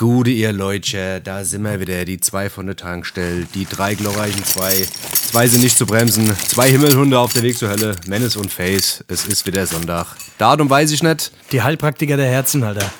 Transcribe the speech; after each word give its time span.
Gute 0.00 0.30
ihr 0.30 0.54
Leute, 0.54 1.20
da 1.22 1.44
sind 1.44 1.62
wir 1.62 1.78
wieder, 1.78 2.06
die 2.06 2.18
zwei 2.18 2.48
von 2.48 2.64
der 2.64 2.74
Tankstelle, 2.74 3.46
die 3.54 3.66
drei 3.66 3.94
glorreichen 3.94 4.42
zwei, 4.46 4.72
zwei 5.12 5.46
sind 5.46 5.60
nicht 5.60 5.76
zu 5.76 5.84
bremsen, 5.84 6.34
zwei 6.48 6.70
Himmelhunde 6.70 7.18
auf 7.18 7.34
der 7.34 7.42
Weg 7.42 7.58
zur 7.58 7.68
Hölle, 7.68 7.94
Menace 8.06 8.36
und 8.36 8.50
Face, 8.50 9.04
es 9.08 9.26
ist 9.26 9.46
wieder 9.46 9.66
Sonntag. 9.66 10.06
Datum 10.38 10.70
weiß 10.70 10.90
ich 10.92 11.02
nicht. 11.02 11.30
Die 11.52 11.60
Heilpraktiker 11.60 12.16
der 12.16 12.30
Herzen, 12.30 12.64
Alter. 12.64 12.90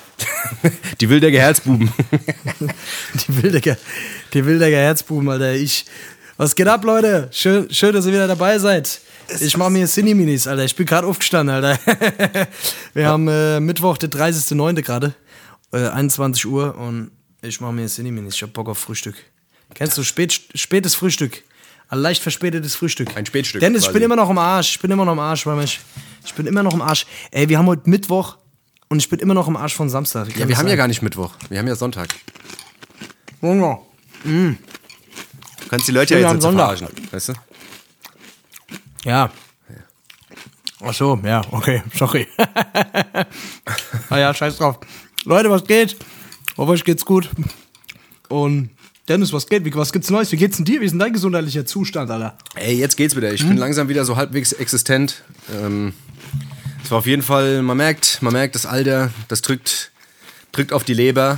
die 1.01 1.09
Wildecker 1.09 1.39
Herzbuben. 1.39 1.91
die 3.15 3.41
Wildecker, 3.41 3.77
die 4.35 4.45
Wildecker 4.45 4.77
Herzbuben, 4.77 5.27
Alter. 5.27 5.55
Ich, 5.55 5.85
was 6.37 6.55
geht 6.55 6.67
ab, 6.67 6.83
Leute? 6.83 7.29
Schön, 7.31 7.67
schön 7.73 7.93
dass 7.93 8.05
ihr 8.05 8.11
wieder 8.11 8.27
dabei 8.27 8.59
seid. 8.59 9.01
Ich 9.39 9.57
mache 9.57 9.71
mir 9.71 9.87
Cine-Minis, 9.87 10.45
Alter. 10.45 10.65
Ich 10.65 10.75
bin 10.75 10.85
gerade 10.85 11.07
aufgestanden, 11.07 11.55
Alter. 11.55 11.79
Wir 12.93 13.07
haben 13.07 13.27
äh, 13.27 13.59
Mittwoch, 13.59 13.97
der 13.97 14.11
30.09. 14.11 14.83
gerade 14.83 15.15
äh, 15.71 15.87
21 15.87 16.45
Uhr 16.45 16.75
und 16.75 17.11
ich 17.41 17.59
mache 17.61 17.73
mir 17.73 17.87
Cineminis. 17.87 18.35
Ich 18.35 18.43
hab 18.43 18.53
Bock 18.53 18.69
auf 18.69 18.77
Frühstück. 18.77 19.15
Kennst 19.73 19.97
du 19.97 20.03
spät, 20.03 20.39
spätes 20.53 20.95
Frühstück? 20.95 21.43
Ein 21.89 21.99
leicht 21.99 22.21
verspätetes 22.21 22.75
Frühstück. 22.75 23.15
Ein 23.17 23.25
Spätstück. 23.25 23.59
Dennis, 23.59 23.85
ich 23.85 23.91
bin 23.91 24.01
immer 24.01 24.15
noch 24.15 24.29
im 24.29 24.37
Arsch. 24.37 24.75
Ich 24.75 24.79
bin 24.79 24.91
immer 24.91 25.03
noch 25.03 25.13
im 25.13 25.19
Arsch, 25.19 25.45
weil 25.45 25.61
ich, 25.63 25.79
ich 26.23 26.33
bin 26.33 26.45
immer 26.45 26.63
noch 26.63 26.73
im 26.73 26.81
Arsch. 26.81 27.05
Ey, 27.31 27.49
wir 27.49 27.57
haben 27.57 27.67
heute 27.67 27.89
Mittwoch 27.89 28.37
und 28.87 28.99
ich 28.99 29.09
bin 29.09 29.19
immer 29.19 29.33
noch 29.33 29.47
im 29.47 29.57
Arsch 29.57 29.75
von 29.75 29.89
Samstag. 29.89 30.35
Ja, 30.37 30.47
wir 30.47 30.57
haben 30.57 30.67
ja 30.67 30.75
gar 30.75 30.87
nicht 30.87 31.01
Mittwoch. 31.01 31.33
Wir 31.49 31.59
haben 31.59 31.67
ja 31.67 31.75
Sonntag. 31.75 32.15
Hunger. 33.41 33.79
Mm. 34.23 34.51
Du 34.51 35.67
kannst 35.69 35.87
die 35.87 35.91
Leute 35.91 36.13
ja, 36.13 36.19
ja 36.21 36.33
jetzt 36.33 36.43
nicht 36.43 36.53
verarschen, 36.53 36.87
weißt 37.11 37.29
du? 37.29 37.33
Ja. 39.03 39.31
Ach 40.83 40.93
so, 40.93 41.19
ja, 41.23 41.41
okay, 41.51 41.83
sorry. 41.93 42.27
naja, 44.09 44.33
scheiß 44.33 44.57
drauf. 44.57 44.79
Leute, 45.23 45.51
was 45.51 45.63
geht? 45.65 45.95
Hoffe, 46.57 46.71
euch 46.71 46.83
geht's 46.83 47.05
gut. 47.05 47.29
Und 48.27 48.71
Dennis, 49.07 49.31
was 49.33 49.45
geht? 49.47 49.63
Was 49.75 49.91
gibt's 49.91 50.09
Neues? 50.09 50.31
Wie 50.31 50.37
geht's 50.37 50.57
denn 50.57 50.65
dir? 50.65 50.81
Wie 50.81 50.85
ist 50.85 50.91
denn 50.91 50.99
dein 50.99 51.13
gesundheitlicher 51.13 51.65
Zustand, 51.65 52.09
Alter? 52.09 52.37
Ey, 52.55 52.75
jetzt 52.75 52.97
geht's 52.97 53.15
wieder. 53.15 53.31
Ich 53.31 53.41
hm? 53.41 53.49
bin 53.49 53.57
langsam 53.57 53.87
wieder 53.87 54.03
so 54.03 54.15
halbwegs 54.15 54.51
existent. 54.53 55.23
Ähm, 55.53 55.93
es 56.83 56.89
war 56.89 56.97
auf 56.97 57.05
jeden 57.05 57.21
Fall, 57.21 57.61
man 57.61 57.77
merkt, 57.77 58.21
man 58.21 58.33
merkt, 58.33 58.55
das 58.55 58.65
Alter, 58.65 59.11
das 59.27 59.43
drückt, 59.43 59.91
drückt 60.51 60.73
auf 60.73 60.83
die 60.83 60.95
Leber. 60.95 61.37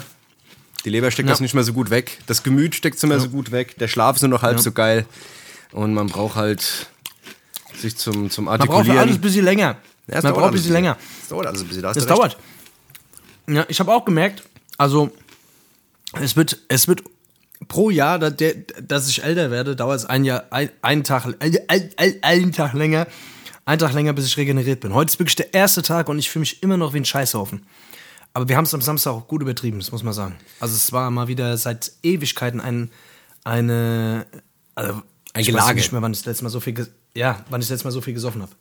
Die 0.86 0.90
Leber 0.90 1.12
steckt 1.12 1.28
ja. 1.28 1.34
das 1.34 1.42
nicht 1.42 1.53
mehr 1.53 1.64
so 1.64 1.73
gut 1.73 1.90
weg. 1.90 2.20
Das 2.28 2.44
Gemüt 2.44 2.75
steckt 2.75 2.95
nicht 2.95 3.09
mehr 3.09 3.18
ja. 3.18 3.23
so 3.23 3.30
gut 3.30 3.52
weg. 3.52 3.78
Der 3.80 3.90
Schlaf 3.90 4.16
ist 4.16 4.22
nur 4.22 4.30
noch 4.30 4.44
halb 4.44 4.58
ja. 4.58 4.64
so 4.64 4.72
geil. 4.72 5.06
Und 5.72 5.94
man 5.94 6.08
braucht 6.08 6.36
halt 6.36 6.88
sich 7.75 7.97
zum, 7.97 8.30
zum 8.30 8.47
Artikulieren. 8.47 8.88
Man 8.88 8.95
braucht 8.95 9.08
alles 9.08 9.16
ein 9.16 9.22
bisschen 9.22 9.45
länger. 9.45 9.78
Ja, 10.08 10.22
man 10.22 10.34
braucht 10.34 10.45
ein 10.45 10.52
bisschen 10.53 10.73
länger. 10.73 10.97
Das 11.20 11.30
dauert 11.30 11.47
alles 11.47 11.62
ein 11.62 11.68
bisschen. 11.68 11.84
Das, 11.84 11.95
das 11.95 12.06
dauert. 12.06 12.38
Ja, 13.47 13.66
ich 13.67 13.80
habe 13.80 13.94
auch 13.94 14.05
gemerkt, 14.05 14.44
also 14.77 15.11
es 16.22 16.36
wird, 16.36 16.59
es 16.67 16.88
wird 16.88 17.03
pro 17.67 17.89
Jahr, 17.89 18.19
dass, 18.19 18.35
der, 18.35 18.55
dass 18.81 19.09
ich 19.09 19.23
älter 19.23 19.52
werde, 19.52 19.75
dauert 19.75 19.97
es 19.97 20.05
ein 20.05 20.23
Jahr, 20.23 20.45
ein, 20.52 20.69
einen 20.81 21.03
Tag, 21.03 21.25
ein, 21.39 21.58
ein, 21.67 21.91
einen 22.22 22.52
Tag 22.52 22.73
länger, 22.73 23.08
einen 23.66 23.80
Tag 23.80 23.94
länger, 23.94 24.13
bis 24.13 24.25
ich 24.25 24.38
regeneriert 24.38 24.81
bin. 24.81 24.94
Heute 24.94 25.11
ist 25.11 25.19
wirklich 25.19 25.35
der 25.35 25.53
erste 25.53 25.81
Tag 25.81 26.09
und 26.09 26.19
ich 26.19 26.30
fühle 26.30 26.41
mich 26.41 26.63
immer 26.63 26.77
noch 26.77 26.94
wie 26.94 26.97
ein 26.97 27.05
Scheißhaufen. 27.05 27.66
Aber 28.34 28.50
wir 28.50 28.57
haben 28.57 28.66
es 28.66 28.73
am 28.73 28.81
Samstag 28.81 29.12
auch 29.12 29.28
gut 29.28 29.41
übertrieben, 29.41 29.79
das 29.79 29.91
muss 29.91 30.03
man 30.03 30.13
sagen. 30.13 30.35
Also 30.59 30.75
es 30.75 30.91
war 30.91 31.12
mal 31.12 31.28
wieder 31.28 31.56
seit 31.57 31.91
Ewigkeiten 32.01 32.59
ein, 32.59 32.89
eine, 33.44 34.25
also 34.75 35.01
ein 35.34 35.44
Gelage. 35.44 35.63
Ich 35.63 35.69
weiß 35.69 35.75
nicht 35.75 35.91
mehr, 35.91 36.01
wann 36.01 36.13
ich 36.13 36.19
das 36.19 36.25
letzte 36.25 36.44
Mal 36.44 36.50
so 36.50 36.59
viel, 36.59 36.88
ja, 37.13 37.45
wann 37.50 37.62
ich 37.62 37.68
das 37.68 37.72
letzte 37.72 37.88
Mal 37.88 37.91
so 37.91 38.01
viel 38.01 38.13
gesoffen 38.13 38.41
habe. 38.41 38.51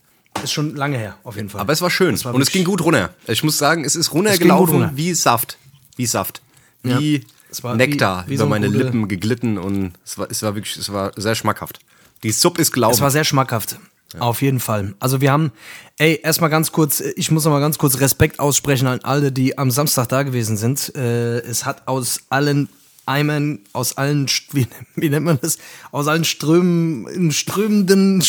Ist 0.42 0.52
schon 0.52 0.74
lange 0.74 0.98
her, 0.98 1.16
auf 1.24 1.36
jeden 1.36 1.48
Fall. 1.48 1.60
Aber 1.60 1.72
es 1.72 1.82
war 1.82 1.90
schön. 1.90 2.22
War 2.24 2.34
und 2.34 2.40
es 2.40 2.50
ging 2.50 2.64
gut 2.64 2.82
runter. 2.82 3.10
Ich 3.26 3.44
muss 3.44 3.58
sagen, 3.58 3.84
es 3.84 3.96
ist 3.96 4.12
runtergelaufen 4.12 4.82
runter. 4.82 4.92
wie 4.96 5.14
Saft. 5.14 5.58
Wie 5.96 6.06
Saft. 6.06 6.42
Wie 6.82 7.24
ja. 7.62 7.74
Nektar 7.74 8.24
wie, 8.26 8.30
wie 8.30 8.34
über 8.34 8.44
so 8.44 8.48
meine. 8.48 8.66
Lippen 8.66 9.08
geglitten 9.08 9.58
und 9.58 9.92
es 10.04 10.18
war, 10.18 10.30
es 10.30 10.42
war 10.42 10.54
wirklich, 10.54 10.76
es 10.76 10.92
war 10.92 11.12
sehr 11.16 11.34
schmackhaft. 11.34 11.80
Die 12.22 12.32
Sub 12.32 12.58
ist 12.58 12.72
gelaufen. 12.72 12.94
Es 12.94 13.00
war 13.00 13.10
sehr 13.10 13.24
schmackhaft. 13.24 13.78
Ja. 14.14 14.20
Auf 14.20 14.42
jeden 14.42 14.60
Fall. 14.60 14.94
Also 15.00 15.20
wir 15.20 15.32
haben, 15.32 15.52
ey, 15.98 16.20
erstmal 16.22 16.50
ganz 16.50 16.72
kurz, 16.72 17.00
ich 17.00 17.30
muss 17.30 17.44
noch 17.44 17.52
mal 17.52 17.60
ganz 17.60 17.78
kurz 17.78 17.98
Respekt 18.00 18.40
aussprechen 18.40 18.86
an 18.86 19.00
alle, 19.02 19.32
die 19.32 19.56
am 19.56 19.70
Samstag 19.70 20.08
da 20.08 20.22
gewesen 20.22 20.56
sind. 20.56 20.94
Äh, 20.94 21.38
es 21.38 21.64
hat 21.64 21.88
aus 21.88 22.20
allen 22.28 22.68
Eimern, 23.06 23.60
aus 23.72 23.96
allen, 23.96 24.26
wie, 24.52 24.66
wie 24.96 25.08
nennt 25.08 25.24
man 25.24 25.38
das, 25.40 25.58
aus 25.90 26.08
allen 26.08 26.24
Strömen, 26.24 27.32
strömenden 27.32 28.22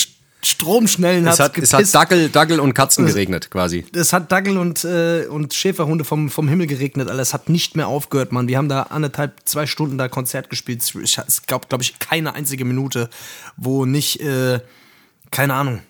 Stromschnellen 0.45 1.25
es 1.25 1.39
hat 1.39 1.57
es 1.57 1.73
hat 1.73 1.93
Dackel, 1.93 2.29
Dackel 2.29 2.59
und 2.59 2.73
Katzen 2.73 3.05
geregnet 3.05 3.49
quasi. 3.49 3.85
Es 3.93 4.11
hat 4.11 4.31
Dackel 4.31 4.57
und, 4.57 4.83
äh, 4.83 5.25
und 5.27 5.53
Schäferhunde 5.53 6.03
vom, 6.03 6.29
vom 6.29 6.49
Himmel 6.49 6.67
geregnet, 6.67 7.09
Alter. 7.09 7.21
Es 7.21 7.33
hat 7.33 7.49
nicht 7.49 7.75
mehr 7.75 7.87
aufgehört, 7.87 8.31
Mann. 8.31 8.47
Wir 8.47 8.57
haben 8.57 8.69
da 8.69 8.83
anderthalb, 8.83 9.39
zwei 9.45 9.65
Stunden 9.65 9.97
da 9.97 10.09
Konzert 10.09 10.49
gespielt. 10.49 10.83
Es 10.83 11.45
gab, 11.47 11.69
glaube 11.69 11.83
ich, 11.83 11.97
keine 11.99 12.33
einzige 12.35 12.65
Minute, 12.65 13.09
wo 13.55 13.85
nicht, 13.85 14.19
äh, 14.19 14.59
keine 15.31 15.53
Ahnung, 15.53 15.81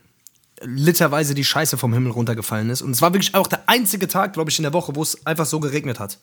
literweise 0.61 1.33
die 1.33 1.43
Scheiße 1.43 1.77
vom 1.77 1.93
Himmel 1.93 2.11
runtergefallen 2.11 2.69
ist. 2.69 2.81
Und 2.81 2.91
es 2.91 3.01
war 3.01 3.13
wirklich 3.13 3.35
auch 3.35 3.47
der 3.47 3.63
einzige 3.67 4.07
Tag, 4.07 4.33
glaube 4.33 4.51
ich, 4.51 4.59
in 4.59 4.63
der 4.63 4.73
Woche, 4.73 4.95
wo 4.95 5.01
es 5.01 5.25
einfach 5.25 5.45
so 5.45 5.59
geregnet 5.59 5.99
hat. 5.99 6.19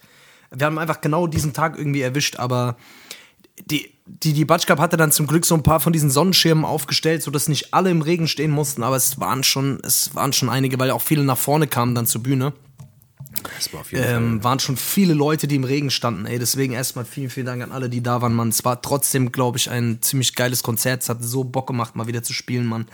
Wir 0.50 0.66
haben 0.66 0.78
einfach 0.78 1.00
genau 1.00 1.26
diesen 1.26 1.52
Tag 1.52 1.78
irgendwie 1.78 2.00
erwischt, 2.00 2.36
aber 2.36 2.76
die, 3.66 3.90
die, 4.06 4.32
die 4.32 4.44
Batschkap 4.44 4.78
hatte 4.78 4.96
dann 4.96 5.12
zum 5.12 5.26
Glück 5.26 5.46
so 5.46 5.54
ein 5.54 5.62
paar 5.62 5.80
von 5.80 5.92
diesen 5.92 6.10
Sonnenschirmen 6.10 6.64
aufgestellt, 6.64 7.22
sodass 7.22 7.48
nicht 7.48 7.72
alle 7.74 7.90
im 7.90 8.02
Regen 8.02 8.28
stehen 8.28 8.50
mussten, 8.50 8.82
aber 8.82 8.96
es 8.96 9.20
waren 9.20 9.42
schon, 9.42 9.80
es 9.84 10.14
waren 10.14 10.32
schon 10.32 10.48
einige, 10.48 10.78
weil 10.78 10.90
auch 10.90 11.02
viele 11.02 11.24
nach 11.24 11.38
vorne 11.38 11.66
kamen 11.66 11.94
dann 11.94 12.06
zur 12.06 12.22
Bühne. 12.22 12.52
Es 13.58 13.72
war 13.72 13.80
auf 13.80 13.92
jeden 13.92 14.04
ähm, 14.04 14.30
Fall. 14.40 14.44
waren 14.44 14.58
schon 14.58 14.76
viele 14.76 15.14
Leute, 15.14 15.46
die 15.46 15.56
im 15.56 15.64
Regen 15.64 15.90
standen. 15.90 16.26
Ey, 16.26 16.38
deswegen 16.38 16.72
erstmal 16.72 17.04
vielen, 17.04 17.30
vielen 17.30 17.46
Dank 17.46 17.62
an 17.62 17.72
alle, 17.72 17.88
die 17.88 18.02
da 18.02 18.20
waren, 18.20 18.34
Mann. 18.34 18.48
Es 18.48 18.64
war 18.64 18.82
trotzdem, 18.82 19.32
glaube 19.32 19.56
ich, 19.56 19.70
ein 19.70 20.02
ziemlich 20.02 20.34
geiles 20.34 20.62
Konzert. 20.62 21.02
Es 21.02 21.08
hat 21.08 21.22
so 21.22 21.44
Bock 21.44 21.66
gemacht, 21.66 21.96
mal 21.96 22.06
wieder 22.06 22.22
zu 22.22 22.32
spielen, 22.32 22.66
Mann. 22.66 22.86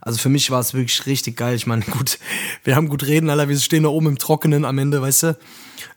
Also 0.00 0.18
für 0.18 0.28
mich 0.28 0.50
war 0.50 0.60
es 0.60 0.74
wirklich 0.74 1.06
richtig 1.06 1.36
geil. 1.36 1.54
Ich 1.54 1.66
meine, 1.66 1.84
gut, 1.90 2.18
wir 2.64 2.74
haben 2.74 2.88
gut 2.88 3.06
reden, 3.06 3.30
Alter. 3.30 3.48
Wir 3.48 3.58
stehen 3.58 3.84
da 3.84 3.90
oben 3.90 4.08
im 4.08 4.18
Trockenen 4.18 4.64
am 4.64 4.78
Ende, 4.78 5.02
weißt 5.02 5.22
du. 5.24 5.38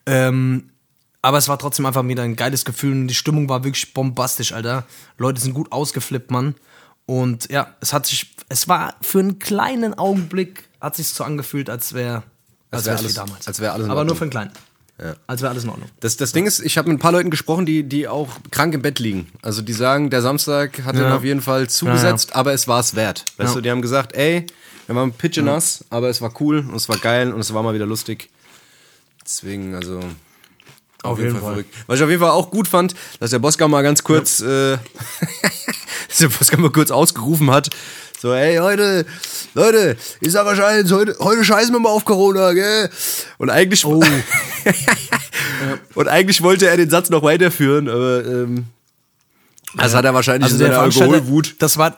Ähm, 0.06 0.70
aber 1.26 1.40
es 1.40 1.48
war 1.48 1.58
trotzdem 1.58 1.88
einfach 1.88 2.08
wieder 2.08 2.22
ein 2.22 2.36
geiles 2.36 2.66
Gefühl 2.66 2.92
und 2.92 3.08
die 3.08 3.16
Stimmung 3.16 3.50
war 3.50 3.64
wirklich 3.64 3.96
bombastisch, 3.96 4.54
Alter. 4.54 4.84
Leute 5.18 5.42
sind 5.42 5.56
gut 5.56 5.72
ausgeflippt, 5.72 6.30
Mann. 6.30 6.54
Und 7.08 7.50
ja, 7.50 7.74
es 7.82 7.94
hat 7.94 8.06
sich, 8.06 8.36
es 8.48 8.68
war 8.68 8.94
für 9.02 9.22
einen 9.22 9.40
kleinen 9.40 9.96
Augenblick, 9.96 10.70
hat 10.80 10.96
sich 10.96 11.08
so 11.08 11.24
angefühlt, 11.24 11.68
als 11.68 11.96
wäre 11.96 12.22
als 12.70 12.86
wär 12.86 12.98
alles 12.98 13.16
damals. 13.16 13.48
Als 13.48 13.60
wäre 13.60 13.74
alles 13.74 13.90
Aber 13.90 14.04
nur 14.04 14.16
für 14.16 14.22
einen 14.22 14.30
kleinen. 14.30 14.52
Ja. 15.02 15.16
Als 15.26 15.42
wäre 15.42 15.50
alles 15.50 15.64
in 15.64 15.72
Ordnung. 15.72 15.90
Das, 16.00 16.16
das 16.16 16.32
Ding 16.32 16.46
ist, 16.46 16.60
ich 16.60 16.78
habe 16.78 16.90
mit 16.90 16.98
ein 16.98 17.02
paar 17.02 17.12
Leuten 17.12 17.32
gesprochen, 17.32 17.66
die, 17.66 17.82
die 17.82 18.08
auch 18.08 18.30
krank 18.52 18.76
im 18.76 18.84
Bett 18.84 19.00
liegen. 19.00 19.28
Also 19.42 19.64
die 19.64 19.74
sagen, 19.74 20.12
der 20.12 20.22
Samstag 20.22 20.84
hat 20.84 20.96
ja. 20.96 21.02
dann 21.02 21.12
auf 21.12 21.24
jeden 21.24 21.42
Fall 21.42 21.68
zugesetzt, 21.68 22.30
ja, 22.30 22.36
aber 22.36 22.54
es 22.54 22.68
war 22.68 22.82
es 22.82 22.96
wert. 22.96 23.26
Weißt 23.38 23.56
du, 23.56 23.62
die 23.62 23.72
haben 23.72 23.82
gesagt, 23.82 24.14
ey, 24.14 24.46
wir 24.86 24.96
waren 24.96 25.12
pitchenass, 25.12 25.86
aber 25.90 26.10
es 26.10 26.22
war 26.22 26.32
cool 26.40 26.60
und 26.60 26.76
es 26.76 26.88
war 26.88 27.00
geil 27.00 27.34
und 27.34 27.40
es 27.40 27.52
war 27.52 27.64
mal 27.64 27.74
wieder 27.74 27.88
lustig. 27.88 28.30
Deswegen, 29.26 29.74
also 29.74 30.02
auf, 31.06 31.14
auf 31.14 31.20
jeden, 31.20 31.30
jeden 31.30 31.40
Fall, 31.40 31.54
Fall, 31.54 31.64
verrückt. 31.64 31.76
Was 31.88 32.00
ich 32.00 32.04
auf 32.04 32.10
jeden 32.10 32.22
Fall 32.22 32.32
auch 32.32 32.52
gut 32.52 32.68
fand, 32.68 32.96
dass 33.20 33.32
der 33.32 33.40
Bosca 33.40 33.68
mal 33.68 33.82
ganz 33.82 34.04
kurz, 34.04 34.40
ja. 34.40 34.74
äh, 34.74 34.78
dass 36.08 36.18
der 36.18 36.28
Bosca 36.30 36.58
mal 36.58 36.72
kurz 36.72 36.92
ausgerufen 36.92 37.52
hat, 37.52 37.70
so, 38.22 38.34
ey, 38.34 38.58
heute, 38.58 39.06
Leute, 39.54 39.98
ich 40.20 40.32
sag 40.32 40.48
euch 40.48 40.64
eins, 40.64 40.92
heute, 40.92 41.16
heute 41.20 41.44
scheißen 41.44 41.74
wir 41.74 41.80
mal 41.80 41.90
auf 41.90 42.06
Corona, 42.06 42.54
gell? 42.54 42.90
Und 43.38 43.50
eigentlich, 43.50 43.86
oh. 43.86 44.04
und 45.96 46.08
eigentlich 46.08 46.42
wollte 46.42 46.68
er 46.68 46.78
den 46.78 46.90
Satz 46.90 47.10
noch 47.10 47.24
weiterführen, 47.24 47.88
aber, 47.88 48.26
ähm, 48.26 48.66
das 49.76 49.92
ja. 49.92 49.98
hat 50.00 50.06
er 50.06 50.14
wahrscheinlich 50.14 50.52
also 50.52 50.64
in 50.64 50.72
seiner 50.72 50.82
Alkoholwut. 50.82 51.56
Das 51.60 51.78
war, 51.78 51.98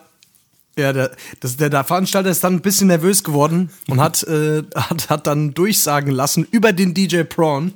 ja, 0.77 0.91
der, 0.93 1.11
das, 1.39 1.57
der, 1.57 1.69
der 1.69 1.83
Veranstalter 1.83 2.29
ist 2.29 2.43
dann 2.43 2.55
ein 2.55 2.61
bisschen 2.61 2.87
nervös 2.87 3.23
geworden 3.23 3.69
und 3.87 4.01
hat, 4.01 4.23
äh, 4.23 4.63
hat, 4.75 5.09
hat 5.09 5.27
dann 5.27 5.53
durchsagen 5.53 6.11
lassen 6.11 6.47
über 6.51 6.73
den 6.73 6.93
DJ 6.93 7.23
Prawn, 7.23 7.73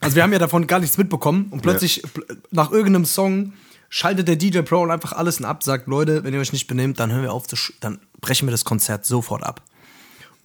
also 0.00 0.16
wir 0.16 0.22
haben 0.22 0.32
ja 0.32 0.38
davon 0.38 0.66
gar 0.66 0.80
nichts 0.80 0.98
mitbekommen 0.98 1.46
und 1.50 1.62
plötzlich 1.62 2.02
ja. 2.02 2.34
nach 2.50 2.70
irgendeinem 2.70 3.04
Song 3.04 3.52
schaltet 3.88 4.28
der 4.28 4.36
DJ 4.36 4.60
Pro 4.60 4.82
und 4.82 4.90
einfach 4.90 5.12
alles 5.12 5.42
ab, 5.42 5.62
sagt 5.62 5.86
Leute, 5.86 6.24
wenn 6.24 6.34
ihr 6.34 6.40
euch 6.40 6.52
nicht 6.52 6.66
benehmt, 6.66 7.00
dann 7.00 7.12
hören 7.12 7.22
wir 7.22 7.32
auf, 7.32 7.46
zu 7.46 7.56
dann 7.80 7.98
brechen 8.20 8.46
wir 8.46 8.52
das 8.52 8.64
Konzert 8.64 9.06
sofort 9.06 9.42
ab. 9.42 9.62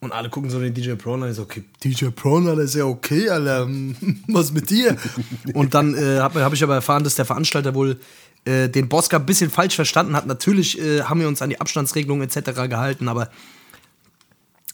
Und 0.03 0.11
alle 0.11 0.29
gucken 0.29 0.49
so 0.49 0.59
den 0.59 0.73
DJ 0.73 0.95
Prawn 0.95 1.23
an. 1.23 1.29
Ich 1.29 1.37
so, 1.37 1.43
okay, 1.43 1.63
DJ 1.81 2.07
Prawn, 2.07 2.45
Alter, 2.45 2.63
ist 2.63 2.75
ja 2.75 2.83
okay, 2.83 3.29
Alter. 3.29 3.69
Was 4.27 4.51
mit 4.51 4.69
dir? 4.69 4.97
Und 5.53 5.73
dann 5.73 5.95
äh, 5.95 6.19
habe 6.19 6.43
hab 6.43 6.51
ich 6.51 6.61
aber 6.61 6.75
erfahren, 6.75 7.05
dass 7.05 7.15
der 7.15 7.23
Veranstalter 7.23 7.73
wohl 7.73 7.97
äh, 8.43 8.67
den 8.67 8.89
Bosca 8.89 9.15
ein 9.15 9.25
bisschen 9.25 9.49
falsch 9.49 9.75
verstanden 9.75 10.13
hat. 10.13 10.27
Natürlich 10.27 10.77
äh, 10.77 11.03
haben 11.03 11.21
wir 11.21 11.29
uns 11.29 11.41
an 11.41 11.49
die 11.49 11.61
Abstandsregelungen 11.61 12.27
etc. 12.27 12.67
gehalten, 12.69 13.07
aber 13.07 13.29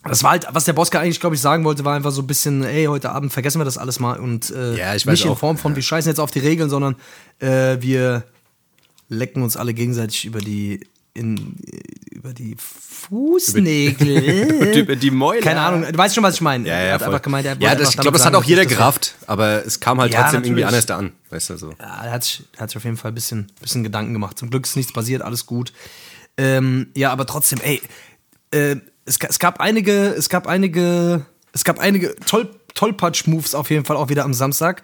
das 0.03 0.23
war 0.23 0.31
halt, 0.31 0.47
was 0.51 0.65
der 0.65 0.73
Bosca 0.73 0.99
eigentlich, 0.99 1.19
glaube 1.19 1.35
ich, 1.35 1.41
sagen 1.41 1.63
wollte, 1.65 1.83
war 1.85 1.95
einfach 1.95 2.11
so 2.11 2.21
ein 2.21 2.27
bisschen, 2.27 2.63
ey, 2.63 2.85
heute 2.85 3.11
Abend 3.11 3.33
vergessen 3.33 3.59
wir 3.59 3.65
das 3.65 3.77
alles 3.77 3.99
mal 3.99 4.19
und 4.19 4.49
äh, 4.51 4.77
Ja, 4.77 4.93
nicht 4.93 5.25
in. 5.25 5.35
Form 5.35 5.57
von, 5.57 5.75
wir 5.75 5.83
scheißen 5.83 6.09
jetzt 6.09 6.19
auf 6.19 6.31
die 6.31 6.39
Regeln, 6.39 6.69
sondern 6.69 6.95
äh, 7.39 7.77
wir 7.81 8.23
lecken 9.09 9.41
uns 9.43 9.57
alle 9.57 9.73
gegenseitig 9.73 10.25
über 10.25 10.39
die 10.39 10.81
in, 11.15 11.55
über 12.11 12.33
die 12.33 12.55
Fußnägel. 12.57 14.77
Über 14.77 14.95
die 14.95 15.11
Mäuler. 15.11 15.41
Keine 15.41 15.61
Ahnung, 15.61 15.83
du 15.91 15.97
weißt 15.97 16.15
schon, 16.15 16.23
was 16.23 16.35
ich 16.35 16.41
meine. 16.41 16.67
Ja, 16.67 16.81
ja, 16.81 16.93
hat 16.93 17.01
voll. 17.01 17.09
einfach 17.09 17.21
gemeint, 17.23 17.45
er 17.45 17.57
ja 17.59 17.75
das, 17.75 17.89
ich 17.89 17.97
glaube, 17.97 18.17
das 18.17 18.25
hat 18.25 18.35
auch 18.35 18.43
jeder 18.43 18.65
gerafft, 18.65 19.15
aber 19.27 19.65
es 19.65 19.79
kam 19.79 19.99
halt 19.99 20.13
Ja, 20.13 20.21
trotzdem 20.21 20.43
irgendwie 20.43 20.61
natürlich. 20.61 20.67
anders 20.67 20.85
da 20.85 20.97
an. 20.97 21.11
Weißt 21.29 21.49
du 21.49 21.57
so. 21.57 21.71
Ja, 21.79 22.05
er 22.05 22.11
hat, 22.11 22.23
sich- 22.23 22.43
hat 22.57 22.69
sich 22.69 22.77
auf 22.77 22.83
jeden 22.83 22.97
Fall 22.97 23.11
ein 23.11 23.15
bisschen, 23.15 23.51
bisschen 23.61 23.83
Gedanken 23.83 24.13
gemacht. 24.13 24.37
Zum 24.39 24.49
Glück 24.49 24.65
ist 24.65 24.75
nichts 24.75 24.93
passiert, 24.93 25.21
alles 25.21 25.45
gut. 25.45 25.73
Ähm, 26.37 26.87
ja, 26.95 27.11
aber 27.11 27.25
trotzdem, 27.25 27.59
ey, 27.61 27.81
äh, 28.51 28.77
es, 29.09 29.17
es 29.27 29.39
gab 29.39 29.59
einige, 29.59 30.09
es 30.09 30.29
gab 30.29 30.47
einige, 30.47 31.25
es 31.51 31.63
gab 31.63 31.79
einige 31.79 32.15
Toll, 32.27 32.49
Tollpatsch-Moves 32.75 33.55
auf 33.55 33.71
jeden 33.71 33.83
Fall 33.83 33.97
auch 33.97 34.09
wieder 34.09 34.23
am 34.23 34.33
Samstag. 34.33 34.83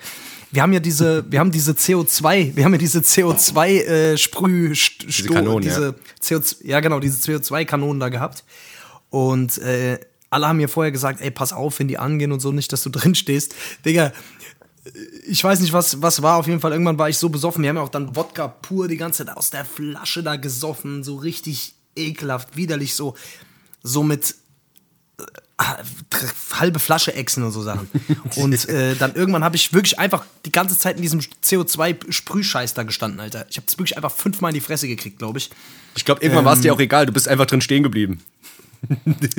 Wir 0.52 0.64
haben 0.64 0.74
ja 0.74 0.80
diese, 0.80 1.30
wir 1.32 1.40
haben 1.40 1.52
diese 1.52 1.74
CO2, 1.74 2.56
wir 2.56 2.66
haben 2.66 2.74
ja 2.74 2.78
diese 2.78 3.00
CO2 3.00 3.68
äh, 3.68 4.16
diese 4.16 5.30
Kanonen, 5.30 5.62
diese 5.62 5.96
CO2, 6.22 6.66
ja 6.66 6.80
genau, 6.80 7.00
diese 7.00 7.18
CO2-Kanonen 7.20 8.00
da 8.00 8.10
gehabt. 8.10 8.44
Und 9.10 9.60
äh, 9.60 10.00
alle 10.30 10.48
haben 10.48 10.58
mir 10.58 10.70
vorher 10.70 10.92
gesagt, 10.92 11.22
ey, 11.22 11.30
pass 11.30 11.54
auf, 11.54 11.80
wenn 11.80 11.88
die 11.88 12.00
angehen 12.00 12.32
und 12.32 12.40
so, 12.40 12.52
nicht, 12.52 12.74
dass 12.74 12.84
du 12.84 12.90
drin 12.92 13.16
stehst. 13.16 13.54
Digga, 13.86 14.12
ich 15.28 15.44
weiß 15.44 15.60
nicht, 15.60 15.74
was, 15.74 16.02
was 16.02 16.22
war. 16.22 16.38
Auf 16.38 16.48
jeden 16.48 16.60
Fall, 16.60 16.72
irgendwann 16.72 16.98
war 16.98 17.10
ich 17.10 17.18
so 17.18 17.30
besoffen. 17.30 17.62
Wir 17.62 17.70
haben 17.70 17.78
ja 17.78 17.84
auch 17.84 17.90
dann 17.90 18.16
Wodka 18.16 18.48
pur 18.48 18.88
die 18.88 18.98
ganze 18.98 19.26
Zeit 19.26 19.38
aus 19.38 19.52
der 19.52 19.66
Flasche 19.66 20.24
da 20.24 20.36
gesoffen. 20.36 21.04
So 21.04 21.16
richtig 21.16 21.76
ekelhaft, 21.96 22.58
widerlich, 22.58 22.96
so, 22.96 23.16
so 23.86 24.04
mit 24.04 24.36
äh, 25.20 25.24
halbe 26.60 26.80
Flasche 26.80 27.14
Echsen 27.14 27.44
und 27.44 27.52
so 27.52 27.62
Sachen. 27.62 27.88
Und 28.36 28.68
äh, 28.68 28.96
dann 28.96 29.16
irgendwann 29.16 29.44
habe 29.44 29.56
ich 29.56 29.72
wirklich 29.74 29.98
einfach 30.00 30.26
die 30.46 30.52
ganze 30.52 30.78
Zeit 30.78 30.98
in 30.98 31.02
diesem 31.02 31.22
CO2-Sprühscheiß 31.22 32.74
da 32.74 32.84
gestanden, 32.84 33.20
Alter. 33.20 33.46
Ich 33.50 33.58
habe 33.58 33.68
es 33.68 33.78
wirklich 33.78 33.96
einfach 33.96 34.12
fünfmal 34.12 34.52
in 34.52 34.56
die 34.56 34.62
Fresse 34.62 34.88
gekriegt, 34.88 35.20
glaube 35.20 35.38
ich. 35.38 35.50
Ich 35.96 36.04
glaube, 36.04 36.22
irgendwann 36.22 36.46
war 36.46 36.54
es 36.54 36.62
dir 36.62 36.74
auch 36.74 36.80
egal, 36.80 37.06
du 37.06 37.14
bist 37.14 37.28
einfach 37.28 37.46
drin 37.46 37.62
stehen 37.62 37.84
geblieben. 37.84 38.22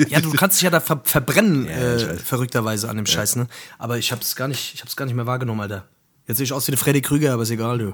Ja, 0.09 0.19
du 0.19 0.31
kannst 0.31 0.57
dich 0.57 0.63
ja 0.63 0.69
da 0.69 0.81
ver 0.81 0.99
verbrennen, 1.05 1.67
Ja, 1.67 1.95
äh, 1.95 2.17
verrückterweise 2.17 2.89
an 2.89 2.97
dem 2.97 3.05
Scheiß, 3.05 3.37
ne? 3.37 3.47
Aber 3.77 3.97
ich 3.97 4.11
hab's 4.11 4.35
gar 4.35 4.49
nicht, 4.49 4.73
ich 4.73 4.81
hab's 4.81 4.97
gar 4.97 5.05
nicht 5.05 5.15
mehr 5.15 5.25
wahrgenommen, 5.25 5.61
Alter. 5.61 5.85
Jetzt 6.27 6.37
sehe 6.37 6.43
ich 6.43 6.51
aus 6.51 6.67
wie 6.67 6.71
der 6.71 6.77
Freddy 6.77 7.01
Krüger, 7.01 7.31
aber 7.31 7.43
ist 7.43 7.51
egal, 7.51 7.77
du. 7.77 7.93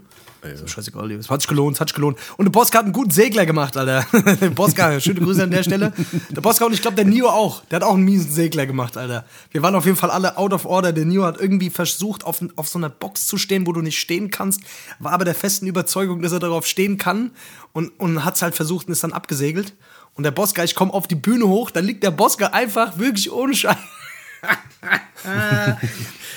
So 0.55 0.65
scheißegal, 0.65 1.07
du. 1.07 1.15
Es 1.15 1.29
hat 1.29 1.41
sich 1.41 1.47
gelohnt, 1.47 1.75
es 1.75 1.81
hat 1.81 1.89
sich 1.89 1.95
gelohnt. 1.95 2.17
Und 2.35 2.45
der 2.45 2.51
Boska 2.51 2.79
hat 2.79 2.85
einen 2.85 2.93
guten 2.93 3.11
Segler 3.11 3.45
gemacht, 3.45 3.77
Alter. 3.77 4.05
der 4.41 4.49
Boska, 4.49 4.99
schöne 4.99 5.21
Grüße 5.21 5.43
an 5.43 5.51
der 5.51 5.61
Stelle. 5.61 5.93
Der 6.31 6.41
Boska 6.41 6.65
und 6.65 6.73
ich 6.73 6.81
glaube, 6.81 6.95
der 6.95 7.05
Nio 7.05 7.29
auch. 7.29 7.63
Der 7.65 7.77
hat 7.77 7.83
auch 7.83 7.93
einen 7.93 8.03
miesen 8.03 8.31
Segler 8.31 8.65
gemacht, 8.65 8.97
Alter. 8.97 9.23
Wir 9.51 9.61
waren 9.61 9.75
auf 9.75 9.85
jeden 9.85 9.97
Fall 9.97 10.09
alle 10.09 10.35
out 10.35 10.51
of 10.51 10.65
order. 10.65 10.91
Der 10.91 11.05
Nio 11.05 11.23
hat 11.23 11.39
irgendwie 11.39 11.69
versucht, 11.69 12.25
auf, 12.25 12.43
auf 12.55 12.67
so 12.67 12.79
einer 12.79 12.89
Box 12.89 13.27
zu 13.27 13.37
stehen, 13.37 13.67
wo 13.67 13.71
du 13.71 13.81
nicht 13.81 13.99
stehen 13.99 14.31
kannst, 14.31 14.61
war 14.97 15.11
aber 15.11 15.25
der 15.25 15.35
festen 15.35 15.67
Überzeugung, 15.67 16.23
dass 16.23 16.31
er 16.31 16.39
darauf 16.39 16.65
stehen 16.65 16.97
kann 16.97 17.31
und, 17.71 17.89
und 17.99 18.25
hat's 18.25 18.41
halt 18.41 18.55
versucht 18.55 18.87
und 18.87 18.93
ist 18.93 19.03
dann 19.03 19.13
abgesegelt. 19.13 19.75
Und 20.15 20.23
der 20.23 20.31
Boska, 20.31 20.63
ich 20.63 20.73
komme 20.73 20.91
auf 20.91 21.07
die 21.07 21.15
Bühne 21.15 21.47
hoch, 21.47 21.69
da 21.69 21.81
liegt 21.81 22.03
der 22.03 22.11
Boska 22.11 22.47
einfach 22.47 22.97
wirklich 22.97 23.31
ohne 23.31 23.53
Scheiß. 23.53 23.77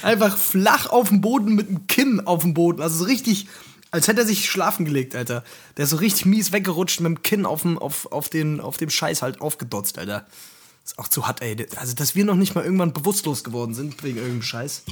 einfach 0.02 0.36
flach 0.36 0.86
auf 0.88 1.08
dem 1.08 1.20
Boden 1.20 1.54
mit 1.54 1.68
dem 1.68 1.86
Kinn 1.86 2.20
auf 2.26 2.42
dem 2.42 2.54
Boden. 2.54 2.80
Also 2.82 2.98
so 2.98 3.04
richtig, 3.04 3.46
als 3.90 4.08
hätte 4.08 4.20
er 4.20 4.26
sich 4.26 4.48
schlafen 4.50 4.84
gelegt, 4.84 5.14
Alter. 5.14 5.44
Der 5.76 5.84
ist 5.84 5.90
so 5.90 5.96
richtig 5.96 6.26
mies 6.26 6.52
weggerutscht 6.52 7.00
mit 7.00 7.06
dem 7.08 7.22
Kinn 7.22 7.46
auf 7.46 7.62
dem, 7.62 7.78
auf, 7.78 8.10
auf 8.12 8.28
den, 8.28 8.60
auf 8.60 8.76
dem 8.76 8.90
Scheiß 8.90 9.22
halt 9.22 9.40
aufgedotzt, 9.40 9.98
Alter. 9.98 10.26
Ist 10.84 10.98
auch 10.98 11.08
zu 11.08 11.26
hart, 11.26 11.42
ey. 11.42 11.66
Also, 11.76 11.94
dass 11.94 12.14
wir 12.14 12.24
noch 12.24 12.36
nicht 12.36 12.54
mal 12.54 12.64
irgendwann 12.64 12.92
bewusstlos 12.92 13.42
geworden 13.42 13.74
sind 13.74 14.02
wegen 14.04 14.18
irgendeinem 14.18 14.42
Scheiß. 14.42 14.82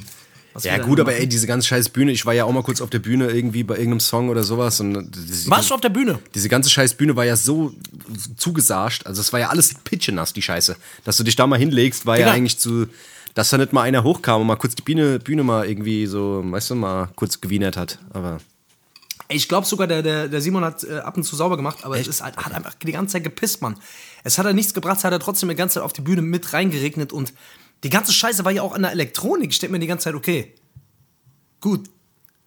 Was 0.53 0.63
Ja, 0.63 0.79
gut, 0.79 1.01
aber 1.01 1.15
ey, 1.17 1.27
diese 1.29 1.49
ganze 1.49 1.67
scheiß 1.67 1.89
Bühne, 1.89 2.13
ich 2.13 2.27
war 2.27 2.33
ja 2.33 2.45
auch 2.45 2.53
mal 2.53 2.63
kurz 2.63 2.81
auf 2.81 2.89
der 2.91 3.01
Bühne 3.01 3.29
irgendwie 3.29 3.65
bei 3.65 3.75
irgendeinem 3.75 3.99
Song 4.01 4.29
oder 4.29 4.45
sowas. 4.45 4.79
Und 4.79 5.11
diese, 5.13 5.51
Warst 5.51 5.71
du 5.71 5.75
auf 5.75 5.81
der 5.81 5.89
Bühne? 5.89 6.21
diese 6.35 6.49
ganze 6.49 6.71
scheiß 6.71 6.95
Bühne 6.95 7.17
war 7.17 7.25
ja 7.25 7.35
so 7.35 7.73
zugesascht, 8.37 9.07
also 9.07 9.21
es 9.21 9.33
war 9.33 9.41
ja 9.41 9.49
alles 9.49 9.75
pitchenass, 9.83 10.33
die 10.33 10.43
Scheiße. 10.43 10.77
Dass 11.05 11.17
du 11.17 11.25
dich 11.25 11.37
da 11.37 11.47
mal 11.47 11.59
hinlegst, 11.59 12.07
war 12.07 12.19
ja 12.19 12.27
Genau. 12.27 12.37
eigentlich 12.37 12.59
zu, 12.59 12.87
dass 13.35 13.51
da 13.51 13.59
nicht 13.59 13.73
mal 13.73 13.83
einer 13.83 14.05
hochkam 14.05 14.41
und 14.41 14.47
mal 14.47 14.57
kurz 14.57 14.75
die 14.75 14.83
Bühne, 14.83 15.19
Bühne 15.19 15.43
mal 15.43 15.67
irgendwie 15.67 16.07
so, 16.07 16.43
weißt 16.45 16.71
du, 16.71 16.75
mal 16.77 17.09
kurz 17.17 17.41
gewienert 17.41 17.77
hat. 17.77 17.99
Aber 18.13 18.39
Ich 19.29 19.49
glaube 19.49 19.67
sogar, 19.67 19.87
der, 19.87 20.03
der, 20.03 20.29
der 20.29 20.41
Simon 20.41 20.65
hat 20.65 20.85
äh, 20.85 20.99
ab 20.99 21.17
und 21.17 21.25
zu 21.25 21.35
sauber 21.35 21.57
gemacht, 21.57 21.79
aber 21.83 21.99
es 21.99 22.07
ist 22.07 22.23
halt, 22.23 22.37
hat 22.37 22.53
einfach 22.53 22.75
die 22.75 22.93
ganze 22.93 23.15
Zeit 23.15 23.25
gepisst, 23.25 23.61
Mann. 23.61 23.77
Es 24.23 24.39
hat 24.39 24.47
er 24.47 24.53
nichts 24.53 24.73
gebracht, 24.73 24.99
es 24.99 25.05
hat 25.05 25.13
er 25.13 25.21
trotzdem 25.21 25.49
die 25.49 25.55
ganze 25.57 25.75
Zeit 25.75 25.83
auf 25.83 25.93
die 25.93 26.03
Bühne 26.03 26.23
mit 26.23 26.53
reingeregnet 26.53 27.13
und 27.13 27.33
die 27.83 27.91
ganze 27.91 28.13
Scheiße 28.13 28.45
war 28.45 28.53
ja 28.53 28.63
auch 28.63 28.73
an 28.73 28.83
der 28.83 28.93
Elektronik. 28.93 29.51
Ich 29.51 29.59
denke 29.59 29.73
mir 29.73 29.79
die 29.81 29.87
ganze 29.87 30.05
Zeit, 30.05 30.15
okay, 30.15 30.55
gut, 31.61 31.91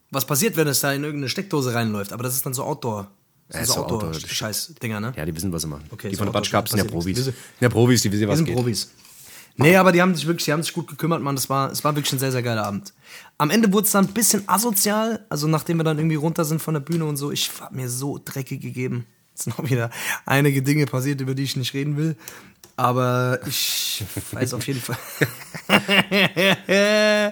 was 0.10 0.26
passiert, 0.26 0.56
wenn 0.56 0.68
es 0.68 0.80
da 0.80 0.94
in 0.94 1.04
irgendeine 1.04 1.30
Steckdose 1.30 1.74
reinläuft? 1.74 2.14
Aber 2.14 2.24
das 2.24 2.34
ist 2.34 2.46
dann 2.46 2.54
so 2.54 2.64
Outdoor. 2.64 3.12
Das 3.50 3.60
Ja, 3.60 3.66
so 3.66 3.74
so 3.74 3.80
Outdoor. 3.82 4.04
Outdoor-Scheiß-Dinger, 4.06 5.00
ne? 5.00 5.14
ja, 5.16 5.26
die 5.26 5.36
wissen, 5.36 5.52
was 5.52 5.64
sie 5.64 5.68
machen. 5.68 5.84
Okay, 5.92 6.10
die 6.10 6.16
so 6.16 6.20
von 6.20 6.30
Outdoor 6.30 6.42
Batschkap 6.42 6.70
sind 6.70 6.78
ja 6.78 6.84
nichts. 6.86 7.06
Sind 7.06 7.36
ja 7.60 7.70
Profis, 7.70 8.02
die 8.02 8.12
wissen, 8.12 8.22
Wir 8.22 8.28
was 8.30 8.38
sind 8.38 8.46
geht. 8.46 8.56
Profis. 8.56 8.90
Nee, 9.58 9.76
aber 9.76 9.92
die 9.92 10.02
haben 10.02 10.16
sich 10.16 10.28
wirklich, 10.28 10.46
die 10.46 10.54
haben 10.54 10.62
sich 10.62 10.74
gut 10.74 10.88
gekümmert, 10.88 11.22
Mann. 11.22 11.36
Das 11.36 11.50
war, 11.50 11.72
es 11.72 11.84
war 11.84 11.96
wirklich 11.96 12.14
ein 12.14 12.20
sehr, 12.20 12.32
sehr 12.32 12.44
geiler 12.44 12.66
Abend. 12.66 12.94
Am 13.38 13.50
Ende 13.50 13.74
wurde 13.74 13.86
es 13.86 13.92
dann 13.92 14.06
ein 14.06 14.14
bisschen 14.14 14.48
asozial. 14.48 15.26
Also 15.30 15.48
nachdem 15.48 15.78
wir 15.78 15.84
dann 15.84 15.98
irgendwie 15.98 16.16
runter 16.16 16.46
sind 16.46 16.62
von 16.62 16.76
der 16.76 16.82
Bühne 16.82 17.06
und 17.06 17.18
so, 17.18 17.32
ich 17.32 17.52
hab 17.60 17.72
mir 17.74 17.90
so 17.90 18.20
dreckig 18.24 18.62
gegeben. 18.62 19.06
Es 19.36 19.44
sind 19.44 19.60
auch 19.60 19.70
wieder 19.70 19.90
einige 20.26 20.62
Dinge 20.62 20.86
passiert, 20.86 21.22
über 21.22 21.36
die 21.36 21.44
ich 21.44 21.56
nicht 21.56 21.74
reden 21.74 21.98
will. 21.98 22.16
Aber 22.76 23.40
ich 23.48 24.04
weiß 24.32 24.54
auf 24.54 24.66
jeden 24.68 24.82
Fall. 24.82 24.98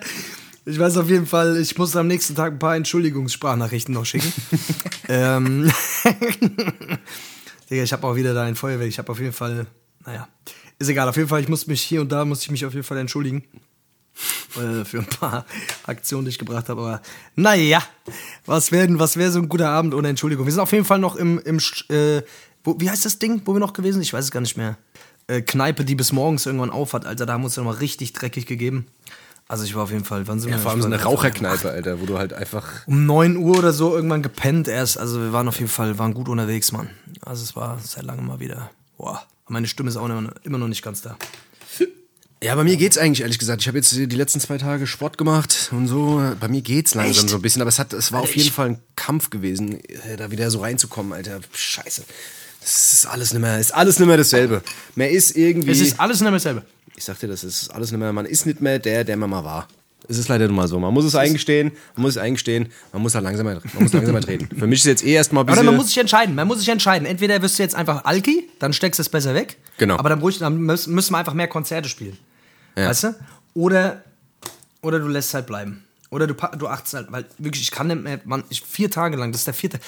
ich 0.66 0.80
weiß 0.80 0.98
auf 0.98 1.07
jeden 1.07 1.28
Fall, 1.28 1.57
ich 1.57 1.78
muss 1.78 1.95
am 1.95 2.07
nächsten 2.07 2.33
Tag 2.33 2.54
ein 2.54 2.60
paar 2.60 2.75
Entschuldigungssprachnachrichten 2.75 3.94
noch 3.94 4.06
schicken. 4.06 4.33
ähm, 5.07 5.71
Digga, 7.69 7.83
ich 7.83 7.94
habe 7.94 8.07
auch 8.07 8.16
wieder 8.16 8.33
da 8.33 8.44
ein 8.44 8.56
Feuerwerk. 8.56 8.89
Ich 8.89 8.98
habe 8.98 9.12
auf 9.12 9.19
jeden 9.19 9.33
Fall, 9.33 9.68
naja, 10.06 10.28
ist 10.80 10.90
egal. 10.90 11.07
Auf 11.10 11.18
jeden 11.18 11.30
Fall, 11.30 11.42
ich 11.42 11.48
muss 11.50 11.68
mich 11.68 11.81
hier 11.81 12.02
und 12.02 12.12
da, 12.12 12.25
muss 12.25 12.42
ich 12.42 12.52
mich 12.52 12.66
auf 12.66 12.74
jeden 12.74 12.86
Fall 12.86 12.98
entschuldigen. 12.98 13.44
Äh, 14.56 14.86
für 14.86 15.00
ein 15.00 15.06
paar 15.06 15.46
Aktionen, 15.86 16.25
die 16.25 16.30
ich 16.30 16.40
gebracht 16.40 16.69
habe. 16.69 16.81
Aber 16.81 17.02
naja, 17.36 17.81
was 18.46 18.72
wäre 18.72 18.88
was 19.00 19.18
wär 19.18 19.31
so 19.31 19.40
ein 19.40 19.50
guter 19.50 19.69
Abend 19.69 19.94
ohne 19.94 20.07
Entschuldigung? 20.07 20.46
Wir 20.46 20.54
sind 20.54 20.62
auf 20.62 20.72
jeden 20.72 20.86
Fall 20.86 21.00
noch 21.00 21.16
im, 21.18 21.40
im 21.40 21.57
äh, 21.90 22.22
wo, 22.63 22.80
wie 22.80 22.90
heißt 22.90 23.04
das 23.06 23.19
Ding, 23.19 23.42
wo 23.45 23.54
wir 23.54 23.59
noch 23.59 23.74
gewesen 23.74 23.95
sind? 23.95 24.04
Ich 24.04 24.14
weiß 24.14 24.24
es 24.26 24.31
gar 24.31 24.40
nicht 24.40 24.56
mehr. 24.57 24.78
Äh, 25.28 25.42
Kneipe, 25.42 25.83
die 25.83 25.95
bis 25.95 26.12
morgens 26.14 26.45
irgendwann 26.45 26.69
aufhat, 26.69 27.06
Alter. 27.06 27.26
Da 27.26 27.33
haben 27.33 27.42
wir 27.42 27.45
uns 27.45 27.56
ja 27.57 27.64
nochmal 27.64 27.80
richtig 27.80 28.14
dreckig 28.14 28.45
gegeben. 28.45 28.88
Also 29.47 29.64
ich 29.66 29.76
war 29.76 29.83
auf 29.83 29.92
jeden 29.92 30.06
Fall, 30.06 30.28
wann 30.28 30.40
sind 30.40 30.50
Ja, 30.50 30.56
wir? 30.57 30.62
vor 30.62 30.71
allem 30.71 30.81
so 30.81 30.88
eine 30.88 31.04
Raucherkneipe, 31.04 31.69
Alter, 31.69 32.00
wo 32.02 32.06
du 32.06 32.18
halt 32.18 32.33
einfach. 32.33 32.88
um 32.88 33.06
9 33.06 33.35
Uhr 33.38 33.59
oder 33.59 33.74
so 33.74 33.94
irgendwann 33.95 34.24
gepennt 34.24 34.68
erst. 34.68 34.97
Also 34.97 35.19
wir 35.19 35.33
waren 35.33 35.47
auf 35.47 35.57
jeden 35.59 35.69
Fall, 35.69 36.00
waren 36.00 36.14
gut 36.14 36.30
unterwegs, 36.30 36.71
Mann. 36.71 36.90
Also 37.21 37.44
es 37.44 37.56
war 37.56 37.78
sehr 37.80 38.02
lange 38.04 38.21
mal 38.24 38.40
wieder. 38.40 38.71
Boah, 38.97 39.24
meine 39.47 39.68
Stimme 39.68 39.90
ist 39.90 39.97
auch 39.97 40.06
immer, 40.06 40.31
noch 40.44 40.68
nicht 40.68 40.83
ganz 40.83 41.02
da. 41.02 41.18
Ja, 42.44 42.54
bei 42.54 42.64
mir 42.64 42.75
geht's 42.75 42.97
eigentlich, 42.97 43.21
ehrlich 43.21 43.40
gesagt. 43.40 43.61
Ich 43.61 43.68
habe 43.68 43.78
jetzt 43.78 43.94
die 43.94 44.06
letzten 44.06 44.40
zwei 44.40 44.57
Tage 44.57 44.85
Sport 44.87 45.18
gemacht 45.18 45.69
und 45.71 45.87
so. 45.87 46.21
Bei 46.40 46.47
mir 46.47 46.61
geht's 46.61 46.94
langsam 46.94 47.23
Echt? 47.23 47.30
so 47.30 47.37
ein 47.37 47.42
bisschen, 47.42 47.61
aber 47.61 47.69
es, 47.69 47.80
hat, 47.80 47.94
es 47.94 48.11
war 48.11 48.19
Alter, 48.19 48.30
auf 48.30 48.35
jeden 48.35 48.52
Fall 48.52 48.69
ein 48.69 48.80
Kampf 48.95 49.30
gewesen, 49.30 49.80
äh, 49.83 50.18
da 50.18 50.30
wieder 50.31 50.52
so 50.52 50.59
reinzukommen, 50.59 51.14
Alter. 51.14 51.40
Scheiße. 51.54 52.04
Das 52.61 52.94
ist 52.94 53.06
alles 53.06 53.31
nicht 53.31 53.42
mehr, 53.42 53.59
ist 53.59 53.73
alles 53.73 53.99
nicht 53.99 54.07
mehr 54.07 54.18
dasselbe. 54.18 54.61
Man 54.95 55.07
ist 55.07 55.35
irgendwie. 55.35 55.71
Es 55.71 55.80
ist 55.80 55.99
alles 55.99 56.18
nicht 56.19 56.23
mehr 56.30 56.33
dasselbe. 56.33 56.64
ich 56.95 57.04
sag 57.04 57.19
dir, 57.19 57.28
das 57.28 57.44
ist 57.44 57.69
alles 57.69 57.92
nicht 57.92 57.99
mehr, 57.99 58.11
man 58.11 58.25
ist 58.25 58.45
nicht 58.45 58.61
mehr 58.61 58.80
der, 58.80 59.04
der 59.04 59.18
man 59.18 59.30
mal 59.30 59.44
war. 59.44 59.68
Es 60.07 60.18
ist 60.18 60.28
leider 60.28 60.47
nun 60.47 60.56
mal 60.56 60.68
so. 60.68 60.80
Man 60.80 60.94
muss 60.94 61.06
es 61.06 61.16
eingestehen, 61.16 61.71
man 61.95 62.04
muss 62.04 62.12
es 62.12 62.18
eingestehen, 62.18 62.69
man 62.94 63.02
muss 63.02 63.16
halt 63.16 63.24
langsamer, 63.24 63.62
man 63.74 63.83
muss 63.83 63.94
langsamer 63.94 64.21
treten. 64.21 64.47
Für 64.57 64.68
mich 64.68 64.80
ist 64.80 64.85
jetzt 64.85 65.04
eh 65.04 65.14
erstmal 65.14 65.44
ein 65.44 65.45
Oder 65.45 65.54
bisschen. 65.54 65.66
man 65.66 65.76
muss 65.76 65.88
sich 65.88 65.97
entscheiden. 65.97 66.35
Man 66.35 66.47
muss 66.47 66.59
sich 66.59 66.69
entscheiden. 66.69 67.06
Entweder 67.06 67.42
wirst 67.42 67.59
du 67.59 67.64
jetzt 67.64 67.76
einfach 67.76 68.06
Alki, 68.06 68.50
dann 68.59 68.74
steckst 68.74 69.00
du 69.00 69.02
es 69.02 69.09
besser 69.09 69.33
weg. 69.33 69.57
Genau. 69.78 69.97
Aber 69.97 70.09
dann, 70.09 70.19
ruhig, 70.19 70.40
dann 70.40 70.59
müssen 70.59 70.94
wir 70.94 71.18
einfach 71.18 71.33
mehr 71.33 71.47
Konzerte 71.47 71.90
spielen. 71.90 72.18
Ja. 72.78 72.90
Weißt 72.90 73.06
du? 73.06 73.16
Oder, 73.54 74.04
oder 74.81 75.00
du 75.00 75.07
lässt 75.07 75.30
es 75.30 75.33
halt 75.33 75.47
bleiben. 75.47 75.83
Oder 76.12 76.28
du, 76.28 76.35
du 76.57 76.68
achtest 76.68 76.94
halt, 76.94 77.12
weil 77.12 77.26
wirklich, 77.38 77.64
ich 77.64 77.71
kann 77.71 77.88
nicht 77.88 78.04
mehr, 78.04 78.19
man, 78.26 78.44
ich, 78.50 78.62
vier 78.62 78.92
Tage 78.92 79.18
lang, 79.18 79.31
das 79.31 79.42
ist 79.42 79.47
der 79.47 79.54
vierte. 79.54 79.80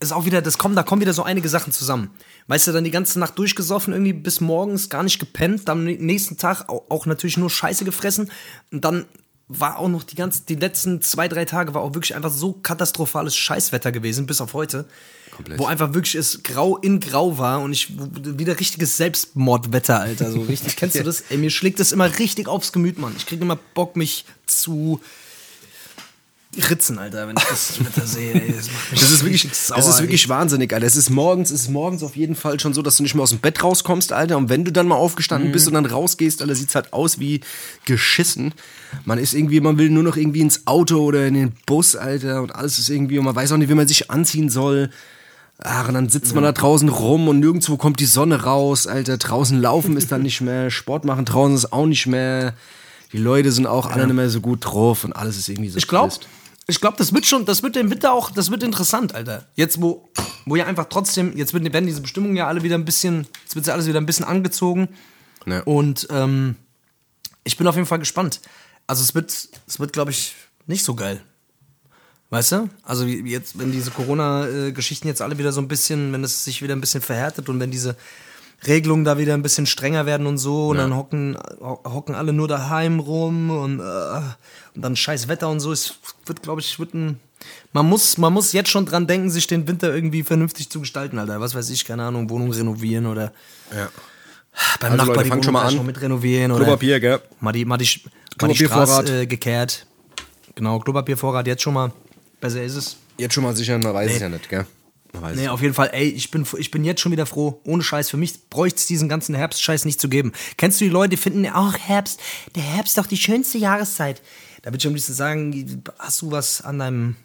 Ist 0.00 0.12
auch 0.12 0.24
wieder, 0.24 0.42
das 0.42 0.58
kommt, 0.58 0.76
da 0.76 0.82
kommen 0.82 1.02
wieder 1.02 1.12
so 1.12 1.22
einige 1.22 1.48
Sachen 1.48 1.72
zusammen. 1.72 2.10
Weißt 2.48 2.66
du, 2.66 2.72
dann 2.72 2.84
die 2.84 2.90
ganze 2.90 3.18
Nacht 3.20 3.38
durchgesoffen, 3.38 3.92
irgendwie 3.92 4.12
bis 4.12 4.40
morgens, 4.40 4.88
gar 4.88 5.02
nicht 5.02 5.18
gepennt, 5.18 5.68
dann 5.68 5.80
am 5.80 5.84
nächsten 5.84 6.36
Tag 6.36 6.68
auch, 6.68 6.84
auch 6.90 7.06
natürlich 7.06 7.36
nur 7.36 7.50
Scheiße 7.50 7.84
gefressen 7.84 8.30
und 8.72 8.84
dann 8.84 9.04
war 9.52 9.78
auch 9.80 9.88
noch 9.88 10.04
die 10.04 10.14
ganzen, 10.14 10.46
die 10.46 10.54
letzten 10.54 11.02
zwei, 11.02 11.26
drei 11.26 11.44
Tage 11.44 11.74
war 11.74 11.82
auch 11.82 11.92
wirklich 11.94 12.14
einfach 12.14 12.30
so 12.30 12.52
katastrophales 12.52 13.36
Scheißwetter 13.36 13.90
gewesen, 13.90 14.26
bis 14.26 14.40
auf 14.40 14.54
heute. 14.54 14.86
Komplett. 15.32 15.58
Wo 15.58 15.66
einfach 15.66 15.92
wirklich 15.92 16.14
es 16.14 16.44
grau 16.44 16.76
in 16.76 17.00
grau 17.00 17.36
war 17.36 17.60
und 17.60 17.72
ich 17.72 17.92
wieder 17.98 18.60
richtiges 18.60 18.96
Selbstmordwetter, 18.96 19.98
Alter. 19.98 20.30
So 20.30 20.42
richtig, 20.42 20.76
kennst 20.76 20.96
du 20.96 21.02
das? 21.02 21.24
Ey, 21.30 21.36
mir 21.36 21.50
schlägt 21.50 21.80
das 21.80 21.90
immer 21.90 22.18
richtig 22.18 22.46
aufs 22.46 22.72
Gemüt, 22.72 22.98
Mann. 22.98 23.12
Ich 23.16 23.26
krieg 23.26 23.40
immer 23.40 23.58
Bock, 23.74 23.96
mich 23.96 24.24
zu 24.46 25.00
Ritzen, 26.56 26.98
Alter, 26.98 27.28
wenn 27.28 27.36
ich 27.36 27.44
das 27.44 27.78
Wetter 27.84 28.04
sehe. 28.04 28.34
Ey, 28.34 28.52
das, 28.52 28.68
das 28.92 29.10
ist 29.12 29.22
wirklich, 29.22 29.48
sauer, 29.52 29.76
das 29.76 29.88
ist 29.88 30.00
wirklich 30.00 30.28
wahnsinnig, 30.28 30.72
Alter. 30.72 30.86
Es 30.86 30.96
ist 30.96 31.08
morgens, 31.08 31.52
ist 31.52 31.68
morgens 31.68 32.02
auf 32.02 32.16
jeden 32.16 32.34
Fall 32.34 32.58
schon 32.58 32.74
so, 32.74 32.82
dass 32.82 32.96
du 32.96 33.04
nicht 33.04 33.14
mehr 33.14 33.22
aus 33.22 33.30
dem 33.30 33.38
Bett 33.38 33.62
rauskommst, 33.62 34.12
Alter. 34.12 34.36
Und 34.36 34.48
wenn 34.48 34.64
du 34.64 34.72
dann 34.72 34.88
mal 34.88 34.96
aufgestanden 34.96 35.50
mhm. 35.50 35.52
bist 35.52 35.68
und 35.68 35.74
dann 35.74 35.86
rausgehst, 35.86 36.42
Alter, 36.42 36.56
sieht's 36.56 36.74
halt 36.74 36.92
aus 36.92 37.20
wie 37.20 37.40
geschissen. 37.84 38.52
Man 39.04 39.18
ist 39.18 39.32
irgendwie, 39.32 39.60
man 39.60 39.78
will 39.78 39.90
nur 39.90 40.02
noch 40.02 40.16
irgendwie 40.16 40.40
ins 40.40 40.66
Auto 40.66 40.98
oder 41.04 41.24
in 41.24 41.34
den 41.34 41.52
Bus, 41.66 41.94
Alter. 41.94 42.42
Und 42.42 42.52
alles 42.52 42.80
ist 42.80 42.90
irgendwie, 42.90 43.20
und 43.20 43.26
man 43.26 43.36
weiß 43.36 43.52
auch 43.52 43.56
nicht, 43.56 43.70
wie 43.70 43.74
man 43.74 43.86
sich 43.86 44.10
anziehen 44.10 44.50
soll. 44.50 44.90
Ach, 45.62 45.86
und 45.86 45.94
dann 45.94 46.08
sitzt 46.08 46.34
man 46.34 46.42
da 46.42 46.52
draußen 46.52 46.88
rum 46.88 47.28
und 47.28 47.38
nirgendwo 47.38 47.76
kommt 47.76 48.00
die 48.00 48.06
Sonne 48.06 48.42
raus, 48.42 48.88
Alter. 48.88 49.18
Draußen 49.18 49.60
laufen 49.60 49.96
ist 49.96 50.10
dann 50.10 50.22
nicht 50.22 50.40
mehr, 50.40 50.70
Sport 50.70 51.04
machen 51.04 51.26
draußen 51.26 51.54
ist 51.54 51.72
auch 51.72 51.86
nicht 51.86 52.06
mehr. 52.06 52.54
Die 53.12 53.18
Leute 53.18 53.52
sind 53.52 53.66
auch 53.66 53.90
ja. 53.90 53.94
alle 53.94 54.06
nicht 54.06 54.16
mehr 54.16 54.30
so 54.30 54.40
gut 54.40 54.64
drauf 54.64 55.04
und 55.04 55.12
alles 55.12 55.36
ist 55.36 55.48
irgendwie 55.48 55.68
so. 55.68 55.78
Ich 55.78 55.86
glaube, 55.86 56.14
ich 56.70 56.80
glaube, 56.80 56.96
das 56.96 57.12
wird 57.12 57.26
schon, 57.26 57.44
das 57.44 57.62
wird 57.62 57.76
im 57.76 57.90
Winter 57.90 58.12
auch, 58.12 58.30
das 58.30 58.50
wird 58.50 58.62
interessant, 58.62 59.14
Alter. 59.14 59.46
Jetzt, 59.56 59.82
wo, 59.82 60.08
wo 60.46 60.56
ja 60.56 60.66
einfach 60.66 60.86
trotzdem, 60.88 61.36
jetzt 61.36 61.52
werden 61.52 61.86
diese 61.86 62.00
Bestimmungen 62.00 62.36
ja 62.36 62.46
alle 62.46 62.62
wieder 62.62 62.76
ein 62.76 62.84
bisschen, 62.84 63.26
jetzt 63.42 63.56
wird 63.56 63.66
ja 63.66 63.74
alles 63.74 63.86
wieder 63.86 64.00
ein 64.00 64.06
bisschen 64.06 64.24
angezogen. 64.24 64.88
Ja. 65.46 65.62
Und 65.62 66.06
ähm, 66.10 66.56
ich 67.44 67.56
bin 67.56 67.66
auf 67.66 67.74
jeden 67.74 67.86
Fall 67.86 67.98
gespannt. 67.98 68.40
Also 68.86 69.02
es 69.02 69.14
wird, 69.14 69.48
es 69.66 69.80
wird, 69.80 69.92
glaube 69.92 70.12
ich, 70.12 70.34
nicht 70.66 70.84
so 70.84 70.94
geil. 70.94 71.20
Weißt 72.30 72.52
du? 72.52 72.70
Also 72.84 73.04
jetzt, 73.04 73.58
wenn 73.58 73.72
diese 73.72 73.90
Corona-Geschichten 73.90 75.08
jetzt 75.08 75.20
alle 75.20 75.38
wieder 75.38 75.52
so 75.52 75.60
ein 75.60 75.66
bisschen, 75.66 76.12
wenn 76.12 76.22
es 76.22 76.44
sich 76.44 76.62
wieder 76.62 76.76
ein 76.76 76.80
bisschen 76.80 77.02
verhärtet 77.02 77.48
und 77.48 77.58
wenn 77.58 77.72
diese 77.72 77.96
Regelungen 78.66 79.04
da 79.04 79.18
wieder 79.18 79.34
ein 79.34 79.42
bisschen 79.42 79.66
strenger 79.66 80.06
werden 80.06 80.26
und 80.26 80.38
so 80.38 80.68
und 80.68 80.76
ja. 80.76 80.82
dann 80.82 80.96
hocken, 80.96 81.38
hocken 81.60 82.14
alle 82.14 82.32
nur 82.32 82.48
daheim 82.48 83.00
rum 83.00 83.50
und, 83.50 83.80
äh, 83.80 84.20
und 84.74 84.82
dann 84.82 84.96
scheiß 84.96 85.28
Wetter 85.28 85.48
und 85.48 85.60
so. 85.60 85.72
Es 85.72 85.94
wird, 86.26 86.42
glaube 86.42 86.60
ich, 86.60 86.78
wird 86.78 86.94
ein. 86.94 87.20
Man 87.72 87.86
muss, 87.86 88.18
man 88.18 88.32
muss 88.32 88.52
jetzt 88.52 88.68
schon 88.68 88.84
dran 88.84 89.06
denken, 89.06 89.30
sich 89.30 89.46
den 89.46 89.66
Winter 89.66 89.94
irgendwie 89.94 90.22
vernünftig 90.22 90.68
zu 90.68 90.80
gestalten, 90.80 91.18
Alter. 91.18 91.40
Was 91.40 91.54
weiß 91.54 91.70
ich, 91.70 91.86
keine 91.86 92.04
Ahnung, 92.04 92.28
Wohnung 92.28 92.52
renovieren 92.52 93.06
oder. 93.06 93.32
Ja. 93.74 93.88
Beim 94.80 94.92
also 94.92 94.96
Nachbar 94.96 95.16
Leute, 95.16 95.24
die 95.24 95.30
Wohnung 95.30 95.42
schon 95.44 95.52
mal 95.54 95.66
an. 95.66 95.86
mit 95.86 96.00
renovieren 96.00 96.52
oder. 96.52 96.64
Klopapier, 96.64 97.00
gell? 97.00 97.20
Mal 97.40 97.52
die, 97.52 97.64
mal 97.64 97.78
die, 97.78 97.88
mal 98.40 98.48
die 98.48 98.66
Straße 98.66 99.22
äh, 99.22 99.26
gekehrt. 99.26 99.86
Genau, 100.54 100.78
Klopapiervorrat 100.80 101.46
jetzt 101.46 101.62
schon 101.62 101.72
mal. 101.72 101.92
Besser 102.40 102.62
ist 102.62 102.74
es. 102.74 102.96
Jetzt 103.16 103.34
schon 103.34 103.44
mal 103.44 103.56
sicher, 103.56 103.78
man 103.78 103.94
weiß 103.94 104.08
nee. 104.08 104.14
es 104.16 104.20
ja 104.20 104.28
nicht, 104.28 104.48
gell? 104.48 104.66
Nee, 105.34 105.48
auf 105.48 105.60
jeden 105.60 105.74
Fall, 105.74 105.90
ey, 105.92 106.08
ich 106.08 106.30
bin, 106.30 106.46
ich 106.58 106.70
bin 106.70 106.84
jetzt 106.84 107.00
schon 107.00 107.12
wieder 107.12 107.26
froh. 107.26 107.60
Ohne 107.64 107.82
Scheiß, 107.82 108.10
für 108.10 108.16
mich 108.16 108.48
bräuchte 108.48 108.78
es 108.78 108.86
diesen 108.86 109.08
ganzen 109.08 109.34
Herbstscheiß 109.34 109.84
nicht 109.84 110.00
zu 110.00 110.08
geben. 110.08 110.32
Kennst 110.56 110.80
du 110.80 110.84
die 110.84 110.90
Leute, 110.90 111.10
die 111.10 111.16
finden, 111.16 111.46
ach, 111.52 111.76
Herbst, 111.78 112.20
der 112.54 112.62
Herbst 112.62 112.96
ist 112.96 112.98
doch 112.98 113.08
die 113.08 113.16
schönste 113.16 113.58
Jahreszeit. 113.58 114.22
Da 114.62 114.70
würde 114.70 114.78
ich 114.78 114.86
am 114.86 114.94
liebsten 114.94 115.14
sagen, 115.14 115.82
hast 115.98 116.22
du 116.22 116.30
was 116.30 116.60
an 116.62 116.78
deinem. 116.78 117.16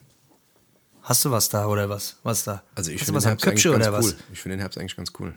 Hast 1.04 1.24
du 1.24 1.30
was 1.30 1.50
da 1.50 1.68
oder 1.68 1.88
was? 1.88 2.18
Was 2.24 2.46
da? 2.46 2.64
Also 2.74 2.92
ich 2.92 3.04
finde 3.04 3.20
den 3.20 3.28
Herbst 3.28 3.48
eigentlich 3.48 3.64
ganz 3.64 3.88
cool. 3.88 3.94
Was? 3.94 4.16
Ich 4.34 4.40
finde 4.40 4.56
den 4.56 4.62
Herbst 4.62 4.78
eigentlich 4.80 4.96
ganz 4.96 5.12
cool. 5.20 5.36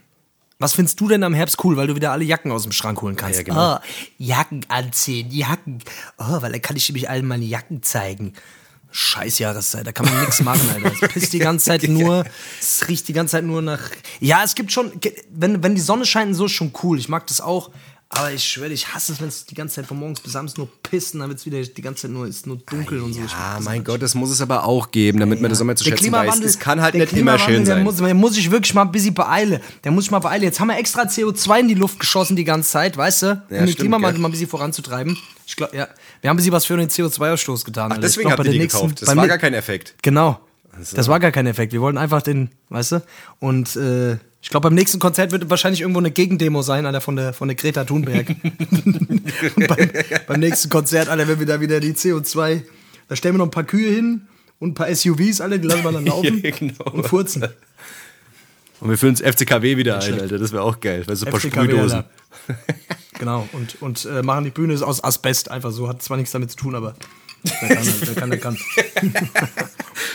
Was 0.60 0.72
findest 0.72 0.98
du 1.00 1.08
denn 1.08 1.22
am 1.22 1.34
Herbst 1.34 1.62
cool, 1.62 1.76
weil 1.76 1.86
du 1.86 1.94
wieder 1.94 2.10
alle 2.10 2.24
Jacken 2.24 2.50
aus 2.50 2.64
dem 2.64 2.72
Schrank 2.72 3.00
holen 3.02 3.14
kannst? 3.14 3.38
Ja, 3.38 3.44
genau. 3.44 3.76
Oh, 3.76 3.78
Jacken 4.16 4.64
anziehen, 4.68 5.30
Jacken. 5.30 5.78
Oh, 6.16 6.42
weil 6.42 6.50
dann 6.50 6.62
kann 6.62 6.76
ich 6.76 6.88
nämlich 6.88 7.08
allen 7.08 7.26
meine 7.26 7.44
Jacken 7.44 7.82
zeigen. 7.82 8.32
Scheiß 8.90 9.38
Jahreszeit, 9.38 9.86
da 9.86 9.92
kann 9.92 10.06
man 10.06 10.20
nichts 10.20 10.40
machen, 10.40 10.68
Alter. 10.74 10.92
Es 10.92 11.12
pisst 11.12 11.32
die 11.32 11.38
ganze 11.38 11.66
Zeit 11.66 11.82
nur, 11.88 12.24
es 12.60 12.88
riecht 12.88 13.06
die 13.08 13.12
ganze 13.12 13.32
Zeit 13.32 13.44
nur 13.44 13.60
nach. 13.62 13.90
Ja, 14.20 14.42
es 14.42 14.54
gibt 14.54 14.72
schon, 14.72 14.92
wenn, 15.30 15.62
wenn 15.62 15.74
die 15.74 15.80
Sonne 15.80 16.06
scheint, 16.06 16.34
so 16.34 16.46
ist 16.46 16.52
schon 16.52 16.72
cool. 16.82 16.98
Ich 16.98 17.08
mag 17.08 17.26
das 17.26 17.40
auch. 17.40 17.70
Aber 18.10 18.32
ich 18.32 18.42
schwöre, 18.42 18.72
ich 18.72 18.94
hasse 18.94 19.12
es, 19.12 19.20
wenn 19.20 19.28
es 19.28 19.44
die 19.44 19.54
ganze 19.54 19.76
Zeit 19.76 19.86
von 19.86 19.98
morgens 19.98 20.20
bis 20.20 20.34
abends 20.34 20.56
nur 20.56 20.66
pisst 20.82 21.12
und 21.12 21.20
dann 21.20 21.28
wird 21.28 21.40
es 21.40 21.46
wieder 21.46 21.60
die 21.60 21.82
ganze 21.82 22.02
Zeit 22.02 22.10
nur, 22.10 22.26
ist 22.26 22.46
nur 22.46 22.56
dunkel 22.56 22.98
ja, 22.98 23.04
und 23.04 23.12
so. 23.12 23.20
Ja, 23.20 23.58
mein 23.60 23.84
Gott, 23.84 24.00
das 24.00 24.14
muss 24.14 24.30
es 24.30 24.40
aber 24.40 24.64
auch 24.64 24.90
geben, 24.90 25.20
damit 25.20 25.38
ja, 25.38 25.42
man 25.42 25.50
das 25.50 25.60
auch 25.60 25.66
mal 25.66 25.76
zu 25.76 25.84
schätzen 25.84 26.10
weiß. 26.10 26.40
Es 26.40 26.58
kann 26.58 26.80
halt 26.80 26.94
nicht 26.94 27.12
immer 27.12 27.38
schön 27.38 27.66
sein. 27.66 27.76
Der 27.76 27.84
muss, 27.84 27.96
der 27.96 28.14
muss 28.14 28.34
sich 28.34 28.50
wirklich 28.50 28.72
mal 28.72 28.82
ein 28.82 28.92
bisschen 28.92 29.12
beeilen. 29.12 29.60
Der 29.84 29.92
muss 29.92 30.04
sich 30.04 30.10
mal 30.10 30.20
beeilen. 30.20 30.42
Jetzt 30.42 30.58
haben 30.58 30.68
wir 30.68 30.78
extra 30.78 31.02
CO2 31.02 31.60
in 31.60 31.68
die 31.68 31.74
Luft 31.74 32.00
geschossen 32.00 32.34
die 32.34 32.44
ganze 32.44 32.70
Zeit, 32.70 32.96
weißt 32.96 33.22
du? 33.22 33.26
Ja, 33.50 33.60
um 33.60 33.66
den 33.66 33.74
Klimawandel 33.74 34.20
mal 34.22 34.28
ein 34.28 34.32
bisschen 34.32 34.48
voranzutreiben. 34.48 35.18
Ich 35.46 35.56
glaube, 35.56 35.76
ja. 35.76 35.88
Wir 36.22 36.30
haben 36.30 36.34
ein 36.34 36.38
bisschen 36.38 36.52
was 36.52 36.64
für 36.64 36.78
den 36.78 36.88
CO2-Ausstoß 36.88 37.66
getan. 37.66 37.92
Ach, 37.92 37.98
deswegen 37.98 38.30
habt 38.30 38.42
ihr 38.44 38.52
die 38.52 38.58
nächsten, 38.58 38.80
gekauft. 38.80 39.02
Das 39.02 39.14
war 39.14 39.28
gar 39.28 39.38
kein 39.38 39.52
Effekt. 39.52 39.94
Genau. 40.02 40.40
Also. 40.72 40.96
Das 40.96 41.08
war 41.08 41.20
gar 41.20 41.30
kein 41.30 41.46
Effekt. 41.46 41.72
Wir 41.72 41.82
wollten 41.82 41.98
einfach 41.98 42.22
den, 42.22 42.50
weißt 42.70 42.92
du? 42.92 43.02
Und 43.40 43.76
äh, 43.76 44.16
ich 44.48 44.50
glaube, 44.50 44.68
beim 44.70 44.74
nächsten 44.76 44.98
Konzert 44.98 45.30
wird 45.30 45.50
wahrscheinlich 45.50 45.82
irgendwo 45.82 46.00
eine 46.00 46.10
Gegendemo 46.10 46.62
sein, 46.62 46.86
Alter, 46.86 47.02
von 47.02 47.16
der, 47.16 47.34
von 47.34 47.48
der 47.48 47.54
Greta 47.54 47.84
Thunberg. 47.84 48.28
beim, 49.56 49.90
beim, 50.26 50.40
nächsten 50.40 50.70
Konzert, 50.70 51.10
Alter, 51.10 51.28
wenn 51.28 51.38
wir 51.38 51.44
da 51.44 51.60
wieder 51.60 51.80
die 51.80 51.92
CO2. 51.92 52.62
Da 53.08 53.16
stellen 53.16 53.34
wir 53.34 53.40
noch 53.40 53.48
ein 53.48 53.50
paar 53.50 53.64
Kühe 53.64 53.90
hin 53.90 54.26
und 54.58 54.70
ein 54.70 54.74
paar 54.74 54.94
SUVs, 54.94 55.42
alle, 55.42 55.60
die 55.60 55.68
lassen 55.68 55.84
wir 55.84 55.92
dann 55.92 56.06
laufen 56.06 56.40
ja, 56.42 56.50
genau. 56.50 56.82
und 56.84 57.06
furzen. 57.06 57.46
Und 58.80 58.88
wir 58.88 58.96
führen 58.96 59.16
das 59.16 59.34
FCKW 59.34 59.76
wieder 59.76 60.00
ein, 60.00 60.18
Alter. 60.18 60.38
Das 60.38 60.50
wäre 60.52 60.62
auch 60.62 60.80
geil. 60.80 61.02
Weil 61.04 61.16
so 61.16 61.26
ein 61.26 61.30
paar 61.30 61.40
FCKW, 61.40 61.64
Sprühdosen. 61.64 62.04
genau. 63.18 63.46
Und, 63.52 63.82
und 63.82 64.06
äh, 64.06 64.22
machen 64.22 64.44
die 64.44 64.50
Bühne 64.50 64.82
aus 64.82 65.04
Asbest 65.04 65.50
einfach 65.50 65.72
so. 65.72 65.88
Hat 65.88 66.02
zwar 66.02 66.16
nichts 66.16 66.32
damit 66.32 66.52
zu 66.52 66.56
tun, 66.56 66.74
aber 66.74 66.94
wer 67.42 67.76
kann, 67.76 67.86
wer 68.00 68.14
kann, 68.14 68.30
der 68.30 68.40
kann. 68.40 68.56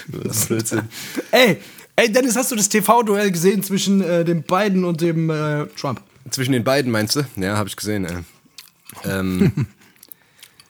das 0.08 0.38
ist 0.38 0.48
Blödsinn. 0.48 0.82
Ey, 1.30 1.60
Ey, 1.96 2.12
Dennis, 2.12 2.36
hast 2.36 2.52
du 2.52 2.56
das 2.56 2.70
TV-Duell 2.70 3.32
gesehen 3.32 3.62
zwischen 3.62 4.02
äh, 4.02 4.26
dem 4.26 4.44
Biden 4.44 4.84
und 4.84 5.02
dem 5.02 5.30
äh, 5.30 5.68
Trump? 5.80 6.02
Zwischen 6.32 6.54
den 6.54 6.64
beiden, 6.64 6.92
meinst 6.92 7.16
du? 7.16 7.26
Ja, 7.36 7.58
habe 7.58 7.70
ich 7.70 7.76
gesehen. 7.76 8.06
Ey. 8.06 8.18
Ähm. 9.06 9.68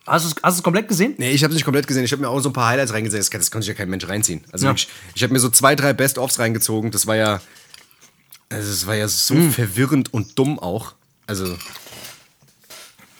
Hast 0.05 0.35
du 0.37 0.47
es 0.49 0.63
komplett 0.63 0.89
gesehen? 0.89 1.13
Nee, 1.17 1.31
ich 1.31 1.45
habe 1.45 1.53
es 1.53 1.55
nicht 1.55 1.63
komplett 1.63 1.87
gesehen. 1.87 2.03
Ich 2.03 2.11
habe 2.11 2.21
mir 2.21 2.27
auch 2.27 2.41
so 2.41 2.49
ein 2.49 2.53
paar 2.53 2.67
Highlights 2.67 2.91
reingesehen. 2.91 3.21
Das 3.21 3.29
das 3.29 3.51
kann 3.51 3.61
sich 3.61 3.69
ja 3.69 3.73
kein 3.73 3.89
Mensch 3.89 4.05
reinziehen. 4.05 4.41
Also 4.51 4.65
ja. 4.65 4.73
ich, 4.73 4.89
ich 5.15 5.23
habe 5.23 5.31
mir 5.31 5.39
so 5.39 5.49
zwei, 5.49 5.75
drei 5.75 5.93
Best-ofs 5.93 6.39
reingezogen. 6.39 6.91
Das 6.91 7.07
war 7.07 7.15
ja, 7.15 7.39
also 8.49 8.69
das 8.69 8.85
war 8.85 8.95
ja 8.95 9.07
so 9.07 9.35
mhm. 9.35 9.51
verwirrend 9.51 10.13
und 10.13 10.37
dumm 10.37 10.59
auch. 10.59 10.93
Also, 11.25 11.45
also 11.45 11.57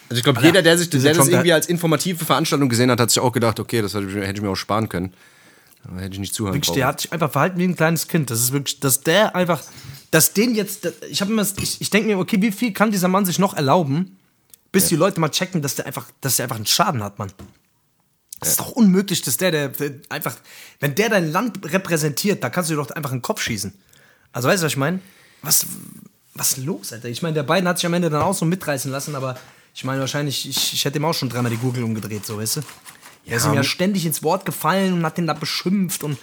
ich 0.10 0.24
glaube, 0.24 0.42
jeder, 0.42 0.62
der 0.62 0.78
sich 0.78 0.90
der 0.90 1.14
das 1.14 1.30
irgendwie 1.30 1.54
als 1.54 1.68
informative 1.68 2.26
Veranstaltung 2.26 2.68
gesehen 2.68 2.92
hat, 2.92 3.00
hat 3.00 3.12
sich 3.12 3.22
auch 3.22 3.32
gedacht, 3.32 3.62
okay, 3.62 3.82
das 3.82 3.94
hätte 3.94 4.10
ich 4.10 4.42
mir 4.42 4.50
auch 4.50 4.56
sparen 4.56 4.90
können. 4.90 5.14
Da 5.84 5.96
hätte 6.00 6.14
ich 6.14 6.20
nicht 6.20 6.34
zuhören 6.34 6.56
Wirklich, 6.56 6.74
der 6.74 6.88
hat 6.88 7.02
sich 7.02 7.12
einfach 7.12 7.32
verhalten 7.32 7.60
wie 7.60 7.66
ein 7.66 7.76
kleines 7.76 8.08
Kind. 8.08 8.30
Das 8.30 8.40
ist 8.40 8.52
wirklich, 8.52 8.80
dass 8.80 9.02
der 9.02 9.36
einfach, 9.36 9.62
dass 10.12 10.34
den 10.34 10.56
jetzt, 10.56 10.92
ich 11.10 11.22
habe 11.22 11.32
immer, 11.32 11.46
ich, 11.58 11.82
ich 11.82 11.90
denke 11.90 12.08
mir, 12.08 12.20
okay, 12.20 12.42
wie 12.42 12.52
viel 12.52 12.72
kann 12.72 12.92
dieser 12.92 13.10
Mann 13.10 13.26
sich 13.26 13.40
noch 13.40 13.56
erlauben, 13.56 14.18
bis 14.72 14.86
ja. 14.86 14.90
die 14.90 14.96
Leute 14.96 15.20
mal 15.20 15.30
checken, 15.30 15.62
dass 15.62 15.76
der 15.76 15.86
einfach, 15.86 16.08
dass 16.22 16.38
der 16.38 16.46
einfach 16.46 16.56
einen 16.56 16.66
Schaden 16.66 17.04
hat, 17.04 17.20
Mann. 17.20 17.32
Das 18.40 18.50
ist 18.50 18.60
doch 18.60 18.72
unmöglich, 18.72 19.22
dass 19.22 19.38
der, 19.38 19.52
der, 19.52 19.70
der, 19.70 19.92
einfach, 20.10 20.36
wenn 20.80 20.96
der 20.96 21.10
dein 21.10 21.32
Land 21.32 21.72
repräsentiert, 21.72 22.44
da 22.44 22.50
kannst 22.50 22.70
du 22.70 22.76
dir 22.76 22.82
doch 22.82 22.92
einfach 22.92 23.12
einen 23.12 23.22
Kopf 23.22 23.42
schießen. 23.42 23.74
Also 24.34 24.50
weißt 24.50 24.64
du, 24.64 24.66
was 24.66 24.74
ich 24.74 24.78
meine? 24.78 25.00
Was, 25.42 25.66
was 26.34 26.58
ist 26.58 26.66
los, 26.66 26.92
Alter? 26.92 27.08
Ich 27.08 27.22
meine, 27.22 27.36
der 27.36 27.44
beiden 27.44 27.68
hat 27.70 27.78
sich 27.78 27.86
am 27.86 27.94
Ende 27.94 28.10
dann 28.10 28.22
auch 28.22 28.34
so 28.34 28.46
mitreißen 28.46 28.92
lassen, 28.92 29.16
aber 29.16 29.38
ich 29.74 29.84
meine, 29.84 30.02
wahrscheinlich, 30.02 30.48
ich, 30.48 30.74
ich 30.74 30.84
hätte 30.86 30.98
ihm 30.98 31.06
auch 31.06 31.14
schon 31.14 31.30
dreimal 31.30 31.52
die 31.52 31.58
Gurgel 31.58 31.84
umgedreht, 31.84 32.26
so, 32.26 32.38
weißt 32.38 32.58
du? 32.58 32.62
Er 33.26 33.38
ist 33.38 33.46
ihm 33.46 33.54
ja 33.54 33.64
ständig 33.64 34.06
ins 34.06 34.24
Wort 34.24 34.46
gefallen 34.46 34.94
und 34.94 35.06
hat 35.06 35.18
den 35.18 35.28
da 35.28 35.34
beschimpft 35.34 36.04
und. 36.04 36.18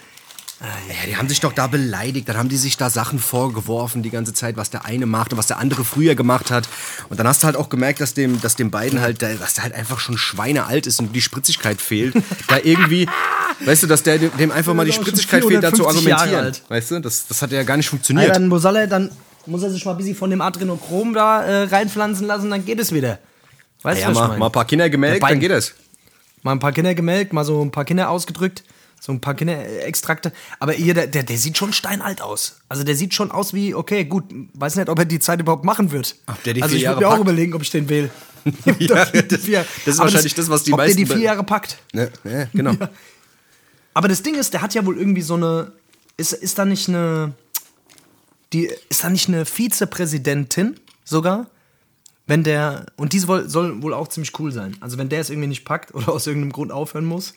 Ja, 0.61 1.07
die 1.07 1.17
haben 1.17 1.27
sich 1.27 1.39
doch 1.39 1.53
da 1.53 1.65
beleidigt, 1.65 2.29
dann 2.29 2.37
haben 2.37 2.47
die 2.47 2.57
sich 2.57 2.77
da 2.77 2.91
Sachen 2.91 3.17
vorgeworfen 3.17 4.03
die 4.03 4.11
ganze 4.11 4.31
Zeit, 4.31 4.57
was 4.57 4.69
der 4.69 4.85
eine 4.85 5.07
macht 5.07 5.33
und 5.33 5.39
was 5.39 5.47
der 5.47 5.57
andere 5.57 5.83
früher 5.83 6.13
gemacht 6.13 6.51
hat. 6.51 6.69
Und 7.09 7.19
dann 7.19 7.27
hast 7.27 7.41
du 7.41 7.47
halt 7.47 7.55
auch 7.55 7.69
gemerkt, 7.69 7.99
dass 7.99 8.13
dem, 8.13 8.39
dass 8.41 8.57
dem 8.57 8.69
beiden 8.69 9.01
halt, 9.01 9.23
dass 9.23 9.55
der 9.55 9.63
halt 9.63 9.73
einfach 9.73 9.99
schon 9.99 10.19
schweinealt 10.19 10.85
ist 10.85 10.99
und 10.99 11.15
die 11.15 11.21
Spritzigkeit 11.23 11.81
fehlt. 11.81 12.13
da 12.47 12.59
irgendwie, 12.61 13.09
weißt 13.65 13.81
du, 13.81 13.87
dass 13.87 14.03
der 14.03 14.19
dem 14.19 14.51
einfach 14.51 14.75
mal 14.75 14.85
die 14.85 14.91
Spritzigkeit 14.91 15.43
fehlt, 15.43 15.63
da 15.63 15.73
zu 15.73 15.87
argumentieren. 15.87 16.55
Weißt 16.67 16.91
du, 16.91 16.99
das, 16.99 17.25
das 17.25 17.41
hat 17.41 17.51
ja 17.51 17.63
gar 17.63 17.77
nicht 17.77 17.89
funktioniert. 17.89 18.27
Ja, 18.27 18.33
dann 18.35 18.47
muss 18.47 18.63
er, 18.63 18.85
dann 18.85 19.09
muss 19.47 19.63
er 19.63 19.71
sich 19.71 19.83
mal 19.83 19.93
ein 19.93 19.97
bisschen 19.97 20.15
von 20.15 20.29
dem 20.29 20.41
Adrenochrom 20.41 21.15
da 21.15 21.41
äh, 21.41 21.63
reinpflanzen 21.63 22.27
lassen, 22.27 22.51
dann 22.51 22.63
geht 22.65 22.79
es 22.79 22.93
wieder. 22.93 23.17
Weißt 23.81 24.01
ja, 24.01 24.09
du, 24.09 24.15
was 24.15 24.27
mal, 24.27 24.37
mal 24.37 24.45
ein 24.45 24.51
paar 24.51 24.65
Kinder 24.65 24.91
gemeldet, 24.91 25.23
dann 25.23 25.39
geht 25.39 25.49
es 25.49 25.73
mal 26.43 26.51
ein 26.51 26.59
paar 26.59 26.71
Kinder 26.71 26.95
gemelkt, 26.95 27.33
mal 27.33 27.45
so 27.45 27.63
ein 27.63 27.71
paar 27.71 27.85
Kinder 27.85 28.09
ausgedrückt, 28.09 28.63
so 28.99 29.11
ein 29.11 29.19
paar 29.19 29.33
Kinderextrakte. 29.33 30.31
Aber 30.59 30.75
ihr, 30.75 30.93
der, 30.93 31.07
der, 31.07 31.23
der 31.23 31.37
sieht 31.37 31.57
schon 31.57 31.73
steinalt 31.73 32.21
aus. 32.21 32.61
Also 32.69 32.83
der 32.83 32.95
sieht 32.95 33.13
schon 33.13 33.31
aus 33.31 33.53
wie, 33.53 33.73
okay, 33.73 34.05
gut, 34.05 34.25
weiß 34.53 34.75
nicht, 34.75 34.89
ob 34.89 34.99
er 34.99 35.05
die 35.05 35.19
Zeit 35.19 35.39
überhaupt 35.39 35.65
machen 35.65 35.91
wird. 35.91 36.15
Ob 36.27 36.41
der 36.43 36.53
die 36.53 36.63
also 36.63 36.75
ich 36.75 36.85
würde 36.85 37.01
mir 37.01 37.09
auch 37.09 37.19
überlegen, 37.19 37.53
ob 37.53 37.61
ich 37.61 37.71
den 37.71 37.89
wähle. 37.89 38.09
ja, 38.79 39.05
das, 39.11 39.11
das, 39.11 39.47
ist 39.47 39.99
wahrscheinlich 39.99 40.35
das, 40.35 40.45
das, 40.45 40.49
was 40.49 40.63
die 40.63 40.73
ob 40.73 40.77
meisten... 40.77 41.01
Ob 41.01 41.07
der 41.07 41.15
die 41.15 41.19
vier 41.19 41.25
Jahre 41.25 41.43
packt. 41.43 41.77
Ne, 41.93 42.11
ja, 42.23 42.45
genau. 42.53 42.73
Ja. 42.73 42.89
Aber 43.93 44.07
das 44.07 44.23
Ding 44.23 44.35
ist, 44.35 44.53
der 44.53 44.61
hat 44.61 44.73
ja 44.73 44.85
wohl 44.85 44.97
irgendwie 44.97 45.21
so 45.21 45.33
eine... 45.33 45.71
Ist, 46.17 46.33
ist 46.33 46.57
da 46.59 46.65
nicht 46.65 46.87
eine... 46.87 47.33
Die, 48.53 48.69
ist 48.89 49.03
da 49.03 49.09
nicht 49.09 49.29
eine 49.29 49.45
Vizepräsidentin 49.45 50.79
sogar? 51.05 51.47
Wenn 52.31 52.45
der, 52.45 52.85
und 52.95 53.11
diese 53.11 53.49
soll 53.49 53.81
wohl 53.81 53.93
auch 53.93 54.07
ziemlich 54.07 54.39
cool 54.39 54.53
sein. 54.53 54.77
Also 54.79 54.97
wenn 54.97 55.09
der 55.09 55.19
es 55.19 55.29
irgendwie 55.29 55.49
nicht 55.49 55.65
packt 55.65 55.93
oder 55.93 56.13
aus 56.13 56.27
irgendeinem 56.27 56.53
Grund 56.53 56.71
aufhören 56.71 57.03
muss, 57.03 57.33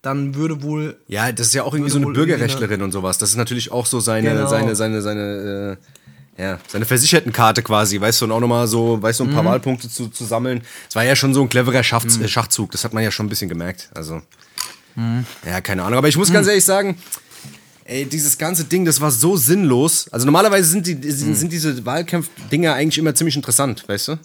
dann 0.00 0.36
würde 0.36 0.62
wohl. 0.62 0.96
Ja, 1.08 1.32
das 1.32 1.48
ist 1.48 1.54
ja 1.54 1.64
auch 1.64 1.74
irgendwie 1.74 1.90
so 1.90 1.98
eine 1.98 2.06
Bürgerrechtlerin 2.06 2.82
und 2.82 2.92
sowas. 2.92 3.18
Das 3.18 3.30
ist 3.30 3.36
natürlich 3.36 3.72
auch 3.72 3.84
so 3.84 3.98
seine, 3.98 4.30
genau. 4.30 4.46
seine, 4.46 4.76
seine, 4.76 5.02
seine, 5.02 5.78
äh, 6.38 6.42
ja, 6.42 6.60
seine 6.68 6.84
Versichertenkarte 6.84 7.64
quasi, 7.64 8.00
weißt 8.00 8.20
du, 8.20 8.26
und 8.26 8.30
auch 8.30 8.38
nochmal 8.38 8.68
so, 8.68 9.02
weißt 9.02 9.18
du, 9.18 9.24
ein 9.24 9.32
paar 9.32 9.42
mhm. 9.42 9.48
Wahlpunkte 9.48 9.88
zu, 9.88 10.06
zu 10.06 10.24
sammeln. 10.24 10.62
Es 10.88 10.94
war 10.94 11.02
ja 11.02 11.16
schon 11.16 11.34
so 11.34 11.42
ein 11.42 11.48
cleverer 11.48 11.80
mhm. 11.80 12.28
Schachzug, 12.28 12.70
das 12.70 12.84
hat 12.84 12.94
man 12.94 13.02
ja 13.02 13.10
schon 13.10 13.26
ein 13.26 13.28
bisschen 13.28 13.48
gemerkt. 13.48 13.90
Also, 13.92 14.22
mhm. 14.94 15.26
ja, 15.44 15.60
keine 15.60 15.82
Ahnung. 15.82 15.98
Aber 15.98 16.06
ich 16.06 16.16
muss 16.16 16.32
ganz 16.32 16.46
mhm. 16.46 16.50
ehrlich 16.50 16.64
sagen, 16.64 16.96
ey, 17.88 18.04
dieses 18.04 18.38
ganze 18.38 18.64
Ding, 18.64 18.84
das 18.84 19.00
war 19.00 19.10
so 19.10 19.36
sinnlos. 19.36 20.08
Also 20.12 20.26
normalerweise 20.26 20.68
sind, 20.68 20.86
die, 20.86 21.10
sind, 21.10 21.34
sind 21.34 21.52
diese 21.52 21.84
Wahlkampf-Dinger 21.84 22.74
eigentlich 22.74 22.98
immer 22.98 23.14
ziemlich 23.14 23.34
interessant, 23.34 23.88
weißt 23.88 24.08
du? 24.08 24.18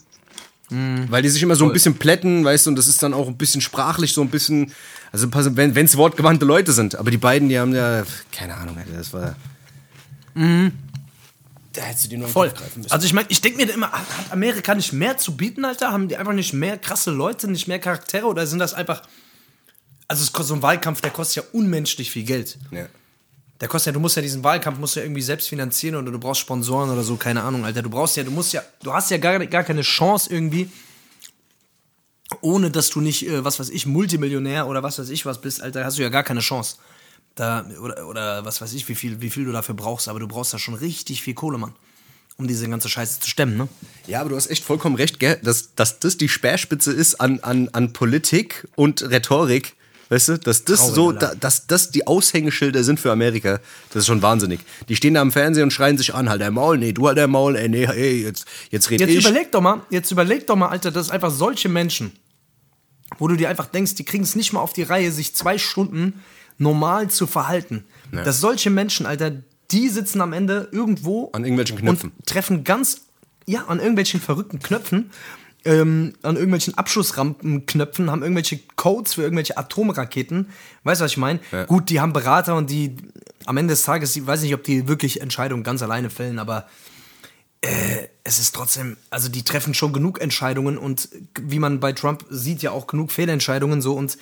Mhm. 0.69 1.05
Weil 1.09 1.21
die 1.21 1.29
sich 1.29 1.41
immer 1.41 1.55
so 1.55 1.65
ein 1.65 1.73
bisschen 1.73 1.95
plätten, 1.95 2.43
weißt 2.43 2.65
du, 2.65 2.71
und 2.71 2.75
das 2.75 2.87
ist 2.87 3.01
dann 3.01 3.13
auch 3.13 3.27
ein 3.27 3.37
bisschen 3.37 3.61
sprachlich 3.61 4.13
so 4.13 4.21
ein 4.21 4.29
bisschen, 4.29 4.73
also 5.11 5.27
wenn 5.31 5.85
es 5.85 5.97
wortgewandte 5.97 6.45
Leute 6.45 6.73
sind. 6.73 6.95
Aber 6.95 7.09
die 7.09 7.17
beiden, 7.17 7.47
die 7.47 7.57
haben 7.57 7.73
ja, 7.73 8.03
keine 8.31 8.55
Ahnung, 8.55 8.77
das 8.95 9.13
war. 9.13 9.35
Mhm. 10.33 10.73
Da 11.71 11.81
hättest 11.83 12.05
du 12.05 12.09
die 12.09 12.17
nur 12.17 12.27
Voll. 12.27 12.49
greifen 12.49 12.81
müssen. 12.81 12.91
Also 12.91 13.05
ich 13.05 13.13
meine, 13.13 13.27
ich 13.29 13.41
denke 13.41 13.65
mir 13.65 13.73
immer, 13.73 13.91
hat 13.91 14.05
Amerika 14.31 14.75
nicht 14.75 14.93
mehr 14.93 15.17
zu 15.17 15.35
bieten, 15.35 15.65
Alter? 15.65 15.91
Haben 15.91 16.07
die 16.07 16.17
einfach 16.17 16.33
nicht 16.33 16.53
mehr 16.53 16.77
krasse 16.77 17.11
Leute, 17.11 17.49
nicht 17.49 17.67
mehr 17.67 17.79
Charaktere 17.79 18.27
oder 18.27 18.45
sind 18.45 18.59
das 18.59 18.73
einfach. 18.73 19.03
Also 20.07 20.43
so 20.43 20.53
ein 20.53 20.61
Wahlkampf, 20.61 21.01
der 21.01 21.09
kostet 21.11 21.45
ja 21.45 21.49
unmenschlich 21.53 22.11
viel 22.11 22.23
Geld. 22.23 22.59
Ja. 22.71 22.87
Der 23.63 23.69
kostet 23.69 23.85
ja, 23.85 23.91
du 23.93 24.01
musst 24.01 24.17
ja 24.17 24.21
diesen 24.21 24.43
Wahlkampf 24.43 24.77
musst 24.77 24.97
ja 24.97 25.03
irgendwie 25.03 25.21
selbst 25.21 25.47
finanzieren 25.47 25.95
oder 25.95 26.11
du 26.11 26.19
brauchst 26.19 26.41
Sponsoren 26.41 26.89
oder 26.89 27.01
so, 27.01 27.15
keine 27.15 27.43
Ahnung, 27.43 27.63
Alter. 27.63 27.81
Du 27.81 27.89
brauchst 27.89 28.17
ja, 28.17 28.23
du 28.25 28.29
musst 28.29 28.51
ja, 28.51 28.61
du 28.81 28.91
hast 28.91 29.09
ja 29.09 29.15
gar, 29.15 29.39
gar 29.45 29.63
keine 29.63 29.83
Chance 29.83 30.29
irgendwie, 30.33 30.69
ohne 32.41 32.71
dass 32.71 32.89
du 32.89 32.99
nicht, 32.99 33.25
äh, 33.25 33.45
was 33.45 33.61
weiß 33.61 33.69
ich, 33.69 33.85
Multimillionär 33.85 34.67
oder 34.67 34.83
was 34.83 34.99
weiß 34.99 35.07
ich 35.07 35.25
was 35.25 35.39
bist, 35.39 35.61
Alter, 35.61 35.85
hast 35.85 35.97
du 35.97 36.01
ja 36.01 36.09
gar 36.09 36.23
keine 36.23 36.41
Chance. 36.41 36.75
Da, 37.35 37.65
oder, 37.81 38.05
oder 38.05 38.43
was 38.43 38.59
weiß 38.59 38.73
ich, 38.73 38.89
wie 38.89 38.95
viel, 38.95 39.21
wie 39.21 39.29
viel 39.29 39.45
du 39.45 39.53
dafür 39.53 39.75
brauchst, 39.75 40.09
aber 40.09 40.19
du 40.19 40.27
brauchst 40.27 40.51
ja 40.51 40.59
schon 40.59 40.73
richtig 40.73 41.21
viel 41.21 41.33
Kohle, 41.33 41.57
Mann. 41.57 41.73
Um 42.35 42.49
diese 42.49 42.67
ganze 42.67 42.89
Scheiße 42.89 43.21
zu 43.21 43.29
stemmen, 43.29 43.55
ne? 43.55 43.69
Ja, 44.07 44.19
aber 44.19 44.31
du 44.31 44.35
hast 44.35 44.47
echt 44.47 44.65
vollkommen 44.65 44.97
recht, 44.97 45.21
gell? 45.21 45.39
Dass, 45.41 45.73
dass 45.75 45.99
das 45.99 46.17
die 46.17 46.27
Speerspitze 46.27 46.91
ist 46.91 47.21
an, 47.21 47.39
an, 47.39 47.69
an 47.71 47.93
Politik 47.93 48.67
und 48.75 49.03
Rhetorik 49.03 49.77
Weißt 50.13 50.29
du, 50.29 50.37
dass 50.37 50.63
das 50.63 50.77
Traurig, 50.77 50.95
so, 50.95 51.11
da, 51.11 51.33
dass 51.33 51.65
das 51.65 51.89
die 51.89 52.05
Aushängeschilder 52.05 52.83
sind 52.83 52.99
für 52.99 53.11
Amerika, 53.11 53.59
das 53.89 54.01
ist 54.01 54.05
schon 54.05 54.21
wahnsinnig. 54.21 54.59
Die 54.87 54.95
stehen 54.95 55.15
da 55.15 55.21
am 55.21 55.31
Fernsehen 55.31 55.63
und 55.63 55.71
schreien 55.71 55.97
sich 55.97 56.13
an, 56.13 56.29
halt 56.29 56.39
der 56.39 56.51
Maul, 56.51 56.77
nee, 56.77 56.93
du 56.93 57.07
halt 57.07 57.17
der 57.17 57.27
Maul, 57.27 57.55
ey, 57.55 57.67
nee, 57.67 57.85
ey, 57.85 58.21
jetzt, 58.21 58.45
jetzt 58.69 58.91
red 58.91 58.99
jetzt 58.99 59.09
ich. 59.09 59.15
Jetzt 59.15 59.25
überleg 59.25 59.51
doch 59.51 59.61
mal, 59.61 59.81
jetzt 59.89 60.11
überleg 60.11 60.45
doch 60.45 60.55
mal, 60.55 60.67
Alter, 60.67 60.91
das 60.91 61.07
ist 61.07 61.11
einfach 61.11 61.31
solche 61.31 61.67
Menschen, 61.67 62.11
wo 63.17 63.27
du 63.27 63.35
dir 63.35 63.49
einfach 63.49 63.65
denkst, 63.65 63.95
die 63.95 64.03
kriegen 64.05 64.23
es 64.23 64.35
nicht 64.35 64.53
mal 64.53 64.59
auf 64.59 64.73
die 64.73 64.83
Reihe, 64.83 65.11
sich 65.11 65.33
zwei 65.33 65.57
Stunden 65.57 66.21
normal 66.59 67.09
zu 67.09 67.25
verhalten. 67.25 67.83
Ja. 68.11 68.23
Dass 68.23 68.39
solche 68.39 68.69
Menschen, 68.69 69.07
Alter, 69.07 69.31
die 69.71 69.89
sitzen 69.89 70.21
am 70.21 70.31
Ende 70.31 70.69
irgendwo 70.71 71.31
an 71.33 71.43
irgendwelchen 71.43 71.79
Knöpfen 71.79 72.11
und 72.15 72.27
treffen 72.27 72.63
ganz, 72.63 73.01
ja, 73.47 73.63
an 73.65 73.79
irgendwelchen 73.79 74.21
verrückten 74.21 74.59
Knöpfen 74.59 75.09
ähm, 75.65 76.13
an 76.21 76.35
irgendwelchen 76.35 76.77
Abschussrampenknöpfen, 76.77 78.11
haben 78.11 78.21
irgendwelche 78.21 78.59
Codes 78.75 79.13
für 79.13 79.21
irgendwelche 79.21 79.57
Atomraketen. 79.57 80.49
Weißt 80.83 81.01
du, 81.01 81.05
was 81.05 81.11
ich 81.11 81.17
meine? 81.17 81.39
Ja. 81.51 81.65
Gut, 81.65 81.89
die 81.89 81.99
haben 81.99 82.13
Berater 82.13 82.55
und 82.55 82.69
die 82.69 82.95
am 83.45 83.57
Ende 83.57 83.73
des 83.73 83.83
Tages, 83.83 84.15
ich 84.15 84.25
weiß 84.25 84.41
nicht, 84.41 84.53
ob 84.53 84.63
die 84.63 84.87
wirklich 84.87 85.21
Entscheidungen 85.21 85.63
ganz 85.63 85.81
alleine 85.81 86.09
fällen, 86.09 86.39
aber 86.39 86.67
äh, 87.61 88.07
es 88.23 88.39
ist 88.39 88.55
trotzdem, 88.55 88.97
also 89.09 89.29
die 89.29 89.43
treffen 89.43 89.73
schon 89.73 89.93
genug 89.93 90.21
Entscheidungen 90.21 90.77
und 90.77 91.09
wie 91.39 91.59
man 91.59 91.79
bei 91.79 91.93
Trump 91.93 92.25
sieht, 92.29 92.61
ja 92.61 92.71
auch 92.71 92.87
genug 92.87 93.11
Fehlentscheidungen 93.11 93.81
so 93.81 93.93
und 93.95 94.17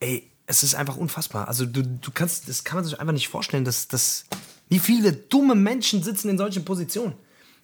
ey, 0.00 0.28
es 0.46 0.64
ist 0.64 0.74
einfach 0.74 0.96
unfassbar. 0.96 1.46
Also 1.46 1.66
du, 1.66 1.82
du 1.82 2.10
kannst, 2.12 2.48
das 2.48 2.64
kann 2.64 2.76
man 2.76 2.84
sich 2.84 2.98
einfach 2.98 3.12
nicht 3.12 3.28
vorstellen, 3.28 3.64
dass, 3.64 3.86
dass 3.86 4.24
wie 4.68 4.80
viele 4.80 5.12
dumme 5.12 5.54
Menschen 5.54 6.02
sitzen 6.02 6.28
in 6.28 6.38
solchen 6.38 6.64
Positionen. 6.64 7.14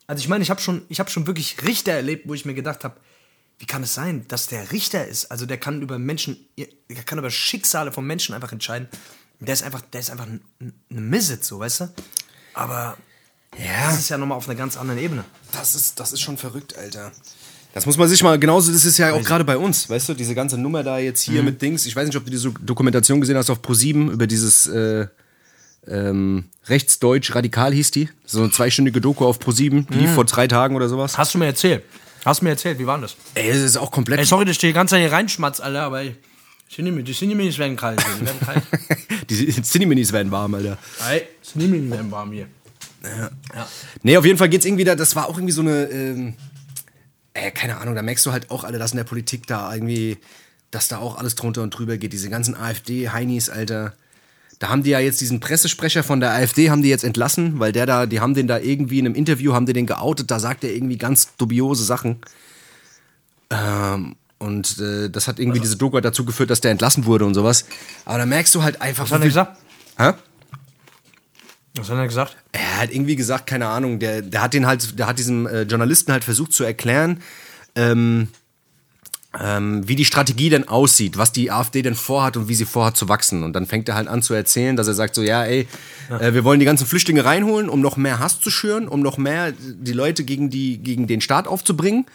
Also 0.06 0.20
ich 0.20 0.28
meine, 0.28 0.42
ich 0.44 0.50
habe 0.50 0.60
schon, 0.60 0.82
ich 0.88 1.00
habe 1.00 1.10
schon 1.10 1.26
wirklich 1.26 1.64
Richter 1.64 1.92
erlebt, 1.92 2.28
wo 2.28 2.34
ich 2.34 2.44
mir 2.44 2.54
gedacht 2.54 2.84
habe, 2.84 2.96
wie 3.58 3.66
kann 3.66 3.82
es 3.82 3.94
sein, 3.94 4.26
dass 4.28 4.46
der 4.46 4.72
Richter 4.72 5.06
ist? 5.06 5.30
Also 5.30 5.46
der 5.46 5.58
kann 5.58 5.80
über 5.80 5.98
Menschen, 5.98 6.36
der 6.56 7.02
kann 7.04 7.18
über 7.18 7.30
Schicksale 7.30 7.92
von 7.92 8.06
Menschen 8.06 8.34
einfach 8.34 8.52
entscheiden. 8.52 8.88
Der 9.40 9.54
ist 9.54 9.62
einfach, 9.62 9.80
der 9.80 10.00
ist 10.00 10.10
einfach 10.10 10.26
eine 10.26 11.00
Misset, 11.00 11.44
so, 11.44 11.58
weißt 11.58 11.80
du? 11.80 11.88
Aber 12.54 12.96
ja. 13.58 13.86
das 13.86 13.98
ist 13.98 14.08
ja 14.08 14.18
nochmal 14.18 14.38
auf 14.38 14.48
einer 14.48 14.56
ganz 14.56 14.76
anderen 14.76 15.00
Ebene. 15.00 15.24
Das 15.52 15.74
ist, 15.74 16.00
das 16.00 16.12
ist 16.12 16.20
schon 16.20 16.36
verrückt, 16.36 16.76
Alter. 16.76 17.12
Das 17.72 17.84
muss 17.84 17.98
man 17.98 18.08
sich 18.08 18.22
mal, 18.22 18.38
genauso, 18.38 18.72
das 18.72 18.86
ist 18.86 18.96
ja 18.96 19.12
auch 19.12 19.22
gerade 19.22 19.44
bei 19.44 19.58
uns, 19.58 19.90
weißt 19.90 20.08
du, 20.08 20.14
diese 20.14 20.34
ganze 20.34 20.56
Nummer 20.56 20.82
da 20.82 20.98
jetzt 20.98 21.20
hier 21.20 21.40
mhm. 21.40 21.46
mit 21.46 21.62
Dings. 21.62 21.84
Ich 21.84 21.94
weiß 21.94 22.06
nicht, 22.06 22.16
ob 22.16 22.24
du 22.24 22.30
diese 22.30 22.50
Dokumentation 22.50 23.20
gesehen 23.20 23.36
hast 23.36 23.50
auf 23.50 23.60
Pro7 23.60 24.10
über 24.10 24.26
dieses 24.26 24.66
äh, 24.66 25.06
ähm, 25.86 26.44
Rechtsdeutsch 26.66 27.34
Radikal 27.34 27.74
hieß 27.74 27.90
die. 27.90 28.08
So 28.24 28.40
eine 28.40 28.50
zweistündige 28.50 29.02
Doku 29.02 29.26
auf 29.26 29.38
Pro7, 29.38 29.86
die 29.90 30.06
mhm. 30.06 30.14
vor 30.14 30.24
drei 30.24 30.48
Tagen 30.48 30.74
oder 30.74 30.88
sowas. 30.88 31.18
Hast 31.18 31.34
du 31.34 31.38
mir 31.38 31.46
erzählt? 31.46 31.84
Hast 32.26 32.40
du 32.40 32.44
mir 32.44 32.50
erzählt, 32.50 32.80
wie 32.80 32.86
war 32.88 32.98
das? 32.98 33.14
Ey, 33.34 33.48
das 33.48 33.58
ist 33.58 33.76
auch 33.76 33.92
komplett. 33.92 34.18
Ey, 34.18 34.24
sorry, 34.24 34.44
dass 34.44 34.54
ich 34.54 34.58
die 34.58 34.72
ganze 34.72 34.96
Zeit 34.96 35.00
hier 35.00 35.12
reinschmatz, 35.12 35.60
Alter, 35.60 35.82
aber 35.82 36.02
die 36.02 36.16
Cineminis 36.68 37.56
werden 37.56 37.76
kalt. 37.76 38.00
Die 38.00 38.26
werden 38.26 38.40
kalt. 38.40 38.64
die 39.30 39.62
Cineminis 39.62 40.12
werden 40.12 40.32
warm, 40.32 40.54
Alter. 40.54 40.76
Ey, 41.08 41.22
Cineminis 41.40 41.88
werden 41.88 42.10
warm 42.10 42.32
hier. 42.32 42.48
Ja. 43.04 43.30
ja. 43.54 43.68
Nee, 44.02 44.16
auf 44.16 44.24
jeden 44.24 44.38
Fall 44.38 44.48
geht's 44.48 44.64
irgendwie 44.64 44.82
da, 44.82 44.96
das 44.96 45.14
war 45.14 45.28
auch 45.28 45.36
irgendwie 45.36 45.52
so 45.52 45.60
eine, 45.60 45.84
ähm, 45.84 46.34
ey, 47.32 47.52
keine 47.52 47.76
Ahnung, 47.76 47.94
da 47.94 48.02
merkst 48.02 48.26
du 48.26 48.32
halt 48.32 48.50
auch, 48.50 48.64
alle, 48.64 48.80
dass 48.80 48.90
in 48.90 48.96
der 48.96 49.04
Politik 49.04 49.46
da 49.46 49.72
irgendwie, 49.72 50.18
dass 50.72 50.88
da 50.88 50.98
auch 50.98 51.18
alles 51.18 51.36
drunter 51.36 51.62
und 51.62 51.70
drüber 51.70 51.96
geht. 51.96 52.12
Diese 52.12 52.28
ganzen 52.28 52.56
AfD-Heinis, 52.56 53.50
Alter. 53.50 53.94
Da 54.58 54.68
haben 54.68 54.82
die 54.82 54.90
ja 54.90 55.00
jetzt 55.00 55.20
diesen 55.20 55.40
Pressesprecher 55.40 56.02
von 56.02 56.20
der 56.20 56.32
AfD 56.32 56.70
haben 56.70 56.82
die 56.82 56.88
jetzt 56.88 57.04
entlassen, 57.04 57.58
weil 57.58 57.72
der 57.72 57.84
da, 57.84 58.06
die 58.06 58.20
haben 58.20 58.34
den 58.34 58.46
da 58.46 58.58
irgendwie 58.58 58.98
in 58.98 59.06
einem 59.06 59.14
Interview, 59.14 59.52
haben 59.52 59.66
die 59.66 59.74
den 59.74 59.86
geoutet, 59.86 60.30
da 60.30 60.40
sagt 60.40 60.64
er 60.64 60.74
irgendwie 60.74 60.96
ganz 60.96 61.36
dubiose 61.36 61.84
Sachen. 61.84 62.20
Ähm, 63.50 64.16
und 64.38 64.78
äh, 64.80 65.08
das 65.10 65.28
hat 65.28 65.38
irgendwie 65.38 65.58
also. 65.58 65.70
diese 65.70 65.78
Doku 65.78 66.00
dazu 66.00 66.24
geführt, 66.24 66.50
dass 66.50 66.60
der 66.60 66.70
entlassen 66.70 67.04
wurde 67.06 67.24
und 67.24 67.34
sowas. 67.34 67.66
Aber 68.04 68.18
da 68.18 68.26
merkst 68.26 68.54
du 68.54 68.62
halt 68.62 68.80
einfach. 68.80 69.04
Was 69.04 69.12
hat 69.12 69.20
er 69.20 69.26
gesagt? 69.26 69.58
Hä? 69.98 70.12
Was 71.76 71.90
hat 71.90 71.98
er 71.98 72.06
gesagt? 72.06 72.36
Er 72.52 72.80
hat 72.80 72.90
irgendwie 72.90 73.16
gesagt, 73.16 73.46
keine 73.46 73.68
Ahnung, 73.68 73.98
der, 73.98 74.22
der 74.22 74.42
hat 74.42 74.54
den 74.54 74.66
halt, 74.66 74.98
der 74.98 75.06
hat 75.06 75.18
diesem 75.18 75.46
äh, 75.46 75.62
Journalisten 75.62 76.12
halt 76.12 76.24
versucht 76.24 76.52
zu 76.52 76.64
erklären, 76.64 77.22
ähm, 77.74 78.28
ähm, 79.40 79.86
wie 79.86 79.96
die 79.96 80.04
Strategie 80.04 80.50
denn 80.50 80.68
aussieht, 80.68 81.18
was 81.18 81.32
die 81.32 81.50
AfD 81.50 81.82
denn 81.82 81.94
vorhat 81.94 82.36
und 82.36 82.48
wie 82.48 82.54
sie 82.54 82.64
vorhat 82.64 82.96
zu 82.96 83.08
wachsen. 83.08 83.42
Und 83.42 83.52
dann 83.52 83.66
fängt 83.66 83.88
er 83.88 83.94
halt 83.94 84.08
an 84.08 84.22
zu 84.22 84.34
erzählen, 84.34 84.76
dass 84.76 84.86
er 84.86 84.94
sagt 84.94 85.14
so, 85.14 85.22
ja, 85.22 85.44
ey. 85.44 85.66
Äh, 86.08 86.34
wir 86.34 86.44
wollen 86.44 86.60
die 86.60 86.66
ganzen 86.66 86.86
Flüchtlinge 86.86 87.24
reinholen, 87.24 87.68
um 87.68 87.80
noch 87.80 87.96
mehr 87.96 88.18
Hass 88.18 88.40
zu 88.40 88.50
schüren, 88.50 88.88
um 88.88 89.00
noch 89.00 89.18
mehr 89.18 89.52
die 89.52 89.92
Leute 89.92 90.24
gegen, 90.24 90.50
die, 90.50 90.78
gegen 90.78 91.06
den 91.06 91.20
Staat 91.20 91.46
aufzubringen. 91.48 92.06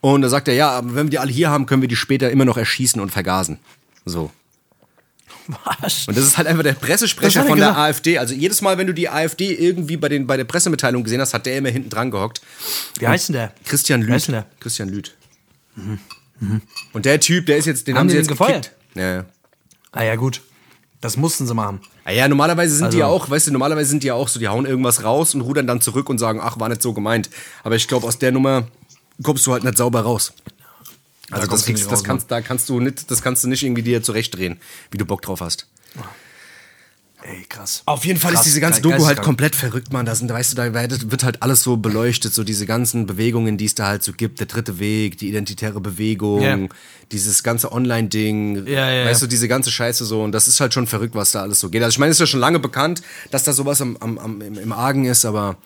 Und 0.00 0.22
da 0.22 0.28
sagt 0.28 0.48
er, 0.48 0.54
ja, 0.54 0.70
aber 0.70 0.94
wenn 0.94 1.06
wir 1.06 1.10
die 1.10 1.18
alle 1.18 1.32
hier 1.32 1.50
haben, 1.50 1.66
können 1.66 1.82
wir 1.82 1.88
die 1.88 1.96
später 1.96 2.30
immer 2.30 2.44
noch 2.44 2.56
erschießen 2.56 3.00
und 3.00 3.10
vergasen. 3.10 3.58
So. 4.04 4.30
Was? 5.80 6.06
Und 6.06 6.16
das 6.16 6.24
ist 6.24 6.38
halt 6.38 6.46
einfach 6.46 6.62
der 6.62 6.74
Pressesprecher 6.74 7.44
von 7.44 7.58
der 7.58 7.76
AfD. 7.76 8.18
Also 8.18 8.32
jedes 8.32 8.62
Mal, 8.62 8.78
wenn 8.78 8.86
du 8.86 8.94
die 8.94 9.08
AfD 9.08 9.52
irgendwie 9.52 9.96
bei, 9.96 10.08
den, 10.08 10.26
bei 10.26 10.36
der 10.36 10.44
Pressemitteilung 10.44 11.02
gesehen 11.02 11.20
hast, 11.20 11.34
hat 11.34 11.46
der 11.46 11.56
immer 11.58 11.68
hinten 11.68 11.90
dran 11.90 12.10
gehockt. 12.10 12.40
Wie 12.98 13.08
heißt 13.08 13.28
denn 13.28 13.34
der? 13.34 13.52
Christian 13.64 14.02
Lüth. 14.02 14.32
Christian 14.60 14.88
Lüth. 14.88 15.14
Mhm. 15.74 15.98
Mhm. 16.42 16.60
Und 16.92 17.04
der 17.04 17.20
Typ, 17.20 17.46
der 17.46 17.56
ist 17.56 17.66
jetzt, 17.66 17.86
den 17.86 17.94
haben, 17.94 18.00
haben 18.00 18.10
sie 18.10 18.16
jetzt 18.16 18.28
gefeuert. 18.28 18.72
Ja. 18.94 19.24
Ah 19.92 20.02
ja, 20.02 20.16
gut. 20.16 20.42
Das 21.00 21.16
mussten 21.16 21.46
sie 21.46 21.54
machen. 21.54 21.80
Ah 22.04 22.10
ja, 22.10 22.28
normalerweise 22.28 22.74
sind 22.74 22.86
also. 22.86 22.96
die 22.96 23.00
ja 23.00 23.06
auch, 23.06 23.30
weißt 23.30 23.46
du, 23.46 23.52
normalerweise 23.52 23.90
sind 23.90 24.02
die 24.02 24.08
ja 24.08 24.14
auch 24.14 24.28
so, 24.28 24.38
die 24.38 24.48
hauen 24.48 24.66
irgendwas 24.66 25.04
raus 25.04 25.34
und 25.34 25.40
rudern 25.40 25.66
dann 25.66 25.80
zurück 25.80 26.08
und 26.08 26.18
sagen, 26.18 26.40
ach, 26.42 26.58
war 26.58 26.68
nicht 26.68 26.82
so 26.82 26.92
gemeint. 26.92 27.30
Aber 27.62 27.76
ich 27.76 27.88
glaube, 27.88 28.06
aus 28.06 28.18
der 28.18 28.32
Nummer 28.32 28.66
kommst 29.22 29.46
du 29.46 29.52
halt 29.52 29.64
nicht 29.64 29.76
sauber 29.76 30.00
raus. 30.00 30.32
Also 31.30 31.46
da 31.46 31.52
das, 31.52 31.64
kriegst, 31.64 31.90
das 31.90 32.04
kannst, 32.04 32.30
ne? 32.30 32.36
da 32.36 32.40
kannst 32.40 32.68
du 32.68 32.80
nicht, 32.80 33.10
das 33.10 33.22
kannst 33.22 33.42
du 33.42 33.48
nicht 33.48 33.62
irgendwie 33.62 33.82
dir 33.82 34.02
zurechtdrehen, 34.02 34.60
wie 34.90 34.98
du 34.98 35.04
Bock 35.04 35.22
drauf 35.22 35.40
hast. 35.40 35.66
Ey, 37.24 37.44
krass. 37.48 37.82
Auf 37.86 38.04
jeden 38.04 38.18
Fall 38.18 38.32
krass, 38.32 38.40
ist 38.40 38.46
diese 38.46 38.60
ganze 38.60 38.82
Doku 38.82 39.06
halt 39.06 39.22
komplett 39.22 39.54
verrückt, 39.54 39.92
man. 39.92 40.04
Da 40.04 40.14
sind, 40.14 40.30
weißt 40.30 40.52
du, 40.52 40.56
da 40.56 40.74
wird 40.74 41.22
halt 41.22 41.40
alles 41.42 41.62
so 41.62 41.76
beleuchtet, 41.76 42.34
so 42.34 42.42
diese 42.42 42.66
ganzen 42.66 43.06
Bewegungen, 43.06 43.56
die 43.56 43.66
es 43.66 43.76
da 43.76 43.86
halt 43.86 44.02
so 44.02 44.12
gibt, 44.12 44.40
der 44.40 44.46
dritte 44.46 44.80
Weg, 44.80 45.18
die 45.18 45.28
identitäre 45.28 45.80
Bewegung, 45.80 46.40
yeah. 46.40 46.68
dieses 47.12 47.42
ganze 47.44 47.70
Online-Ding, 47.70 48.66
ja, 48.66 48.90
ja, 48.90 49.06
weißt 49.06 49.22
du, 49.22 49.26
diese 49.28 49.46
ganze 49.46 49.70
Scheiße 49.70 50.04
so. 50.04 50.22
Und 50.22 50.32
das 50.32 50.48
ist 50.48 50.60
halt 50.60 50.74
schon 50.74 50.88
verrückt, 50.88 51.14
was 51.14 51.30
da 51.30 51.42
alles 51.42 51.60
so 51.60 51.70
geht. 51.70 51.82
Also 51.82 51.94
ich 51.94 51.98
meine, 51.98 52.10
es 52.10 52.16
ist 52.16 52.20
ja 52.20 52.26
schon 52.26 52.40
lange 52.40 52.58
bekannt, 52.58 53.02
dass 53.30 53.44
da 53.44 53.52
sowas 53.52 53.80
am, 53.80 53.96
am, 53.98 54.18
am, 54.18 54.40
im, 54.40 54.58
im 54.58 54.72
Argen 54.72 55.04
ist, 55.04 55.24
aber 55.24 55.56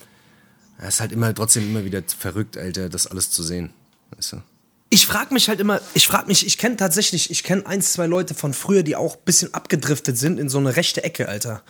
es 0.79 0.97
ist 0.97 1.01
halt 1.01 1.13
immer 1.13 1.35
trotzdem 1.35 1.71
immer 1.71 1.85
wieder 1.85 2.03
verrückt, 2.07 2.59
Alter, 2.59 2.91
das 2.91 3.07
alles 3.07 3.31
zu 3.31 3.43
sehen. 3.43 3.71
Weißt 4.15 4.35
du? 4.35 4.43
Ich 4.89 5.07
frage 5.07 5.35
mich 5.35 5.49
halt 5.49 5.61
immer, 5.61 5.81
ich 5.95 6.07
frage 6.07 6.27
mich, 6.29 6.47
ich 6.47 6.59
kenne 6.59 6.77
tatsächlich, 6.77 7.31
ich 7.31 7.43
kenne 7.43 7.67
ein, 7.67 7.83
zwei 7.83 8.07
Leute 8.07 8.35
von 8.35 8.55
früher, 8.55 8.83
die 8.83 8.97
auch 8.97 9.17
ein 9.17 9.25
bisschen 9.25 9.53
abgedriftet 9.53 10.17
sind 10.17 10.39
in 10.39 10.49
so 10.49 10.59
eine 10.59 10.77
rechte 10.77 11.03
Ecke, 11.03 11.29
Alter. 11.29 11.63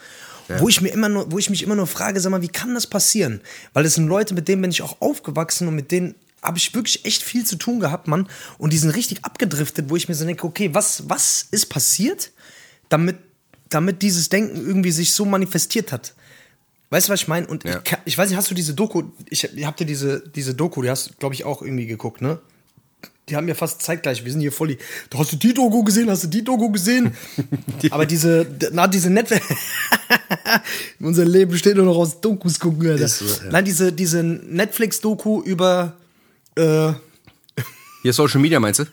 Ja. 0.48 0.61
Wo 0.61 0.68
ich 0.68 0.81
mir 0.81 0.90
immer 0.90 1.09
nur, 1.09 1.33
wo 1.33 1.38
ich 1.38 1.50
mich 1.50 1.62
immer 1.62 1.74
nur 1.74 1.87
frage, 1.87 2.20
sag 2.20 2.31
mal, 2.31 2.42
wie 2.42 2.48
kann 2.48 2.74
das 2.74 2.87
passieren? 2.87 3.40
Weil 3.72 3.85
das 3.85 3.94
sind 3.94 4.07
Leute, 4.07 4.35
mit 4.35 4.48
denen 4.48 4.62
bin 4.62 4.70
ich 4.70 4.83
auch 4.83 5.00
aufgewachsen 5.00 5.66
und 5.66 5.74
mit 5.74 5.90
denen 5.90 6.14
habe 6.42 6.59
ich 6.59 6.74
wirklich 6.74 7.05
echt 7.05 7.22
viel 7.22 7.44
zu 7.44 7.57
tun 7.57 7.81
gehabt, 7.81 8.07
Mann. 8.07 8.29
Und 8.59 8.72
die 8.72 8.79
sind 8.79 8.90
richtig 8.90 9.24
abgedriftet, 9.24 9.90
wo 9.90 9.96
ich 9.96 10.09
mir 10.09 10.14
so 10.14 10.24
denke, 10.24 10.46
okay, 10.46 10.72
was, 10.72 11.09
was 11.09 11.48
ist 11.50 11.66
passiert, 11.66 12.31
damit, 12.88 13.16
damit 13.70 14.02
dieses 14.02 14.29
Denken 14.29 14.57
irgendwie 14.57 14.92
sich 14.92 15.14
so 15.14 15.24
manifestiert 15.24 15.90
hat? 15.90 16.14
Weißt 16.90 17.09
du, 17.09 17.12
was 17.12 17.22
ich 17.22 17.29
meine? 17.29 17.48
Und 17.48 17.64
ja. 17.64 17.83
ich, 17.85 17.96
ich, 18.05 18.18
weiß 18.18 18.29
nicht, 18.29 18.38
hast 18.38 18.50
du 18.50 18.55
diese 18.55 18.74
Doku, 18.74 19.05
ich, 19.29 19.42
ich 19.42 19.66
hab 19.66 19.76
dir 19.76 19.87
diese, 19.87 20.20
diese 20.20 20.55
Doku, 20.55 20.83
die 20.83 20.90
hast, 20.90 21.18
glaube 21.18 21.35
ich, 21.35 21.44
auch 21.44 21.62
irgendwie 21.62 21.87
geguckt, 21.87 22.20
ne? 22.20 22.38
Die 23.28 23.34
haben 23.34 23.48
ja 23.48 23.54
fast 23.54 23.82
zeitgleich, 23.82 24.24
wir 24.24 24.30
sind 24.30 24.40
hier 24.40 24.52
voll 24.52 24.68
die, 24.68 24.78
hast 25.12 25.32
du 25.32 25.36
die 25.36 25.52
Doku 25.52 25.82
gesehen, 25.82 26.08
hast 26.08 26.22
du 26.22 26.28
die 26.28 26.44
Doku 26.44 26.70
gesehen? 26.70 27.12
die. 27.82 27.90
Aber 27.90 28.06
diese, 28.06 28.46
na, 28.70 28.86
diese 28.86 29.10
Netflix, 29.10 29.44
unser 31.00 31.24
Leben 31.24 31.50
besteht 31.50 31.74
nur 31.76 31.86
noch 31.86 31.96
aus 31.96 32.20
Dokus 32.20 32.60
gucken, 32.60 32.88
Alter. 32.88 33.08
So, 33.08 33.24
ja. 33.24 33.50
Nein, 33.50 33.64
diese, 33.64 33.92
diese 33.92 34.22
Netflix-Doku 34.22 35.42
über, 35.42 35.94
äh, 36.54 36.92
Hier 38.02 38.12
Social 38.12 38.40
Media 38.40 38.60
meinst 38.60 38.78
du? 38.78 38.84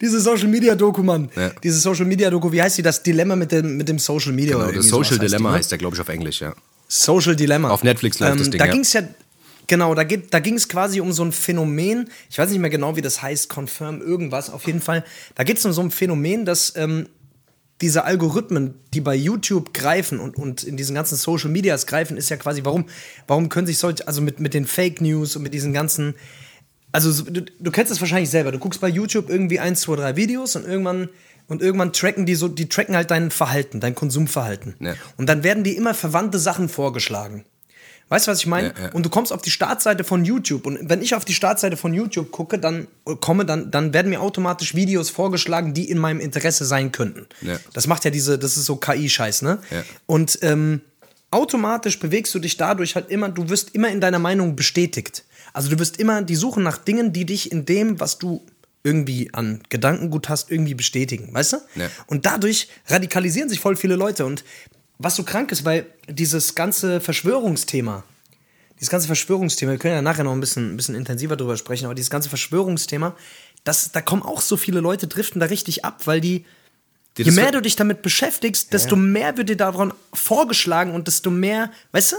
diese 0.00 0.20
Social 0.20 0.48
Media 0.48 0.74
Doku, 0.74 1.04
Mann. 1.04 1.30
Ja. 1.36 1.52
Diese 1.62 1.78
Social 1.78 2.06
Media 2.06 2.28
Doku, 2.28 2.50
wie 2.50 2.60
heißt 2.60 2.78
die? 2.78 2.82
Das 2.82 3.04
Dilemma 3.04 3.36
mit 3.36 3.52
dem, 3.52 3.76
mit 3.76 3.88
dem 3.88 4.00
Social 4.00 4.32
Media. 4.32 4.56
Genau, 4.56 4.72
das 4.72 4.88
Social 4.88 5.20
Dilemma 5.20 5.50
heißt, 5.50 5.58
heißt 5.58 5.70
der, 5.70 5.78
glaube 5.78 5.94
ich, 5.94 6.00
auf 6.00 6.08
Englisch, 6.08 6.40
ja. 6.40 6.54
Social 6.88 7.36
Dilemma. 7.36 7.70
Auf 7.70 7.84
Netflix 7.84 8.18
läuft 8.18 8.32
ähm, 8.32 8.38
das 8.38 8.50
Ding. 8.50 8.58
Da 8.58 8.66
ja. 8.66 8.72
ging 8.72 8.80
es 8.80 8.92
ja, 8.92 9.02
genau, 9.66 9.94
da, 9.94 10.04
da 10.04 10.40
ging 10.40 10.54
es 10.54 10.68
quasi 10.68 11.00
um 11.00 11.12
so 11.12 11.24
ein 11.24 11.32
Phänomen. 11.32 12.08
Ich 12.30 12.38
weiß 12.38 12.50
nicht 12.50 12.58
mehr 12.58 12.70
genau, 12.70 12.96
wie 12.96 13.02
das 13.02 13.22
heißt, 13.22 13.54
Confirm 13.54 14.00
irgendwas. 14.00 14.50
Auf 14.50 14.66
jeden 14.66 14.80
Fall, 14.80 15.04
da 15.34 15.44
geht 15.44 15.58
es 15.58 15.64
um 15.64 15.72
so 15.72 15.82
ein 15.82 15.90
Phänomen, 15.90 16.44
dass 16.44 16.74
ähm, 16.76 17.08
diese 17.80 18.04
Algorithmen, 18.04 18.74
die 18.94 19.00
bei 19.00 19.14
YouTube 19.14 19.74
greifen 19.74 20.18
und, 20.18 20.36
und 20.36 20.62
in 20.62 20.76
diesen 20.76 20.94
ganzen 20.94 21.16
Social 21.16 21.50
Medias 21.50 21.86
greifen, 21.86 22.16
ist 22.16 22.30
ja 22.30 22.36
quasi, 22.36 22.64
warum, 22.64 22.86
warum 23.26 23.48
können 23.48 23.66
sich 23.66 23.78
solche, 23.78 24.06
also 24.08 24.22
mit, 24.22 24.40
mit 24.40 24.54
den 24.54 24.66
Fake 24.66 25.00
News 25.00 25.36
und 25.36 25.42
mit 25.42 25.52
diesen 25.52 25.72
ganzen 25.72 26.14
also 26.92 27.24
du, 27.24 27.42
du 27.42 27.70
kennst 27.70 27.92
das 27.92 28.00
wahrscheinlich 28.00 28.30
selber. 28.30 28.52
Du 28.52 28.58
guckst 28.58 28.80
bei 28.80 28.88
YouTube 28.88 29.28
irgendwie 29.28 29.60
eins, 29.60 29.82
zwei, 29.82 29.96
drei 29.96 30.16
Videos 30.16 30.56
und 30.56 30.64
irgendwann 30.64 31.10
und 31.48 31.62
irgendwann 31.62 31.92
tracken 31.92 32.26
die 32.26 32.34
so, 32.34 32.48
die 32.48 32.68
tracken 32.68 32.96
halt 32.96 33.10
dein 33.10 33.30
Verhalten, 33.30 33.80
dein 33.80 33.94
Konsumverhalten. 33.94 34.74
Ja. 34.80 34.94
Und 35.16 35.28
dann 35.28 35.44
werden 35.44 35.62
dir 35.62 35.76
immer 35.76 35.94
verwandte 35.94 36.38
Sachen 36.38 36.68
vorgeschlagen. 36.68 37.44
Weißt 38.08 38.26
du, 38.26 38.30
was 38.30 38.38
ich 38.38 38.46
meine? 38.46 38.68
Ja, 38.68 38.84
ja. 38.84 38.92
Und 38.92 39.04
du 39.04 39.10
kommst 39.10 39.32
auf 39.32 39.42
die 39.42 39.50
Startseite 39.50 40.04
von 40.04 40.24
YouTube. 40.24 40.66
Und 40.66 40.78
wenn 40.88 41.02
ich 41.02 41.14
auf 41.14 41.24
die 41.24 41.34
Startseite 41.34 41.76
von 41.76 41.92
YouTube 41.92 42.30
gucke, 42.30 42.58
dann 42.58 42.86
komme, 43.20 43.44
dann, 43.44 43.70
dann 43.70 43.92
werden 43.92 44.10
mir 44.10 44.20
automatisch 44.20 44.74
Videos 44.76 45.10
vorgeschlagen, 45.10 45.74
die 45.74 45.90
in 45.90 45.98
meinem 45.98 46.20
Interesse 46.20 46.64
sein 46.64 46.92
könnten. 46.92 47.26
Ja. 47.42 47.58
Das 47.72 47.88
macht 47.88 48.04
ja 48.04 48.10
diese, 48.10 48.38
das 48.38 48.56
ist 48.56 48.66
so 48.66 48.76
KI-Scheiß, 48.76 49.42
ne? 49.42 49.58
Und 50.06 50.38
ähm, 50.42 50.82
automatisch 51.30 51.98
bewegst 51.98 52.32
du 52.34 52.38
dich 52.38 52.56
dadurch 52.56 52.94
halt 52.94 53.10
immer, 53.10 53.28
du 53.28 53.48
wirst 53.48 53.74
immer 53.74 53.88
in 53.88 54.00
deiner 54.00 54.20
Meinung 54.20 54.54
bestätigt. 54.54 55.24
Also 55.52 55.70
du 55.70 55.78
wirst 55.78 55.98
immer 55.98 56.22
die 56.22 56.36
Suche 56.36 56.60
nach 56.60 56.78
Dingen, 56.78 57.12
die 57.12 57.24
dich 57.24 57.50
in 57.50 57.64
dem, 57.64 57.98
was 57.98 58.18
du 58.18 58.46
irgendwie 58.84 59.30
an 59.32 59.62
Gedankengut 59.68 60.28
hast, 60.28 60.48
irgendwie 60.48 60.74
bestätigen, 60.74 61.34
weißt 61.34 61.54
du? 61.54 61.56
Ja. 61.74 61.90
Und 62.06 62.24
dadurch 62.24 62.68
radikalisieren 62.86 63.48
sich 63.48 63.58
voll 63.58 63.74
viele 63.74 63.96
Leute. 63.96 64.24
Und 64.24 64.44
was 64.98 65.16
so 65.16 65.22
krank 65.22 65.52
ist, 65.52 65.64
weil 65.64 65.86
dieses 66.08 66.54
ganze 66.54 67.00
Verschwörungsthema, 67.00 68.04
dieses 68.76 68.90
ganze 68.90 69.06
Verschwörungsthema, 69.06 69.72
wir 69.72 69.78
können 69.78 69.94
ja 69.94 70.02
nachher 70.02 70.24
noch 70.24 70.32
ein 70.32 70.40
bisschen, 70.40 70.72
ein 70.72 70.76
bisschen 70.76 70.94
intensiver 70.94 71.36
drüber 71.36 71.56
sprechen, 71.56 71.86
aber 71.86 71.94
dieses 71.94 72.10
ganze 72.10 72.28
Verschwörungsthema, 72.28 73.14
das, 73.64 73.92
da 73.92 74.00
kommen 74.00 74.22
auch 74.22 74.40
so 74.40 74.56
viele 74.56 74.80
Leute, 74.80 75.06
driften 75.06 75.40
da 75.40 75.46
richtig 75.46 75.84
ab, 75.84 76.06
weil 76.06 76.20
die, 76.20 76.44
die 77.16 77.22
je 77.22 77.30
mehr 77.30 77.52
du 77.52 77.60
dich 77.60 77.76
damit 77.76 78.02
beschäftigst, 78.02 78.72
desto 78.72 78.94
ja. 78.94 79.02
mehr 79.02 79.36
wird 79.36 79.48
dir 79.48 79.56
daran 79.56 79.92
vorgeschlagen 80.12 80.92
und 80.92 81.08
desto 81.08 81.30
mehr, 81.30 81.70
weißt 81.92 82.12
du? 82.12 82.16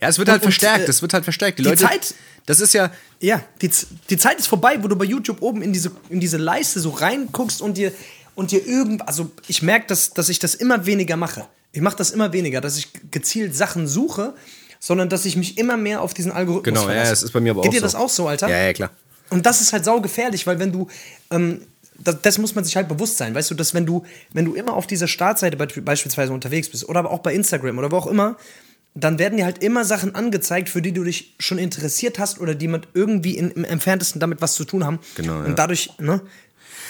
Ja, 0.00 0.08
es 0.08 0.18
wird 0.18 0.28
halt 0.28 0.42
und, 0.42 0.46
verstärkt, 0.46 0.88
äh, 0.88 0.90
es 0.90 1.00
wird 1.00 1.14
halt 1.14 1.24
verstärkt. 1.24 1.58
Die, 1.58 1.62
die 1.62 1.68
Leute, 1.68 1.84
Zeit, 1.84 2.14
das 2.46 2.58
ist 2.58 2.72
ja. 2.72 2.90
Ja, 3.20 3.40
die, 3.60 3.70
die 4.10 4.16
Zeit 4.16 4.38
ist 4.40 4.48
vorbei, 4.48 4.82
wo 4.82 4.88
du 4.88 4.96
bei 4.96 5.04
YouTube 5.04 5.40
oben 5.42 5.62
in 5.62 5.72
diese, 5.72 5.92
in 6.08 6.18
diese 6.18 6.38
Leiste 6.38 6.80
so 6.80 6.90
reinguckst 6.90 7.62
und 7.62 7.78
dir, 7.78 7.92
und 8.34 8.50
dir 8.50 8.66
irgend. 8.66 9.06
Also, 9.06 9.30
ich 9.46 9.62
merke, 9.62 9.86
dass, 9.86 10.10
dass 10.10 10.28
ich 10.28 10.40
das 10.40 10.56
immer 10.56 10.86
weniger 10.86 11.16
mache. 11.16 11.46
Ich 11.72 11.80
mache 11.80 11.96
das 11.96 12.10
immer 12.10 12.32
weniger, 12.32 12.60
dass 12.60 12.76
ich 12.76 12.88
gezielt 13.10 13.54
Sachen 13.54 13.86
suche, 13.86 14.34
sondern 14.78 15.08
dass 15.08 15.24
ich 15.24 15.36
mich 15.36 15.58
immer 15.58 15.76
mehr 15.76 16.02
auf 16.02 16.12
diesen 16.12 16.32
Algorithmus 16.32 16.74
Genau, 16.74 16.86
verlasse. 16.86 17.06
ja, 17.06 17.12
es 17.12 17.22
ist 17.22 17.32
bei 17.32 17.40
mir 17.40 17.52
aber 17.52 17.62
Geht 17.62 17.68
auch 17.68 17.72
Geht 17.72 17.80
dir 17.80 17.84
das 17.84 17.94
auch 17.94 18.08
so, 18.08 18.28
Alter? 18.28 18.48
Ja, 18.48 18.64
ja, 18.64 18.72
klar. 18.72 18.90
Und 19.30 19.46
das 19.46 19.60
ist 19.60 19.72
halt 19.72 19.84
saugefährlich, 19.84 20.46
weil 20.46 20.58
wenn 20.58 20.72
du. 20.72 20.88
Ähm, 21.30 21.62
das, 21.98 22.20
das, 22.20 22.38
muss 22.38 22.56
man 22.56 22.64
sich 22.64 22.74
halt 22.74 22.88
bewusst 22.88 23.16
sein, 23.16 23.32
weißt 23.32 23.50
du, 23.52 23.54
dass 23.54 23.74
wenn 23.74 23.86
du, 23.86 24.04
wenn 24.32 24.44
du 24.44 24.54
immer 24.54 24.72
auf 24.72 24.88
dieser 24.88 25.06
Startseite 25.06 25.56
beispielsweise 25.56 26.32
unterwegs 26.32 26.68
bist 26.68 26.88
oder 26.88 26.98
aber 26.98 27.12
auch 27.12 27.20
bei 27.20 27.32
Instagram 27.32 27.78
oder 27.78 27.92
wo 27.92 27.96
auch 27.96 28.08
immer, 28.08 28.36
dann 28.94 29.18
werden 29.18 29.36
dir 29.36 29.44
halt 29.44 29.62
immer 29.62 29.84
Sachen 29.84 30.14
angezeigt, 30.14 30.68
für 30.68 30.82
die 30.82 30.92
du 30.92 31.04
dich 31.04 31.34
schon 31.38 31.58
interessiert 31.58 32.18
hast 32.18 32.40
oder 32.40 32.54
die 32.54 32.66
mit 32.68 32.88
irgendwie 32.94 33.36
in, 33.36 33.50
im 33.52 33.64
entferntesten 33.64 34.20
damit 34.20 34.42
was 34.42 34.54
zu 34.54 34.64
tun 34.64 34.84
haben. 34.84 34.98
Genau. 35.14 35.40
Ja. 35.40 35.44
Und 35.44 35.58
dadurch, 35.58 35.90
ne? 35.98 36.20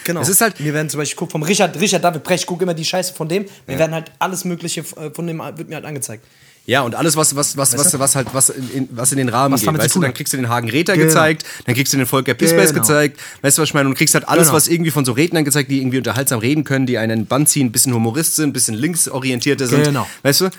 Genau. 0.04 0.20
Es 0.20 0.28
ist 0.28 0.40
halt 0.40 0.62
wir 0.62 0.74
werden 0.74 0.88
zum 0.88 0.98
Beispiel, 0.98 1.16
guck 1.16 1.30
vom 1.30 1.42
Richard, 1.42 1.78
Richard 1.80 2.02
David 2.02 2.22
Brecht, 2.22 2.46
guck 2.46 2.62
immer 2.62 2.74
die 2.74 2.84
Scheiße 2.84 3.14
von 3.14 3.28
dem. 3.28 3.44
Wir 3.66 3.74
ja. 3.74 3.78
werden 3.78 3.92
halt 3.92 4.10
alles 4.18 4.44
Mögliche 4.44 4.80
äh, 4.80 5.10
von 5.12 5.26
dem 5.26 5.38
wird 5.56 5.68
mir 5.68 5.76
halt 5.76 5.84
angezeigt. 5.84 6.24
Ja, 6.64 6.82
und 6.82 6.94
alles, 6.94 7.16
was, 7.16 7.34
was, 7.34 7.56
was, 7.56 7.76
was, 7.76 7.98
was 7.98 8.14
halt, 8.14 8.28
was 8.32 8.50
in, 8.50 8.88
was 8.92 9.10
in 9.10 9.18
den 9.18 9.28
Rahmen 9.28 9.54
was 9.54 9.62
geht. 9.62 9.76
Weißt 9.76 9.96
du, 9.96 10.00
dann 10.00 10.14
kriegst 10.14 10.32
du 10.32 10.36
den 10.36 10.48
Hagen 10.48 10.70
Räther 10.70 10.94
genau. 10.94 11.06
gezeigt, 11.06 11.44
dann 11.66 11.74
kriegst 11.74 11.92
du 11.92 11.96
den 11.96 12.06
Volker 12.06 12.34
Pispace 12.34 12.68
genau. 12.68 12.82
gezeigt, 12.82 13.20
weißt 13.42 13.58
du, 13.58 13.62
was 13.62 13.70
ich 13.70 13.74
meine? 13.74 13.88
Und 13.88 13.96
kriegst 13.96 14.14
halt 14.14 14.28
alles, 14.28 14.44
genau. 14.44 14.56
was 14.56 14.68
irgendwie 14.68 14.92
von 14.92 15.04
so 15.04 15.10
Rednern 15.10 15.44
gezeigt, 15.44 15.72
die 15.72 15.78
irgendwie 15.78 15.98
unterhaltsam 15.98 16.38
reden 16.38 16.62
können, 16.62 16.86
die 16.86 16.98
einen 16.98 17.26
Band 17.26 17.48
ziehen, 17.48 17.66
ein 17.66 17.72
bisschen 17.72 17.92
Humorist 17.92 18.36
sind, 18.36 18.50
ein 18.50 18.52
bisschen 18.52 18.76
linksorientierte 18.76 19.66
sind. 19.66 19.82
Genau. 19.84 20.06
Weißt 20.22 20.42
du? 20.42 20.50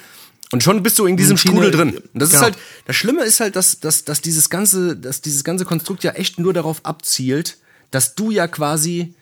Und 0.51 0.61
schon 0.61 0.83
bist 0.83 0.99
du 0.99 1.05
in 1.05 1.15
diesem 1.15 1.37
Strudel 1.37 1.71
drin. 1.71 1.97
Und 2.13 2.21
das 2.21 2.29
genau. 2.29 2.41
ist 2.41 2.43
halt, 2.43 2.57
das 2.85 2.95
Schlimme 2.97 3.23
ist 3.23 3.39
halt, 3.39 3.55
dass, 3.55 3.79
dass, 3.79 4.03
dass 4.03 4.19
dieses 4.19 4.49
ganze, 4.49 4.97
dass 4.97 5.21
dieses 5.21 5.45
ganze 5.45 5.63
Konstrukt 5.63 6.03
ja 6.03 6.11
echt 6.11 6.37
nur 6.37 6.53
darauf 6.53 6.81
abzielt, 6.83 7.57
dass 7.93 8.15
du 8.15 8.31
ja 8.31 8.47
quasi, 8.47 9.13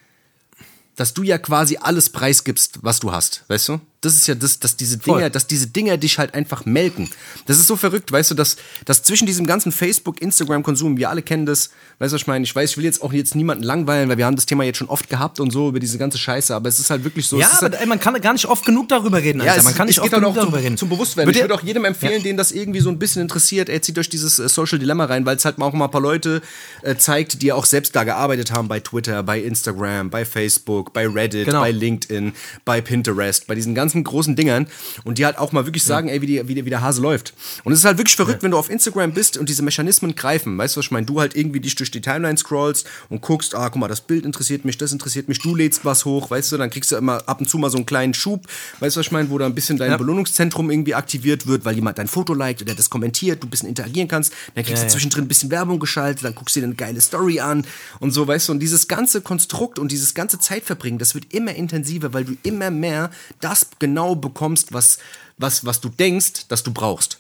dass 0.95 1.13
du 1.13 1.23
ja 1.23 1.37
quasi 1.37 1.77
alles 1.81 2.09
preisgibst, 2.09 2.79
was 2.83 3.01
du 3.01 3.11
hast, 3.11 3.43
weißt 3.49 3.67
du? 3.67 3.81
Das 4.01 4.15
ist 4.15 4.25
ja 4.25 4.33
das, 4.33 4.57
dass 4.57 4.75
diese 4.75 4.97
Dinger, 4.97 5.29
dass 5.29 5.45
diese 5.45 5.67
Dinger 5.67 5.95
dich 5.95 6.17
halt 6.17 6.33
einfach 6.33 6.65
melken. 6.65 7.07
Das 7.45 7.59
ist 7.59 7.67
so 7.67 7.75
verrückt, 7.75 8.11
weißt 8.11 8.31
du, 8.31 8.35
dass, 8.35 8.57
dass 8.83 9.03
zwischen 9.03 9.27
diesem 9.27 9.45
ganzen 9.45 9.71
Facebook, 9.71 10.19
Instagram-Konsum, 10.23 10.97
wir 10.97 11.11
alle 11.11 11.21
kennen 11.21 11.45
das, 11.45 11.69
weißt 11.99 12.11
du, 12.11 12.15
was 12.15 12.21
ich 12.21 12.27
meine? 12.27 12.43
Ich 12.43 12.55
weiß, 12.55 12.71
ich 12.71 12.77
will 12.77 12.83
jetzt 12.83 13.03
auch 13.03 13.13
jetzt 13.13 13.35
niemanden 13.35 13.63
langweilen, 13.63 14.09
weil 14.09 14.17
wir 14.17 14.25
haben 14.25 14.35
das 14.35 14.47
Thema 14.47 14.63
jetzt 14.63 14.77
schon 14.77 14.89
oft 14.89 15.07
gehabt 15.07 15.39
und 15.39 15.51
so 15.51 15.69
über 15.69 15.79
diese 15.79 15.99
ganze 15.99 16.17
Scheiße, 16.17 16.55
aber 16.55 16.67
es 16.67 16.79
ist 16.79 16.89
halt 16.89 17.03
wirklich 17.03 17.27
so. 17.27 17.39
Ja, 17.39 17.47
aber 17.51 17.77
halt, 17.77 17.85
man 17.85 17.99
kann 17.99 18.19
gar 18.21 18.33
nicht 18.33 18.47
oft 18.47 18.65
genug 18.65 18.89
darüber 18.89 19.19
reden, 19.19 19.39
Alter. 19.41 19.53
Ja, 19.53 19.59
es, 19.59 19.65
man 19.65 19.75
kann 19.75 19.85
nicht 19.85 19.99
oft 19.99 20.11
genug 20.11 20.33
darüber 20.33 20.53
zum, 20.53 20.63
reden. 20.63 20.77
Zum 20.77 20.89
Bewusstwerden. 20.89 21.31
Ich 21.31 21.39
würde 21.39 21.53
auch 21.53 21.61
jedem 21.61 21.85
empfehlen, 21.85 22.17
ja. 22.17 22.23
den 22.23 22.37
das 22.37 22.51
irgendwie 22.51 22.79
so 22.79 22.89
ein 22.89 22.97
bisschen 22.97 23.21
interessiert, 23.21 23.69
er 23.69 23.83
zieht 23.83 23.99
euch 23.99 24.09
dieses 24.09 24.39
äh, 24.39 24.49
Social 24.49 24.79
Dilemma 24.79 25.05
rein, 25.05 25.27
weil 25.27 25.35
es 25.35 25.45
halt 25.45 25.61
auch 25.61 25.73
mal 25.73 25.85
ein 25.85 25.91
paar 25.91 26.01
Leute 26.01 26.41
äh, 26.81 26.95
zeigt, 26.95 27.43
die 27.43 27.47
ja 27.47 27.55
auch 27.55 27.65
selbst 27.65 27.95
da 27.95 28.03
gearbeitet 28.03 28.51
haben 28.51 28.67
bei 28.67 28.79
Twitter, 28.79 29.21
bei 29.21 29.39
Instagram, 29.39 30.09
bei 30.09 30.25
Facebook, 30.25 30.91
bei 30.91 31.07
Reddit, 31.07 31.45
genau. 31.45 31.61
bei 31.61 31.69
LinkedIn, 31.69 32.33
bei 32.65 32.81
Pinterest, 32.81 33.45
bei 33.45 33.53
diesen 33.53 33.75
ganzen 33.75 33.90
großen 34.03 34.35
Dingern 34.35 34.67
und 35.03 35.17
die 35.17 35.25
halt 35.25 35.37
auch 35.37 35.51
mal 35.51 35.65
wirklich 35.65 35.83
sagen, 35.83 36.07
ja. 36.07 36.15
ey, 36.15 36.21
wie, 36.21 36.27
die, 36.27 36.47
wie, 36.47 36.65
wie, 36.65 36.69
der 36.69 36.81
Hase 36.81 37.01
läuft. 37.01 37.33
Und 37.63 37.73
es 37.73 37.79
ist 37.79 37.85
halt 37.85 37.97
wirklich 37.97 38.15
verrückt, 38.15 38.39
ja. 38.39 38.43
wenn 38.43 38.51
du 38.51 38.57
auf 38.57 38.69
Instagram 38.69 39.13
bist 39.13 39.37
und 39.37 39.49
diese 39.49 39.63
Mechanismen 39.63 40.15
greifen. 40.15 40.57
Weißt 40.57 40.75
du, 40.75 40.79
was 40.79 40.85
ich 40.85 40.91
meine? 40.91 41.05
Du 41.05 41.19
halt 41.19 41.35
irgendwie 41.35 41.59
dich 41.59 41.75
durch 41.75 41.91
die 41.91 42.01
Timeline 42.01 42.37
scrollst 42.37 42.87
und 43.09 43.21
guckst, 43.21 43.55
ah, 43.55 43.69
guck 43.69 43.79
mal, 43.79 43.87
das 43.87 44.01
Bild 44.01 44.25
interessiert 44.25 44.65
mich, 44.65 44.77
das 44.77 44.91
interessiert 44.91 45.27
mich, 45.27 45.39
du 45.39 45.55
lädst 45.55 45.85
was 45.85 46.05
hoch, 46.05 46.29
weißt 46.29 46.51
du, 46.51 46.57
dann 46.57 46.69
kriegst 46.69 46.91
du 46.91 46.95
immer 46.95 47.27
ab 47.27 47.39
und 47.39 47.49
zu 47.49 47.57
mal 47.57 47.69
so 47.69 47.77
einen 47.77 47.85
kleinen 47.85 48.13
Schub, 48.13 48.47
weißt 48.79 48.95
du, 48.95 48.99
was 48.99 49.07
ich 49.07 49.11
meine, 49.11 49.29
wo 49.29 49.37
da 49.37 49.45
ein 49.45 49.55
bisschen 49.55 49.77
dein 49.77 49.91
ja. 49.91 49.97
Belohnungszentrum 49.97 50.71
irgendwie 50.71 50.95
aktiviert 50.95 51.47
wird, 51.47 51.65
weil 51.65 51.75
jemand 51.75 51.97
dein 51.97 52.07
Foto 52.07 52.33
liked 52.33 52.61
oder 52.61 52.75
das 52.75 52.89
kommentiert, 52.89 53.43
du 53.43 53.47
ein 53.47 53.49
bisschen 53.49 53.69
interagieren 53.69 54.07
kannst, 54.07 54.33
dann 54.55 54.63
kriegst 54.63 54.83
du 54.83 54.87
zwischendrin 54.87 55.25
ein 55.25 55.27
bisschen 55.27 55.51
Werbung 55.51 55.79
geschaltet, 55.79 56.23
dann 56.23 56.35
guckst 56.35 56.55
du 56.55 56.59
dir 56.59 56.65
eine 56.65 56.75
geile 56.75 57.01
Story 57.01 57.39
an 57.39 57.65
und 57.99 58.11
so, 58.11 58.27
weißt 58.27 58.47
du, 58.47 58.53
und 58.53 58.59
dieses 58.59 58.87
ganze 58.87 59.21
Konstrukt 59.21 59.79
und 59.79 59.91
dieses 59.91 60.13
ganze 60.13 60.39
Zeitverbringen, 60.39 60.99
das 60.99 61.15
wird 61.15 61.33
immer 61.33 61.53
intensiver, 61.55 62.13
weil 62.13 62.25
du 62.25 62.35
immer 62.43 62.71
mehr 62.71 63.11
das 63.39 63.65
genau 63.81 64.15
bekommst, 64.15 64.71
was 64.71 64.99
was, 65.41 65.65
was 65.65 65.81
du 65.81 65.89
denkst, 65.89 66.47
dass 66.47 66.63
du 66.63 66.71
brauchst. 66.71 67.19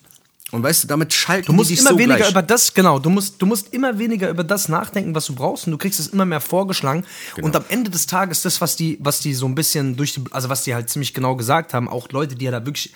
Und 0.51 0.63
weißt 0.63 0.83
du, 0.83 0.87
damit 0.87 1.13
schalten 1.13 1.45
du 1.45 1.53
musst 1.53 1.69
die 1.69 1.75
dich 1.75 1.81
immer 1.81 1.91
so 1.91 1.97
weniger 1.97 2.17
gleich. 2.17 2.31
über 2.31 2.41
das 2.41 2.73
genau. 2.73 2.99
Du 2.99 3.09
musst, 3.09 3.41
du 3.41 3.45
musst 3.45 3.73
immer 3.73 3.97
weniger 3.97 4.29
über 4.29 4.43
das 4.43 4.67
nachdenken, 4.67 5.15
was 5.15 5.25
du 5.25 5.33
brauchst, 5.33 5.65
und 5.65 5.71
du 5.71 5.77
kriegst 5.77 5.99
es 5.99 6.07
immer 6.07 6.25
mehr 6.25 6.41
vorgeschlagen. 6.41 7.05
Genau. 7.35 7.47
Und 7.47 7.55
am 7.55 7.63
Ende 7.69 7.89
des 7.89 8.05
Tages 8.05 8.41
das, 8.41 8.59
was 8.59 8.75
die, 8.75 8.97
was 8.99 9.19
die 9.19 9.33
so 9.33 9.45
ein 9.45 9.55
bisschen 9.55 9.95
durch 9.95 10.13
die, 10.13 10.23
also 10.31 10.49
was 10.49 10.63
die 10.63 10.73
halt 10.73 10.89
ziemlich 10.89 11.13
genau 11.13 11.37
gesagt 11.37 11.73
haben, 11.73 11.87
auch 11.87 12.09
Leute, 12.09 12.35
die 12.35 12.45
ja 12.45 12.51
da 12.51 12.65
wirklich 12.65 12.93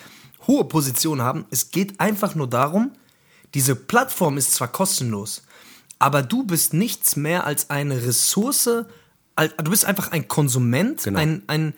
hohe 0.47 0.65
Positionen 0.65 1.21
haben. 1.21 1.45
Es 1.49 1.71
geht 1.71 1.99
einfach 1.99 2.36
nur 2.36 2.49
darum, 2.49 2.91
diese 3.54 3.75
Plattform 3.75 4.38
ist 4.38 4.54
zwar 4.54 4.67
kostenlos, 4.67 5.43
aber 5.97 6.23
du 6.23 6.43
bist 6.43 6.73
nichts 6.73 7.15
mehr 7.15 7.47
als 7.47 7.69
eine 7.69 8.06
Ressource. 8.06 8.65
Du 8.65 9.71
bist 9.71 9.86
einfach 9.86 10.12
ein 10.12 10.28
Konsument, 10.28 11.04
genau. 11.04 11.19
ein, 11.19 11.43
ein 11.47 11.73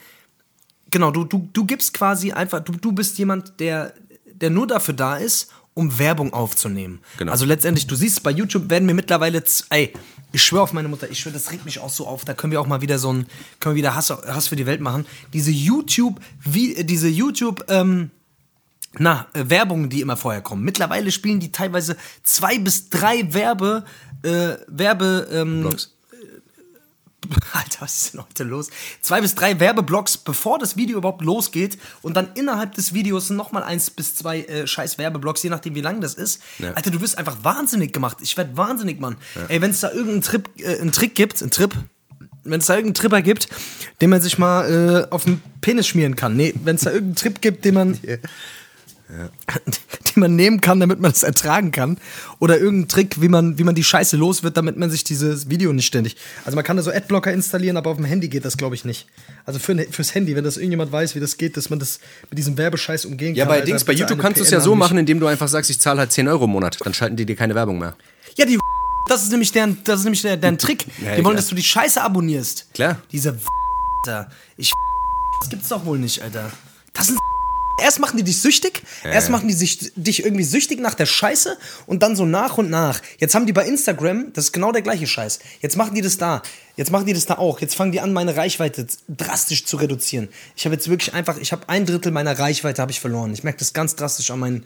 genau, 0.91 1.11
du, 1.11 1.23
du, 1.23 1.49
du 1.53 1.65
gibst 1.65 1.93
quasi 1.93 2.31
einfach, 2.31 2.59
du, 2.59 2.73
du 2.73 2.91
bist 2.91 3.17
jemand, 3.17 3.59
der, 3.59 3.93
der 4.33 4.49
nur 4.49 4.67
dafür 4.67 4.93
da 4.93 5.17
ist, 5.17 5.51
um 5.73 5.99
Werbung 5.99 6.33
aufzunehmen. 6.33 6.99
Genau. 7.17 7.31
Also 7.31 7.45
letztendlich, 7.45 7.85
du 7.85 7.95
siehst, 7.95 8.23
bei 8.23 8.31
YouTube 8.31 8.69
werden 8.69 8.85
mir 8.85 8.95
mittlerweile, 8.95 9.43
ey, 9.69 9.93
ich 10.31 10.43
schwöre 10.43 10.63
auf 10.63 10.73
meine 10.73 10.87
Mutter, 10.87 11.09
ich 11.09 11.19
schwöre, 11.19 11.33
das 11.33 11.51
regt 11.51 11.65
mich 11.65 11.79
auch 11.79 11.89
so 11.89 12.07
auf. 12.07 12.25
Da 12.25 12.33
können 12.33 12.51
wir 12.51 12.59
auch 12.59 12.67
mal 12.67 12.81
wieder 12.81 12.99
so 12.99 13.13
ein, 13.13 13.27
können 13.59 13.75
wir 13.75 13.79
wieder 13.79 13.95
Hass, 13.95 14.09
Hass 14.09 14.47
für 14.47 14.55
die 14.55 14.65
Welt 14.65 14.81
machen. 14.81 15.05
Diese 15.33 15.51
YouTube, 15.51 16.19
wie, 16.43 16.83
diese 16.83 17.07
YouTube, 17.07 17.65
ähm, 17.69 18.09
na, 18.97 19.27
äh, 19.33 19.43
Werbungen, 19.47 19.89
die 19.89 20.01
immer 20.01 20.17
vorher 20.17 20.41
kommen. 20.41 20.63
Mittlerweile 20.63 21.11
spielen 21.11 21.39
die 21.39 21.51
teilweise 21.51 21.95
zwei 22.23 22.57
bis 22.57 22.89
drei 22.89 23.33
Werbe, 23.33 23.85
äh, 24.23 24.55
Werbe, 24.67 25.27
ähm, 25.31 25.61
Blogs. 25.61 25.93
Alter, 27.53 27.81
was 27.81 28.01
ist 28.01 28.13
denn 28.13 28.21
heute 28.21 28.43
los? 28.43 28.69
Zwei 29.01 29.21
bis 29.21 29.35
drei 29.35 29.59
Werbeblocks, 29.59 30.17
bevor 30.17 30.59
das 30.59 30.77
Video 30.77 30.97
überhaupt 30.97 31.21
losgeht 31.21 31.77
und 32.01 32.15
dann 32.15 32.29
innerhalb 32.35 32.75
des 32.75 32.93
Videos 32.93 33.29
nochmal 33.29 33.63
eins 33.63 33.89
bis 33.89 34.15
zwei 34.15 34.41
äh, 34.41 34.67
scheiß 34.67 34.97
Werbeblocks, 34.97 35.43
je 35.43 35.49
nachdem 35.49 35.75
wie 35.75 35.81
lang 35.81 36.01
das 36.01 36.13
ist. 36.13 36.41
Ja. 36.59 36.73
Alter, 36.73 36.91
du 36.91 37.01
wirst 37.01 37.17
einfach 37.17 37.43
wahnsinnig 37.43 37.93
gemacht. 37.93 38.17
Ich 38.21 38.37
werd 38.37 38.55
wahnsinnig, 38.55 38.99
Mann. 38.99 39.17
Ja. 39.35 39.45
Ey, 39.47 39.61
wenn 39.61 39.71
es 39.71 39.79
da 39.79 39.89
irgendeinen 39.89 40.21
Trip, 40.21 40.49
äh, 40.57 40.79
einen 40.79 40.91
Trick 40.91 41.15
gibt, 41.15 41.41
einen 41.41 41.51
Trip, 41.51 41.73
wenn 42.43 42.59
es 42.59 42.67
da 42.67 42.75
irgendeinen 42.75 42.93
Tripper 42.93 43.21
gibt, 43.21 43.49
den 44.01 44.09
man 44.09 44.21
sich 44.21 44.37
mal 44.37 45.07
äh, 45.09 45.11
auf 45.11 45.25
den 45.25 45.41
Penis 45.61 45.87
schmieren 45.87 46.15
kann. 46.15 46.35
Nee, 46.35 46.53
wenn 46.63 46.75
es 46.75 46.83
da 46.83 46.91
irgendeinen 46.91 47.15
Trip 47.15 47.41
gibt, 47.41 47.65
den 47.65 47.73
man 47.73 47.99
ja. 49.09 49.29
die 50.13 50.19
man 50.19 50.35
nehmen 50.35 50.61
kann, 50.61 50.79
damit 50.79 50.99
man 50.99 51.11
es 51.11 51.23
ertragen 51.23 51.71
kann. 51.71 51.97
Oder 52.39 52.59
irgendein 52.59 52.87
Trick, 52.89 53.21
wie 53.21 53.29
man, 53.29 53.57
wie 53.57 53.63
man 53.63 53.75
die 53.75 53.83
Scheiße 53.83 54.17
los 54.17 54.43
wird, 54.43 54.57
damit 54.57 54.77
man 54.77 54.89
sich 54.89 55.03
dieses 55.03 55.49
Video 55.49 55.71
nicht 55.73 55.85
ständig. 55.85 56.17
Also 56.45 56.55
man 56.55 56.63
kann 56.63 56.77
da 56.77 56.83
so 56.83 56.91
Adblocker 56.91 57.31
installieren, 57.31 57.77
aber 57.77 57.89
auf 57.89 57.97
dem 57.97 58.05
Handy 58.05 58.27
geht 58.27 58.45
das, 58.45 58.57
glaube 58.57 58.75
ich, 58.75 58.85
nicht. 58.85 59.07
Also 59.45 59.59
für, 59.59 59.75
fürs 59.91 60.13
Handy, 60.13 60.35
wenn 60.35 60.43
das 60.43 60.57
irgendjemand 60.57 60.91
weiß, 60.91 61.15
wie 61.15 61.19
das 61.19 61.37
geht, 61.37 61.57
dass 61.57 61.69
man 61.69 61.79
das 61.79 61.99
mit 62.29 62.37
diesem 62.37 62.57
Werbescheiß 62.57 63.05
umgehen 63.05 63.35
ja, 63.35 63.45
kann. 63.45 63.53
Ja, 63.53 63.59
bei 63.61 63.65
Dings, 63.65 63.83
bei 63.83 63.93
YouTube 63.93 64.19
kannst 64.19 64.39
du 64.39 64.43
es 64.43 64.51
ja 64.51 64.59
so 64.59 64.75
machen, 64.75 64.97
indem 64.97 65.19
du 65.19 65.27
einfach 65.27 65.47
sagst, 65.47 65.69
ich 65.69 65.79
zahle 65.79 65.99
halt 65.99 66.11
10 66.11 66.27
Euro 66.27 66.45
im 66.45 66.51
Monat. 66.51 66.77
Dann 66.83 66.93
schalten 66.93 67.15
die 67.15 67.25
dir 67.25 67.35
keine 67.35 67.55
Werbung 67.55 67.79
mehr. 67.79 67.95
Ja, 68.35 68.45
die 68.45 68.57
das 69.07 69.23
ist 69.23 69.31
nämlich 69.31 69.51
deren, 69.51 69.77
das 69.83 69.99
ist 69.99 70.05
nämlich 70.05 70.21
der, 70.21 70.37
deren 70.37 70.57
Trick. 70.57 70.85
Ja, 70.97 71.15
die 71.15 71.23
wollen, 71.23 71.23
klar. 71.23 71.35
dass 71.35 71.47
du 71.47 71.55
die 71.55 71.63
Scheiße 71.63 72.01
abonnierst. 72.01 72.73
Klar. 72.73 72.97
Diese 73.11 73.37
Alter. 74.07 74.29
Ich 74.57 74.71
das 75.39 75.49
gibt's 75.49 75.69
doch 75.69 75.85
wohl 75.85 75.99
nicht, 75.99 76.21
Alter. 76.21 76.51
Das 76.93 77.07
sind 77.07 77.19
Erst 77.79 77.99
machen 77.99 78.17
die 78.17 78.23
dich 78.23 78.41
süchtig, 78.41 78.81
ja. 79.03 79.11
erst 79.11 79.29
machen 79.29 79.47
die 79.47 79.53
sich, 79.53 79.91
dich 79.95 80.23
irgendwie 80.23 80.43
süchtig 80.43 80.79
nach 80.79 80.95
der 80.95 81.05
Scheiße 81.05 81.57
und 81.85 82.01
dann 82.01 82.15
so 82.15 82.25
nach 82.25 82.57
und 82.57 82.69
nach. 82.69 83.01
Jetzt 83.19 83.35
haben 83.35 83.45
die 83.45 83.53
bei 83.53 83.65
Instagram, 83.65 84.33
das 84.33 84.45
ist 84.45 84.51
genau 84.51 84.71
der 84.71 84.81
gleiche 84.81 85.05
Scheiß. 85.05 85.39
Jetzt 85.61 85.77
machen 85.77 85.93
die 85.93 86.01
das 86.01 86.17
da. 86.17 86.41
Jetzt 86.75 86.91
machen 86.91 87.05
die 87.05 87.13
das 87.13 87.25
da 87.25 87.37
auch. 87.37 87.59
Jetzt 87.59 87.75
fangen 87.75 87.91
die 87.91 88.01
an, 88.01 88.13
meine 88.13 88.35
Reichweite 88.35 88.87
drastisch 89.07 89.65
zu 89.65 89.77
reduzieren. 89.77 90.29
Ich 90.55 90.65
habe 90.65 90.75
jetzt 90.75 90.89
wirklich 90.89 91.13
einfach, 91.13 91.37
ich 91.37 91.51
habe 91.51 91.69
ein 91.69 91.85
Drittel 91.85 92.11
meiner 92.11 92.37
Reichweite 92.37 92.81
habe 92.81 92.91
ich 92.91 92.99
verloren. 92.99 93.33
Ich 93.33 93.43
merke 93.43 93.59
das 93.59 93.73
ganz 93.73 93.95
drastisch 93.95 94.31
an 94.31 94.39
meinen 94.39 94.65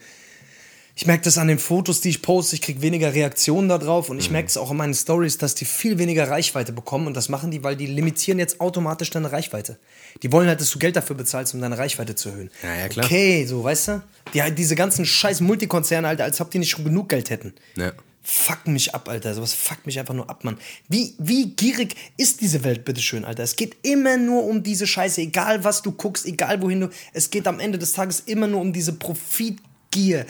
ich 1.01 1.07
merke 1.07 1.23
das 1.23 1.39
an 1.39 1.47
den 1.47 1.57
Fotos, 1.57 1.99
die 1.99 2.09
ich 2.09 2.21
poste, 2.21 2.53
ich 2.53 2.61
kriege 2.61 2.83
weniger 2.83 3.15
Reaktionen 3.15 3.67
darauf 3.67 4.11
und 4.11 4.19
ich 4.19 4.27
mhm. 4.27 4.33
merke 4.33 4.49
es 4.49 4.55
auch 4.55 4.69
an 4.69 4.77
meinen 4.77 4.93
Stories, 4.93 5.39
dass 5.39 5.55
die 5.55 5.65
viel 5.65 5.97
weniger 5.97 6.29
Reichweite 6.29 6.73
bekommen 6.73 7.07
und 7.07 7.17
das 7.17 7.27
machen 7.27 7.49
die, 7.49 7.63
weil 7.63 7.75
die 7.75 7.87
limitieren 7.87 8.37
jetzt 8.37 8.61
automatisch 8.61 9.09
deine 9.09 9.31
Reichweite. 9.31 9.79
Die 10.21 10.31
wollen 10.31 10.47
halt, 10.47 10.61
dass 10.61 10.69
du 10.69 10.77
Geld 10.77 10.95
dafür 10.95 11.15
bezahlst, 11.15 11.55
um 11.55 11.61
deine 11.61 11.75
Reichweite 11.79 12.13
zu 12.13 12.29
erhöhen. 12.29 12.51
Ja, 12.61 12.75
ja, 12.75 12.87
klar. 12.87 13.05
Okay, 13.07 13.47
so, 13.47 13.63
weißt 13.63 13.87
du? 13.87 14.03
Die, 14.35 14.43
diese 14.53 14.75
ganzen 14.75 15.03
scheiß 15.03 15.41
Multikonzerne, 15.41 16.07
Alter, 16.07 16.25
als 16.25 16.39
ob 16.39 16.51
die 16.51 16.59
nicht 16.59 16.69
schon 16.69 16.83
genug 16.83 17.09
Geld 17.09 17.31
hätten. 17.31 17.55
Ja. 17.77 17.93
Fuck 18.21 18.67
mich 18.67 18.93
ab, 18.93 19.09
Alter. 19.09 19.33
Sowas 19.33 19.55
fuckt 19.55 19.87
mich 19.87 19.97
einfach 19.97 20.13
nur 20.13 20.29
ab, 20.29 20.43
Mann. 20.43 20.59
Wie, 20.87 21.15
wie 21.17 21.47
gierig 21.47 21.95
ist 22.17 22.41
diese 22.41 22.63
Welt, 22.63 22.85
bitteschön, 22.85 23.25
Alter? 23.25 23.41
Es 23.41 23.55
geht 23.55 23.75
immer 23.81 24.17
nur 24.17 24.43
um 24.43 24.61
diese 24.61 24.85
Scheiße. 24.85 25.19
Egal, 25.21 25.63
was 25.63 25.81
du 25.81 25.93
guckst, 25.93 26.27
egal, 26.27 26.61
wohin 26.61 26.81
du. 26.81 26.89
Es 27.11 27.31
geht 27.31 27.47
am 27.47 27.59
Ende 27.59 27.79
des 27.79 27.93
Tages 27.93 28.19
immer 28.19 28.45
nur 28.45 28.61
um 28.61 28.71
diese 28.71 28.93
Profitgier. 28.93 30.27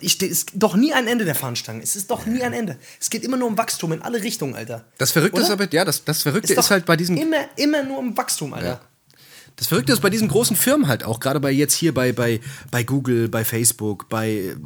Ich, 0.00 0.20
es 0.22 0.28
ist 0.28 0.50
doch 0.54 0.76
nie 0.76 0.92
ein 0.92 1.06
Ende 1.06 1.24
der 1.24 1.34
Fahnenstange. 1.34 1.82
Es 1.82 1.96
ist 1.96 2.10
doch 2.10 2.26
nie 2.26 2.42
ein 2.42 2.52
Ende. 2.52 2.78
Es 3.00 3.10
geht 3.10 3.24
immer 3.24 3.36
nur 3.36 3.48
um 3.48 3.58
Wachstum 3.58 3.92
in 3.92 4.02
alle 4.02 4.22
Richtungen, 4.22 4.54
Alter. 4.54 4.84
Das 4.98 5.12
Verrückte 5.12 5.38
Oder? 5.38 5.46
ist 5.46 5.50
aber, 5.50 5.72
ja, 5.72 5.84
das, 5.84 6.04
das 6.04 6.22
Verrückte 6.22 6.52
ist, 6.52 6.58
ist 6.58 6.70
halt 6.70 6.86
bei 6.86 6.96
diesem. 6.96 7.16
Immer, 7.16 7.44
immer 7.56 7.82
nur 7.82 7.98
um 7.98 8.16
Wachstum, 8.16 8.52
Alter. 8.54 8.66
Ja. 8.66 8.80
Das 9.56 9.68
Verrückte 9.68 9.92
ist 9.92 10.00
bei 10.00 10.10
diesen 10.10 10.26
großen 10.26 10.56
Firmen 10.56 10.88
halt 10.88 11.04
auch, 11.04 11.20
gerade 11.20 11.38
bei 11.38 11.52
jetzt 11.52 11.74
hier 11.74 11.94
bei, 11.94 12.12
bei, 12.12 12.40
bei 12.72 12.82
Google, 12.82 13.28
bei 13.28 13.44
Facebook, 13.44 14.08
bei, 14.08 14.56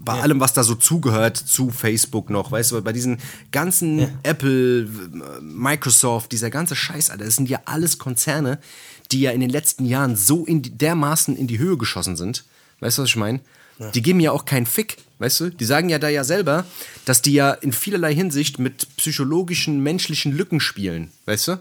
bei 0.00 0.16
ja. 0.16 0.22
allem, 0.22 0.40
was 0.40 0.52
da 0.52 0.64
so 0.64 0.74
zugehört 0.74 1.36
zu 1.36 1.70
Facebook 1.70 2.28
noch, 2.28 2.50
weißt 2.50 2.72
du, 2.72 2.82
bei 2.82 2.92
diesen 2.92 3.18
ganzen 3.52 4.00
ja. 4.00 4.08
Apple, 4.24 4.88
Microsoft, 5.40 6.32
dieser 6.32 6.50
ganze 6.50 6.74
Scheiß, 6.74 7.10
Alter, 7.10 7.24
das 7.24 7.36
sind 7.36 7.48
ja 7.48 7.60
alles 7.66 7.98
Konzerne, 7.98 8.58
die 9.12 9.20
ja 9.20 9.30
in 9.30 9.40
den 9.40 9.50
letzten 9.50 9.84
Jahren 9.84 10.16
so 10.16 10.44
in 10.44 10.60
die, 10.60 10.76
dermaßen 10.76 11.36
in 11.36 11.46
die 11.46 11.60
Höhe 11.60 11.76
geschossen 11.76 12.16
sind. 12.16 12.44
Weißt 12.80 12.98
du, 12.98 13.02
was 13.02 13.10
ich 13.10 13.16
meine? 13.16 13.40
Ja. 13.78 13.90
Die 13.90 14.02
geben 14.02 14.20
ja 14.20 14.32
auch 14.32 14.44
keinen 14.44 14.66
Fick, 14.66 14.96
weißt 15.18 15.40
du? 15.40 15.50
Die 15.50 15.64
sagen 15.64 15.88
ja 15.88 15.98
da 15.98 16.08
ja 16.08 16.24
selber, 16.24 16.64
dass 17.04 17.22
die 17.22 17.32
ja 17.32 17.52
in 17.52 17.72
vielerlei 17.72 18.14
Hinsicht 18.14 18.58
mit 18.58 18.86
psychologischen, 18.96 19.82
menschlichen 19.82 20.32
Lücken 20.32 20.60
spielen, 20.60 21.10
weißt 21.26 21.48
du? 21.48 21.58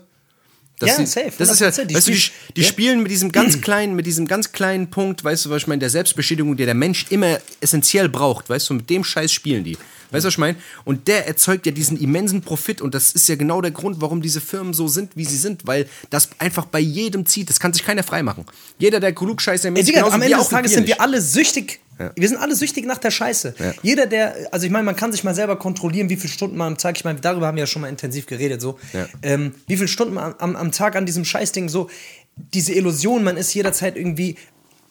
Das 0.81 0.89
ja, 0.89 0.97
die, 0.97 1.05
safe. 1.05 1.31
Das 1.37 1.51
ist 1.51 1.59
ja, 1.59 1.85
die 1.85 1.93
weißt 1.93 2.07
du, 2.07 2.11
die, 2.11 2.31
die 2.55 2.61
ja. 2.61 2.67
spielen 2.67 3.03
mit 3.03 3.11
diesem 3.11 3.31
ganz 3.31 3.61
kleinen, 3.61 3.95
mit 3.95 4.07
diesem 4.07 4.27
ganz 4.27 4.51
kleinen 4.51 4.89
Punkt, 4.89 5.23
weißt 5.23 5.45
du, 5.45 5.49
was 5.51 5.63
ich 5.63 5.67
meine, 5.67 5.79
der 5.79 5.91
Selbstbestätigung, 5.91 6.57
der 6.57 6.65
der 6.65 6.75
Mensch 6.75 7.05
immer 7.09 7.37
essentiell 7.59 8.09
braucht, 8.09 8.49
weißt 8.49 8.69
du, 8.69 8.73
mit 8.75 8.89
dem 8.89 9.03
Scheiß 9.03 9.31
spielen 9.31 9.63
die. 9.63 9.77
Weißt 10.09 10.25
du, 10.25 10.27
was 10.27 10.33
ich 10.33 10.39
meine? 10.39 10.57
Und 10.83 11.07
der 11.07 11.27
erzeugt 11.27 11.65
ja 11.65 11.71
diesen 11.71 11.97
immensen 11.97 12.41
Profit 12.41 12.81
und 12.81 12.93
das 12.93 13.13
ist 13.13 13.29
ja 13.29 13.35
genau 13.35 13.61
der 13.61 13.71
Grund, 13.71 14.01
warum 14.01 14.21
diese 14.21 14.41
Firmen 14.41 14.73
so 14.73 14.87
sind, 14.87 15.15
wie 15.15 15.23
sie 15.23 15.37
sind, 15.37 15.67
weil 15.67 15.87
das 16.09 16.29
einfach 16.39 16.65
bei 16.65 16.79
jedem 16.79 17.25
zieht. 17.25 17.49
Das 17.49 17.59
kann 17.59 17.71
sich 17.73 17.83
keiner 17.83 18.03
freimachen. 18.03 18.45
Jeder, 18.77 18.99
der 18.99 19.13
klugscheißer 19.13 19.73
Ey, 19.73 19.83
Digga, 19.83 20.03
am 20.07 20.21
Ende 20.21 20.37
des 20.37 20.49
Tages 20.49 20.73
sind 20.73 20.87
wir 20.87 20.99
alle 20.99 21.21
süchtig 21.21 21.79
ja. 22.01 22.11
Wir 22.15 22.27
sind 22.27 22.37
alle 22.37 22.55
süchtig 22.55 22.85
nach 22.85 22.97
der 22.97 23.11
Scheiße. 23.11 23.55
Ja. 23.57 23.73
Jeder, 23.81 24.05
der, 24.05 24.49
also 24.51 24.65
ich 24.65 24.71
meine, 24.71 24.83
man 24.83 24.95
kann 24.95 25.11
sich 25.11 25.23
mal 25.23 25.35
selber 25.35 25.57
kontrollieren, 25.57 26.09
wie 26.09 26.17
viele 26.17 26.31
Stunden 26.31 26.57
man 26.57 26.73
am 26.73 26.77
Tag, 26.77 26.97
ich 26.97 27.03
meine, 27.03 27.19
darüber 27.19 27.47
haben 27.47 27.55
wir 27.55 27.63
ja 27.63 27.67
schon 27.67 27.81
mal 27.81 27.89
intensiv 27.89 28.25
geredet, 28.25 28.61
so, 28.61 28.79
ja. 28.93 29.07
ähm, 29.21 29.55
wie 29.67 29.77
viele 29.77 29.87
Stunden 29.87 30.13
man 30.13 30.35
am, 30.39 30.55
am 30.55 30.71
Tag 30.71 30.95
an 30.95 31.05
diesem 31.05 31.25
Scheißding, 31.25 31.69
so, 31.69 31.89
diese 32.35 32.73
Illusion, 32.73 33.23
man 33.23 33.37
ist 33.37 33.53
jederzeit 33.53 33.97
irgendwie, 33.97 34.37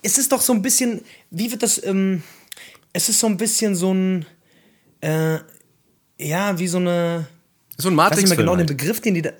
es 0.03 0.19
ist 0.19 0.33
doch 0.33 0.41
so 0.41 0.53
ein 0.53 0.63
bisschen, 0.63 1.01
wie 1.31 1.51
wird 1.51 1.63
das, 1.63 1.83
ähm, 1.85 2.23
es 2.93 3.09
ist 3.09 3.21
so 3.21 3.27
ein 3.27 3.37
bisschen 3.37 3.75
so 3.75 3.93
ein, 3.93 4.27
äh, 5.01 5.39
ja, 6.19 6.59
wie 6.59 6.69
so 6.69 6.79
eine, 6.79 7.27
so 7.77 7.89
ein 7.89 7.95
Matrix. 7.95 8.19
Ich 8.19 8.25
weiß 8.25 8.31
nicht 8.31 8.39
mehr 8.39 8.45
genau 8.45 8.57
halt. 8.57 8.69
den 8.69 8.77
Begriff, 8.77 9.01
den 9.01 9.15
die 9.15 9.23
da, 9.23 9.31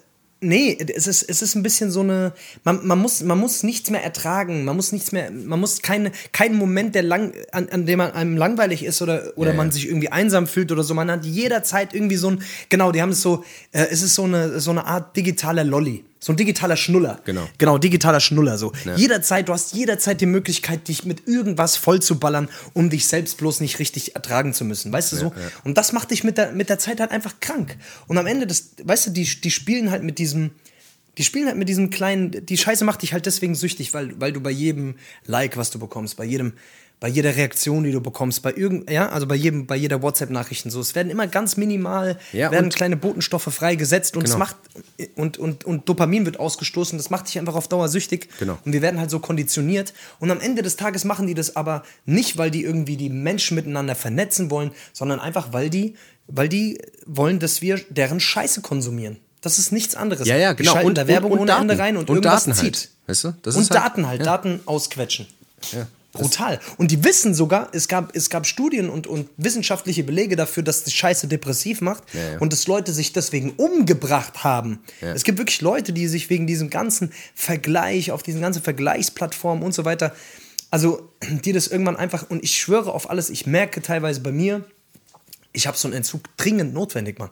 Nee, 0.43 0.79
es 0.97 1.07
ist, 1.07 1.23
es 1.23 1.43
ist 1.43 1.55
ein 1.55 1.63
bisschen 1.63 1.91
so 1.91 2.01
eine. 2.01 2.33
Man, 2.65 2.87
man, 2.87 2.99
muss, 2.99 3.23
man 3.23 3.39
muss 3.39 3.63
nichts 3.63 3.91
mehr 3.91 4.03
ertragen. 4.03 4.65
Man 4.65 4.75
muss 4.75 4.91
nichts 4.91 5.13
mehr. 5.13 5.31
Man 5.31 5.61
muss 5.61 5.83
keine, 5.83 6.13
keinen 6.33 6.57
Moment, 6.57 6.95
der 6.95 7.03
lang, 7.03 7.35
an, 7.53 7.69
an 7.69 7.85
dem 7.85 7.99
man 7.99 8.13
einem 8.13 8.39
langweilig 8.39 8.83
ist 8.83 9.03
oder, 9.03 9.33
oder 9.37 9.51
ja, 9.51 9.57
man 9.57 9.69
ja. 9.69 9.73
sich 9.73 9.87
irgendwie 9.87 10.09
einsam 10.09 10.47
fühlt 10.47 10.73
oder 10.73 10.83
so. 10.83 10.95
Man 10.95 11.11
hat 11.11 11.27
jederzeit 11.27 11.93
irgendwie 11.93 12.17
so 12.17 12.31
ein. 12.31 12.43
Genau, 12.71 12.91
die 12.91 13.03
haben 13.03 13.11
es 13.11 13.21
so. 13.21 13.45
Äh, 13.73 13.89
es 13.91 14.03
ist 14.03 14.15
so 14.15 14.25
eine, 14.25 14.61
so 14.61 14.71
eine 14.71 14.87
Art 14.87 15.15
digitaler 15.15 15.65
Lolly. 15.65 16.05
So 16.23 16.35
ein 16.35 16.37
digitaler 16.37 16.77
Schnuller. 16.77 17.19
Genau. 17.25 17.49
Genau, 17.57 17.79
digitaler 17.79 18.21
Schnuller. 18.21 18.59
So. 18.59 18.73
Ja. 18.85 18.95
Jederzeit, 18.95 19.49
du 19.49 19.55
hast 19.55 19.73
jederzeit 19.73 20.21
die 20.21 20.27
Möglichkeit, 20.27 20.87
dich 20.89 21.07
mit 21.07 21.27
irgendwas 21.27 21.79
vollzuballern, 21.79 22.51
um 22.75 22.91
dich 22.91 23.07
selbst 23.07 23.39
bloß 23.39 23.61
nicht 23.61 23.79
richtig 23.79 24.15
ertragen 24.17 24.53
zu 24.53 24.67
müssen. 24.67 24.93
Weißt 24.93 25.13
du 25.13 25.17
so? 25.17 25.25
Ja, 25.25 25.31
ja. 25.31 25.51
Und 25.65 25.79
das 25.79 25.93
macht 25.93 26.11
dich 26.11 26.23
mit 26.23 26.37
der, 26.37 26.53
mit 26.53 26.69
der 26.69 26.79
Zeit 26.79 27.01
halt 27.01 27.11
einfach 27.11 27.41
krank. 27.41 27.75
Und 28.07 28.19
am 28.19 28.27
Ende 28.27 28.47
des, 28.47 28.73
weißt 28.85 29.07
du, 29.07 29.11
die, 29.13 29.25
die 29.25 29.51
spielen 29.51 29.91
halt 29.91 30.03
mit 30.03 30.19
diesem, 30.19 30.51
die 31.17 31.25
spielen 31.25 31.47
halt 31.47 31.57
mit 31.57 31.71
diesem 31.71 31.89
kleinen, 31.89 32.45
die 32.45 32.59
Scheiße 32.59 32.85
macht 32.85 33.01
dich 33.01 33.15
halt 33.15 33.25
deswegen 33.25 33.55
süchtig, 33.55 33.95
weil, 33.95 34.21
weil 34.21 34.35
du 34.35 34.41
bei 34.41 34.51
jedem 34.51 34.97
Like, 35.25 35.57
was 35.57 35.71
du 35.71 35.79
bekommst, 35.79 36.19
bei 36.19 36.25
jedem, 36.25 36.53
bei 37.01 37.09
jeder 37.09 37.35
Reaktion, 37.35 37.83
die 37.83 37.93
du 37.93 38.03
bekommst, 38.03 38.43
bei 38.43 38.53
irgend, 38.53 38.91
ja, 38.91 39.09
also 39.09 39.27
bei 39.27 39.35
jedem, 39.35 39.67
bei 39.67 39.75
jeder 39.75 40.03
WhatsApp-Nachrichten 40.03 40.71
so. 40.71 40.81
Es 40.81 40.95
werden 40.95 41.11
immer 41.11 41.27
ganz 41.27 41.57
minimal, 41.57 42.19
ja, 42.33 42.51
werden 42.51 42.69
kleine 42.69 42.97
Botenstoffe 42.97 43.53
freigesetzt 43.53 44.17
und 44.17 44.25
genau. 44.25 44.35
es 44.35 44.39
macht, 44.39 44.57
und, 45.17 45.39
und, 45.39 45.65
und 45.65 45.89
Dopamin 45.89 46.27
wird 46.27 46.39
ausgestoßen, 46.39 46.99
das 46.99 47.09
macht 47.09 47.27
dich 47.27 47.39
einfach 47.39 47.55
auf 47.55 47.69
Dauer 47.69 47.89
süchtig. 47.89 48.29
Genau. 48.39 48.59
Und 48.65 48.75
wir 48.75 48.83
werden 48.83 49.01
halt 49.01 49.11
so 49.11 49.19
konditioniert. 49.19 49.95
Und 50.19 50.31
am 50.31 50.41
Ende 50.41 50.61
des 50.61 50.77
Tages 50.77 51.05
machen 51.05 51.27
die 51.27 51.33
das 51.35 51.57
aber 51.57 51.85
nicht, 52.05 52.37
weil 52.37 52.51
die 52.51 52.63
irgendwie 52.63 52.99
die 52.99 53.09
Menschen 53.09 53.55
miteinander 53.55 53.95
vernetzen 53.95 54.51
wollen, 54.51 54.71
sondern 54.93 55.21
einfach, 55.21 55.55
weil 55.55 55.71
die, 55.71 55.95
weil 56.27 56.51
die 56.51 56.83
wollen, 57.07 57.39
dass 57.39 57.63
wir 57.63 57.81
deren 57.89 58.21
Scheiße 58.21 58.61
konsumieren. 58.61 59.17
Das 59.41 59.59
ist 59.59 59.73
nichts 59.73 59.95
anderes. 59.95 60.29
Ja, 60.29 60.37
ja, 60.37 60.53
genau. 60.53 60.79
Die 60.79 60.85
und, 60.85 60.99
da 60.99 61.09
Werbung 61.09 61.33
und, 61.33 61.39
und 61.39 61.43
ohne 61.45 61.53
Daten. 61.53 61.71
Ende 61.71 61.83
rein 61.83 61.97
und, 61.97 62.11
und 62.11 62.17
irgendwas 62.17 62.45
Daten 62.45 62.59
zieht. 62.59 62.77
Halt. 62.77 62.91
Weißt 63.07 63.25
du? 63.25 63.35
Das 63.43 63.57
und 63.57 63.75
Daten 63.75 64.07
halt, 64.07 64.21
halt 64.21 64.21
ja. 64.21 64.25
Daten 64.27 64.61
ausquetschen. 64.67 65.27
Ja. 65.73 65.87
Brutal. 66.13 66.59
Und 66.77 66.91
die 66.91 67.05
wissen 67.05 67.35
sogar, 67.35 67.69
es 67.73 67.87
gab, 67.87 68.17
es 68.17 68.31
gab 68.31 68.45
Studien 68.47 68.91
und, 68.91 69.07
und 69.07 69.29
wissenschaftliche 69.37 70.03
Belege 70.03 70.35
dafür, 70.35 70.65
dass 70.65 70.83
die 70.83 70.91
Scheiße 70.91 71.29
depressiv 71.29 71.81
macht 71.81 72.03
ja, 72.13 72.33
ja. 72.33 72.39
und 72.39 72.53
dass 72.53 72.67
Leute 72.67 72.93
sich 72.93 73.13
deswegen 73.13 73.51
umgebracht 73.53 74.43
haben. 74.43 74.81
Ja. 75.01 75.13
Es 75.13 75.23
gibt 75.23 75.39
wirklich 75.39 75.61
Leute, 75.61 75.93
die 75.93 76.09
sich 76.09 76.29
wegen 76.29 76.49
diesem 76.49 76.69
ganzen 76.69 77.13
Vergleich, 77.35 78.11
auf 78.11 78.25
diesen 78.25 78.41
ganzen 78.41 78.63
Vergleichsplattformen 78.63 79.63
und 79.63 79.73
so 79.73 79.85
weiter, 79.85 80.13
also 80.71 81.13
die 81.45 81.53
das 81.53 81.69
irgendwann 81.69 81.97
einfach, 81.97 82.29
und 82.29 82.43
ich 82.43 82.59
schwöre 82.59 82.93
auf 82.93 83.09
alles, 83.09 83.31
ich 83.31 83.47
merke 83.47 83.81
teilweise 83.81 84.21
bei 84.21 84.33
mir, 84.33 84.65
ich 85.53 85.67
habe 85.67 85.77
so 85.77 85.87
einen 85.87 85.97
Entzug 85.97 86.23
dringend 86.37 86.75
notwendig, 86.75 87.19
Mann. 87.19 87.31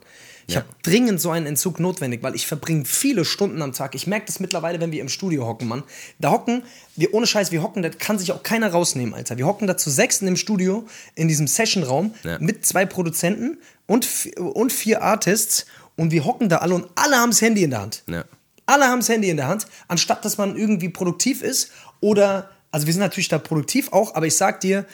Ich 0.48 0.54
ja. 0.54 0.62
habe 0.62 0.70
dringend 0.82 1.20
so 1.20 1.30
einen 1.30 1.44
Entzug 1.44 1.78
notwendig, 1.78 2.22
weil 2.22 2.34
ich 2.34 2.46
verbringe 2.46 2.86
viele 2.86 3.26
Stunden 3.26 3.60
am 3.60 3.74
Tag. 3.74 3.94
Ich 3.94 4.06
merke 4.06 4.26
das 4.26 4.40
mittlerweile, 4.40 4.80
wenn 4.80 4.90
wir 4.92 5.02
im 5.02 5.10
Studio 5.10 5.46
hocken, 5.46 5.68
Mann. 5.68 5.82
Da 6.18 6.30
hocken, 6.30 6.62
wir 6.96 7.12
ohne 7.12 7.26
Scheiß, 7.26 7.52
wir 7.52 7.62
hocken, 7.62 7.82
da 7.82 7.90
kann 7.90 8.18
sich 8.18 8.32
auch 8.32 8.42
keiner 8.42 8.70
rausnehmen, 8.70 9.12
Alter. 9.12 9.36
Wir 9.36 9.46
hocken 9.46 9.66
da 9.66 9.76
zu 9.76 9.90
sechsten 9.90 10.26
im 10.26 10.36
Studio, 10.36 10.88
in 11.14 11.28
diesem 11.28 11.46
Sessionraum, 11.46 12.14
ja. 12.24 12.38
mit 12.38 12.64
zwei 12.64 12.86
Produzenten 12.86 13.58
und, 13.86 14.08
und 14.38 14.72
vier 14.72 15.02
Artists 15.02 15.66
und 15.96 16.12
wir 16.12 16.24
hocken 16.24 16.48
da 16.48 16.58
alle 16.58 16.76
und 16.76 16.86
alle 16.94 17.16
haben 17.16 17.30
das 17.30 17.42
Handy 17.42 17.62
in 17.62 17.70
der 17.70 17.82
Hand. 17.82 18.02
Ja. 18.08 18.24
Alle 18.64 18.86
haben 18.86 19.00
das 19.00 19.10
Handy 19.10 19.28
in 19.28 19.36
der 19.36 19.48
Hand, 19.48 19.66
anstatt 19.86 20.24
dass 20.24 20.38
man 20.38 20.56
irgendwie 20.56 20.88
produktiv 20.88 21.42
ist 21.42 21.72
oder 22.00 22.50
Also 22.70 22.86
wir 22.86 22.94
sind 22.94 23.02
natürlich 23.02 23.28
da 23.28 23.36
produktiv 23.36 23.92
auch, 23.92 24.14
aber 24.14 24.26
ich 24.26 24.36
sag 24.36 24.60
dir, 24.60 24.86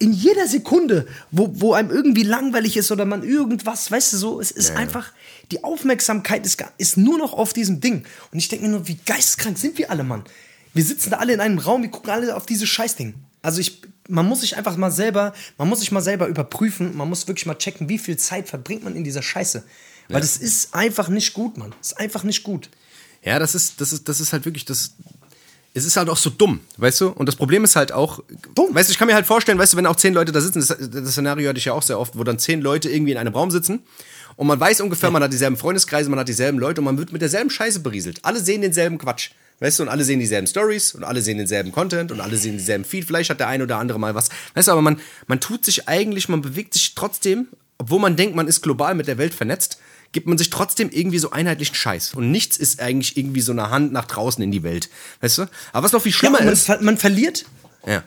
in 0.00 0.12
jeder 0.12 0.48
Sekunde, 0.48 1.06
wo, 1.30 1.50
wo 1.52 1.74
einem 1.74 1.90
irgendwie 1.90 2.22
langweilig 2.22 2.76
ist 2.78 2.90
oder 2.90 3.04
man 3.04 3.22
irgendwas, 3.22 3.90
weißt 3.90 4.14
du 4.14 4.16
so, 4.16 4.40
es 4.40 4.50
ist 4.50 4.70
ja. 4.70 4.76
einfach, 4.76 5.12
die 5.52 5.62
Aufmerksamkeit 5.62 6.44
ist, 6.46 6.64
ist 6.78 6.96
nur 6.96 7.18
noch 7.18 7.34
auf 7.34 7.52
diesem 7.52 7.80
Ding. 7.80 8.04
Und 8.32 8.38
ich 8.38 8.48
denke 8.48 8.64
mir 8.64 8.72
nur, 8.72 8.88
wie 8.88 8.96
geisteskrank 8.96 9.58
sind 9.58 9.76
wir 9.76 9.90
alle, 9.90 10.02
Mann. 10.02 10.24
Wir 10.72 10.84
sitzen 10.84 11.10
da 11.10 11.18
alle 11.18 11.34
in 11.34 11.40
einem 11.40 11.58
Raum, 11.58 11.82
wir 11.82 11.90
gucken 11.90 12.10
alle 12.10 12.34
auf 12.34 12.46
dieses 12.46 12.68
Scheißding. 12.68 13.14
Also 13.42 13.60
ich, 13.60 13.82
man 14.08 14.26
muss 14.26 14.40
sich 14.40 14.56
einfach 14.56 14.76
mal 14.78 14.90
selber, 14.90 15.34
man 15.58 15.68
muss 15.68 15.80
sich 15.80 15.92
mal 15.92 16.00
selber 16.00 16.28
überprüfen, 16.28 16.96
man 16.96 17.08
muss 17.08 17.28
wirklich 17.28 17.44
mal 17.44 17.56
checken, 17.56 17.90
wie 17.90 17.98
viel 17.98 18.16
Zeit 18.16 18.48
verbringt 18.48 18.82
man 18.82 18.96
in 18.96 19.04
dieser 19.04 19.22
Scheiße. 19.22 19.64
Weil 20.08 20.16
ja. 20.16 20.20
das 20.20 20.38
ist 20.38 20.74
einfach 20.74 21.08
nicht 21.08 21.34
gut, 21.34 21.58
Mann. 21.58 21.74
Das 21.78 21.92
ist 21.92 22.00
einfach 22.00 22.24
nicht 22.24 22.42
gut. 22.42 22.70
Ja, 23.22 23.38
das 23.38 23.54
ist, 23.54 23.82
das 23.82 23.92
ist, 23.92 24.08
das 24.08 24.20
ist 24.20 24.32
halt 24.32 24.46
wirklich, 24.46 24.64
das, 24.64 24.94
es 25.72 25.84
ist 25.84 25.96
halt 25.96 26.08
auch 26.08 26.16
so 26.16 26.30
dumm, 26.30 26.60
weißt 26.78 27.00
du? 27.00 27.08
Und 27.08 27.26
das 27.26 27.36
Problem 27.36 27.62
ist 27.64 27.76
halt 27.76 27.92
auch, 27.92 28.20
dumm. 28.54 28.74
weißt 28.74 28.88
du, 28.88 28.92
ich 28.92 28.98
kann 28.98 29.06
mir 29.06 29.14
halt 29.14 29.26
vorstellen, 29.26 29.58
weißt 29.58 29.72
du, 29.72 29.76
wenn 29.76 29.86
auch 29.86 29.96
zehn 29.96 30.14
Leute 30.14 30.32
da 30.32 30.40
sitzen, 30.40 30.60
das, 30.60 30.76
das 30.90 31.12
Szenario 31.12 31.48
hatte 31.48 31.58
ich 31.58 31.66
ja 31.66 31.72
auch 31.72 31.82
sehr 31.82 31.98
oft, 31.98 32.18
wo 32.18 32.24
dann 32.24 32.38
zehn 32.38 32.60
Leute 32.60 32.90
irgendwie 32.90 33.12
in 33.12 33.18
einem 33.18 33.34
Raum 33.34 33.50
sitzen 33.50 33.82
und 34.36 34.46
man 34.46 34.58
weiß 34.58 34.80
ungefähr, 34.80 35.10
man 35.10 35.22
hat 35.22 35.32
dieselben 35.32 35.56
Freundeskreise, 35.56 36.10
man 36.10 36.18
hat 36.18 36.28
dieselben 36.28 36.58
Leute 36.58 36.80
und 36.80 36.86
man 36.86 36.98
wird 36.98 37.12
mit 37.12 37.22
derselben 37.22 37.50
Scheiße 37.50 37.80
berieselt. 37.80 38.20
Alle 38.24 38.40
sehen 38.40 38.62
denselben 38.62 38.98
Quatsch. 38.98 39.30
Weißt 39.60 39.78
du, 39.78 39.82
und 39.82 39.90
alle 39.90 40.04
sehen 40.04 40.18
dieselben 40.18 40.46
Stories 40.46 40.94
und 40.94 41.04
alle 41.04 41.20
sehen 41.20 41.36
denselben 41.36 41.70
Content 41.70 42.10
und 42.10 42.20
alle 42.20 42.38
sehen 42.38 42.56
denselben 42.56 42.86
Feed. 42.86 43.04
Vielleicht 43.04 43.28
hat 43.28 43.40
der 43.40 43.48
ein 43.48 43.60
oder 43.60 43.76
andere 43.76 44.00
mal 44.00 44.14
was. 44.14 44.30
Weißt 44.54 44.68
du, 44.68 44.72
aber 44.72 44.80
man, 44.80 44.98
man 45.26 45.40
tut 45.40 45.66
sich 45.66 45.86
eigentlich, 45.86 46.30
man 46.30 46.40
bewegt 46.40 46.72
sich 46.72 46.94
trotzdem, 46.94 47.48
obwohl 47.76 48.00
man 48.00 48.16
denkt, 48.16 48.34
man 48.34 48.48
ist 48.48 48.62
global 48.62 48.94
mit 48.94 49.06
der 49.06 49.18
Welt 49.18 49.34
vernetzt, 49.34 49.78
gibt 50.12 50.26
man 50.26 50.38
sich 50.38 50.50
trotzdem 50.50 50.90
irgendwie 50.90 51.18
so 51.18 51.30
einheitlichen 51.30 51.74
Scheiß. 51.74 52.14
Und 52.14 52.30
nichts 52.30 52.56
ist 52.56 52.80
eigentlich 52.80 53.16
irgendwie 53.16 53.40
so 53.40 53.52
eine 53.52 53.70
Hand 53.70 53.92
nach 53.92 54.06
draußen 54.06 54.42
in 54.42 54.50
die 54.50 54.62
Welt. 54.62 54.90
Weißt 55.20 55.38
du? 55.38 55.42
Aber 55.72 55.84
was 55.84 55.92
noch 55.92 56.02
viel 56.02 56.12
schlimmer 56.12 56.38
ja, 56.38 56.44
man, 56.44 56.52
ist. 56.52 56.80
Man 56.80 56.96
verliert. 56.96 57.44
Ja. 57.86 58.02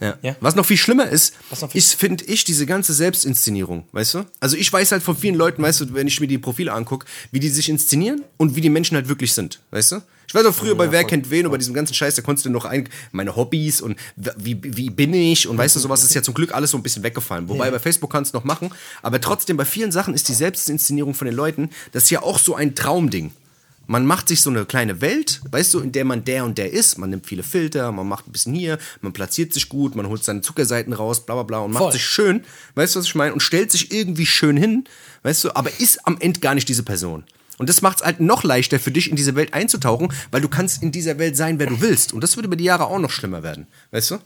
Ja. 0.00 0.16
ja. 0.22 0.36
Was 0.40 0.54
noch 0.54 0.64
viel 0.64 0.76
schlimmer 0.76 1.08
ist, 1.08 1.34
ist, 1.72 1.94
finde 1.94 2.24
ich, 2.24 2.44
diese 2.44 2.66
ganze 2.66 2.94
Selbstinszenierung, 2.94 3.84
weißt 3.92 4.14
du? 4.14 4.24
Also 4.38 4.56
ich 4.56 4.72
weiß 4.72 4.92
halt 4.92 5.02
von 5.02 5.16
vielen 5.16 5.34
Leuten, 5.34 5.62
weißt 5.62 5.80
du, 5.80 5.94
wenn 5.94 6.06
ich 6.06 6.20
mir 6.20 6.28
die 6.28 6.38
Profile 6.38 6.72
angucke, 6.72 7.06
wie 7.32 7.40
die 7.40 7.48
sich 7.48 7.68
inszenieren 7.68 8.22
und 8.36 8.54
wie 8.54 8.60
die 8.60 8.70
Menschen 8.70 8.94
halt 8.94 9.08
wirklich 9.08 9.32
sind, 9.32 9.60
weißt 9.70 9.92
du? 9.92 10.02
Ich 10.28 10.34
weiß 10.34 10.44
auch 10.44 10.54
früher 10.54 10.72
ja, 10.72 10.74
bei 10.74 10.92
Wer 10.92 11.00
voll, 11.00 11.10
kennt 11.10 11.30
wen, 11.30 11.40
voll. 11.40 11.46
über 11.46 11.58
diesem 11.58 11.72
ganzen 11.72 11.94
Scheiß, 11.94 12.14
da 12.14 12.22
konntest 12.22 12.44
du 12.44 12.50
noch 12.50 12.66
ein, 12.66 12.88
meine 13.12 13.34
Hobbys 13.34 13.80
und 13.80 13.98
wie, 14.14 14.58
wie 14.62 14.90
bin 14.90 15.14
ich 15.14 15.48
und 15.48 15.56
weißt 15.56 15.74
du, 15.74 15.80
sowas 15.80 16.04
ist 16.04 16.14
ja 16.14 16.22
zum 16.22 16.34
Glück 16.34 16.54
alles 16.54 16.70
so 16.70 16.76
ein 16.76 16.82
bisschen 16.82 17.02
weggefallen. 17.02 17.48
Wobei 17.48 17.64
ja. 17.64 17.70
bei 17.70 17.78
Facebook 17.78 18.12
kannst 18.12 18.34
du 18.34 18.38
noch 18.38 18.44
machen, 18.44 18.70
aber 19.02 19.20
trotzdem 19.20 19.56
bei 19.56 19.64
vielen 19.64 19.90
Sachen 19.90 20.12
ist 20.14 20.28
die 20.28 20.34
Selbstinszenierung 20.34 21.14
von 21.14 21.24
den 21.24 21.34
Leuten, 21.34 21.70
das 21.92 22.04
ist 22.04 22.10
ja 22.10 22.22
auch 22.22 22.38
so 22.38 22.54
ein 22.54 22.74
Traumding. 22.74 23.32
Man 23.90 24.04
macht 24.04 24.28
sich 24.28 24.42
so 24.42 24.50
eine 24.50 24.66
kleine 24.66 25.00
Welt, 25.00 25.40
weißt 25.50 25.72
du, 25.72 25.80
in 25.80 25.92
der 25.92 26.04
man 26.04 26.22
der 26.22 26.44
und 26.44 26.58
der 26.58 26.70
ist. 26.74 26.98
Man 26.98 27.08
nimmt 27.08 27.26
viele 27.26 27.42
Filter, 27.42 27.90
man 27.90 28.06
macht 28.06 28.28
ein 28.28 28.32
bisschen 28.32 28.52
hier, 28.52 28.78
man 29.00 29.14
platziert 29.14 29.54
sich 29.54 29.70
gut, 29.70 29.96
man 29.96 30.06
holt 30.08 30.22
seine 30.22 30.42
Zuckerseiten 30.42 30.92
raus, 30.92 31.24
bla 31.24 31.36
bla 31.36 31.44
bla 31.44 31.58
und 31.60 31.72
macht 31.72 31.84
Voll. 31.84 31.92
sich 31.92 32.04
schön, 32.04 32.44
weißt 32.74 32.94
du, 32.94 32.98
was 32.98 33.06
ich 33.06 33.14
meine? 33.14 33.32
Und 33.32 33.40
stellt 33.40 33.72
sich 33.72 33.90
irgendwie 33.90 34.26
schön 34.26 34.58
hin, 34.58 34.84
weißt 35.22 35.44
du, 35.44 35.56
aber 35.56 35.70
ist 35.80 36.06
am 36.06 36.18
Ende 36.20 36.38
gar 36.40 36.54
nicht 36.54 36.68
diese 36.68 36.82
Person. 36.82 37.24
Und 37.56 37.70
das 37.70 37.80
macht 37.80 38.00
es 38.00 38.04
halt 38.04 38.20
noch 38.20 38.44
leichter 38.44 38.78
für 38.78 38.90
dich, 38.90 39.08
in 39.08 39.16
diese 39.16 39.34
Welt 39.36 39.54
einzutauchen, 39.54 40.12
weil 40.30 40.42
du 40.42 40.50
kannst 40.50 40.82
in 40.82 40.92
dieser 40.92 41.18
Welt 41.18 41.34
sein, 41.38 41.58
wer 41.58 41.66
du 41.66 41.80
willst. 41.80 42.12
Und 42.12 42.22
das 42.22 42.36
wird 42.36 42.44
über 42.44 42.56
die 42.56 42.64
Jahre 42.64 42.88
auch 42.88 42.98
noch 42.98 43.10
schlimmer 43.10 43.42
werden, 43.42 43.68
weißt 43.90 44.10
du? 44.10 44.18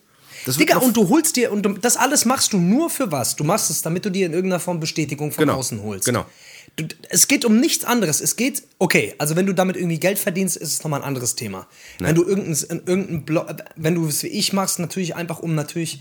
Digga, 0.58 0.78
und 0.78 0.96
du 0.96 1.08
holst 1.08 1.36
dir, 1.36 1.52
und 1.52 1.62
du, 1.62 1.74
das 1.74 1.96
alles 1.96 2.24
machst 2.24 2.52
du 2.52 2.58
nur 2.58 2.90
für 2.90 3.12
was? 3.12 3.36
Du 3.36 3.44
machst 3.44 3.70
es, 3.70 3.82
damit 3.82 4.04
du 4.04 4.10
dir 4.10 4.26
in 4.26 4.32
irgendeiner 4.32 4.58
Form 4.58 4.80
Bestätigung 4.80 5.30
von 5.30 5.42
genau, 5.42 5.58
außen 5.58 5.80
holst. 5.84 6.04
Genau. 6.04 6.26
Du, 6.76 6.86
es 7.10 7.28
geht 7.28 7.44
um 7.44 7.60
nichts 7.60 7.84
anderes. 7.84 8.20
Es 8.20 8.36
geht, 8.36 8.62
okay, 8.78 9.14
also 9.18 9.36
wenn 9.36 9.46
du 9.46 9.52
damit 9.52 9.76
irgendwie 9.76 10.00
Geld 10.00 10.18
verdienst, 10.18 10.56
ist 10.56 10.72
es 10.72 10.82
nochmal 10.82 11.00
ein 11.00 11.06
anderes 11.06 11.34
Thema. 11.34 11.66
Nee. 11.98 12.08
Wenn 12.08 12.14
du 12.14 12.24
irgendein, 12.24 12.82
irgendein 12.86 13.24
Blog, 13.24 13.54
wenn 13.76 13.94
du 13.94 14.06
es 14.06 14.22
wie 14.22 14.28
ich 14.28 14.52
machst, 14.52 14.78
natürlich 14.78 15.14
einfach 15.14 15.40
um 15.40 15.54
natürlich 15.54 16.00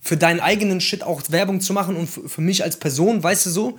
für 0.00 0.16
deinen 0.16 0.40
eigenen 0.40 0.80
Shit 0.80 1.02
auch 1.02 1.22
Werbung 1.28 1.60
zu 1.60 1.72
machen 1.72 1.96
und 1.96 2.08
für, 2.08 2.28
für 2.28 2.40
mich 2.40 2.62
als 2.62 2.78
Person, 2.78 3.22
weißt 3.22 3.46
du 3.46 3.50
so. 3.50 3.78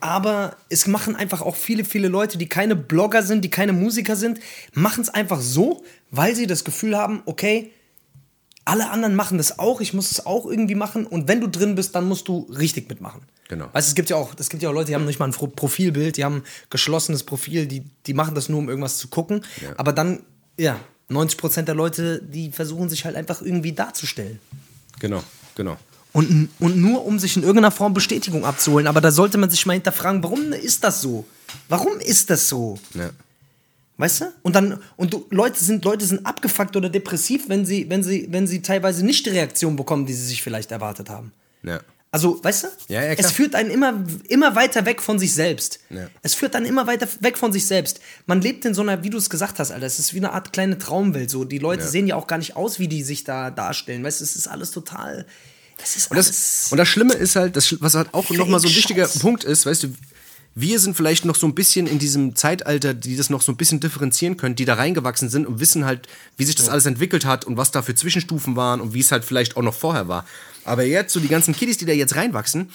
Aber 0.00 0.56
es 0.68 0.86
machen 0.86 1.16
einfach 1.16 1.42
auch 1.42 1.56
viele, 1.56 1.84
viele 1.84 2.08
Leute, 2.08 2.38
die 2.38 2.48
keine 2.48 2.76
Blogger 2.76 3.22
sind, 3.22 3.44
die 3.44 3.50
keine 3.50 3.72
Musiker 3.72 4.14
sind, 4.14 4.38
machen 4.72 5.02
es 5.02 5.08
einfach 5.08 5.40
so, 5.40 5.82
weil 6.10 6.36
sie 6.36 6.46
das 6.46 6.64
Gefühl 6.64 6.96
haben, 6.96 7.22
okay, 7.26 7.72
alle 8.68 8.90
anderen 8.90 9.14
machen 9.14 9.38
das 9.38 9.58
auch, 9.58 9.80
ich 9.80 9.94
muss 9.94 10.10
es 10.10 10.26
auch 10.26 10.44
irgendwie 10.44 10.74
machen 10.74 11.06
und 11.06 11.26
wenn 11.26 11.40
du 11.40 11.48
drin 11.48 11.74
bist, 11.74 11.94
dann 11.94 12.06
musst 12.06 12.28
du 12.28 12.46
richtig 12.50 12.88
mitmachen. 12.88 13.22
Genau. 13.48 13.68
Weißt 13.72 13.88
du, 13.88 13.90
es 13.90 13.94
gibt 13.94 14.10
ja 14.10 14.16
auch, 14.16 14.34
es 14.38 14.50
gibt 14.50 14.62
ja 14.62 14.68
auch 14.68 14.74
Leute, 14.74 14.88
die 14.88 14.94
haben 14.94 15.06
nicht 15.06 15.18
mal 15.18 15.26
ein 15.26 15.32
Profilbild, 15.32 16.18
die 16.18 16.24
haben 16.24 16.36
ein 16.36 16.42
geschlossenes 16.68 17.24
Profil, 17.24 17.66
die, 17.66 17.82
die 18.06 18.12
machen 18.12 18.34
das 18.34 18.50
nur, 18.50 18.58
um 18.58 18.68
irgendwas 18.68 18.98
zu 18.98 19.08
gucken. 19.08 19.42
Ja. 19.62 19.70
Aber 19.78 19.94
dann, 19.94 20.20
ja, 20.58 20.78
90% 21.10 21.62
der 21.62 21.74
Leute, 21.74 22.20
die 22.22 22.52
versuchen 22.52 22.90
sich 22.90 23.06
halt 23.06 23.16
einfach 23.16 23.40
irgendwie 23.40 23.72
darzustellen. 23.72 24.38
Genau, 24.98 25.22
genau. 25.54 25.78
Und, 26.12 26.50
und 26.58 26.76
nur, 26.76 27.06
um 27.06 27.18
sich 27.18 27.36
in 27.36 27.42
irgendeiner 27.42 27.70
Form 27.70 27.94
Bestätigung 27.94 28.44
abzuholen. 28.44 28.86
Aber 28.86 29.00
da 29.00 29.10
sollte 29.10 29.38
man 29.38 29.48
sich 29.48 29.64
mal 29.64 29.74
hinterfragen, 29.74 30.22
warum 30.22 30.52
ist 30.52 30.84
das 30.84 31.00
so? 31.00 31.26
Warum 31.68 32.00
ist 32.00 32.28
das 32.28 32.48
so? 32.48 32.78
Ja. 32.94 33.10
Weißt 33.98 34.20
du? 34.20 34.32
Und 34.42 34.54
dann, 34.54 34.80
und 34.96 35.12
du, 35.12 35.26
Leute 35.30 35.62
sind, 35.62 35.84
Leute 35.84 36.04
sind 36.04 36.24
abgefuckt 36.24 36.76
oder 36.76 36.88
depressiv, 36.88 37.48
wenn 37.48 37.66
sie, 37.66 37.90
wenn 37.90 38.04
sie, 38.04 38.28
wenn 38.30 38.46
sie 38.46 38.62
teilweise 38.62 39.04
nicht 39.04 39.26
die 39.26 39.30
Reaktion 39.30 39.74
bekommen, 39.74 40.06
die 40.06 40.14
sie 40.14 40.24
sich 40.24 40.42
vielleicht 40.42 40.70
erwartet 40.70 41.10
haben. 41.10 41.32
Ja. 41.64 41.80
Also, 42.10 42.42
weißt 42.42 42.64
du? 42.64 42.68
Ja, 42.88 43.02
ja, 43.02 43.12
es 43.12 43.32
führt 43.32 43.54
einen 43.54 43.70
immer, 43.70 44.02
immer 44.28 44.54
weiter 44.54 44.86
weg 44.86 45.02
von 45.02 45.18
sich 45.18 45.34
selbst. 45.34 45.80
Ja. 45.90 46.08
Es 46.22 46.34
führt 46.34 46.54
dann 46.54 46.64
immer 46.64 46.86
weiter 46.86 47.06
weg 47.20 47.36
von 47.36 47.52
sich 47.52 47.66
selbst. 47.66 48.00
Man 48.24 48.40
lebt 48.40 48.64
in 48.64 48.72
so 48.72 48.80
einer, 48.80 49.02
wie 49.02 49.10
du 49.10 49.18
es 49.18 49.28
gesagt 49.28 49.58
hast, 49.58 49.72
Alter, 49.72 49.84
es 49.84 49.98
ist 49.98 50.14
wie 50.14 50.18
eine 50.18 50.32
Art 50.32 50.52
kleine 50.52 50.78
Traumwelt. 50.78 51.28
So, 51.28 51.44
die 51.44 51.58
Leute 51.58 51.86
sehen 51.86 52.06
ja 52.06 52.16
auch 52.16 52.26
gar 52.26 52.38
nicht 52.38 52.56
aus, 52.56 52.78
wie 52.78 52.88
die 52.88 53.02
sich 53.02 53.24
da 53.24 53.50
darstellen. 53.50 54.04
Weißt 54.04 54.20
du, 54.20 54.24
es 54.24 54.36
ist 54.36 54.46
alles 54.46 54.70
total. 54.70 55.26
Das 55.76 55.96
ist 55.96 56.10
und, 56.10 56.16
das, 56.16 56.68
und 56.70 56.78
das 56.78 56.88
Schlimme 56.88 57.14
ist 57.14 57.36
halt, 57.36 57.56
das, 57.56 57.80
was 57.80 57.94
halt 57.94 58.14
auch 58.14 58.30
nochmal 58.30 58.60
so 58.60 58.68
ein 58.68 58.74
wichtiger 58.74 59.06
Punkt 59.06 59.44
ist, 59.44 59.66
weißt 59.66 59.82
du, 59.82 59.88
wir 60.60 60.80
sind 60.80 60.96
vielleicht 60.96 61.24
noch 61.24 61.36
so 61.36 61.46
ein 61.46 61.54
bisschen 61.54 61.86
in 61.86 61.98
diesem 61.98 62.34
Zeitalter, 62.34 62.92
die 62.92 63.16
das 63.16 63.30
noch 63.30 63.42
so 63.42 63.52
ein 63.52 63.56
bisschen 63.56 63.78
differenzieren 63.78 64.36
können, 64.36 64.56
die 64.56 64.64
da 64.64 64.74
reingewachsen 64.74 65.28
sind 65.28 65.46
und 65.46 65.60
wissen 65.60 65.84
halt, 65.84 66.08
wie 66.36 66.44
sich 66.44 66.56
das 66.56 66.68
alles 66.68 66.86
entwickelt 66.86 67.24
hat 67.24 67.44
und 67.44 67.56
was 67.56 67.70
da 67.70 67.82
für 67.82 67.94
Zwischenstufen 67.94 68.56
waren 68.56 68.80
und 68.80 68.92
wie 68.92 69.00
es 69.00 69.12
halt 69.12 69.24
vielleicht 69.24 69.56
auch 69.56 69.62
noch 69.62 69.74
vorher 69.74 70.08
war. 70.08 70.26
Aber 70.64 70.82
jetzt, 70.82 71.12
so 71.12 71.20
die 71.20 71.28
ganzen 71.28 71.54
Kiddies, 71.54 71.78
die 71.78 71.84
da 71.84 71.92
jetzt 71.92 72.16
reinwachsen, 72.16 72.70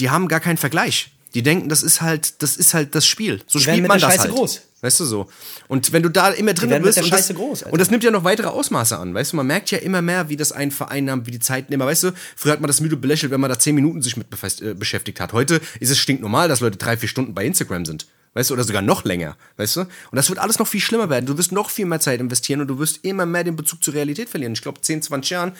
die 0.00 0.10
haben 0.10 0.26
gar 0.26 0.40
keinen 0.40 0.56
Vergleich. 0.56 1.12
Die 1.34 1.42
denken, 1.42 1.68
das 1.68 1.82
ist 1.82 2.00
halt, 2.00 2.42
das 2.42 2.56
ist 2.56 2.74
halt 2.74 2.94
das 2.94 3.06
Spiel. 3.06 3.40
So 3.46 3.58
die 3.58 3.64
spielt 3.64 3.86
man 3.86 4.00
das 4.00 4.10
Scheiße 4.10 4.22
halt. 4.24 4.32
groß. 4.32 4.62
Weißt 4.80 5.00
du 5.00 5.04
so? 5.04 5.28
Und 5.66 5.92
wenn 5.92 6.02
du 6.04 6.08
da 6.08 6.30
immer 6.30 6.54
drin 6.54 6.70
bist 6.82 7.02
und 7.02 7.12
das, 7.12 7.28
groß, 7.28 7.64
und 7.64 7.80
das, 7.80 7.90
nimmt 7.90 8.04
ja 8.04 8.12
noch 8.12 8.22
weitere 8.22 8.48
Ausmaße 8.48 8.96
an, 8.96 9.12
weißt 9.12 9.32
du? 9.32 9.36
Man 9.36 9.46
merkt 9.46 9.70
ja 9.72 9.78
immer 9.78 10.02
mehr, 10.02 10.28
wie 10.28 10.36
das 10.36 10.52
einen 10.52 10.70
vereinnahmt, 10.70 11.26
wie 11.26 11.32
die 11.32 11.40
Zeiten 11.40 11.72
immer, 11.72 11.86
weißt 11.86 12.04
du? 12.04 12.12
Früher 12.36 12.52
hat 12.52 12.60
man 12.60 12.68
das 12.68 12.80
müde 12.80 12.96
belächelt, 12.96 13.32
wenn 13.32 13.40
man 13.40 13.50
da 13.50 13.58
zehn 13.58 13.74
Minuten 13.74 14.02
sich 14.02 14.16
mit 14.16 14.28
äh, 14.32 14.74
beschäftigt 14.74 15.18
hat. 15.20 15.32
Heute 15.32 15.60
ist 15.80 15.90
es 15.90 15.98
stinknormal, 15.98 16.48
dass 16.48 16.60
Leute 16.60 16.76
drei, 16.76 16.96
vier 16.96 17.08
Stunden 17.08 17.34
bei 17.34 17.44
Instagram 17.44 17.84
sind 17.84 18.06
weißt 18.34 18.50
du, 18.50 18.54
oder 18.54 18.64
sogar 18.64 18.82
noch 18.82 19.04
länger, 19.04 19.36
weißt 19.56 19.76
du? 19.76 19.80
Und 19.80 19.88
das 20.12 20.28
wird 20.28 20.38
alles 20.38 20.58
noch 20.58 20.66
viel 20.66 20.80
schlimmer 20.80 21.10
werden. 21.10 21.26
Du 21.26 21.36
wirst 21.38 21.52
noch 21.52 21.70
viel 21.70 21.86
mehr 21.86 22.00
Zeit 22.00 22.20
investieren 22.20 22.60
und 22.60 22.68
du 22.68 22.78
wirst 22.78 23.04
immer 23.04 23.26
mehr 23.26 23.44
den 23.44 23.56
Bezug 23.56 23.82
zur 23.82 23.94
Realität 23.94 24.28
verlieren. 24.28 24.52
Ich 24.52 24.62
glaube, 24.62 24.80
10, 24.80 25.02
20 25.02 25.30
Jahren, 25.30 25.52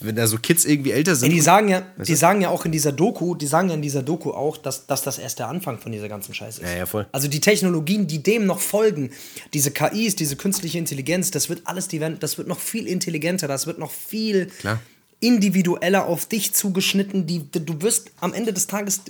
wenn 0.00 0.16
da 0.16 0.26
so 0.26 0.38
Kids 0.38 0.64
irgendwie 0.64 0.92
älter 0.92 1.16
sind. 1.16 1.30
Ja, 1.30 1.34
die 1.34 1.40
sagen 1.40 1.68
ja, 1.68 1.82
die 1.96 2.14
sagen 2.14 2.40
ja 2.40 2.50
auch 2.50 2.64
in 2.64 2.72
dieser 2.72 2.92
Doku, 2.92 3.34
die 3.34 3.46
sagen 3.46 3.68
ja 3.68 3.74
in 3.74 3.82
dieser 3.82 4.02
Doku 4.02 4.30
auch, 4.30 4.56
dass, 4.56 4.86
dass 4.86 5.02
das 5.02 5.18
erst 5.18 5.38
der 5.38 5.48
Anfang 5.48 5.78
von 5.78 5.92
dieser 5.92 6.08
ganzen 6.08 6.34
Scheiße 6.34 6.62
ist. 6.62 6.68
Ja, 6.68 6.76
ja, 6.76 6.86
voll. 6.86 7.06
Also 7.12 7.28
die 7.28 7.40
Technologien, 7.40 8.06
die 8.06 8.22
dem 8.22 8.46
noch 8.46 8.60
folgen, 8.60 9.10
diese 9.52 9.70
KIs, 9.70 10.16
diese 10.16 10.36
künstliche 10.36 10.78
Intelligenz, 10.78 11.30
das 11.30 11.48
wird 11.48 11.62
alles, 11.64 11.88
die 11.88 12.00
werden, 12.00 12.18
das 12.20 12.38
wird 12.38 12.48
noch 12.48 12.60
viel 12.60 12.86
intelligenter, 12.86 13.48
das 13.48 13.66
wird 13.66 13.78
noch 13.78 13.90
viel. 13.90 14.46
Klar 14.46 14.80
individueller 15.20 16.06
auf 16.06 16.26
dich 16.26 16.52
zugeschnitten. 16.54 17.26
Die, 17.26 17.50
du 17.50 17.80
wirst 17.82 18.10
am 18.20 18.34
Ende 18.34 18.52
des 18.52 18.66
Tages, 18.66 19.02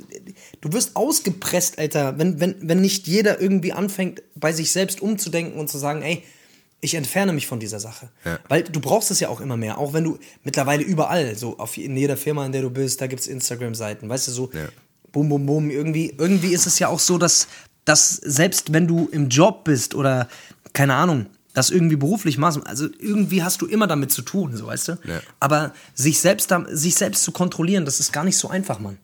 du 0.61 0.73
wirst 0.73 0.97
ausgepresst, 0.97 1.79
Alter, 1.79 2.19
wenn, 2.19 2.40
wenn, 2.40 2.57
wenn 2.61 2.81
nicht 2.81 3.07
jeder 3.07 3.40
irgendwie 3.40 3.73
anfängt, 3.73 4.23
bei 4.35 4.53
sich 4.53 4.71
selbst 4.71 5.01
umzudenken 5.01 5.59
und 5.59 5.69
zu 5.69 5.79
sagen, 5.79 6.03
ey, 6.03 6.23
ich 6.81 6.95
entferne 6.95 7.33
mich 7.33 7.47
von 7.47 7.59
dieser 7.59 7.81
Sache. 7.81 8.11
Ja. 8.25 8.38
Weil 8.49 8.62
du 8.62 8.81
brauchst 8.81 9.11
es 9.11 9.21
ja 9.21 9.29
auch 9.29 9.40
immer 9.40 9.57
mehr. 9.57 9.79
Auch 9.79 9.92
wenn 9.92 10.05
du 10.05 10.19
mittlerweile 10.45 10.85
überall, 10.85 11.35
so 11.35 11.59
auf, 11.59 11.77
in 11.77 11.97
jeder 11.97 12.16
Firma, 12.16 12.47
in 12.47 12.53
der 12.53 12.62
du 12.62 12.71
bist, 12.71 13.01
da 13.01 13.07
gibt 13.07 13.23
es 13.23 13.27
Instagram-Seiten, 13.27 14.09
weißt 14.09 14.29
du, 14.29 14.33
so 14.33 14.51
ja. 14.53 14.69
bum, 15.11 15.29
bum, 15.29 15.47
bum. 15.47 15.71
Irgendwie, 15.71 16.14
irgendwie 16.16 16.53
ist 16.53 16.66
es 16.66 16.79
ja 16.79 16.88
auch 16.88 17.01
so, 17.01 17.19
dass, 17.19 17.49
dass 17.85 18.16
selbst 18.16 18.73
wenn 18.73 18.87
du 18.87 19.09
im 19.11 19.29
Job 19.29 19.64
bist 19.64 19.95
oder 19.95 20.29
keine 20.73 20.95
Ahnung, 20.95 21.27
das 21.57 21.71
irgendwie 21.71 21.97
beruflich 21.97 22.37
machst, 22.37 22.61
also 22.66 22.87
irgendwie 22.99 23.42
hast 23.42 23.62
du 23.62 23.66
immer 23.66 23.87
damit 23.87 24.12
zu 24.12 24.21
tun, 24.21 24.55
so 24.55 24.66
weißt 24.66 24.88
du. 24.88 24.92
Ja. 25.05 25.23
Aber 25.40 25.73
sich 25.95 26.21
selbst, 26.21 26.53
sich 26.69 26.95
selbst 26.95 27.23
zu 27.23 27.33
kontrollieren, 27.33 27.87
das 27.87 27.99
ist 27.99 28.12
gar 28.12 28.25
nicht 28.25 28.37
so 28.37 28.51
einfach, 28.51 28.79
Mann. 28.79 28.99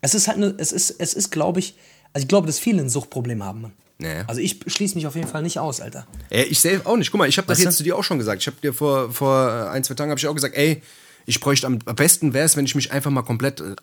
Es 0.00 0.14
ist 0.14 0.26
halt, 0.26 0.38
ne, 0.38 0.54
es 0.56 0.72
ist, 0.72 0.88
es 0.98 1.12
ist, 1.12 1.30
glaube 1.30 1.60
ich, 1.60 1.74
also 2.14 2.24
ich 2.24 2.28
glaube, 2.28 2.46
dass 2.46 2.58
viele 2.58 2.80
ein 2.80 2.88
Suchtproblem 2.88 3.44
haben, 3.44 3.60
Mann. 3.60 3.72
Ja. 4.00 4.24
Also 4.26 4.40
ich 4.40 4.58
schließe 4.66 4.94
mich 4.94 5.06
auf 5.06 5.16
jeden 5.16 5.28
Fall 5.28 5.42
nicht 5.42 5.58
aus, 5.58 5.82
Alter. 5.82 6.06
Ja, 6.30 6.44
ich 6.44 6.60
selbst 6.60 6.86
auch 6.86 6.96
nicht. 6.96 7.10
Guck 7.10 7.18
mal, 7.18 7.28
ich 7.28 7.36
habe 7.36 7.46
das 7.46 7.62
jetzt 7.62 7.76
zu 7.76 7.82
dir 7.82 7.94
auch 7.94 8.04
schon 8.04 8.16
gesagt. 8.16 8.40
Ich 8.40 8.46
habe 8.46 8.56
dir 8.62 8.72
vor, 8.72 9.12
vor 9.12 9.70
ein, 9.70 9.84
zwei 9.84 9.94
Tagen 9.94 10.10
habe 10.10 10.18
ich 10.18 10.26
auch 10.26 10.34
gesagt, 10.34 10.56
ey, 10.56 10.80
ich 11.26 11.40
bräuchte 11.40 11.66
am 11.66 11.78
besten 11.78 12.32
wäre 12.32 12.46
es, 12.46 12.56
wenn 12.56 12.64
ich 12.64 12.74
mich 12.74 12.90
einfach 12.90 13.10
mal 13.10 13.20
komplett 13.20 13.60
äh, 13.60 13.74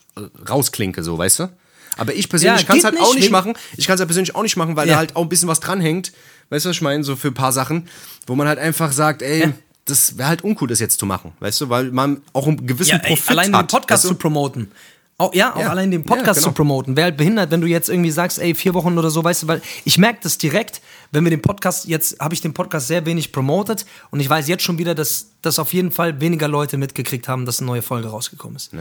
rausklinke, 0.50 1.04
so, 1.04 1.16
weißt 1.16 1.40
du? 1.42 1.50
Aber 1.98 2.14
ich 2.14 2.30
persönlich 2.30 2.62
Ja, 2.62 2.68
kann 2.68 2.78
es 2.78 2.84
halt 2.84 2.98
auch 3.00 3.06
nicht, 3.08 3.16
nicht 3.16 3.24
wegen- 3.26 3.32
machen. 3.32 3.54
Ich 3.78 3.88
kann 3.88 3.96
es 3.96 4.00
halt 4.00 4.08
persönlich 4.10 4.36
auch 4.36 4.44
nicht 4.44 4.58
machen, 4.58 4.76
weil 4.76 4.88
Ja. 4.88 4.94
da 4.96 4.98
halt 5.00 5.16
auch 5.16 5.22
ein 5.24 5.30
bisschen 5.30 5.48
was 5.48 5.60
dranhängt. 5.60 6.12
Weißt 6.50 6.66
du, 6.66 6.70
was 6.70 6.76
ich 6.78 6.82
meine? 6.82 7.04
So 7.04 7.16
für 7.16 7.30
ein 7.30 7.34
paar 7.34 7.52
Sachen, 7.52 7.88
wo 8.28 8.36
man 8.36 8.48
halt 8.48 8.60
einfach 8.60 8.92
sagt, 8.92 9.22
ey, 9.22 9.42
Ja. 9.42 9.52
das 9.86 10.18
wäre 10.18 10.30
halt 10.30 10.44
uncool, 10.44 10.68
das 10.68 10.80
jetzt 10.80 11.00
zu 11.00 11.06
machen. 11.06 11.32
Weißt 11.40 11.62
du, 11.62 11.70
weil 11.70 11.92
man 11.92 12.22
auch 12.34 12.48
einen 12.48 12.66
gewissen 12.68 12.92
Ja, 12.92 12.98
ey, 12.98 13.08
Profit 13.16 13.30
allein 13.32 13.56
hat. 13.56 13.64
den 13.64 13.68
Podcast 13.80 14.04
weißt 14.04 14.12
du? 14.12 14.16
zu 14.16 14.20
promoten. 14.20 14.72
Auch, 15.18 15.34
ja, 15.34 15.56
auch 15.56 15.60
Ja. 15.62 15.70
allein 15.70 15.92
den 15.92 16.02
Ja, 16.02 16.08
Podcast 16.08 16.40
genau. 16.42 16.50
zu 16.50 16.54
promoten. 16.54 16.98
Wäre 16.98 17.06
halt 17.06 17.16
behindert, 17.18 17.50
wenn 17.50 17.62
du 17.62 17.68
jetzt 17.68 17.88
irgendwie 17.88 18.12
sagst, 18.12 18.38
ey, 18.38 18.54
vier 18.54 18.74
Wochen 18.74 18.98
oder 18.98 19.10
so, 19.10 19.24
weißt 19.24 19.44
du, 19.44 19.48
weil 19.48 19.62
ich 19.86 19.98
merke 19.98 20.20
das 20.24 20.38
direkt, 20.38 20.82
wenn 21.14 21.24
wir 21.24 21.30
den 21.30 21.42
Podcast, 21.42 21.86
jetzt 21.86 22.20
habe 22.20 22.34
ich 22.34 22.42
den 22.42 22.54
Podcast 22.54 22.88
sehr 22.90 23.06
wenig 23.06 23.32
promotet 23.32 23.86
und 24.12 24.20
ich 24.20 24.30
weiß 24.30 24.50
jetzt 24.50 24.64
schon 24.64 24.78
wieder, 24.78 24.94
dass, 24.94 25.28
dass 25.42 25.58
auf 25.58 25.72
jeden 25.72 25.92
Fall 25.94 26.20
weniger 26.20 26.50
Leute 26.50 26.76
mitgekriegt 26.78 27.30
haben, 27.30 27.46
dass 27.46 27.60
eine 27.60 27.68
neue 27.68 27.82
Folge 27.82 28.10
rausgekommen 28.10 28.58
ist. 28.58 28.72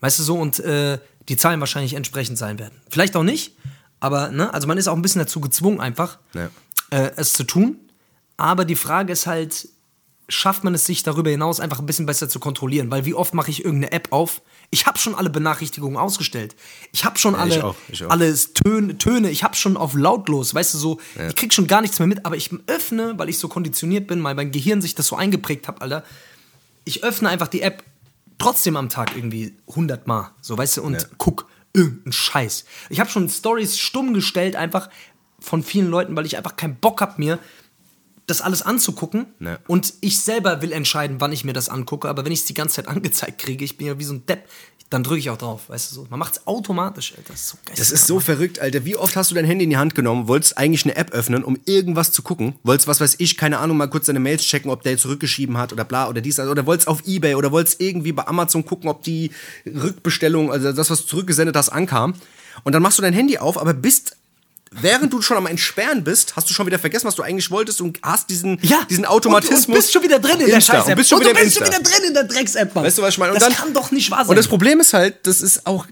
Weißt 0.00 0.18
du 0.18 0.22
so, 0.22 0.38
und 0.38 0.60
äh, 0.60 0.98
die 1.28 1.36
Zahlen 1.36 1.60
wahrscheinlich 1.60 1.94
entsprechend 1.94 2.38
sein 2.38 2.58
werden. 2.58 2.80
Vielleicht 2.90 3.16
auch 3.16 3.22
nicht, 3.22 3.56
aber, 4.00 4.30
ne, 4.30 4.52
also 4.52 4.66
man 4.66 4.78
ist 4.78 4.88
auch 4.88 4.96
ein 4.96 5.02
bisschen 5.02 5.20
dazu 5.20 5.40
gezwungen, 5.40 5.80
einfach 5.80 6.18
Ja. 6.34 6.50
äh, 6.90 7.12
es 7.16 7.32
zu 7.34 7.44
tun. 7.44 7.76
Aber 8.36 8.64
die 8.64 8.76
Frage 8.76 9.12
ist 9.12 9.26
halt, 9.26 9.68
schafft 10.28 10.64
man 10.64 10.74
es 10.74 10.86
sich 10.86 11.02
darüber 11.02 11.30
hinaus 11.30 11.60
einfach 11.60 11.78
ein 11.78 11.86
bisschen 11.86 12.06
besser 12.06 12.28
zu 12.28 12.40
kontrollieren? 12.40 12.90
Weil 12.90 13.04
wie 13.04 13.14
oft 13.14 13.34
mache 13.34 13.50
ich 13.50 13.64
irgendeine 13.64 13.92
App 13.92 14.08
auf? 14.10 14.40
Ich 14.70 14.86
habe 14.86 14.98
schon 14.98 15.14
alle 15.14 15.28
Benachrichtigungen 15.28 15.98
ausgestellt. 15.98 16.56
Ich 16.92 17.04
habe 17.04 17.18
schon 17.18 17.34
ich 17.34 17.40
alle, 17.40 17.64
auch, 17.64 17.74
ich 17.88 18.04
auch. 18.04 18.10
alle 18.10 18.34
Töne, 18.34 18.96
Töne, 18.96 19.30
ich 19.30 19.44
habe 19.44 19.54
schon 19.54 19.76
auf 19.76 19.92
lautlos, 19.94 20.54
weißt 20.54 20.72
du 20.74 20.78
so, 20.78 21.00
ich 21.28 21.36
krieg 21.36 21.52
schon 21.52 21.66
gar 21.66 21.82
nichts 21.82 21.98
mehr 21.98 22.08
mit, 22.08 22.24
aber 22.24 22.36
ich 22.36 22.50
öffne, 22.66 23.18
weil 23.18 23.28
ich 23.28 23.38
so 23.38 23.48
konditioniert 23.48 24.06
bin, 24.06 24.24
weil 24.24 24.34
mein 24.34 24.50
Gehirn 24.50 24.80
sich 24.80 24.94
das 24.94 25.06
so 25.08 25.16
eingeprägt 25.16 25.68
hat, 25.68 25.82
Alter. 25.82 26.02
Ich 26.84 27.04
öffne 27.04 27.28
einfach 27.28 27.48
die 27.48 27.60
App 27.60 27.84
trotzdem 28.42 28.76
am 28.76 28.88
Tag 28.88 29.16
irgendwie 29.16 29.54
100 29.68 30.06
Mal, 30.06 30.30
so 30.40 30.56
weißt 30.58 30.78
du, 30.78 30.82
und 30.82 30.94
Ja. 30.94 31.08
guck 31.18 31.46
irgendeinen 31.74 32.12
Scheiß. 32.12 32.64
Ich 32.90 33.00
habe 33.00 33.08
schon 33.10 33.28
Stories 33.28 33.78
stumm 33.78 34.12
gestellt 34.14 34.56
einfach 34.56 34.90
von 35.40 35.62
vielen 35.62 35.88
Leuten, 35.88 36.14
weil 36.16 36.26
ich 36.26 36.36
einfach 36.36 36.56
keinen 36.56 36.76
Bock 36.76 37.00
hab 37.00 37.18
mir 37.18 37.38
das 38.26 38.40
alles 38.40 38.62
anzugucken 38.62 39.26
Ja. 39.40 39.58
und 39.66 39.94
ich 40.00 40.20
selber 40.20 40.62
will 40.62 40.70
entscheiden, 40.72 41.20
wann 41.20 41.32
ich 41.32 41.44
mir 41.44 41.52
das 41.52 41.68
angucke, 41.68 42.08
aber 42.08 42.24
wenn 42.24 42.30
ich 42.32 42.40
es 42.40 42.44
die 42.44 42.54
ganze 42.54 42.76
Zeit 42.76 42.88
angezeigt 42.94 43.38
kriege, 43.40 43.64
ich 43.64 43.76
bin 43.78 43.86
ja 43.86 43.98
wie 43.98 44.04
so 44.04 44.14
ein 44.14 44.26
Depp, 44.26 44.48
dann 44.92 45.02
drücke 45.02 45.18
ich 45.18 45.30
auch 45.30 45.38
drauf, 45.38 45.68
weißt 45.68 45.90
du 45.90 45.94
so. 45.94 46.06
Man 46.10 46.18
macht 46.18 46.34
es 46.34 46.46
automatisch, 46.46 47.14
Alter. 47.16 47.32
Das 47.32 47.40
ist 47.40 47.48
so 47.48 47.58
geil. 47.64 47.74
Das 47.76 47.90
ist 47.90 48.06
so 48.06 48.20
verrückt, 48.20 48.58
Alter. 48.60 48.84
Wie 48.84 48.96
oft 48.96 49.16
hast 49.16 49.30
du 49.30 49.34
dein 49.34 49.44
Handy 49.44 49.64
in 49.64 49.70
die 49.70 49.76
Hand 49.76 49.94
genommen, 49.94 50.28
wolltest 50.28 50.58
eigentlich 50.58 50.84
eine 50.84 50.96
App 50.96 51.12
öffnen, 51.12 51.44
um 51.44 51.58
irgendwas 51.64 52.12
zu 52.12 52.22
gucken? 52.22 52.54
Wolltest, 52.62 52.88
was 52.88 53.00
weiß 53.00 53.16
ich, 53.18 53.36
keine 53.36 53.58
Ahnung, 53.58 53.76
mal 53.76 53.88
kurz 53.88 54.06
deine 54.06 54.20
Mails 54.20 54.42
checken, 54.42 54.70
ob 54.70 54.82
der 54.82 54.98
zurückgeschrieben 54.98 55.56
hat 55.56 55.72
oder 55.72 55.84
bla 55.84 56.08
oder 56.08 56.20
dies, 56.20 56.38
oder 56.38 56.66
wolltest 56.66 56.88
auf 56.88 57.06
Ebay 57.06 57.34
oder 57.34 57.52
wolltest 57.52 57.80
irgendwie 57.80 58.12
bei 58.12 58.26
Amazon 58.26 58.64
gucken, 58.64 58.90
ob 58.90 59.02
die 59.02 59.30
Rückbestellung, 59.66 60.52
also 60.52 60.72
das, 60.72 60.90
was 60.90 61.06
zurückgesendet 61.06 61.56
hast, 61.56 61.70
ankam. 61.70 62.14
Und 62.64 62.72
dann 62.72 62.82
machst 62.82 62.98
du 62.98 63.02
dein 63.02 63.14
Handy 63.14 63.38
auf, 63.38 63.58
aber 63.58 63.74
bist, 63.74 64.16
während 64.80 65.12
du 65.12 65.20
schon 65.22 65.36
am 65.36 65.46
Entsperren 65.46 66.02
bist, 66.04 66.34
hast 66.36 66.48
du 66.48 66.54
schon 66.54 66.66
wieder 66.66 66.78
vergessen, 66.78 67.06
was 67.06 67.14
du 67.14 67.22
eigentlich 67.22 67.50
wolltest 67.50 67.80
und 67.80 67.98
hast 68.02 68.30
diesen, 68.30 68.58
diesen 68.88 69.04
Automatismus. 69.04 69.66
Und, 69.66 69.68
und 69.68 69.74
bist 69.74 69.92
schon 69.92 70.02
wieder 70.02 70.18
drin 70.18 70.40
in 70.40 70.46
der 70.46 70.60
Scheiß-App. 70.60 70.88
Und 70.88 70.94
bist 70.96 71.10
schon 71.10 71.18
Und 71.18 71.24
wieder 71.26 71.34
du 71.38 71.44
bist 71.44 71.58
schon 71.58 71.66
wieder 71.66 71.80
drin 71.80 72.04
in 72.08 72.14
der 72.14 72.24
Drecks-App, 72.24 72.74
Mann. 72.74 72.84
Weißt 72.84 72.98
du, 72.98 73.02
was 73.02 73.10
ich 73.14 73.18
meine? 73.18 73.32
Und 73.32 73.40
das 73.40 73.48
dann- 73.48 73.56
kann 73.56 73.74
doch 73.74 73.90
nicht 73.90 74.10
wahr 74.10 74.20
sein. 74.20 74.30
Und 74.30 74.36
das 74.36 74.48
Problem 74.48 74.80
ist 74.80 74.92
halt, 74.94 75.26
das 75.26 75.40
ist 75.40 75.66
auch, 75.66 75.86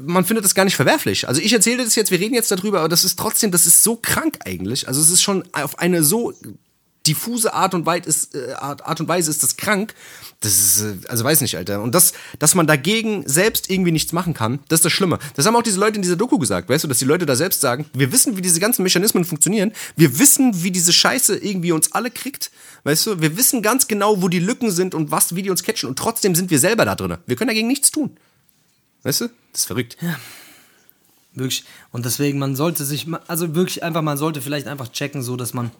man 0.00 0.24
findet 0.24 0.44
das 0.44 0.54
gar 0.54 0.64
nicht 0.64 0.76
verwerflich. 0.76 1.28
Also 1.28 1.40
ich 1.40 1.52
erzähle 1.52 1.84
das 1.84 1.94
jetzt, 1.94 2.10
wir 2.10 2.20
reden 2.20 2.34
jetzt 2.34 2.50
darüber, 2.50 2.80
aber 2.80 2.88
das 2.88 3.04
ist 3.04 3.18
trotzdem, 3.18 3.50
das 3.50 3.66
ist 3.66 3.82
so 3.82 3.96
krank 3.96 4.38
eigentlich. 4.44 4.86
Also 4.88 5.00
es 5.00 5.10
ist 5.10 5.22
schon 5.22 5.44
auf 5.52 5.78
eine 5.78 6.02
so 6.02 6.32
diffuse 7.06 7.54
Art 7.54 7.74
und, 7.74 7.86
Weise 7.86 8.08
ist, 8.08 8.34
äh, 8.34 8.52
Art, 8.52 8.84
Art 8.86 9.00
und 9.00 9.08
Weise 9.08 9.30
ist 9.30 9.42
das 9.42 9.56
krank. 9.56 9.94
Das 10.40 10.52
ist, 10.52 10.80
äh, 10.82 11.08
also 11.08 11.24
weiß 11.24 11.40
nicht, 11.40 11.56
Alter. 11.56 11.82
Und 11.82 11.94
das, 11.94 12.12
dass 12.38 12.54
man 12.54 12.66
dagegen 12.66 13.26
selbst 13.26 13.70
irgendwie 13.70 13.92
nichts 13.92 14.12
machen 14.12 14.34
kann, 14.34 14.60
das 14.68 14.78
ist 14.78 14.84
das 14.84 14.92
Schlimme. 14.92 15.18
Das 15.34 15.46
haben 15.46 15.56
auch 15.56 15.62
diese 15.62 15.80
Leute 15.80 15.96
in 15.96 16.02
dieser 16.02 16.16
Doku 16.16 16.38
gesagt, 16.38 16.68
weißt 16.68 16.84
du, 16.84 16.88
dass 16.88 16.98
die 16.98 17.04
Leute 17.04 17.26
da 17.26 17.36
selbst 17.36 17.60
sagen, 17.60 17.86
wir 17.94 18.12
wissen, 18.12 18.36
wie 18.36 18.42
diese 18.42 18.60
ganzen 18.60 18.82
Mechanismen 18.82 19.24
funktionieren. 19.24 19.72
Wir 19.96 20.18
wissen, 20.18 20.62
wie 20.62 20.70
diese 20.70 20.92
Scheiße 20.92 21.36
irgendwie 21.36 21.72
uns 21.72 21.92
alle 21.92 22.10
kriegt. 22.10 22.50
Weißt 22.84 23.06
du, 23.06 23.20
wir 23.20 23.36
wissen 23.36 23.62
ganz 23.62 23.88
genau, 23.88 24.22
wo 24.22 24.28
die 24.28 24.38
Lücken 24.38 24.70
sind 24.70 24.94
und 24.94 25.10
was, 25.10 25.34
wie 25.34 25.42
die 25.42 25.50
uns 25.50 25.62
catchen. 25.62 25.88
Und 25.88 25.98
trotzdem 25.98 26.34
sind 26.34 26.50
wir 26.50 26.58
selber 26.58 26.84
da 26.84 26.94
drin. 26.94 27.16
Wir 27.26 27.36
können 27.36 27.48
dagegen 27.48 27.68
nichts 27.68 27.90
tun. 27.90 28.16
Weißt 29.02 29.22
du? 29.22 29.28
Das 29.52 29.62
ist 29.62 29.66
verrückt. 29.66 29.96
Wirklich. 31.34 31.64
Und 31.92 32.04
deswegen, 32.04 32.38
man 32.38 32.56
sollte 32.56 32.84
sich, 32.84 33.06
also 33.26 33.54
wirklich 33.54 33.82
einfach, 33.82 34.02
man 34.02 34.18
sollte 34.18 34.42
vielleicht 34.42 34.66
einfach 34.66 34.90
checken, 34.90 35.22
so 35.22 35.36
dass 35.36 35.54
man, 35.54 35.70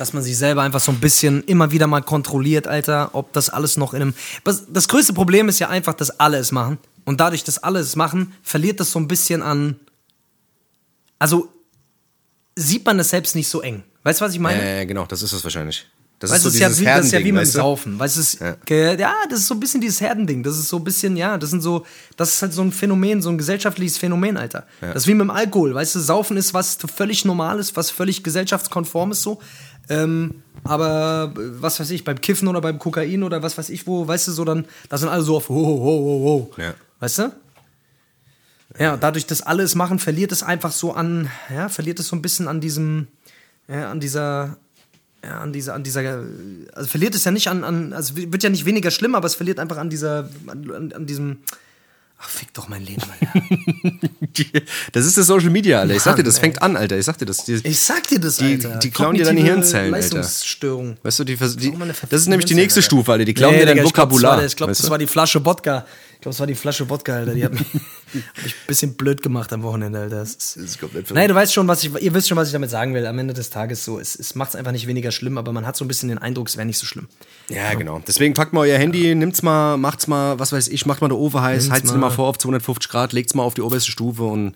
dass 0.00 0.14
man 0.14 0.22
sich 0.22 0.38
selber 0.38 0.62
einfach 0.62 0.80
so 0.80 0.92
ein 0.92 0.98
bisschen 0.98 1.44
immer 1.44 1.72
wieder 1.72 1.86
mal 1.86 2.00
kontrolliert, 2.00 2.66
Alter, 2.66 3.10
ob 3.12 3.34
das 3.34 3.50
alles 3.50 3.76
noch 3.76 3.92
in 3.92 4.00
einem. 4.00 4.14
Das 4.44 4.88
größte 4.88 5.12
Problem 5.12 5.50
ist 5.50 5.58
ja 5.58 5.68
einfach, 5.68 5.92
dass 5.92 6.18
alle 6.18 6.38
es 6.38 6.52
machen. 6.52 6.78
Und 7.04 7.20
dadurch, 7.20 7.44
dass 7.44 7.58
alle 7.58 7.80
es 7.80 7.96
machen, 7.96 8.32
verliert 8.42 8.80
das 8.80 8.92
so 8.92 8.98
ein 8.98 9.08
bisschen 9.08 9.42
an. 9.42 9.78
Also 11.18 11.52
sieht 12.56 12.86
man 12.86 12.98
es 12.98 13.10
selbst 13.10 13.34
nicht 13.34 13.48
so 13.48 13.60
eng. 13.60 13.82
Weißt 14.02 14.22
du, 14.22 14.24
was 14.24 14.32
ich 14.32 14.40
meine? 14.40 14.80
Äh, 14.80 14.86
genau, 14.86 15.04
das 15.04 15.20
ist 15.20 15.34
es 15.34 15.44
wahrscheinlich. 15.44 15.86
Das 16.20 16.30
Weißt 16.30 16.44
du, 16.44 16.48
ist 16.48 16.58
so 16.58 16.64
ist 16.64 16.78
ja 16.78 16.80
wie, 16.80 16.84
das 16.84 17.06
ist 17.06 17.12
ja 17.12 17.18
wie 17.20 17.32
mit 17.32 17.42
dem? 17.46 17.50
Saufen. 17.50 17.98
Weißt 17.98 18.18
ist, 18.18 18.40
Ja. 18.40 18.56
ja, 18.92 19.14
das 19.30 19.40
ist 19.40 19.46
so 19.46 19.54
ein 19.54 19.60
bisschen 19.60 19.80
dieses 19.80 20.02
Herdending. 20.02 20.42
Das 20.42 20.58
ist 20.58 20.68
so 20.68 20.76
ein 20.76 20.84
bisschen, 20.84 21.16
ja, 21.16 21.38
das 21.38 21.48
sind 21.48 21.62
so, 21.62 21.86
das 22.18 22.34
ist 22.34 22.42
halt 22.42 22.52
so 22.52 22.60
ein 22.60 22.72
Phänomen, 22.72 23.22
so 23.22 23.30
ein 23.30 23.38
gesellschaftliches 23.38 23.96
Phänomen, 23.96 24.36
Alter. 24.36 24.66
Das 24.82 24.96
ist 25.04 25.06
wie 25.06 25.14
mit 25.14 25.22
dem 25.22 25.30
Alkohol. 25.30 25.74
Weißt 25.74 25.94
du, 25.94 25.98
Saufen 25.98 26.36
ist 26.36 26.52
was 26.52 26.76
völlig 26.94 27.24
Normales, 27.24 27.74
was 27.74 27.90
völlig 27.90 28.22
gesellschaftskonform 28.22 29.12
ist 29.12 29.22
so. 29.22 29.40
Ähm, 29.88 30.42
aber 30.62 31.32
was 31.34 31.80
weiß 31.80 31.90
ich, 31.90 32.04
beim 32.04 32.20
Kiffen 32.20 32.48
oder 32.48 32.60
beim 32.60 32.78
Kokain 32.78 33.22
oder 33.22 33.42
was 33.42 33.56
weiß 33.56 33.70
ich 33.70 33.86
wo, 33.86 34.06
weißt 34.06 34.28
du, 34.28 34.32
so 34.32 34.44
dann, 34.44 34.66
da 34.90 34.98
sind 34.98 35.08
alle 35.08 35.22
so 35.22 35.36
auf 35.38 35.48
ho, 35.48 35.54
ho, 35.54 35.62
ho, 35.64 35.74
ho, 35.74 36.50
ho. 36.58 36.62
Ja. 36.62 36.74
Weißt 37.00 37.18
du? 37.20 37.32
Ja, 38.78 38.96
dadurch, 38.98 39.26
dass 39.26 39.40
alle 39.40 39.62
es 39.62 39.74
machen, 39.74 39.98
verliert 39.98 40.32
es 40.32 40.42
einfach 40.42 40.70
so 40.70 40.92
an, 40.92 41.30
ja, 41.52 41.70
verliert 41.70 41.98
es 41.98 42.08
so 42.08 42.14
ein 42.16 42.22
bisschen 42.22 42.46
an 42.46 42.60
diesem, 42.60 43.08
ja, 43.68 43.90
an 43.90 44.00
dieser, 44.00 44.58
ja, 45.24 45.38
an 45.40 45.52
dieser, 45.52 45.74
an 45.74 45.82
dieser, 45.82 46.24
also 46.72 46.88
verliert 46.88 47.14
es 47.14 47.24
ja 47.24 47.30
nicht 47.30 47.48
an, 47.48 47.62
an 47.64 47.92
also 47.92 48.16
wird 48.16 48.42
ja 48.42 48.48
nicht 48.50 48.64
weniger 48.64 48.90
schlimm, 48.90 49.14
aber 49.14 49.26
es 49.26 49.34
verliert 49.34 49.58
einfach 49.58 49.76
an 49.76 49.90
dieser, 49.90 50.28
an, 50.46 50.92
an, 50.94 51.06
diesem, 51.06 51.38
ach, 52.18 52.28
fick 52.28 52.54
doch 52.54 52.68
mein 52.68 52.82
Leben, 52.84 53.02
Alter. 53.20 53.32
Das 54.92 55.04
ist 55.06 55.18
das 55.18 55.26
Social 55.26 55.50
Media, 55.50 55.80
Alter. 55.80 55.94
Ich 55.94 56.02
sag 56.02 56.16
dir, 56.16 56.22
das 56.22 56.38
fängt 56.38 56.62
an, 56.62 56.76
Alter. 56.76 56.96
Ich 56.96 57.04
sag 57.04 57.18
dir 57.18 57.26
das. 57.26 57.44
Die, 57.44 57.54
Ich 57.64 57.80
sag 57.80 58.06
dir 58.08 58.20
das, 58.20 58.36
Die- 58.36 58.44
Alter. 58.64 58.78
die 58.78 58.90
klauen 58.90 59.16
dir 59.16 59.24
deine 59.24 59.40
Hirnzellen, 59.42 59.92
Alter. 59.92 60.18
Weißt 60.18 61.18
du, 61.18 61.24
die, 61.24 61.36
die, 61.36 61.72
das 62.08 62.20
ist 62.22 62.28
nämlich 62.28 62.46
die 62.46 62.54
nächste. 62.54 62.80
Stufe, 62.82 63.12
Alter. 63.12 63.24
Die 63.24 63.34
klauen 63.34 63.52
dir 63.54 63.60
Nee, 63.60 63.64
dein 63.66 63.76
ich 63.78 63.82
glaub, 63.82 63.96
Vokabular. 64.10 64.32
Das 64.36 64.40
war, 64.40 64.46
ich 64.46 64.56
glaube, 64.56 64.70
weißt 64.70 64.80
das 64.80 64.86
du? 64.86 64.90
war 64.90 64.98
die 64.98 65.06
Flasche 65.06 65.44
Wodka. 65.44 65.84
Ich 66.20 66.22
glaube, 66.22 66.34
das 66.34 66.40
war 66.40 66.46
die 66.46 66.54
Flasche 66.54 66.90
Wodka, 66.90 67.14
Alter. 67.14 67.32
Die 67.34 67.42
hat 67.42 67.52
mich, 67.52 67.64
ein 68.14 68.22
bisschen 68.66 68.92
blöd 68.92 69.22
gemacht 69.22 69.50
am 69.54 69.62
Wochenende, 69.62 70.00
Alter. 70.00 70.16
Das 70.16 70.28
ist, 70.34 70.56
Das 70.56 70.62
ist 70.64 70.78
komplett. 70.78 71.10
Nein, 71.12 71.28
du 71.28 71.34
weißt 71.34 71.50
schon, 71.54 71.66
was 71.66 71.82
ich, 71.82 71.90
ihr 71.98 72.12
wisst 72.12 72.28
schon, 72.28 72.36
was 72.36 72.48
ich 72.48 72.52
damit 72.52 72.68
sagen 72.68 72.92
will. 72.92 73.06
Am 73.06 73.18
Ende 73.18 73.32
des 73.32 73.48
Tages 73.48 73.86
so, 73.86 73.98
es, 73.98 74.16
es 74.16 74.34
macht 74.34 74.50
es 74.50 74.56
einfach 74.56 74.72
nicht 74.72 74.86
weniger 74.86 75.12
schlimm, 75.12 75.38
aber 75.38 75.50
man 75.52 75.66
hat 75.66 75.76
so 75.78 75.84
ein 75.86 75.88
bisschen 75.88 76.10
den 76.10 76.18
Eindruck, 76.18 76.48
es 76.48 76.58
wäre 76.58 76.66
nicht 76.66 76.76
so 76.76 76.84
schlimm. 76.84 77.08
Ja, 77.48 77.72
genau. 77.72 78.02
Deswegen 78.06 78.34
packt 78.34 78.52
mal 78.52 78.60
euer 78.68 78.76
Handy, 78.76 79.14
nimmt's 79.14 79.40
mal, 79.40 79.78
macht's 79.78 80.08
mal, 80.08 80.38
was 80.38 80.52
weiß 80.52 80.68
ich, 80.68 80.84
macht 80.84 81.00
mal 81.00 81.06
eine 81.06 81.14
Ofen 81.16 81.40
heiß, 81.40 81.70
heizt 81.70 81.86
es 81.86 81.92
mal. 81.92 81.96
mal 81.98 82.10
vor 82.10 82.28
auf 82.28 82.36
250 82.36 82.90
Grad, 82.90 83.14
legt's 83.14 83.32
mal 83.34 83.42
auf 83.42 83.54
die 83.54 83.62
oberste 83.62 83.90
Stufe 83.90 84.24
und 84.24 84.52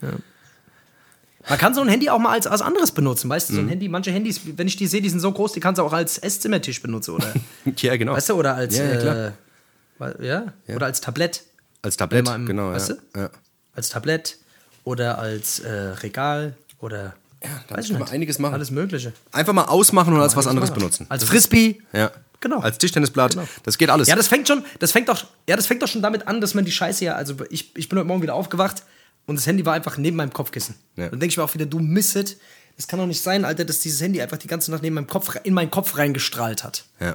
Man 1.49 1.59
kann 1.59 1.75
so 1.75 1.81
ein 1.81 1.89
Handy 1.89 2.11
auch 2.11 2.19
mal 2.19 2.33
als, 2.33 2.47
als 2.47 2.61
anderes 2.61 2.93
benutzen, 2.93 3.31
weißt 3.31 3.49
Mhm. 3.51 3.55
du? 3.55 3.61
So 3.61 3.67
ein 3.67 3.69
Handy, 3.71 3.89
manche 3.89 4.11
Handys, 4.11 4.43
wenn 4.57 4.67
ich 4.67 4.77
die 4.77 4.87
sehe, 4.87 5.01
die 5.01 5.09
sind 5.09 5.21
so 5.21 5.33
groß, 5.33 5.53
die 5.53 5.61
kannst 5.61 5.79
du 5.79 5.83
auch 5.83 5.95
als 5.95 6.19
Esszimmertisch 6.19 6.83
benutzen, 6.83 7.13
oder? 7.15 7.33
ja, 7.79 7.97
genau. 7.97 8.13
weißt 8.13 8.29
du, 8.29 8.35
oder 8.35 8.55
als, 8.55 8.77
Ja, 8.77 8.85
ja, 8.85 9.27
äh, 9.29 10.27
ja? 10.27 10.53
oder 10.75 10.85
als 10.87 11.01
Tablett. 11.01 11.45
Als 11.85 11.97
Tablett, 11.97 12.29
im- 12.29 12.47
genau. 12.47 12.71
weißt 12.73 12.89
ja. 12.91 12.95
du? 13.13 13.21
Ja. 13.21 13.31
Als 13.75 13.89
Tablett 13.91 14.39
oder 14.85 15.19
als 15.19 15.61
äh, 15.61 15.71
Regal 15.71 16.57
oder. 16.81 17.15
Ja, 17.43 17.51
da 17.69 17.77
kann 17.81 17.99
man 17.99 18.09
einiges 18.09 18.39
machen. 18.39 18.55
Alles 18.55 18.71
Mögliche. 18.71 19.13
Einfach 19.31 19.53
mal 19.53 19.65
ausmachen 19.67 20.15
und 20.15 20.21
als 20.21 20.35
was 20.35 20.47
anderes 20.47 20.71
machen. 20.71 20.79
benutzen. 20.81 21.07
Als 21.11 21.25
Frisbee. 21.25 21.83
Ja. 21.93 22.11
Genau. 22.41 22.61
Als 22.61 22.79
Tischtennisblatt. 22.79 23.33
Genau. 23.33 23.47
Das 23.65 23.77
geht 23.79 23.91
alles. 23.91 24.09
Ja, 24.09 24.17
das 24.17 24.29
fängt 24.29 24.49
schon, 24.49 24.65
das 24.79 24.93
fängt 24.93 25.09
doch, 25.09 25.25
ja, 25.49 25.57
das 25.57 25.67
fängt 25.67 25.83
doch 25.83 25.89
schon 25.89 26.03
damit 26.03 26.27
an, 26.27 26.41
dass 26.41 26.55
man 26.55 26.65
die 26.65 26.73
Scheiße 26.73 27.05
ja, 27.05 27.15
also 27.15 27.35
ich, 27.51 27.77
ich 27.77 27.89
bin 27.89 27.99
heute 27.99 28.09
Morgen 28.09 28.23
wieder 28.23 28.35
aufgewacht 28.35 28.83
und 29.27 29.37
das 29.37 29.47
Handy 29.47 29.65
war 29.67 29.75
einfach 29.75 29.97
neben 29.99 30.17
meinem 30.17 30.33
Kopfkissen. 30.33 30.75
Ja. 30.97 31.09
Dann 31.09 31.21
denke 31.21 31.33
ich 31.33 31.37
mir 31.37 31.45
auch 31.45 31.53
wieder, 31.55 31.67
du 31.67 31.79
Misset, 31.81 32.37
das 32.77 32.87
kann 32.87 32.99
doch 32.99 33.07
nicht 33.07 33.23
sein, 33.23 33.45
Alter, 33.45 33.65
dass 33.65 33.81
dieses 33.81 34.01
Handy 34.01 34.21
einfach 34.23 34.37
die 34.39 34.47
ganze 34.47 34.71
Nacht 34.71 34.83
neben 34.83 34.95
meinem 34.95 35.07
Kopf, 35.07 35.35
in 35.45 35.55
meinen 35.55 35.71
Kopf 35.71 35.97
reingestrahlt 35.97 36.65
hat. 36.65 36.85
ja. 37.01 37.15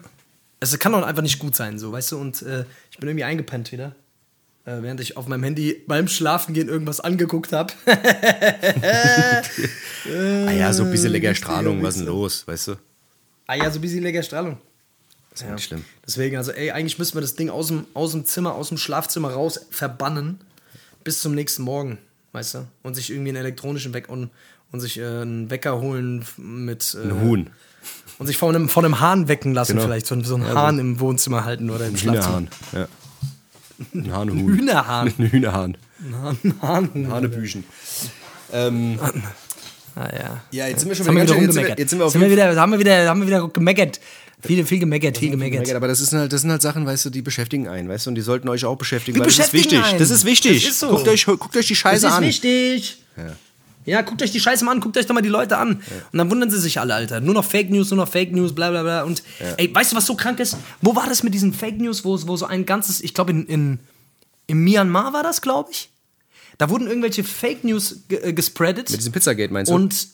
Also 0.61 0.78
kann 0.78 0.91
doch 0.91 1.03
einfach 1.03 1.22
nicht 1.24 1.39
gut 1.39 1.55
sein, 1.55 1.80
so, 1.80 1.91
weißt 1.93 2.11
du, 2.11 2.17
und 2.17 2.41
äh, 2.41 2.65
ich 2.91 2.97
bin 2.97 3.07
irgendwie 3.07 3.24
eingepennt 3.24 3.72
wieder. 3.72 3.95
Äh, 4.70 4.84
während 4.84 4.99
ich 5.01 5.17
auf 5.17 5.26
meinem 5.28 5.41
Handy 5.43 5.82
beim 5.88 6.07
Schlafengehen 6.07 6.70
irgendwas 6.70 6.99
angeguckt 6.99 7.53
habe. 7.53 7.74
Ah 10.47 10.51
ja, 10.51 10.72
so 10.74 10.84
ein 10.84 10.91
bisschen 10.91 11.11
lecker 11.11 11.36
Strahlung, 11.36 11.84
was 11.84 11.95
ist 11.95 12.01
denn 12.01 12.07
los, 12.07 12.47
weißt 12.47 12.70
du? 12.70 12.76
ah 13.47 13.55
ja, 13.55 13.70
so 13.70 13.80
ein 13.80 13.82
bisschen 13.82 14.01
lecker 14.03 14.24
Strahlung. 14.24 14.57
Das 15.32 15.41
ist 15.41 15.47
ja 15.47 15.53
nicht 15.53 15.65
schlimm. 15.65 15.86
Deswegen, 16.05 16.38
also 16.38 16.51
ey, 16.51 16.72
eigentlich 16.72 16.97
müssten 16.97 17.17
wir 17.17 17.22
das 17.22 17.36
Ding 17.36 17.49
aus 17.49 17.67
dem, 17.67 17.86
aus 17.93 18.11
dem 18.11 18.26
Zimmer, 18.26 18.53
aus 18.53 18.70
dem 18.70 18.78
Schlafzimmer 18.78 19.32
raus 19.32 19.59
verbannen 19.72 20.39
bis 21.03 21.20
zum 21.22 21.36
nächsten 21.36 21.63
Morgen, 21.63 21.97
weißt 22.32 22.55
du? 22.55 22.67
Und 22.84 22.95
sich 22.95 23.09
irgendwie 23.09 23.30
einen 23.30 23.38
elektronischen 23.38 23.93
Weck 23.93 24.09
und, 24.09 24.30
und 24.72 24.80
sich 24.80 24.97
äh, 24.99 25.03
einen 25.03 25.49
Wecker 25.49 25.80
holen 25.82 26.26
mit. 26.38 26.95
Äh, 26.95 27.07
Ein 27.07 27.22
Huhn. 27.22 27.49
Und 28.17 28.28
sich 28.28 28.38
von 28.38 28.55
einem, 28.55 28.70
von 28.70 28.86
einem 28.86 28.99
Hahn 28.99 29.28
wecken 29.28 29.53
lassen, 29.53 29.74
Genau. 29.74 29.84
vielleicht. 29.84 30.05
So, 30.07 30.20
so 30.24 30.36
einen 30.36 30.47
Hahn 30.47 30.80
im 30.80 30.99
Wohnzimmer 30.99 31.45
halten 31.45 31.70
oder 31.70 31.88
im 31.88 31.97
Schlafzimmer. 31.97 32.43
Ja. 32.74 32.88
Ein 33.93 34.13
Hahnhuhn. 34.13 34.47
Hühnerhahn. 34.57 35.13
Ein 35.17 35.32
Hühnerhahn. 35.32 35.77
Ein 36.01 36.53
Hahn. 36.61 37.07
Hanebüchen. 37.11 37.63
Ähm, 38.51 38.99
Ah, 39.95 40.07
ja. 40.15 40.41
ja, 40.51 40.67
jetzt 40.67 40.80
sind 40.82 40.89
wir 40.89 40.95
schon 40.95 41.05
Jetzt 41.07 41.15
wieder 41.15 41.34
schön- 41.34 41.43
jetzt 41.43 41.53
sind 41.55 41.63
wir-. 41.67 41.75
Jetzt 41.77 41.89
sind 41.89 41.99
wir 41.99 42.05
auf 42.05 42.11
Sind 42.13 42.21
wir 42.21 42.30
jeden 42.30 42.39
wieder, 42.39 42.55
haben 42.61 42.71
wir 42.71 42.80
wieder, 42.80 43.09
haben 43.09 43.19
wir 43.21 43.27
wieder 43.27 43.47
gemeckert. 43.49 43.99
Viel, 44.41 44.63
viel 44.65 44.80
gemeckert, 44.80 45.17
viel 45.17 45.32
gemeckert. 45.32 45.69
Aber 45.75 45.89
das, 45.89 45.99
ist 45.99 46.13
halt, 46.13 46.32
das 46.32 46.41
sind 46.41 46.51
halt 46.51 46.61
Sachen, 46.61 46.86
weißt 46.86 47.05
du, 47.05 47.09
die 47.09 47.21
beschäftigen 47.21 47.67
einen, 47.67 47.89
weißt 47.89 48.05
du, 48.05 48.11
und 48.11 48.15
die 48.15 48.21
sollten 48.21 48.47
euch 48.47 48.63
auch 48.63 48.77
beschäftigen, 48.77 49.15
Die 49.15 49.19
weil 49.19 49.27
das 49.27 49.34
ist 49.39 49.51
beschäftigen 49.51 49.82
wichtig. 49.82 49.89
einen. 49.89 49.99
Das 49.99 50.09
ist 50.09 50.23
wichtig. 50.25 50.61
Das 50.63 50.71
ist 50.71 50.80
so. 50.80 50.89
guckt, 50.89 51.07
euch, 51.09 51.25
guckt 51.25 51.57
euch 51.57 51.67
die 51.67 51.75
Scheiße 51.75 52.03
Das 52.05 52.13
ist 52.13 52.17
an. 52.17 52.23
wichtig. 52.23 52.97
Ja. 53.17 53.23
Guckt 53.86 54.21
euch 54.21 54.32
die 54.32 54.39
Scheiße 54.39 54.63
mal 54.65 54.71
an, 54.73 54.80
guckt 54.82 54.97
euch 54.97 55.05
doch 55.07 55.15
mal 55.15 55.21
die 55.21 55.30
Leute 55.30 55.57
an. 55.57 55.82
Und 56.11 56.17
dann 56.17 56.30
wundern 56.30 56.49
sie 56.51 56.59
sich 56.59 56.80
alle, 56.80 56.93
Alter. 56.93 57.21
Nur 57.21 57.34
noch 57.34 57.45
Fake 57.45 57.69
News, 57.71 57.89
nur 57.89 57.97
noch 57.97 58.07
Fake 58.11 58.32
News, 58.32 58.53
bla 58.53 58.69
bla 58.69 58.84
bla. 58.84 59.03
Und 59.03 59.23
ey, 59.57 59.73
weißt 59.73 59.91
du, 59.91 59.95
was 59.95 60.05
so 60.05 60.15
krank 60.15 60.39
ist? 60.39 60.57
Wo 60.82 60.95
war 60.95 61.07
das 61.07 61.23
mit 61.23 61.34
diesen 61.34 61.53
Fake 61.53 61.77
News, 61.80 62.05
wo, 62.05 62.19
wo 62.27 62.38
so 62.38 62.45
ein 62.45 62.65
ganzes, 62.65 63.01
ich 63.01 63.13
glaube 63.13 63.32
in, 63.32 63.45
in, 63.47 63.80
in 64.47 64.63
Myanmar 64.63 65.13
war 65.13 65.23
das, 65.23 65.41
glaube 65.41 65.69
ich. 65.71 65.89
Da 66.57 66.69
wurden 66.69 66.88
irgendwelche 66.88 67.23
Fake 67.23 67.63
News 67.63 68.01
äh, 68.09 68.34
gespreadet. 68.34 68.89
Mit 68.89 68.99
diesem 68.99 69.13
Pizzagate 69.13 69.51
meinst 69.53 69.71
du? 69.71 69.75
Und 69.75 70.07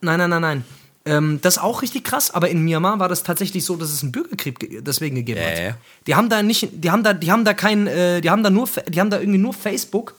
nein, 0.00 0.18
nein, 0.18 0.30
nein, 0.30 0.42
nein. 0.42 0.64
Ähm, 1.04 1.38
das 1.40 1.56
ist 1.56 1.62
auch 1.62 1.80
richtig 1.80 2.04
krass, 2.04 2.30
aber 2.32 2.50
in 2.50 2.62
Myanmar 2.64 2.98
war 2.98 3.08
das 3.08 3.22
tatsächlich 3.22 3.64
so, 3.64 3.76
dass 3.76 3.90
es 3.90 4.02
einen 4.02 4.12
Bürgerkrieg 4.12 4.58
ge- 4.60 4.82
deswegen 4.82 5.16
gegeben 5.16 5.40
Ja, 5.40 5.46
hat. 5.48 5.58
ja. 5.58 5.76
Die 6.06 6.14
haben 6.14 6.28
da 6.28 6.42
nicht, 6.42 6.68
die 6.72 6.90
haben 6.90 7.02
da, 7.02 7.14
die 7.14 7.32
haben 7.32 7.44
da 7.46 7.54
kein, 7.54 7.86
äh, 7.86 8.20
die 8.20 8.28
haben 8.28 8.42
da 8.42 8.50
nur, 8.50 8.68
die 8.88 9.00
haben 9.00 9.08
da 9.08 9.18
irgendwie 9.18 9.38
nur 9.38 9.54
Facebook 9.54 10.14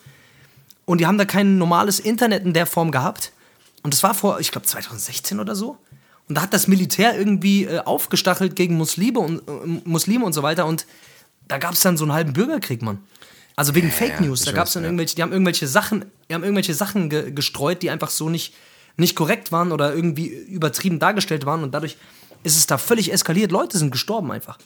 und 0.90 0.98
die 0.98 1.06
haben 1.06 1.20
da 1.20 1.26
kein 1.26 1.60
normales 1.60 2.00
Internet 2.00 2.44
in 2.46 2.54
der 2.54 2.66
Form 2.66 2.90
gehabt. 2.90 3.32
Und 3.84 3.94
das 3.94 4.02
war 4.02 4.16
vor, 4.16 4.40
ich 4.40 4.52
glaube 4.52 4.66
2016 4.66 5.40
oder 5.40 5.56
so. 5.56 5.78
Und 6.28 6.34
da 6.36 6.42
hat 6.42 6.52
das 6.52 6.68
Militär 6.68 7.16
irgendwie 7.16 7.66
äh, 7.66 7.78
aufgestachelt 7.82 8.56
gegen 8.56 8.76
Muslime 8.76 9.20
und 9.20 9.48
äh, 9.48 9.52
Muslime 9.86 10.26
und 10.26 10.34
so 10.34 10.42
weiter. 10.42 10.66
Und 10.66 10.88
da 11.48 11.60
gab 11.60 11.74
es 11.76 11.82
dann 11.82 11.96
so 11.96 12.06
einen 12.06 12.14
halben 12.14 12.34
Bürgerkrieg, 12.34 12.82
Mann. 12.82 12.98
Also 13.56 13.76
wegen 13.76 13.92
Fake 13.92 14.16
ja, 14.20 14.22
News. 14.22 14.40
ich 14.40 14.46
Da 14.48 14.52
gab 14.54 14.66
es 14.66 14.74
dann 14.74 14.84
irgendwelche, 14.84 15.16
die 15.16 15.22
haben 15.22 15.32
irgendwelche 15.32 15.68
Sachen, 15.68 16.06
die 16.28 16.34
haben 16.34 16.44
irgendwelche 16.44 16.74
Sachen 16.74 17.12
ge 17.12 17.32
gestreut, 17.34 17.84
die 17.84 17.92
einfach 17.92 18.10
so 18.10 18.28
nicht, 18.28 18.56
nicht 18.98 19.16
korrekt 19.16 19.52
waren 19.52 19.72
oder 19.72 19.94
irgendwie 19.94 20.26
übertrieben 20.26 20.98
dargestellt 20.98 21.46
waren. 21.46 21.62
Und 21.62 21.72
dadurch 21.76 21.98
ist 22.42 22.58
es 22.58 22.66
da 22.66 22.80
völlig 22.80 23.14
eskaliert. 23.14 23.52
Leute 23.52 23.78
sind 23.78 23.92
gestorben 23.92 24.32
einfach. 24.32 24.58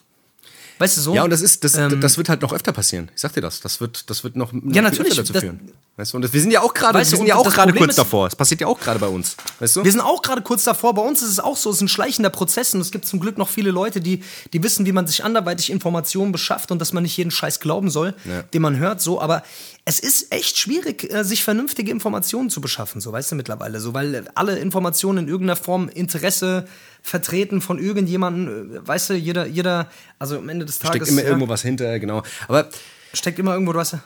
Weißt 0.80 0.98
du 0.98 1.02
so? 1.02 1.16
Ja, 1.16 1.24
und 1.24 1.30
das 1.30 1.42
ist, 1.42 1.64
das, 1.64 1.76
Ähm, 1.76 2.02
das 2.02 2.18
wird 2.18 2.30
halt 2.30 2.42
noch 2.42 2.54
öfter 2.54 2.72
passieren. 2.72 3.12
Ich 3.14 3.22
sag 3.22 3.34
dir 3.34 3.42
das. 3.42 3.60
Das 3.62 3.80
wird, 3.80 4.10
das 4.10 4.24
wird 4.24 4.36
noch, 4.36 4.52
noch 4.54 4.74
Ja, 4.74 4.82
natürlich. 4.82 5.12
öfter 5.12 5.22
dazu 5.24 5.34
Das- 5.34 5.44
führen. 5.44 5.72
Weißt 5.96 6.12
du, 6.12 6.16
und 6.18 6.24
das, 6.24 6.34
wir 6.34 6.42
sind 6.42 6.50
ja 6.50 6.62
auch 6.62 6.74
gerade, 6.74 6.98
Weißt 6.98 7.12
du, 7.14 7.18
sind 7.18 7.28
ja 7.28 7.36
auch 7.36 7.48
gerade 7.54 7.72
kurz 7.72 7.92
ist- 7.92 8.00
davor. 8.00 8.26
Es 8.26 8.36
passiert 8.36 8.62
ja 8.62 8.66
auch 8.68 8.80
gerade 8.80 8.98
bei 9.00 9.08
uns. 9.08 9.36
Weißt 9.60 9.76
du? 9.76 9.84
Wir 9.84 9.92
sind 9.92 10.02
auch 10.02 10.24
gerade 10.24 10.42
kurz 10.42 10.64
davor. 10.64 10.96
Bei 10.96 11.04
uns 11.04 11.22
ist 11.22 11.30
es 11.30 11.40
auch 11.40 11.56
so, 11.56 11.70
es 11.70 11.76
ist 11.76 11.82
ein 11.84 11.88
schleichender 11.88 12.32
Prozess 12.32 12.74
und 12.74 12.82
es 12.82 12.90
gibt 12.92 13.06
zum 13.06 13.20
Glück 13.20 13.38
noch 13.38 13.48
viele 13.48 13.70
Leute, 13.70 14.02
die, 14.02 14.24
die 14.54 14.64
wissen, 14.64 14.88
wie 14.88 14.92
man 14.92 15.06
sich 15.06 15.24
anderweitig 15.24 15.70
Informationen 15.70 16.32
beschafft 16.32 16.72
und 16.72 16.80
dass 16.80 16.94
man 16.94 17.04
nicht 17.04 17.16
jeden 17.16 17.30
Scheiß 17.30 17.60
glauben 17.60 17.92
soll, 17.92 18.16
Ja. 18.26 18.42
den 18.42 18.64
man 18.64 18.78
hört. 18.80 19.02
So, 19.02 19.22
aber 19.22 19.44
es 19.86 20.00
ist 20.00 20.34
echt 20.34 20.58
schwierig, 20.58 21.14
äh, 21.14 21.24
sich 21.24 21.44
vernünftige 21.44 21.92
Informationen 21.92 22.50
zu 22.50 22.60
beschaffen, 22.60 23.00
so 23.00 23.12
weißt 23.12 23.32
du 23.34 23.36
mittlerweile, 23.36 23.80
so 23.80 23.94
weil 23.94 24.26
alle 24.34 24.58
Informationen 24.58 25.20
in 25.20 25.28
irgendeiner 25.28 25.58
Form 25.58 25.90
Interesse 25.90 26.66
vertreten 27.04 27.62
von 27.62 27.78
irgendjemandem, 27.78 28.78
äh, 28.78 28.88
weißt 28.88 29.12
du, 29.12 29.14
jeder, 29.14 29.46
jeder, 29.46 29.92
also 30.18 30.38
am 30.40 30.50
Ende 30.50 30.66
des 30.66 30.80
Tages 30.80 30.96
Steckt 30.96 31.12
immer 31.12 31.22
ja, 31.22 31.28
irgendwo 31.28 31.50
was 31.50 31.62
hinter, 31.62 32.00
genau. 32.00 32.24
Aber 32.48 32.70
steckt 33.14 33.38
immer 33.38 33.54
irgendwo, 33.54 33.76
weißt 33.76 33.94
du. 33.94 33.98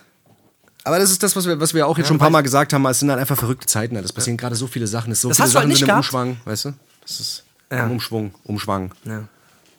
Aber 0.84 0.98
das 0.98 1.10
ist 1.10 1.22
das, 1.22 1.36
was 1.36 1.46
wir, 1.46 1.60
was 1.60 1.74
wir 1.74 1.86
auch 1.86 1.98
jetzt 1.98 2.06
schon 2.08 2.16
ein 2.16 2.20
paar 2.20 2.30
Mal 2.30 2.42
gesagt 2.42 2.72
haben. 2.72 2.84
Es 2.86 3.00
sind 3.00 3.10
halt 3.10 3.20
einfach 3.20 3.36
verrückte 3.36 3.66
Zeiten. 3.66 3.96
Es 3.96 4.12
passieren 4.12 4.36
gerade 4.36 4.54
so 4.54 4.66
viele 4.66 4.86
Sachen. 4.86 5.12
Es 5.12 5.18
ist 5.18 5.22
so 5.22 5.28
Das 5.28 5.36
viele 5.38 5.44
hast 5.46 5.52
du 5.54 5.58
halt 5.58 5.62
Sachen 5.64 5.68
nicht 5.68 5.78
sind 5.78 5.88
im 5.88 5.88
gehabt. 5.88 6.04
Umschwang, 6.06 6.36
weißt 6.44 6.64
du? 6.66 6.74
Das 7.02 7.20
ist 7.20 7.44
Ja. 7.70 7.84
im 7.84 7.90
Umschwung, 7.92 8.34
Umschwang, 8.44 8.92
Ja. 9.04 9.24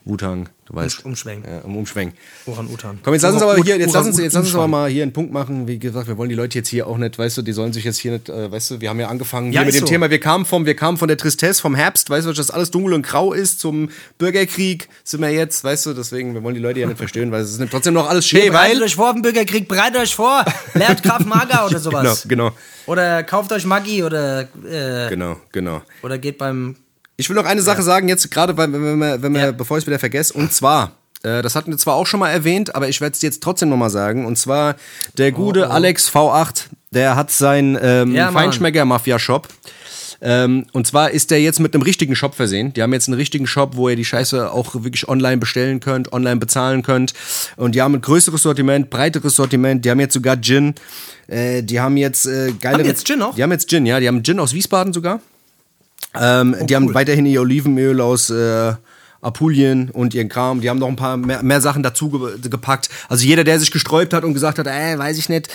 Wutang, 0.06 0.50
du 0.66 0.74
weißt. 0.76 1.06
Umschwenken. 1.06 1.52
Ja, 1.52 1.60
im 1.60 1.76
Umschwenk. 1.76 2.14
Uran-Utan. 2.46 3.00
Komm, 3.04 3.14
jetzt 3.14 3.22
lass 3.24 3.34
uns 3.34 3.44
aber 3.44 3.58
hier, 3.58 3.78
jetzt 3.78 3.94
lass 3.94 4.08
uns, 4.08 4.18
jetzt 4.18 4.34
lass 4.34 4.46
uns 4.46 4.56
aber 4.56 4.68
mal 4.68 4.90
hier 4.90 5.04
einen 5.04 5.14
Punkt 5.14 5.32
machen. 5.32 5.68
Wie 5.68 5.78
gesagt, 5.78 6.08
wir 6.08 6.18
wollen 6.18 6.30
die 6.30 6.36
Leute 6.36 6.58
jetzt 6.58 6.70
hier 6.70 6.88
auch 6.88 6.98
nicht, 6.98 7.20
weißt 7.20 7.38
du, 7.38 7.42
die 7.42 7.52
sollen 7.52 7.74
sich 7.74 7.84
jetzt 7.84 7.98
hier 7.98 8.14
nicht, 8.14 8.30
äh, 8.30 8.52
weißt 8.52 8.72
du, 8.72 8.82
wir 8.82 8.90
haben 8.90 9.00
ja 9.00 9.08
angefangen 9.10 9.52
Ja, 9.52 9.60
hier 9.62 9.66
mit 9.68 9.76
dem 9.76 9.82
so. 9.82 9.86
Thema, 9.86 10.10
wir 10.10 10.20
kamen 10.20 10.46
vom, 10.46 10.66
wir 10.66 10.76
kamen 10.76 10.98
von 10.98 11.08
der 11.10 11.18
Tristesse, 11.18 11.62
vom 11.62 11.76
Herbst, 11.76 12.10
weißt 12.10 12.26
du, 12.28 12.34
dass 12.34 12.50
alles 12.50 12.72
dunkel 12.72 12.94
und 12.94 13.04
grau 13.04 13.34
ist, 13.34 13.60
zum 13.60 13.90
Bürgerkrieg 14.18 14.88
sind 15.04 15.22
wir 15.22 15.30
jetzt, 15.30 15.64
weißt 15.64 15.86
du, 15.88 15.94
deswegen, 15.94 16.34
wir 16.34 16.44
wollen 16.44 16.56
die 16.56 16.62
Leute 16.62 16.80
ja 16.80 16.88
nicht 16.88 16.98
verstehen, 16.98 17.32
weil 17.32 17.42
es 17.42 17.52
ist 17.60 17.70
trotzdem 17.70 17.94
noch 17.94 18.10
alles 18.10 18.26
schön, 18.26 18.48
Bereitet 18.52 18.78
weil. 18.78 18.84
euch 18.84 18.96
vor 18.96 19.08
auf 19.10 19.14
den 19.14 19.22
Bürgerkrieg, 19.22 19.68
bereitet 19.68 20.02
euch 20.02 20.16
vor. 20.16 20.44
Lernt 20.74 21.04
Krav 21.04 21.26
Maga 21.26 21.66
oder 21.68 21.80
sowas. 21.80 22.26
Genau, 22.28 22.46
genau, 22.50 22.58
Oder 22.88 23.24
kauft 23.24 23.52
euch 23.52 23.66
Maggi 23.66 24.02
oder, 24.04 24.42
äh, 24.68 25.10
genau, 25.10 25.38
genau. 25.52 25.82
oder 26.02 26.18
geht 26.18 26.38
beim. 26.38 26.78
Ich 27.20 27.28
will 27.30 27.36
noch 27.36 27.46
eine 27.46 27.62
Sache 27.62 27.84
sagen, 27.84 28.08
jetzt 28.08 28.32
gerade, 28.32 28.56
wenn 28.56 28.72
wir, 28.72 29.22
wenn 29.22 29.34
wir, 29.34 29.42
Ja. 29.42 29.52
bevor 29.52 29.78
ich 29.78 29.84
es 29.84 29.88
wieder 29.88 30.00
vergesse, 30.00 30.34
und 30.34 30.54
zwar, 30.54 30.94
äh, 31.24 31.42
das 31.42 31.54
hatten 31.56 31.70
wir 31.70 31.78
zwar 31.78 31.96
auch 31.96 32.08
schon 32.08 32.22
mal 32.22 32.30
erwähnt, 32.30 32.76
aber 32.76 32.88
ich 32.88 33.02
werde 33.02 33.14
es 33.14 33.22
jetzt 33.22 33.44
trotzdem 33.44 33.68
nochmal 33.68 33.90
sagen, 33.90 34.26
und 34.26 34.38
zwar 34.38 34.76
der 35.18 35.34
gute 35.34 35.70
Alex 35.70 36.10
V8, 36.10 36.68
der 36.92 37.18
hat 37.18 37.30
seinen 37.30 37.78
ähm, 37.82 38.12
Oh, 38.14 38.16
Ja. 38.16 38.32
Feinschmecker-Mafia-Shop. 38.32 39.50
Ähm, 40.22 40.66
und 40.72 40.88
zwar 40.88 41.12
ist 41.12 41.30
der 41.32 41.42
jetzt 41.42 41.60
mit 41.60 41.74
einem 41.74 41.82
richtigen 41.84 42.16
Shop 42.16 42.36
versehen. 42.36 42.72
Die 42.74 42.82
haben 42.82 42.94
jetzt 42.94 43.10
einen 43.10 43.18
richtigen 43.18 43.48
Shop, 43.48 43.76
wo 43.76 43.90
ihr 43.90 43.98
die 43.98 44.06
Scheiße 44.06 44.52
auch 44.54 44.76
wirklich 44.76 45.10
online 45.10 45.38
bestellen 45.38 45.82
könnt, 45.82 46.14
online 46.14 46.38
bezahlen 46.38 46.84
könnt. 46.84 47.14
Und 47.58 47.76
die 47.76 47.82
haben 47.82 47.96
ein 47.96 48.02
größeres 48.02 48.44
Sortiment, 48.44 48.90
breiteres 48.90 49.36
Sortiment. 49.36 49.84
Die 49.84 49.90
haben 49.92 50.00
jetzt 50.00 50.14
sogar 50.14 50.38
Gin. 50.40 50.74
Äh, 51.28 51.64
die 51.64 51.82
haben 51.82 51.98
jetzt 51.98 52.26
äh, 52.28 52.54
geile. 52.62 52.80
Haben 52.80 52.86
jetzt 52.86 53.06
Gin 53.06 53.22
auch? 53.22 53.36
Die 53.36 53.44
haben 53.44 53.52
jetzt 53.52 53.70
Gin, 53.70 53.86
ja. 53.86 54.00
Die 54.00 54.08
haben 54.08 54.24
Gin 54.24 54.40
aus 54.40 54.54
Wiesbaden 54.54 54.94
sogar. 54.94 55.20
Ähm, 56.20 56.56
die 56.62 56.76
haben 56.76 56.94
weiterhin 56.94 57.26
ihr 57.26 57.42
Olivenöl 57.42 58.02
aus 58.02 58.30
äh, 58.30 58.74
Apulien 59.22 59.90
und 59.90 60.14
ihren 60.14 60.30
Kram. 60.30 60.62
Die 60.62 60.70
haben 60.70 60.80
noch 60.80 60.88
ein 60.88 60.96
paar 60.96 61.18
mehr, 61.18 61.44
mehr 61.44 61.62
Sachen 61.62 61.84
dazu 61.84 62.10
ge 62.10 62.50
gepackt. 62.50 62.90
Also 63.10 63.26
jeder, 63.26 63.44
der 63.44 63.60
sich 63.60 63.72
gesträubt 63.72 64.14
hat 64.14 64.24
und 64.24 64.34
gesagt 64.34 64.60
hat, 64.60 64.68
äh, 64.68 64.98
weiß 64.98 65.18
ich 65.18 65.30
nicht, 65.30 65.50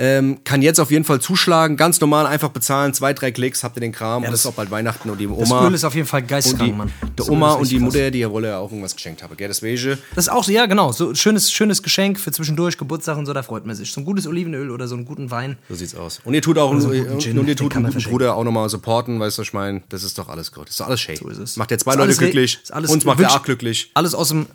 ähm, 0.00 0.38
kann 0.44 0.62
jetzt 0.62 0.78
auf 0.78 0.90
jeden 0.92 1.04
Fall 1.04 1.20
zuschlagen. 1.20 1.76
Ganz 1.76 2.00
normal 2.00 2.26
einfach 2.26 2.50
bezahlen. 2.50 2.94
Zwei, 2.94 3.12
drei 3.12 3.32
Klicks, 3.32 3.64
habt 3.64 3.76
ihr 3.76 3.80
den 3.80 3.90
Kram. 3.92 4.18
und 4.18 4.22
das- 4.24 4.30
das 4.30 4.40
ist 4.40 4.46
auch 4.46 4.52
bald 4.54 4.70
Weihnachten 4.70 5.10
und 5.10 5.18
die 5.18 5.26
Das 5.26 5.36
Oma. 5.50 5.66
Öl 5.66 5.74
ist 5.74 5.82
auf 5.84 5.94
jeden 5.94 6.06
Fall 6.06 6.20
und 6.20 6.28
die, 6.30 6.34
geistkrank, 6.34 6.76
Mann. 6.76 6.92
der 7.02 7.08
Das 7.16 7.28
Oma 7.28 7.52
und 7.54 7.58
die 7.68 7.74
richtig 7.74 7.78
krass. 7.88 7.94
Mutter, 7.94 8.10
die 8.12 8.20
ihr 8.20 8.30
wolle 8.30 8.48
ja 8.48 8.58
auch 8.58 8.70
irgendwas 8.70 8.94
geschenkt 8.94 9.22
haben. 9.24 9.36
Gell, 9.36 9.48
deswegen. 9.48 9.98
Das 10.14 10.26
ist 10.26 10.28
auch 10.30 10.44
so, 10.44 10.52
ja, 10.52 10.66
genau. 10.66 10.92
So 10.92 11.14
schönes, 11.14 11.50
schönes 11.50 11.82
Geschenk 11.82 12.20
für 12.20 12.30
zwischendurch, 12.30 12.78
Geburtstag 12.78 13.18
und 13.18 13.26
so, 13.26 13.32
da 13.32 13.42
freut 13.42 13.66
man 13.66 13.74
sich. 13.74 13.90
So 13.92 14.00
ein 14.00 14.04
gutes 14.04 14.26
Olivenöl 14.28 14.70
oder 14.70 14.86
so 14.86 14.94
einen 14.94 15.04
guten 15.04 15.30
Wein. 15.32 15.58
So 15.68 15.74
sieht's 15.74 15.94
aus. 15.96 16.20
Und 16.24 16.32
ihr 16.34 16.42
tut 16.42 16.58
auch 16.58 16.68
so 16.78 16.90
einen 16.90 17.00
und, 17.00 17.02
guten 17.02 17.12
und, 17.14 17.20
Gin, 17.20 17.48
ihr 17.48 17.56
tut 17.56 17.74
einen. 17.74 17.92
Bruder 17.92 18.36
auch 18.36 18.44
nochmal 18.44 18.68
supporten, 18.68 19.18
weißt 19.18 19.36
du, 19.38 19.40
was 19.42 19.48
ich 19.48 19.52
meine? 19.52 19.82
Das 19.88 20.04
ist 20.04 20.16
doch 20.16 20.28
alles 20.28 20.52
gut. 20.52 20.66
Das 20.66 20.70
ist 20.74 20.80
doch 20.80 20.86
alles 20.86 21.00
schön. 21.00 21.16
So 21.16 21.28
ist 21.28 21.38
es. 21.38 21.56
Macht 21.56 21.72
ihr 21.72 21.78
zwei 21.78 21.94
Leute 21.96 22.12
re- 22.12 22.16
glücklich. 22.16 22.58
uns 22.72 23.04
macht 23.04 23.18
ihr 23.18 23.30
auch 23.30 23.42
glücklich. 23.42 23.90
Alles 23.94 24.14
aus 24.14 24.28
dem. 24.28 24.46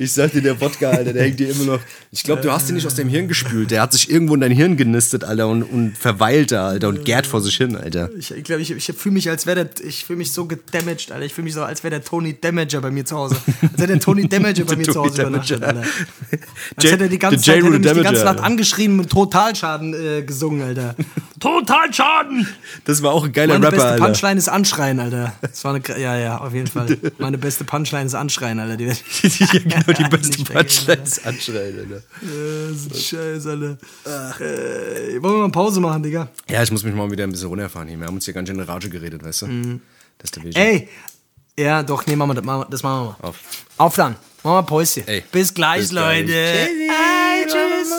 Ich 0.00 0.14
sag 0.14 0.32
dir, 0.32 0.40
der 0.40 0.58
Wodka, 0.58 0.88
Alter, 0.88 1.12
der 1.12 1.24
hängt 1.24 1.38
dir 1.38 1.50
immer 1.50 1.64
noch. 1.64 1.80
Ich 2.10 2.22
glaube, 2.22 2.40
du 2.40 2.50
hast 2.50 2.70
ihn 2.70 2.74
nicht 2.74 2.86
aus 2.86 2.94
deinem 2.94 3.10
Hirn 3.10 3.28
gespült. 3.28 3.70
Der 3.70 3.82
hat 3.82 3.92
sich 3.92 4.10
irgendwo 4.10 4.34
in 4.34 4.40
dein 4.40 4.50
Hirn 4.50 4.78
genistet, 4.78 5.24
Alter, 5.24 5.46
und, 5.46 5.62
und 5.62 5.94
verweilt 5.94 6.52
da, 6.52 6.68
Alter, 6.68 6.88
und 6.88 7.04
gärt 7.04 7.26
vor 7.26 7.42
sich 7.42 7.54
hin, 7.58 7.76
Alter. 7.76 8.08
Ich, 8.18 8.32
glaube, 8.42 8.62
ich, 8.62 8.70
ich 8.70 8.84
fühle 8.96 9.12
mich, 9.12 9.28
als 9.28 9.44
wäre 9.44 9.66
der. 9.66 9.86
Ich 9.86 10.06
fühle 10.06 10.16
mich 10.16 10.32
so 10.32 10.46
gedamaged, 10.46 11.12
Alter. 11.12 11.26
Ich 11.26 11.34
fühle 11.34 11.44
mich 11.44 11.52
so, 11.52 11.62
als 11.62 11.84
wäre 11.84 11.90
der 11.90 12.02
Tony 12.02 12.34
Damager 12.40 12.80
bei 12.80 12.90
mir 12.90 13.04
zu 13.04 13.14
Hause. 13.14 13.36
Als 13.60 13.72
hätte 13.72 13.86
der 13.88 14.00
Tony 14.00 14.26
Damager 14.26 14.64
bei 14.64 14.76
mir 14.76 14.88
zu 14.88 15.00
Hause 15.02 15.20
übernachtet, 15.20 15.62
Alter. 15.62 15.82
Als 16.76 16.90
hätte 16.90 17.04
er 17.04 17.08
die 17.10 17.18
ganze 17.18 17.42
Zeit 17.42 17.56
hätte 17.56 17.68
mich 17.68 17.80
die 17.80 18.00
ganze 18.00 18.24
Nacht 18.24 18.26
Alter. 18.26 18.44
angeschrien 18.44 18.98
und 18.98 19.10
Totalschaden 19.10 19.92
äh, 19.92 20.22
gesungen, 20.22 20.62
Alter. 20.62 20.96
Totalschaden! 21.40 22.46
Das 22.84 23.02
war 23.02 23.12
auch 23.12 23.24
ein 23.24 23.32
geiler 23.32 23.54
Meine 23.54 23.66
Rapper, 23.66 23.76
beste 23.76 23.90
Alter. 23.92 24.04
Punchline 24.04 24.38
ist 24.38 24.48
Anschreien, 24.48 25.00
Alter. 25.00 25.32
Das 25.40 25.64
war 25.64 25.74
eine, 25.74 25.82
ja, 26.00 26.16
ja, 26.16 26.38
auf 26.38 26.52
jeden 26.54 26.66
Fall. 26.66 26.96
Meine 27.18 27.38
beste 27.38 27.64
Punchline 27.64 28.04
ist 28.06 28.14
Anschreien, 28.14 28.58
Alter. 28.60 28.76
Die, 28.76 28.84
ja, 28.88 28.92
genau, 29.52 29.92
die 29.98 30.04
beste 30.08 30.44
Punchline 30.44 31.02
ist 31.02 31.26
anschreien, 31.26 31.78
Alter. 31.78 31.96
äh, 32.22 32.72
so 32.74 32.94
Scheiß, 32.94 33.46
Alter. 33.46 33.78
Äh, 34.38 35.22
wollen 35.22 35.34
wir 35.34 35.42
mal 35.42 35.50
Pause 35.50 35.80
machen, 35.80 36.02
Digga? 36.02 36.28
Ja, 36.48 36.62
ich 36.62 36.70
muss 36.70 36.84
mich 36.84 36.94
mal 36.94 37.10
wieder 37.10 37.24
ein 37.24 37.30
bisschen 37.32 37.48
runterfahren 37.48 37.88
hier. 37.88 37.98
Wir 37.98 38.06
haben 38.06 38.14
uns 38.14 38.24
hier 38.26 38.34
ganz 38.34 38.48
schön 38.48 38.58
in 38.58 38.64
Rage 38.64 38.90
geredet, 38.90 39.24
weißt 39.24 39.42
du? 39.42 39.46
Das 40.18 40.24
ist 40.24 40.36
der 40.36 40.44
Weg. 40.44 40.54
Mhm. 40.54 40.60
Ey! 40.60 40.88
Ja, 41.58 41.82
doch, 41.82 42.06
nee, 42.06 42.16
machen 42.16 42.30
wir 42.30 42.34
das, 42.34 42.44
machen 42.44 42.60
wir- 42.60 42.66
das 42.70 42.82
machen 42.82 43.00
wir 43.00 43.16
mal. 43.22 43.28
Auf. 43.28 43.36
Auf 43.76 43.96
dann. 43.96 44.16
Machen 44.42 44.56
wir 44.56 44.62
Päuschen. 44.62 45.06
Ey. 45.06 45.22
Bis 45.30 45.52
gleich, 45.52 45.80
Bis 45.80 45.90
gleich. 45.90 46.20
Leute. 46.20 46.32
Hey, 46.32 47.46
tschüss. 47.46 47.90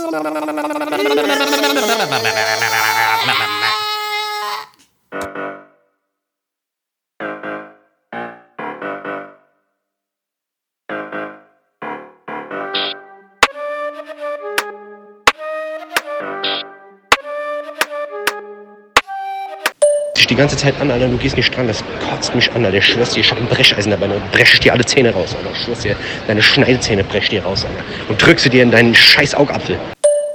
Die 20.32 20.36
ganze 20.36 20.56
Zeit 20.56 20.74
an, 20.80 20.90
Alter, 20.90 21.08
du 21.08 21.18
gehst 21.18 21.36
nicht 21.36 21.56
dran, 21.56 21.68
das 21.68 21.84
kotzt 22.10 22.34
mich 22.34 22.52
an, 22.54 22.66
Alter. 22.66 22.78
Ich 22.78 22.86
schwör's 22.86 23.12
dir, 23.12 23.20
ich 23.20 23.30
hab 23.30 23.38
ein 23.38 23.48
Brecheisen 23.48 23.92
dabei, 23.92 24.06
und 24.06 24.32
brech 24.32 24.54
ich 24.54 24.60
dir 24.62 24.72
alle 24.72 24.86
Zähne 24.86 25.12
raus, 25.12 25.36
Alter. 25.38 25.52
Ich 25.54 25.66
schwör's 25.66 25.80
dir, 25.80 25.96
deine 26.26 26.42
Schneidezähne 26.42 27.04
brech 27.04 27.30
dir 27.30 27.44
raus, 27.44 27.66
Alter. 27.66 27.84
Und 28.08 28.26
drückst 28.26 28.46
du 28.46 28.50
dir 28.50 28.64
in 28.64 28.72
deinen 28.72 28.96
scheiß 28.96 29.36
Augapfel. 29.36 29.78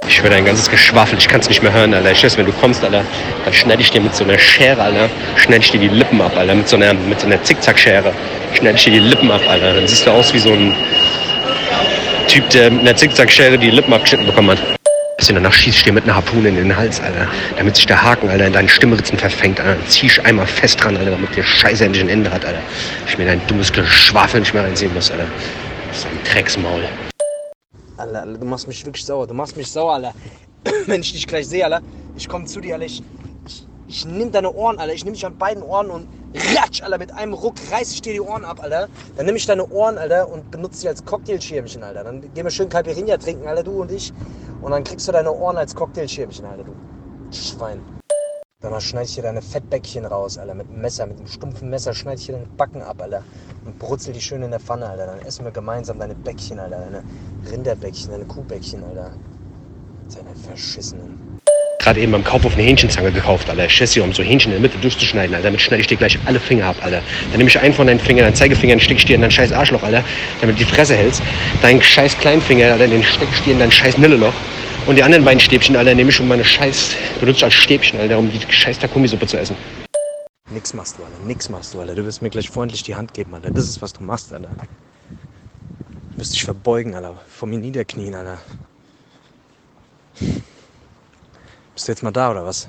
Ich 0.07 0.21
höre 0.21 0.29
dein 0.29 0.45
ganzes 0.45 0.69
Geschwafel, 0.69 1.17
ich 1.17 1.27
kann's 1.27 1.49
nicht 1.49 1.63
mehr 1.63 1.73
hören, 1.73 1.93
Alter. 1.93 2.11
Ich 2.11 2.19
schwör's, 2.19 2.37
wenn 2.37 2.45
du 2.45 2.51
kommst, 2.53 2.83
Alter, 2.83 3.03
dann 3.43 3.53
schneide 3.53 3.81
ich 3.81 3.89
dir 3.89 3.99
mit 3.99 4.15
so 4.15 4.23
einer 4.23 4.37
Schere, 4.37 4.81
Alter, 4.81 5.09
schneide 5.35 5.63
ich 5.63 5.71
dir 5.71 5.79
die 5.79 5.89
Lippen 5.89 6.21
ab, 6.21 6.37
Alter, 6.37 6.53
mit 6.53 6.69
so 6.69 6.75
einer, 6.75 6.93
mit 6.93 7.19
so 7.19 7.25
einer 7.25 7.41
Zickzackschere. 7.41 8.13
Schneide 8.53 8.77
ich 8.77 8.83
dir 8.83 8.91
die 8.91 8.99
Lippen 8.99 9.31
ab, 9.31 9.41
Alter. 9.49 9.73
Dann 9.73 9.87
siehst 9.87 10.05
du 10.05 10.11
aus 10.11 10.31
wie 10.33 10.39
so 10.39 10.53
ein, 10.53 10.75
Typ, 12.27 12.49
der 12.49 12.69
mit 12.69 12.81
einer 12.81 12.95
Zickzackschere 12.95 13.57
die 13.57 13.71
Lippen 13.71 13.93
abgeschnitten 13.93 14.25
bekommen 14.25 14.51
hat. 14.51 14.76
Dass 15.17 15.29
du 15.29 15.33
danach 15.33 15.51
schießt, 15.51 15.79
steh 15.79 15.91
mit 15.91 16.03
einer 16.03 16.13
Harpune 16.13 16.49
in 16.49 16.55
den 16.55 16.77
Hals, 16.77 17.01
Alter. 17.01 17.27
Damit 17.57 17.75
sich 17.75 17.87
der 17.87 18.03
Haken, 18.03 18.29
Alter, 18.29 18.45
in 18.45 18.53
deinen 18.53 18.69
Stimmritzen 18.69 19.17
verfängt, 19.17 19.59
Alter. 19.59 19.83
Zieh 19.87 20.05
ich 20.05 20.23
einmal 20.23 20.45
fest 20.45 20.83
dran, 20.83 20.95
Alter, 20.95 21.09
damit 21.09 21.35
der 21.35 21.41
Scheiße 21.41 21.85
endlich 21.85 22.03
ein 22.03 22.09
Ende 22.09 22.31
hat, 22.31 22.45
Alter. 22.45 22.61
Ich 23.07 23.17
mir 23.17 23.25
dein 23.25 23.41
dummes 23.47 23.73
Geschwafel 23.73 24.41
nicht 24.41 24.53
mehr 24.53 24.63
reinziehen 24.63 24.93
muss, 24.93 25.09
Alter. 25.09 25.25
Das 25.87 25.97
ist 25.97 26.05
ein 26.05 26.19
Drecksmaul. 26.23 26.83
Alter, 27.97 28.21
Alter, 28.21 28.37
du 28.37 28.45
machst 28.45 28.67
mich 28.67 28.85
wirklich 28.85 29.03
sauer. 29.03 29.25
Du 29.25 29.33
machst 29.33 29.57
mich 29.57 29.71
sauer, 29.71 29.95
Alter. 29.95 30.13
Wenn 30.85 31.01
ich 31.01 31.11
dich 31.11 31.25
gleich 31.25 31.47
sehe, 31.47 31.65
Alter, 31.65 31.81
ich 32.15 32.27
komme 32.27 32.45
zu 32.45 32.61
dir, 32.61 32.75
Alter. 32.75 32.85
Ich, 32.85 33.01
ich, 33.87 34.05
nimm 34.05 34.31
deine 34.31 34.53
Ohren, 34.53 34.79
Alter. 34.79 34.93
Ich 34.93 35.03
nehme 35.03 35.15
dich 35.15 35.25
an 35.25 35.37
beiden 35.37 35.63
Ohren 35.63 35.89
und 35.89 36.07
ratsch, 36.55 36.81
Alter. 36.83 36.97
Mit 36.97 37.13
einem 37.13 37.33
Ruck 37.33 37.55
reiß 37.71 37.91
ich 37.91 38.01
dir 38.01 38.13
die 38.13 38.21
Ohren 38.21 38.45
ab, 38.45 38.61
Alter. 38.61 38.89
Dann 39.15 39.25
nehme 39.25 39.37
ich 39.37 39.45
deine 39.45 39.67
Ohren, 39.67 39.97
Alter, 39.97 40.29
und 40.29 40.51
benutze 40.51 40.81
sie 40.81 40.89
als 40.89 41.03
Cocktailschirmchen, 41.05 41.83
Alter. 41.83 42.03
Dann 42.03 42.21
gehen 42.21 42.43
wir 42.43 42.51
schön 42.51 42.69
Caipirinha 42.69 43.17
trinken, 43.17 43.47
Alter, 43.47 43.63
du 43.63 43.81
und 43.81 43.91
ich. 43.91 44.13
Und 44.61 44.71
dann 44.71 44.83
kriegst 44.83 45.07
du 45.07 45.11
deine 45.11 45.31
Ohren 45.31 45.57
als 45.57 45.73
Cocktailschirmchen, 45.75 46.45
Alter, 46.45 46.63
du 46.65 46.73
Schwein. 47.31 47.81
Danach 48.59 48.81
schneide 48.81 49.05
ich 49.05 49.13
dir 49.13 49.21
deine 49.21 49.41
Fettbäckchen 49.41 50.05
raus, 50.05 50.37
Alter. 50.37 50.55
Mit 50.55 50.67
einem 50.67 50.81
Messer, 50.81 51.05
mit 51.05 51.17
einem 51.17 51.27
stumpfen 51.27 51.69
Messer 51.69 51.93
schneide 51.93 52.19
ich 52.19 52.25
dir 52.25 52.33
deine 52.33 52.47
Backen 52.57 52.81
ab, 52.81 53.01
Alter. 53.01 53.23
Und 53.65 53.77
brutzel 53.79 54.13
die 54.13 54.21
schön 54.21 54.41
in 54.41 54.51
der 54.51 54.59
Pfanne, 54.59 54.89
Alter. 54.89 55.05
Dann 55.05 55.19
essen 55.19 55.45
wir 55.45 55.51
gemeinsam 55.51 55.99
deine 55.99 56.15
Bäckchen, 56.15 56.59
Alter. 56.59 56.79
Deine 56.79 57.03
Rinderbäckchen, 57.49 58.11
deine 58.11 58.25
Kuhbäckchen, 58.25 58.83
Alter. 58.83 59.11
Deine 60.13 60.35
verschissenen. 60.35 61.36
Gerade 61.79 61.99
eben 61.99 62.11
beim 62.11 62.23
Kaufhof 62.23 62.53
eine 62.53 62.63
Hähnchenzange 62.63 63.11
gekauft, 63.11 63.49
Alter. 63.49 63.67
Chassis, 63.67 64.01
um 64.01 64.11
so 64.11 64.23
Hähnchen 64.23 64.51
in 64.51 64.61
der 64.61 64.61
Mitte 64.61 64.77
durchzuschneiden, 64.79 65.35
Alter. 65.35 65.47
Damit 65.47 65.61
schneide 65.61 65.81
ich 65.81 65.87
dir 65.87 65.97
gleich 65.97 66.17
alle 66.25 66.39
Finger 66.39 66.65
ab, 66.65 66.77
Alter. 66.81 67.01
Dann 67.29 67.37
nehme 67.37 67.49
ich 67.49 67.59
einen 67.59 67.73
von 67.73 67.85
deinen 67.85 67.99
Fingern, 67.99 68.25
deinen 68.25 68.35
Zeigefinger, 68.35 68.75
den 68.75 68.79
steck 68.79 68.97
ich 68.97 69.05
dir 69.05 69.15
in 69.15 69.21
dein 69.21 69.31
scheiß 69.31 69.51
Arschloch, 69.51 69.83
Alter. 69.83 70.03
Damit 70.41 70.55
du 70.59 70.65
die 70.65 70.69
Fresse 70.69 70.95
hältst. 70.95 71.21
Deinen 71.61 71.81
scheiß 71.81 72.17
Kleinfinger, 72.17 72.71
Alter, 72.71 72.87
den 72.87 73.03
steck 73.03 73.27
ich 73.31 73.41
dir 73.41 73.53
in 73.53 73.59
dein 73.59 73.71
scheiß 73.71 73.97
Nilleloch. 73.97 74.33
Und 74.87 74.95
die 74.95 75.03
anderen 75.03 75.23
beiden 75.23 75.39
Stäbchen, 75.39 75.75
Alter, 75.75 75.93
nehme 75.93 76.09
ich 76.09 76.19
um 76.19 76.27
meine 76.27 76.43
scheiß, 76.43 76.95
benutze 77.19 77.45
als 77.45 77.53
Stäbchen, 77.53 77.99
Alter, 77.99 78.17
um 78.17 78.31
die 78.31 78.39
scheiß 78.49 78.79
Takumi-Suppe 78.79 79.27
zu 79.27 79.37
essen. 79.37 79.55
Nix 80.49 80.73
machst 80.73 80.97
du, 80.97 81.03
Alter. 81.03 81.17
Nix 81.25 81.49
machst 81.49 81.73
du, 81.73 81.79
Alter. 81.79 81.93
Du 81.93 82.05
wirst 82.05 82.21
mir 82.21 82.29
gleich 82.29 82.49
freundlich 82.49 82.83
die 82.83 82.95
Hand 82.95 83.13
geben, 83.13 83.33
Alter. 83.35 83.51
Das 83.51 83.65
ist, 83.65 83.81
was 83.81 83.93
du 83.93 84.03
machst, 84.03 84.33
Alter. 84.33 84.49
Du 86.11 86.19
wirst 86.19 86.33
dich 86.33 86.43
verbeugen, 86.43 86.95
Alter. 86.95 87.15
Vor 87.29 87.47
mir 87.47 87.59
niederknien, 87.59 88.15
Alter. 88.15 88.39
Bist 91.77 91.87
du 91.87 91.91
jetzt 91.91 92.01
mal 92.01 92.09
da, 92.09 92.31
oder 92.31 92.43
was? 92.43 92.67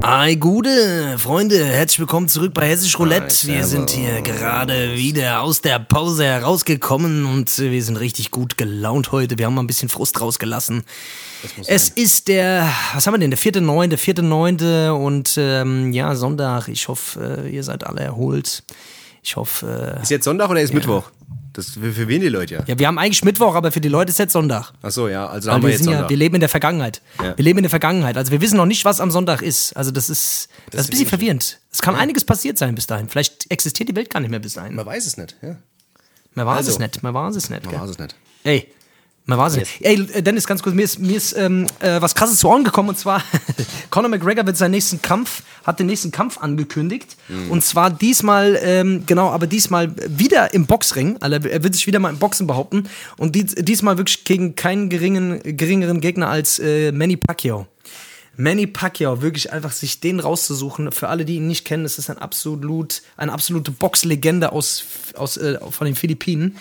Ei, 0.00 0.36
Gude, 0.36 1.18
Freunde, 1.18 1.62
herzlich 1.62 2.00
willkommen 2.00 2.28
zurück 2.28 2.54
bei 2.54 2.66
Hessisch 2.66 2.98
Roulette. 2.98 3.46
Wir 3.46 3.64
sind 3.64 3.90
hier 3.90 4.22
gerade 4.22 4.94
wieder 4.94 5.42
aus 5.42 5.60
der 5.60 5.78
Pause 5.78 6.24
herausgekommen 6.24 7.26
und 7.26 7.58
wir 7.58 7.82
sind 7.82 7.96
richtig 7.96 8.30
gut 8.30 8.56
gelaunt 8.56 9.12
heute. 9.12 9.36
Wir 9.36 9.44
haben 9.44 9.54
mal 9.54 9.62
ein 9.62 9.66
bisschen 9.66 9.90
Frust 9.90 10.18
rausgelassen. 10.22 10.82
Es 11.66 11.88
sein. 11.88 11.92
ist 11.94 12.28
der, 12.28 12.66
was 12.94 13.06
haben 13.06 13.12
wir 13.12 13.18
denn, 13.18 13.30
der 13.30 13.36
vierte, 13.36 13.60
neunte, 13.60 13.98
vierte, 13.98 14.22
neunte 14.22 14.94
und 14.94 15.34
ähm, 15.36 15.92
ja, 15.92 16.16
Sonntag. 16.16 16.68
Ich 16.68 16.88
hoffe, 16.88 17.44
äh, 17.44 17.50
ihr 17.50 17.64
seid 17.64 17.84
alle 17.84 18.00
erholt. 18.00 18.62
Ich 19.22 19.36
hoffe. 19.36 19.98
Äh, 19.98 20.02
ist 20.04 20.10
jetzt 20.10 20.24
Sonntag 20.24 20.48
oder 20.48 20.62
ist 20.62 20.70
ja. 20.70 20.76
Mittwoch? 20.76 21.10
Das 21.52 21.70
für, 21.70 21.92
für 21.92 22.08
wen 22.08 22.20
die 22.20 22.28
Leute 22.28 22.54
ja? 22.54 22.64
Ja, 22.66 22.78
wir 22.78 22.86
haben 22.86 22.98
eigentlich 22.98 23.24
Mittwoch, 23.24 23.54
aber 23.54 23.72
für 23.72 23.80
die 23.80 23.88
Leute 23.88 24.10
ist 24.10 24.18
jetzt 24.18 24.32
Sonntag. 24.32 24.72
Ach 24.82 24.90
so, 24.90 25.08
ja, 25.08 25.26
also 25.26 25.50
haben 25.50 25.62
wir, 25.62 25.68
wir 25.68 25.72
jetzt 25.74 25.84
Sonntag. 25.84 26.02
Ja, 26.02 26.08
wir 26.08 26.16
leben 26.16 26.36
in 26.36 26.40
der 26.40 26.48
Vergangenheit. 26.48 27.02
Ja. 27.18 27.36
Wir 27.36 27.44
leben 27.44 27.58
in 27.58 27.62
der 27.64 27.70
Vergangenheit. 27.70 28.16
Also 28.16 28.30
wir 28.30 28.40
wissen 28.40 28.56
noch 28.56 28.66
nicht, 28.66 28.84
was 28.84 29.00
am 29.00 29.10
Sonntag 29.10 29.42
ist. 29.42 29.76
Also 29.76 29.90
das 29.90 30.10
ist, 30.10 30.48
das, 30.66 30.70
das 30.70 30.80
ist 30.82 30.86
ein 30.86 30.90
bisschen 30.90 31.06
verwirrend. 31.06 31.60
Es 31.72 31.82
kann 31.82 31.94
ja. 31.94 32.00
einiges 32.00 32.24
passiert 32.24 32.58
sein 32.58 32.74
bis 32.74 32.86
dahin. 32.86 33.08
Vielleicht 33.08 33.50
existiert 33.50 33.88
die 33.88 33.96
Welt 33.96 34.10
gar 34.10 34.20
nicht 34.20 34.30
mehr 34.30 34.40
bis 34.40 34.54
dahin. 34.54 34.74
Man 34.74 34.86
weiß 34.86 35.06
es 35.06 35.16
nicht, 35.16 35.36
ja. 35.42 35.56
Man 36.34 36.46
weiß 36.46 36.58
also, 36.58 36.70
es 36.72 36.78
nicht, 36.78 37.02
man 37.02 37.12
weiß 37.12 37.34
es 37.34 37.50
nicht. 37.50 37.64
Man 37.64 37.80
weiß 37.80 37.90
es 37.90 37.98
nicht. 37.98 38.14
Ey, 38.44 38.68
man 39.26 39.38
weiß 39.38 39.52
es 39.52 39.58
yes. 39.58 39.68
Ey, 39.80 40.00
äh, 40.12 40.22
Dennis, 40.22 40.46
ganz 40.46 40.62
kurz, 40.62 40.74
mir 40.74 40.82
ist, 40.82 40.98
mir 40.98 41.16
ist 41.16 41.36
ähm, 41.36 41.66
äh, 41.80 42.00
was 42.00 42.14
krasses 42.14 42.38
zu 42.38 42.48
Ohren 42.48 42.64
gekommen 42.64 42.88
und 42.88 42.98
zwar 42.98 43.22
Conor 43.90 44.08
McGregor 44.08 44.46
wird 44.46 44.56
seinen 44.56 44.72
nächsten 44.72 45.02
Kampf, 45.02 45.42
hat 45.64 45.78
den 45.78 45.86
nächsten 45.86 46.10
Kampf 46.10 46.38
angekündigt. 46.38 47.16
Mhm. 47.28 47.50
Und 47.50 47.64
zwar 47.64 47.90
diesmal, 47.90 48.58
ähm, 48.62 49.04
genau, 49.06 49.30
aber 49.30 49.46
diesmal 49.46 49.94
wieder 50.08 50.52
im 50.54 50.66
Boxring. 50.66 51.16
Also 51.20 51.36
er 51.48 51.62
wird 51.62 51.74
sich 51.74 51.86
wieder 51.86 51.98
mal 51.98 52.10
im 52.10 52.18
Boxen 52.18 52.46
behaupten. 52.46 52.88
Und 53.18 53.34
dies, 53.34 53.54
diesmal 53.54 53.98
wirklich 53.98 54.24
gegen 54.24 54.56
keinen 54.56 54.88
geringen, 54.88 55.40
geringeren 55.44 56.00
Gegner 56.00 56.28
als 56.28 56.58
äh, 56.58 56.92
Manny 56.92 57.16
Pacquiao. 57.16 57.66
Manny 58.36 58.66
Pacquiao, 58.66 59.22
wirklich 59.22 59.52
einfach 59.52 59.72
sich 59.72 60.00
den 60.00 60.18
rauszusuchen. 60.18 60.92
Für 60.92 61.08
alle, 61.08 61.24
die 61.24 61.36
ihn 61.36 61.46
nicht 61.46 61.66
kennen, 61.66 61.82
das 61.82 61.98
ist 61.98 62.10
ein 62.10 62.18
absolut, 62.18 63.02
eine 63.16 63.32
absolute 63.32 63.70
Boxlegende 63.70 64.52
aus, 64.52 64.84
aus, 65.14 65.36
äh, 65.36 65.58
von 65.70 65.84
den 65.84 65.94
Philippinen. 65.94 66.56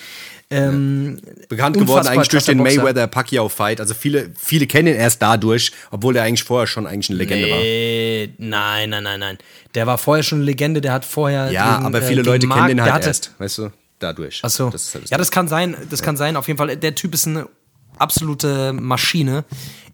Ähm, 0.52 1.20
Bekannt 1.48 1.78
geworden 1.78 2.08
eigentlich 2.08 2.30
durch 2.30 2.46
den 2.46 2.58
Mayweather-Pacquiao-Fight. 2.58 3.80
Also 3.80 3.94
viele, 3.94 4.32
viele 4.36 4.66
kennen 4.66 4.88
ihn 4.88 4.96
erst 4.96 5.22
dadurch, 5.22 5.72
obwohl 5.92 6.16
er 6.16 6.24
eigentlich 6.24 6.44
vorher 6.44 6.66
schon 6.66 6.88
eigentlich 6.88 7.10
eine 7.12 7.20
Legende 7.20 7.46
nee, 7.46 8.30
war. 8.40 8.46
Nein, 8.48 8.90
nein, 8.90 9.04
nein, 9.04 9.20
nein. 9.20 9.38
Der 9.76 9.86
war 9.86 10.00
vorher 10.00 10.24
schon 10.24 10.40
eine 10.40 10.46
Legende, 10.46 10.82
der 10.82 10.94
hat 10.94 11.06
vorher. 11.06 11.52
Ja, 11.52 11.76
gegen, 11.76 11.86
aber 11.86 12.02
viele 12.02 12.22
äh, 12.22 12.26
Leute 12.26 12.48
Mark, 12.48 12.62
kennen 12.62 12.80
ihn 12.80 12.84
halt 12.84 13.06
erst, 13.06 13.32
weißt 13.38 13.58
du, 13.60 13.72
dadurch. 14.00 14.42
Ach 14.44 14.50
so. 14.50 14.72
Das 14.72 14.96
halt 14.96 15.08
ja, 15.12 15.20
das 15.20 15.30
kann 15.30 15.48
sein, 15.48 15.78
das 15.92 16.00
ja. 16.00 16.06
kann 16.06 16.18
sein. 16.18 16.36
Auf 16.36 16.48
jeden 16.48 16.58
Fall, 16.58 16.76
der 16.76 16.96
Typ 16.96 17.14
ist 17.14 17.28
eine 17.28 17.48
absolute 18.00 18.74
Maschine. 18.74 19.46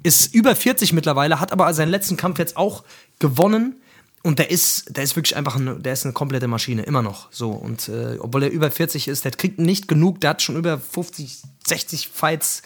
Ist 0.03 0.33
über 0.33 0.55
40 0.55 0.93
mittlerweile, 0.93 1.41
hat 1.41 1.51
aber 1.51 1.73
seinen 1.73 1.89
letzten 1.89 2.15
Kampf 2.15 2.39
jetzt 2.39 2.55
auch 2.55 2.85
gewonnen 3.19 3.81
und 4.25 4.39
der 4.39 4.49
ist, 4.49 4.85
der 4.97 5.03
ist 5.03 5.15
wirklich 5.15 5.35
einfach 5.37 5.55
eine, 5.55 5.75
der 5.75 5.93
ist 5.93 6.03
eine 6.03 6.13
komplette 6.13 6.47
Maschine, 6.47 6.81
immer 6.81 7.03
noch. 7.03 7.27
So. 7.31 7.51
Und 7.51 7.89
äh, 7.89 8.17
obwohl 8.17 8.41
er 8.41 8.49
über 8.49 8.71
40 8.71 9.07
ist, 9.07 9.23
der 9.23 9.29
kriegt 9.29 9.59
nicht 9.59 9.87
genug, 9.87 10.19
der 10.19 10.31
hat 10.31 10.41
schon 10.41 10.55
über 10.55 10.79
50, 10.79 11.43
60 11.67 12.09
Fights. 12.11 12.63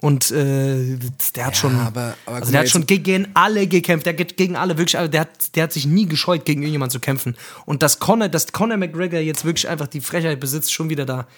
Und 0.00 0.30
äh, 0.30 0.96
der 1.36 1.44
hat 1.44 1.52
ja, 1.52 1.60
schon, 1.60 1.78
aber, 1.78 2.14
aber 2.24 2.36
also 2.36 2.52
der 2.52 2.60
hat 2.60 2.70
schon 2.70 2.86
gegen 2.86 3.28
alle 3.34 3.66
gekämpft. 3.66 4.06
Der 4.06 4.14
geht 4.14 4.38
gegen 4.38 4.56
alle 4.56 4.78
wirklich, 4.78 5.10
der 5.10 5.20
hat, 5.20 5.54
der 5.54 5.64
hat 5.64 5.74
sich 5.74 5.84
nie 5.84 6.06
gescheut, 6.06 6.46
gegen 6.46 6.62
irgendjemanden 6.62 6.94
zu 6.94 7.00
kämpfen. 7.00 7.36
Und 7.66 7.82
dass 7.82 7.98
Conor, 7.98 8.30
dass 8.30 8.52
Conor 8.52 8.78
McGregor 8.78 9.20
jetzt 9.20 9.44
wirklich 9.44 9.68
einfach 9.68 9.88
die 9.88 10.00
Frechheit 10.00 10.40
besitzt, 10.40 10.72
schon 10.72 10.88
wieder 10.88 11.04
da 11.04 11.28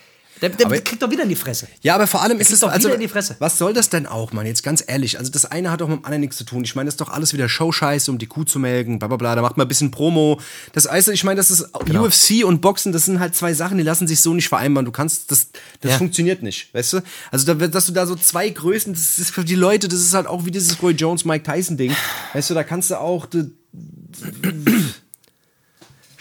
der, 0.42 0.50
der 0.50 0.66
aber, 0.66 0.78
kriegt 0.80 1.02
doch 1.02 1.10
wieder 1.10 1.22
in 1.22 1.28
die 1.28 1.36
Fresse. 1.36 1.66
Ja, 1.80 1.94
aber 1.94 2.06
vor 2.06 2.22
allem 2.22 2.38
ist 2.38 2.50
es 2.50 2.60
doch 2.60 2.70
also, 2.70 2.88
wieder 2.88 2.96
in 2.96 3.00
die 3.00 3.08
Fresse. 3.08 3.36
Was 3.38 3.56
soll 3.56 3.72
das 3.72 3.88
denn 3.88 4.06
auch, 4.06 4.32
Mann? 4.32 4.46
Jetzt 4.46 4.62
ganz 4.62 4.84
ehrlich. 4.86 5.18
Also, 5.18 5.30
das 5.30 5.46
eine 5.46 5.70
hat 5.70 5.80
doch 5.80 5.88
mit 5.88 5.98
dem 5.98 6.04
anderen 6.04 6.20
nichts 6.20 6.36
zu 6.36 6.44
tun. 6.44 6.62
Ich 6.64 6.74
meine, 6.74 6.86
das 6.86 6.94
ist 6.94 7.00
doch 7.00 7.08
alles 7.08 7.32
wieder 7.32 7.48
Showscheiße, 7.48 8.10
um 8.10 8.18
die 8.18 8.26
Kuh 8.26 8.44
zu 8.44 8.58
melken, 8.58 8.98
bla 8.98 9.08
bla 9.08 9.16
bla. 9.16 9.34
Da 9.34 9.42
macht 9.42 9.56
man 9.56 9.64
ein 9.66 9.68
bisschen 9.68 9.90
Promo. 9.90 10.40
Das 10.72 10.90
heißt, 10.90 11.08
ich 11.08 11.24
meine, 11.24 11.36
das 11.36 11.50
ist 11.50 11.68
genau. 11.84 12.04
UFC 12.04 12.44
und 12.44 12.60
Boxen, 12.60 12.92
das 12.92 13.06
sind 13.06 13.18
halt 13.18 13.34
zwei 13.34 13.54
Sachen, 13.54 13.78
die 13.78 13.84
lassen 13.84 14.06
sich 14.06 14.20
so 14.20 14.34
nicht 14.34 14.48
vereinbaren. 14.48 14.84
Du 14.84 14.92
kannst, 14.92 15.30
das, 15.30 15.48
das 15.80 15.92
ja. 15.92 15.98
funktioniert 15.98 16.42
nicht, 16.42 16.72
weißt 16.74 16.94
du? 16.94 17.00
Also, 17.30 17.54
da, 17.54 17.66
dass 17.66 17.86
du 17.86 17.92
da 17.92 18.06
so 18.06 18.14
zwei 18.14 18.48
Größen, 18.50 18.92
das 18.92 19.18
ist 19.18 19.30
für 19.30 19.44
die 19.44 19.54
Leute, 19.54 19.88
das 19.88 20.00
ist 20.00 20.14
halt 20.14 20.26
auch 20.26 20.44
wie 20.44 20.50
dieses 20.50 20.82
Roy 20.82 20.92
Jones, 20.92 21.24
Mike 21.24 21.50
Tyson 21.50 21.76
Ding. 21.76 21.94
Weißt 22.34 22.50
du, 22.50 22.54
da 22.54 22.64
kannst 22.64 22.90
du 22.90 23.00
auch. 23.00 23.26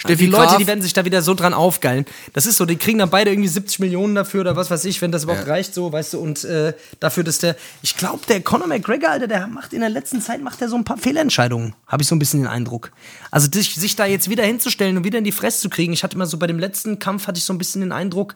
Steffi 0.05 0.25
die 0.25 0.31
Leute, 0.31 0.57
die 0.57 0.67
werden 0.67 0.81
sich 0.81 0.93
da 0.93 1.05
wieder 1.05 1.21
so 1.21 1.33
dran 1.33 1.53
aufgeilen. 1.53 2.05
Das 2.33 2.45
ist 2.45 2.57
so, 2.57 2.65
die 2.65 2.77
kriegen 2.77 2.99
dann 2.99 3.09
beide 3.09 3.31
irgendwie 3.31 3.49
70 3.49 3.79
Millionen 3.79 4.15
dafür 4.15 4.41
oder 4.41 4.55
was 4.55 4.71
weiß 4.71 4.85
ich, 4.85 5.01
wenn 5.01 5.11
das 5.11 5.23
überhaupt 5.23 5.47
ja. 5.47 5.53
reicht, 5.53 5.73
so, 5.73 5.91
weißt 5.91 6.13
du, 6.13 6.19
und 6.19 6.43
äh, 6.43 6.73
dafür, 6.99 7.23
dass 7.23 7.39
der, 7.39 7.55
ich 7.81 7.97
glaube, 7.97 8.21
der 8.27 8.41
Conor 8.41 8.67
McGregor, 8.67 9.09
Alter, 9.09 9.27
der 9.27 9.47
macht 9.47 9.73
in 9.73 9.81
der 9.81 9.89
letzten 9.89 10.21
Zeit 10.21 10.41
macht 10.41 10.61
er 10.61 10.69
so 10.69 10.75
ein 10.75 10.83
paar 10.83 10.97
Fehlentscheidungen, 10.97 11.75
habe 11.87 12.03
ich 12.03 12.07
so 12.07 12.15
ein 12.15 12.19
bisschen 12.19 12.41
den 12.41 12.47
Eindruck. 12.47 12.91
Also 13.31 13.49
sich, 13.51 13.75
sich 13.75 13.95
da 13.95 14.05
jetzt 14.05 14.29
wieder 14.29 14.43
hinzustellen 14.43 14.97
und 14.97 15.03
wieder 15.03 15.17
in 15.17 15.23
die 15.23 15.31
Fresse 15.31 15.61
zu 15.61 15.69
kriegen, 15.69 15.93
ich 15.93 16.03
hatte 16.03 16.15
immer 16.15 16.25
so 16.25 16.37
bei 16.37 16.47
dem 16.47 16.59
letzten 16.59 16.99
Kampf 16.99 17.27
hatte 17.27 17.37
ich 17.37 17.43
so 17.43 17.53
ein 17.53 17.57
bisschen 17.57 17.81
den 17.81 17.91
Eindruck, 17.91 18.35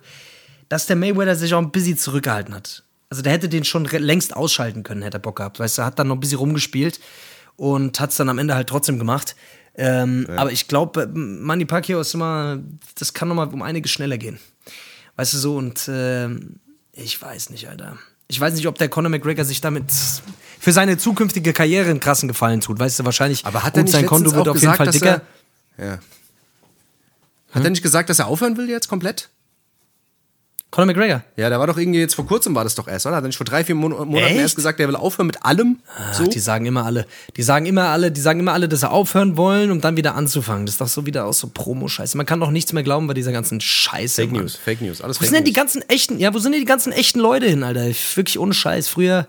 dass 0.68 0.86
der 0.86 0.96
Mayweather 0.96 1.36
sich 1.36 1.54
auch 1.54 1.60
ein 1.60 1.72
bisschen 1.72 1.98
zurückgehalten 1.98 2.54
hat. 2.54 2.84
Also 3.10 3.24
der 3.24 3.34
hätte 3.34 3.50
den 3.50 3.64
schon 3.64 3.86
längst 3.86 4.36
ausschalten 4.36 4.84
können, 4.84 5.02
hätte 5.02 5.18
er 5.18 5.22
Bock 5.22 5.38
gehabt, 5.38 5.60
weißt 5.60 5.80
du, 5.80 5.84
hat 5.84 5.98
dann 5.98 6.08
noch 6.08 6.16
ein 6.16 6.20
bisschen 6.20 6.38
rumgespielt 6.38 7.00
und 7.60 8.00
hat 8.00 8.12
es 8.12 8.18
dann 8.18 8.30
am 8.30 8.38
Ende 8.38 8.56
halt 8.56 8.70
trotzdem 8.70 9.00
gemacht. 9.00 9.36
Ähm, 9.82 10.26
ja. 10.28 10.36
Aber 10.36 10.52
ich 10.52 10.68
glaube, 10.68 11.08
Manny 11.08 11.64
Pacquiao 11.64 12.02
ist 12.02 12.14
immer, 12.14 12.60
das 12.96 13.14
kann 13.14 13.30
nochmal 13.30 13.48
um 13.48 13.62
einiges 13.62 13.92
schneller 13.92 14.18
gehen. 14.18 14.38
Weißt 15.16 15.34
du 15.34 15.38
so, 15.38 15.56
und 15.56 15.88
äh, 15.88 16.28
ich 16.92 17.22
weiß 17.22 17.50
nicht, 17.50 17.70
Alter. 17.70 17.98
Ich 18.28 18.40
weiß 18.40 18.54
nicht, 18.56 18.68
ob 18.68 18.78
der 18.78 18.90
Conor 18.90 19.10
McGregor 19.10 19.46
sich 19.46 19.62
damit 19.62 19.86
für 20.60 20.74
seine 20.74 20.98
zukünftige 20.98 21.54
Karriere 21.54 21.90
einen 21.90 22.02
krassen 22.02 22.28
Gefallen 22.28 22.60
tut. 22.60 22.78
Weißt 22.78 23.00
du, 23.00 23.06
wahrscheinlich. 23.06 23.46
Aber 23.46 23.64
hat 23.64 23.78
er 23.78 23.84
nicht 23.84 23.94
sein 23.94 24.06
Konto 24.06 24.34
wird 24.34 24.50
auf 24.50 24.62
jeden 24.62 24.76
Fall 24.76 24.92
dicker. 24.92 25.22
Er, 25.78 25.86
ja. 25.86 25.92
Hat 25.92 26.02
hm? 27.54 27.64
er 27.64 27.70
nicht 27.70 27.82
gesagt, 27.82 28.10
dass 28.10 28.20
er 28.20 28.28
aufhören 28.28 28.58
will 28.58 28.70
jetzt 28.70 28.90
komplett? 28.90 29.30
Conor 30.72 30.86
McGregor? 30.86 31.24
Ja, 31.36 31.50
der 31.50 31.60
war 31.60 31.66
doch 31.66 31.78
irgendwie 31.78 32.00
jetzt 32.00 32.14
vor 32.14 32.28
kurzem 32.28 32.54
war 32.54 32.64
das 32.64 32.76
doch 32.76 32.88
erst, 32.88 33.08
oder? 33.08 33.16
Hat 33.16 33.24
er 33.24 33.28
nicht 33.28 33.38
vor 33.38 33.46
drei, 33.46 33.64
vier 33.64 33.74
Mon 33.74 33.92
Monaten 33.92 34.16
Echt? 34.16 34.40
erst 34.40 34.56
gesagt, 34.56 34.80
der 34.80 34.88
will 34.88 34.96
aufhören 34.96 35.26
mit 35.26 35.44
allem? 35.44 35.80
Ach, 35.98 36.14
so? 36.14 36.28
Die 36.28 36.40
sagen 36.40 36.68
immer 36.68 36.86
alle. 36.86 37.08
Die 37.38 37.42
sagen 37.42 37.66
immer 37.66 37.86
alle, 37.86 38.12
die 38.12 38.22
sagen 38.22 38.40
immer 38.40 38.54
alle, 38.54 38.70
dass 38.70 38.82
sie 38.82 38.90
aufhören 38.90 39.36
wollen, 39.36 39.72
um 39.72 39.82
dann 39.82 39.98
wieder 39.98 40.14
anzufangen. 40.14 40.68
Das 40.68 40.76
ist 40.76 40.82
doch 40.82 40.88
so 40.88 41.08
wieder 41.08 41.26
aus 41.26 41.40
so 41.40 41.48
Promo-Scheiße. 41.48 42.16
Man 42.18 42.28
kann 42.28 42.40
doch 42.40 42.52
nichts 42.52 42.72
mehr 42.72 42.84
glauben 42.84 43.08
bei 43.08 43.16
dieser 43.16 43.32
ganzen 43.32 43.60
Scheiße. 43.60 44.22
Fake 44.22 44.32
Mann. 44.32 44.42
News, 44.42 44.56
Fake 44.56 44.82
News, 44.82 45.02
alles 45.02 45.20
Wo 45.20 45.26
sind 45.26 45.34
denn 45.34 45.44
die 45.44 45.54
ganzen 45.54 45.82
echten, 45.90 46.20
ja, 46.20 46.34
wo 46.36 46.40
sind 46.40 46.52
denn 46.52 46.62
die 46.62 46.68
ganzen 46.68 46.92
echten 46.92 47.20
Leute 47.20 47.48
hin, 47.48 47.64
Alter? 47.64 47.88
Wirklich 47.88 48.38
ohne 48.38 48.54
Scheiß. 48.54 48.90
Früher, 48.90 49.28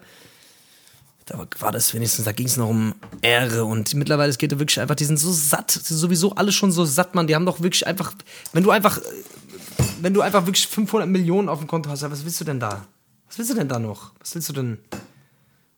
da 1.25 1.47
war 1.61 1.73
das 1.73 1.95
wenigstens, 1.95 2.25
da 2.27 2.33
ging 2.33 2.47
es 2.47 2.57
noch 2.57 2.69
um 2.69 2.95
Ehre 3.23 3.65
und 3.65 3.95
mittlerweile 3.95 4.29
es 4.31 4.37
geht 4.37 4.59
wirklich 4.59 4.81
einfach, 4.81 4.97
die 4.97 5.05
sind 5.05 5.17
so 5.17 5.31
satt, 5.33 5.71
sowieso 5.71 6.35
alle 6.35 6.53
schon 6.53 6.73
so 6.73 6.85
satt, 6.85 7.15
Mann. 7.15 7.29
Die 7.29 7.35
haben 7.35 7.47
doch 7.47 7.61
wirklich 7.63 7.87
einfach, 7.87 8.13
wenn 8.53 8.65
du 8.65 8.71
einfach 8.71 9.01
wenn 10.03 10.15
du 10.15 10.21
einfach 10.23 10.47
wirklich 10.47 10.67
500 10.69 11.09
Millionen 11.09 11.49
auf 11.49 11.59
dem 11.59 11.69
Konto 11.69 11.91
hast, 11.91 12.03
was 12.03 12.25
willst 12.25 12.41
du 12.41 12.45
denn 12.45 12.61
da? 12.61 12.87
Was 13.29 13.39
willst 13.39 13.51
du 13.51 13.55
denn 13.55 13.69
da 13.69 13.79
noch? 13.79 14.13
Was 14.21 14.35
willst 14.35 14.49
du 14.49 14.53
denn? 14.53 14.79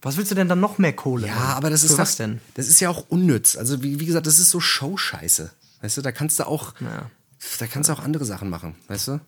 Was 0.00 0.16
willst 0.16 0.30
du 0.30 0.34
denn 0.34 0.48
dann 0.48 0.58
noch 0.60 0.78
mehr 0.78 0.92
Kohle? 0.94 1.28
Ja, 1.28 1.54
aber 1.54 1.70
das 1.70 1.80
Für 1.82 1.86
ist 1.92 1.98
was 1.98 2.12
doch- 2.12 2.24
denn? 2.24 2.40
Das 2.54 2.66
ist 2.66 2.80
ja 2.80 2.88
auch 2.90 3.04
unnütz. 3.08 3.56
Also 3.56 3.82
wie, 3.82 4.00
wie 4.00 4.06
gesagt, 4.06 4.26
das 4.26 4.38
ist 4.38 4.50
so 4.50 4.58
Show-Scheiße. 4.58 5.50
Weißt 5.80 5.96
du, 5.96 6.02
da 6.02 6.10
kannst 6.12 6.38
du 6.40 6.46
auch, 6.46 6.74
Ja. 6.80 7.10
da 7.58 7.66
kannst 7.66 7.88
du 7.88 7.92
auch 7.92 8.00
andere 8.00 8.24
Sachen 8.24 8.50
machen, 8.50 8.74
weißt 8.88 9.08
du? 9.08 9.20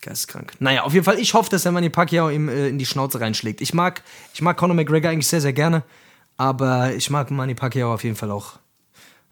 Geisteskrank. 0.00 0.52
Naja, 0.60 0.84
auf 0.84 0.92
jeden 0.94 1.04
Fall, 1.04 1.18
ich 1.18 1.34
hoffe, 1.34 1.50
dass 1.50 1.64
der 1.64 1.72
Manny 1.72 1.90
Pacquiao 1.90 2.30
ihm 2.30 2.48
äh, 2.48 2.68
in 2.68 2.78
die 2.78 2.86
Schnauze 2.86 3.20
reinschlägt. 3.20 3.60
Ich 3.60 3.74
mag, 3.74 4.02
ich 4.32 4.40
mag 4.40 4.56
Conor 4.56 4.76
McGregor 4.76 5.10
eigentlich 5.10 5.26
sehr, 5.26 5.40
sehr 5.40 5.52
gerne, 5.52 5.82
aber 6.36 6.94
ich 6.94 7.10
mag 7.10 7.30
Manny 7.32 7.54
Pacquiao 7.56 7.92
auf 7.92 8.04
jeden 8.04 8.14
Fall 8.16 8.30
auch 8.30 8.60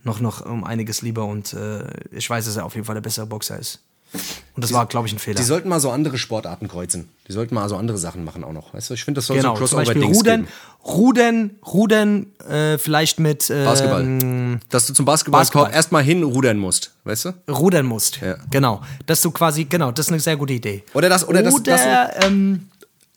noch, 0.02 0.20
noch 0.20 0.44
um 0.44 0.64
einiges 0.64 1.02
lieber 1.02 1.24
und 1.24 1.52
äh, 1.52 1.84
ich 2.10 2.28
weiß, 2.28 2.44
dass 2.46 2.56
er 2.56 2.64
auf 2.64 2.74
jeden 2.74 2.84
Fall 2.84 2.94
der 2.96 3.02
bessere 3.02 3.26
Boxer 3.26 3.58
ist. 3.58 3.80
Und 4.12 4.62
das 4.64 4.72
war, 4.72 4.86
glaube 4.86 5.06
ich, 5.06 5.12
ein 5.12 5.18
Fehler. 5.18 5.36
Die 5.36 5.42
sollten 5.42 5.68
mal 5.68 5.80
so 5.80 5.90
andere 5.90 6.16
Sportarten 6.16 6.68
kreuzen. 6.68 7.08
Die 7.28 7.32
sollten 7.32 7.54
mal 7.54 7.68
so 7.68 7.76
andere 7.76 7.98
Sachen 7.98 8.24
machen 8.24 8.42
auch 8.44 8.52
noch. 8.52 8.72
Weißt 8.72 8.88
du, 8.88 8.94
ich 8.94 9.04
finde, 9.04 9.18
das 9.18 9.26
soll 9.26 9.36
genau, 9.36 9.54
so 9.54 9.58
Crossover-Dings 9.58 10.16
Rudern, 10.16 10.40
geben. 10.42 10.52
Rudern, 10.84 11.50
Rudern, 11.66 12.26
äh, 12.48 12.78
vielleicht 12.78 13.20
mit 13.20 13.50
ähm, 13.50 13.64
Basketball. 13.64 14.60
Dass 14.70 14.86
du 14.86 14.94
zum 14.94 15.04
Basketballkorb 15.04 15.64
Basketball. 15.64 15.76
erstmal 15.76 16.02
hinrudern 16.04 16.56
musst, 16.56 16.92
weißt 17.04 17.26
du? 17.26 17.34
Rudern 17.52 17.84
musst. 17.86 18.20
Ja. 18.22 18.36
Genau. 18.50 18.80
Dass 19.04 19.20
du 19.20 19.30
quasi, 19.30 19.64
genau, 19.64 19.90
das 19.92 20.06
ist 20.06 20.12
eine 20.12 20.20
sehr 20.20 20.36
gute 20.36 20.54
Idee. 20.54 20.84
Oder 20.94 21.08
das- 21.10 21.28
oder 21.28 21.42
das- 21.42 21.54
oder, 21.54 22.14
ähm, 22.24 22.68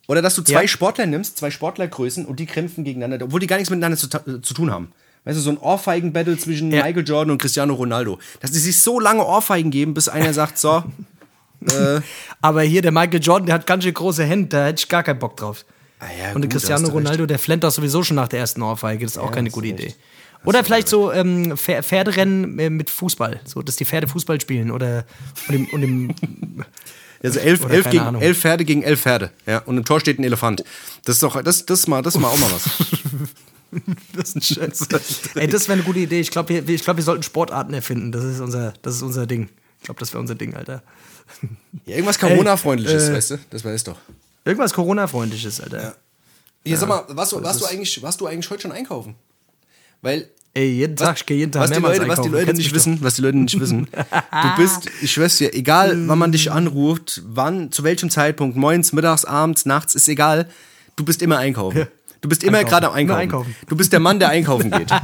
Oder 0.07 0.21
dass 0.23 0.33
du 0.35 0.41
zwei 0.41 0.63
Ja. 0.63 0.67
Sportler 0.67 1.05
nimmst, 1.05 1.37
zwei 1.37 1.51
Sportlergrößen 1.51 2.25
und 2.25 2.39
die 2.39 2.47
kämpfen 2.47 2.83
gegeneinander, 2.83 3.25
obwohl 3.25 3.39
die 3.39 3.47
gar 3.47 3.57
nichts 3.57 3.69
miteinander 3.69 3.95
zu, 3.95 4.07
zu 4.09 4.53
tun 4.55 4.71
haben. 4.71 4.91
Weißt 5.29 5.37
du, 5.37 5.41
so 5.43 5.51
ein 5.51 5.57
Ohrfeigen-Battle 5.57 6.37
zwischen 6.37 6.71
Ja. 6.71 6.83
Michael 6.83 7.07
Jordan 7.07 7.31
und 7.31 7.37
Cristiano 7.41 7.73
Ronaldo. 7.75 8.17
Dass 8.41 8.51
die 8.51 8.59
sich 8.59 8.77
so 8.81 8.99
lange 8.99 9.23
Ohrfeigen 9.25 9.69
geben, 9.71 9.93
bis 9.93 10.09
einer 10.09 10.33
sagt, 10.33 10.57
so, 10.57 10.83
aber 12.41 12.61
hier 12.63 12.81
der 12.81 12.91
Michael 12.91 13.21
Jordan, 13.21 13.45
der 13.47 13.55
hat 13.55 13.67
ganz 13.67 13.83
schön 13.83 13.93
große 13.93 14.23
Hände, 14.23 14.47
da 14.49 14.65
hätte 14.65 14.81
ich 14.83 14.89
gar 14.89 15.03
keinen 15.03 15.19
Bock 15.19 15.37
drauf. 15.37 15.65
Ah 15.99 16.05
ja, 16.17 16.33
und 16.33 16.41
der 16.41 16.49
Cristiano 16.49 16.87
Ronaldo, 16.87 17.25
der 17.25 17.37
flennt 17.39 17.63
doch 17.63 17.71
sowieso 17.71 18.03
schon 18.03 18.15
nach 18.15 18.29
der 18.29 18.39
ersten 18.39 18.61
Ohrfeige, 18.61 19.05
das 19.05 19.13
ist 19.13 19.17
auch 19.17 19.31
keine 19.31 19.49
gute 19.49 19.67
du 19.67 19.73
Idee. 19.73 19.83
recht. 19.83 19.97
Oder 20.45 20.63
vielleicht 20.63 20.87
so 20.87 21.11
ähm, 21.11 21.53
Pfer- 21.57 21.83
Pferderennen 21.83 22.57
äh, 22.59 22.69
mit 22.69 22.89
Fußball, 22.89 23.41
so 23.43 23.61
dass 23.61 23.75
die 23.75 23.83
Pferde 23.83 24.07
Fußball 24.07 24.39
spielen 24.39 24.71
oder 24.71 25.03
und 25.49 25.55
im, 25.55 25.65
und 25.67 25.83
im 25.83 26.15
Also 27.21 27.39
elf, 27.41 27.65
Oder 27.65 27.73
elf, 27.73 27.89
gegen, 27.89 28.03
Ahnung. 28.05 28.21
elf 28.21 28.39
Pferde 28.39 28.63
gegen 28.63 28.81
elf 28.81 29.01
Pferde. 29.01 29.31
Ja, 29.45 29.57
und 29.65 29.75
im 29.77 29.83
Tor 29.83 29.99
steht 29.99 30.19
ein 30.19 30.23
Elefant. 30.23 30.63
Das 31.03 31.15
ist 31.15 31.23
doch, 31.23 31.43
das, 31.43 31.65
das, 31.65 31.85
mal, 31.87 32.01
das 32.01 32.17
mal 32.17 32.29
auch 32.29 32.37
mal 32.39 32.49
was. 32.49 32.63
Das 34.13 34.29
ist 34.29 34.35
ein 34.35 34.41
Scheiß. 34.41 34.87
Ey, 35.35 35.47
das 35.47 35.67
wäre 35.67 35.77
eine 35.77 35.83
gute 35.83 35.99
Idee. 35.99 36.19
Ich 36.19 36.31
glaube, 36.31 36.49
wir, 36.49 36.67
ich 36.67 36.83
glaub, 36.83 36.97
wir 36.97 37.03
sollten 37.03 37.23
Sportarten 37.23 37.73
erfinden. 37.73 38.11
Das 38.11 38.23
ist 38.23 38.39
unser, 38.39 38.73
das 38.81 38.95
ist 38.95 39.01
unser 39.01 39.27
Ding. 39.27 39.49
Ich 39.79 39.85
glaube, 39.85 39.99
das 39.99 40.11
wäre 40.11 40.19
unser 40.19 40.35
Ding, 40.35 40.55
Alter. 40.55 40.83
Ja, 41.85 41.95
irgendwas 41.95 42.17
Corona-freundliches, 42.17 43.09
äh, 43.09 43.13
weißt 43.13 43.31
du? 43.31 43.39
Das 43.51 43.63
weiß 43.63 43.83
doch. 43.83 43.97
Irgendwas 44.45 44.73
Corona-freundliches, 44.73 45.61
Alter. 45.61 45.95
Hier, 46.65 46.77
sag 46.77 46.89
mal, 46.89 47.05
warst 47.09 47.31
du, 47.31 47.43
warst, 47.43 47.61
du 47.61 47.65
eigentlich, 47.65 48.01
warst 48.01 48.19
du 48.19 48.25
eigentlich 48.25 48.49
heute 48.49 48.63
schon 48.63 48.71
einkaufen? 48.71 49.15
Weil 50.01 50.29
Ey, 50.55 50.65
jeden 50.71 50.95
Tag, 50.95 51.17
ich 51.17 51.25
gehe 51.25 51.37
jeden 51.37 51.51
Tag 51.51 51.61
was 51.61 51.69
die, 51.69 51.75
mehrmals 51.75 51.99
Leute, 51.99 52.09
was 52.09 52.15
die 52.15 52.21
einkaufen. 52.25 52.45
Leute 52.45 52.57
nicht 52.57 52.69
doch. 52.71 52.75
wissen, 52.75 52.97
was 53.01 53.15
die 53.15 53.21
Leute 53.21 53.37
nicht 53.37 53.59
wissen, 53.59 53.87
du 53.93 54.55
bist, 54.57 54.89
ich 55.01 55.11
schwör's 55.11 55.37
dir, 55.37 55.53
egal 55.53 56.07
wann 56.07 56.17
man 56.17 56.31
dich 56.31 56.51
anruft, 56.51 57.21
wann, 57.25 57.71
zu 57.71 57.83
welchem 57.83 58.09
Zeitpunkt, 58.09 58.57
morgens, 58.57 58.91
mittags, 58.91 59.25
abends, 59.25 59.65
nachts, 59.67 59.93
ist 59.93 60.07
egal, 60.09 60.49
du 60.95 61.05
bist 61.05 61.21
immer 61.21 61.37
einkaufen. 61.37 61.87
Du 62.21 62.27
bist 62.27 62.43
immer 62.43 62.63
gerade 62.63 62.87
am 62.87 62.93
Einkaufen. 62.93 63.19
einkaufen. 63.21 63.55
Du 63.67 63.75
bist 63.77 63.93
der 63.93 63.99
Mann, 63.99 64.19
der 64.19 64.29
einkaufen 64.29 64.71
geht. 64.71 64.89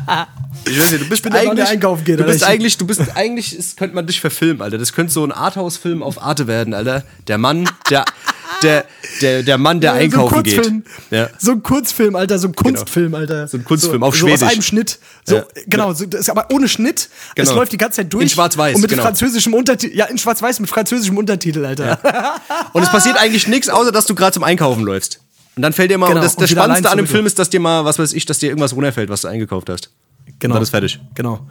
Ich 0.67 0.79
weiß 0.79 0.91
nicht, 0.91 1.03
du 1.03 1.09
bist 1.09 1.21
bin 1.21 1.33
der 1.33 1.41
Mann, 1.43 1.51
eigentlich, 1.51 1.65
der 1.65 1.73
einkaufen 1.73 2.05
geht, 2.05 2.19
du 2.19 2.23
bist 2.23 2.43
eigentlich, 2.43 2.77
du 2.77 2.87
bist 2.87 3.01
eigentlich, 3.15 3.53
es 3.59 3.75
könnte 3.75 3.93
man 3.93 4.07
dich 4.07 4.21
verfilmen, 4.21 4.61
Alter. 4.61 4.77
Das 4.77 4.93
könnte 4.93 5.11
so 5.11 5.23
ein 5.23 5.33
Arthouse-Film 5.33 6.01
auf 6.01 6.19
Arte 6.23 6.47
werden, 6.47 6.73
Alter. 6.73 7.03
Der 7.27 7.37
Mann, 7.37 7.69
der, 7.89 8.05
der, 8.63 8.85
der, 9.21 9.43
der 9.43 9.57
Mann, 9.57 9.81
der 9.81 9.91
Ja, 9.91 9.97
einkaufen 9.99 10.35
so 10.37 10.41
geht. 10.43 10.55
Ja. 11.11 11.25
Genau. 11.25 11.27
So 11.37 11.51
ein 11.51 11.61
Kurzfilm, 11.61 12.15
Alter, 12.15 12.39
so 12.39 12.47
ein 12.47 12.55
Kunstfilm, 12.55 13.13
Alter. 13.15 13.47
So 13.49 13.57
ein 13.57 13.65
Kunstfilm 13.65 13.99
so, 13.99 14.07
auf 14.07 14.15
so 14.15 14.25
Schwedisch. 14.27 14.43
aus 14.43 14.49
einem 14.53 14.61
Schnitt. 14.61 14.97
So, 15.25 15.35
Ja. 15.35 15.45
Genau, 15.67 15.93
so, 15.93 16.05
das 16.05 16.21
ist 16.21 16.29
aber 16.29 16.47
ohne 16.51 16.69
Schnitt. 16.69 17.09
Es 17.35 17.49
Genau. 17.49 17.59
läuft 17.59 17.73
die 17.73 17.77
ganze 17.77 17.97
Zeit 17.97 18.13
durch. 18.13 18.23
In 18.23 18.29
Schwarz-Weiß, 18.29 18.75
Und 18.75 18.81
mit 18.81 18.89
genau. 18.91 19.03
französischem 19.03 19.53
Untertitel. 19.53 19.95
Ja, 19.95 20.05
in 20.05 20.17
Schwarz-Weiß 20.17 20.61
mit 20.61 20.69
französischem 20.69 21.17
Untertitel, 21.17 21.65
Alter. 21.65 21.99
Und 22.71 22.81
es 22.81 22.89
passiert 22.89 23.17
eigentlich 23.19 23.47
nichts, 23.47 23.67
außer 23.69 23.91
dass 23.91 24.05
du 24.05 24.15
gerade 24.15 24.31
zum 24.33 24.43
Einkaufen 24.43 24.83
läufst. 24.83 25.19
Und 25.55 25.61
dann 25.61 25.73
fällt 25.73 25.89
dir 25.91 25.97
mal, 25.97 26.07
Genau, 26.07 26.19
und 26.19 26.23
das, 26.23 26.35
und 26.35 26.41
das 26.41 26.49
Spannendste 26.49 26.89
an 26.89 26.97
dem. 26.97 27.07
Film 27.07 27.25
ist, 27.25 27.39
dass 27.39 27.49
dir 27.49 27.59
mal, 27.59 27.85
was 27.85 27.97
weiß 27.97 28.13
ich, 28.13 28.25
dass 28.25 28.39
dir 28.39 28.49
irgendwas 28.49 28.73
runterfällt, 28.75 29.09
was 29.09 29.21
du 29.21 29.27
eingekauft 29.29 29.69
hast. 29.69 29.89
Genau. 30.39 30.53
Und 30.53 30.55
dann 30.57 30.63
ist 30.63 30.69
fertig. 30.71 30.99
Genau. 31.13 31.47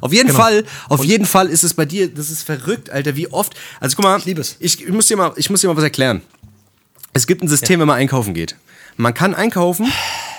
Auf 0.00 0.12
jeden 0.12 0.28
Genau. 0.28 0.38
Fall, 0.38 0.64
auf 0.88 1.04
jeden 1.04 1.26
Fall 1.26 1.48
ist 1.48 1.62
es 1.64 1.74
bei 1.74 1.84
dir, 1.84 2.08
das 2.12 2.30
ist 2.30 2.42
verrückt, 2.42 2.90
Alter, 2.90 3.16
wie 3.16 3.28
oft. 3.28 3.54
Also 3.80 3.96
guck 3.96 4.04
mal, 4.04 4.20
Ich. 4.24 4.56
Ich, 4.60 4.82
ich 4.86 4.92
muss 4.92 5.06
dir 5.06 5.16
mal, 5.16 5.32
ich 5.36 5.50
muss 5.50 5.60
dir 5.60 5.68
mal 5.68 5.76
was 5.76 5.84
erklären. 5.84 6.22
Es 7.12 7.26
gibt 7.26 7.42
ein 7.42 7.48
System, 7.48 7.80
wenn 7.80 7.86
man 7.86 7.96
einkaufen 7.98 8.34
geht. 8.34 8.56
Man 8.96 9.14
kann 9.14 9.34
einkaufen 9.34 9.90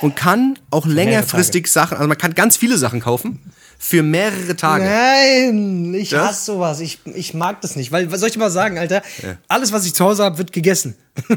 und 0.01 0.15
kann 0.15 0.57
auch 0.71 0.85
längerfristig 0.85 1.67
Sachen, 1.67 1.97
also 1.97 2.07
man 2.07 2.17
kann 2.17 2.33
ganz 2.33 2.57
viele 2.57 2.77
Sachen 2.77 3.01
kaufen 3.01 3.39
für 3.77 4.01
mehrere 4.03 4.55
Tage. 4.55 4.85
Nein, 4.85 5.93
ich 5.93 6.09
Das? 6.09 6.29
hasse 6.29 6.45
sowas. 6.45 6.79
Ich, 6.79 6.99
ich 7.05 7.33
mag 7.33 7.61
das 7.61 7.75
nicht. 7.75 7.91
Weil, 7.91 8.11
was 8.11 8.21
soll 8.21 8.29
ich 8.29 8.37
mal 8.37 8.49
sagen, 8.49 8.77
Alter? 8.77 9.01
Alles, 9.47 9.71
was 9.73 9.85
ich 9.85 9.93
zu 9.93 10.05
Hause 10.05 10.23
habe, 10.23 10.37
wird 10.37 10.53
gegessen. 10.53 10.95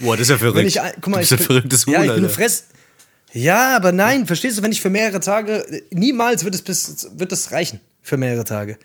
Boah, 0.00 0.16
das 0.16 0.22
ist 0.22 0.30
ja 0.30 0.38
verrückt. 0.38 0.66
Ich, 0.66 0.80
guck 1.00 1.08
mal, 1.08 1.12
du 1.12 1.18
bist 1.20 1.32
ich 1.32 1.38
ein 1.40 1.44
verrücktes 1.44 1.86
Huhn, 1.86 1.94
ja, 1.94 2.02
ich 2.02 2.12
bin 2.12 2.24
Alter. 2.24 2.34
Fress. 2.34 2.64
Ja, 3.32 3.76
aber 3.76 3.92
nein, 3.92 4.26
verstehst 4.26 4.58
du, 4.58 4.62
wenn 4.62 4.72
ich 4.72 4.80
für 4.80 4.90
mehrere 4.90 5.20
Tage, 5.20 5.64
niemals 5.90 6.44
wird 6.44 6.54
es, 6.54 6.62
bis, 6.62 7.08
wird 7.14 7.30
es 7.32 7.52
reichen 7.52 7.80
für 8.02 8.16
mehrere 8.16 8.44
Tage. 8.44 8.78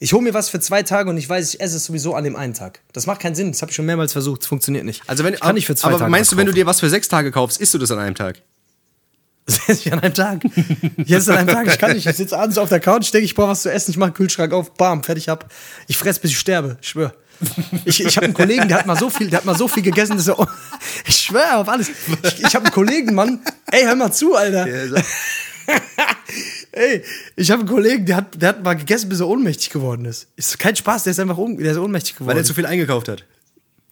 Ich 0.00 0.12
hole 0.12 0.22
mir 0.22 0.34
was 0.34 0.48
für 0.48 0.60
zwei 0.60 0.82
Tage 0.82 1.10
und 1.10 1.16
ich 1.16 1.28
weiß, 1.28 1.54
ich 1.54 1.60
esse 1.60 1.76
es 1.76 1.84
sowieso 1.84 2.14
an 2.14 2.24
dem 2.24 2.36
einen 2.36 2.54
Tag. 2.54 2.80
Das 2.92 3.06
macht 3.06 3.20
keinen 3.20 3.34
Sinn. 3.34 3.50
Das 3.50 3.62
habe 3.62 3.70
ich 3.70 3.76
schon 3.76 3.86
mehrmals 3.86 4.12
versucht. 4.12 4.42
Es 4.42 4.46
funktioniert 4.46 4.84
nicht. 4.84 5.02
Also 5.06 5.24
wenn, 5.24 5.34
ich 5.34 5.40
kann 5.40 5.54
nicht 5.54 5.66
für 5.66 5.74
zwei 5.74 5.88
aber 5.88 5.98
Tage. 5.98 6.10
meinst 6.10 6.30
was 6.30 6.36
du, 6.36 6.38
wenn 6.38 6.46
du 6.46 6.52
dir 6.52 6.66
was 6.66 6.80
für 6.80 6.88
sechs 6.88 7.08
Tage 7.08 7.32
kaufst, 7.32 7.60
isst 7.60 7.74
du 7.74 7.78
das 7.78 7.90
an 7.90 7.98
einem 7.98 8.14
Tag? 8.14 8.40
Das 9.48 9.60
esse 9.66 9.88
ich 9.88 9.92
an 9.94 10.00
einem 10.00 10.12
Tag. 10.12 10.40
Ich 10.98 11.10
esse 11.10 11.32
an 11.32 11.38
einem 11.38 11.48
Tag. 11.48 11.66
Ich 11.68 11.78
kann 11.78 11.94
nicht. 11.94 12.06
Ich 12.06 12.16
sitze 12.16 12.38
abends 12.38 12.58
auf 12.58 12.68
der 12.68 12.80
Couch, 12.80 13.10
denke, 13.14 13.24
ich 13.24 13.34
brauche 13.34 13.48
was 13.48 13.62
zu 13.62 13.72
essen. 13.72 13.92
Ich 13.92 13.96
mache 13.96 14.12
Kühlschrank 14.12 14.52
auf, 14.52 14.74
bam, 14.74 15.02
fertig 15.02 15.30
ab. 15.30 15.50
Ich 15.86 15.96
fress, 15.96 16.18
bis 16.18 16.32
ich 16.32 16.38
sterbe. 16.38 16.76
Ich 16.82 16.88
schwöre. 16.88 17.14
Ich, 17.86 18.04
ich 18.04 18.16
habe 18.16 18.26
einen 18.26 18.34
Kollegen, 18.34 18.68
der 18.68 18.78
hat 18.78 18.84
mal 18.84 18.98
so 18.98 19.08
viel, 19.08 19.30
der 19.30 19.38
hat 19.38 19.46
mal 19.46 19.56
so 19.56 19.66
viel 19.66 19.82
gegessen, 19.82 20.18
dass 20.18 20.28
er. 20.28 20.36
Ich 21.06 21.16
schwöre 21.16 21.56
auf 21.56 21.68
alles. 21.70 21.90
Ich, 22.24 22.44
ich 22.44 22.54
habe 22.54 22.66
einen 22.66 22.74
Kollegen, 22.74 23.14
Mann. 23.14 23.40
Ey, 23.70 23.84
hör 23.84 23.94
mal 23.94 24.12
zu, 24.12 24.34
Alter. 24.34 24.66
Ey, 26.72 27.02
ich 27.36 27.50
habe 27.50 27.60
einen 27.60 27.68
Kollegen, 27.68 28.06
der 28.06 28.16
hat, 28.16 28.40
der 28.40 28.50
hat 28.50 28.62
mal 28.62 28.74
gegessen, 28.74 29.08
bis 29.08 29.20
er 29.20 29.28
ohnmächtig 29.28 29.70
geworden 29.70 30.04
ist. 30.04 30.28
Ist 30.36 30.58
kein 30.58 30.76
Spaß, 30.76 31.04
der 31.04 31.12
ist 31.12 31.20
einfach 31.20 31.38
um, 31.38 31.56
der 31.58 31.72
ist 31.72 31.78
ohnmächtig 31.78 32.14
geworden. 32.14 32.28
Weil 32.30 32.36
er 32.38 32.44
zu 32.44 32.54
viel 32.54 32.66
eingekauft 32.66 33.08
hat. 33.08 33.24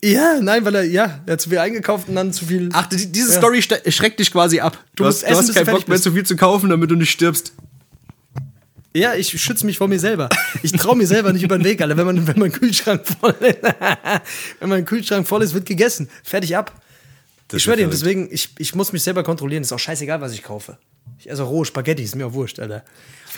ja, 0.04 0.38
nein, 0.40 0.64
weil 0.64 0.74
er, 0.76 0.84
ja, 0.84 1.20
er 1.26 1.32
hat 1.34 1.40
zu 1.40 1.48
viel 1.48 1.58
eingekauft 1.58 2.08
und 2.08 2.14
dann 2.14 2.32
zu 2.32 2.44
viel. 2.46 2.68
Ach, 2.72 2.86
die- 2.86 3.10
diese 3.10 3.32
Ja. 3.32 3.38
Story 3.38 3.62
schreckt 3.62 4.20
dich 4.20 4.30
quasi 4.30 4.60
ab. 4.60 4.78
Du, 4.94 5.04
musst 5.04 5.22
hast, 5.22 5.30
essen, 5.30 5.32
du 5.32 5.38
hast 5.38 5.48
du 5.48 5.54
keinen 5.54 5.74
Bock 5.76 5.88
mehr, 5.88 5.94
bist. 5.94 6.04
zu 6.04 6.12
viel 6.12 6.24
zu 6.26 6.36
kaufen, 6.36 6.68
damit 6.70 6.90
du 6.90 6.94
nicht 6.96 7.10
stirbst. 7.10 7.52
Ja, 8.94 9.14
ich 9.14 9.28
schütze 9.42 9.66
mich 9.66 9.76
vor 9.78 9.88
mir 9.88 9.98
selber. 10.00 10.28
Ich 10.62 10.72
traue 10.72 10.96
mir 10.96 11.06
selber 11.06 11.30
nicht 11.32 11.42
über 11.42 11.58
den 11.58 11.64
Weg, 11.64 11.82
Alter. 11.82 11.98
Wenn 11.98 12.06
man, 12.06 12.26
wenn 12.26 12.38
mein 12.38 12.52
Kühlschrank 12.52 13.02
voll 13.06 13.34
ist, 13.40 13.58
wenn 14.60 14.68
mein 14.70 14.84
Kühlschrank 14.86 15.26
voll 15.28 15.42
ist, 15.42 15.52
wird 15.52 15.66
gegessen. 15.66 16.08
Fertig 16.22 16.56
ab. 16.56 16.72
Das 17.48 17.58
ich 17.58 17.64
schwöre 17.64 17.76
dir, 17.76 17.88
deswegen, 17.88 18.28
ich, 18.30 18.50
ich 18.58 18.74
muss 18.74 18.92
mich 18.92 19.02
selber 19.02 19.22
kontrollieren. 19.22 19.62
Ist 19.62 19.72
auch 19.72 19.78
scheißegal, 19.78 20.20
was 20.20 20.32
ich 20.32 20.42
kaufe. 20.42 20.78
Ich 21.18 21.30
esse 21.30 21.44
auch 21.44 21.50
rohe 21.50 21.64
Spaghetti, 21.64 22.02
ist 22.02 22.16
mir 22.16 22.26
auch 22.26 22.32
wurscht, 22.32 22.58
Alter. 22.58 22.84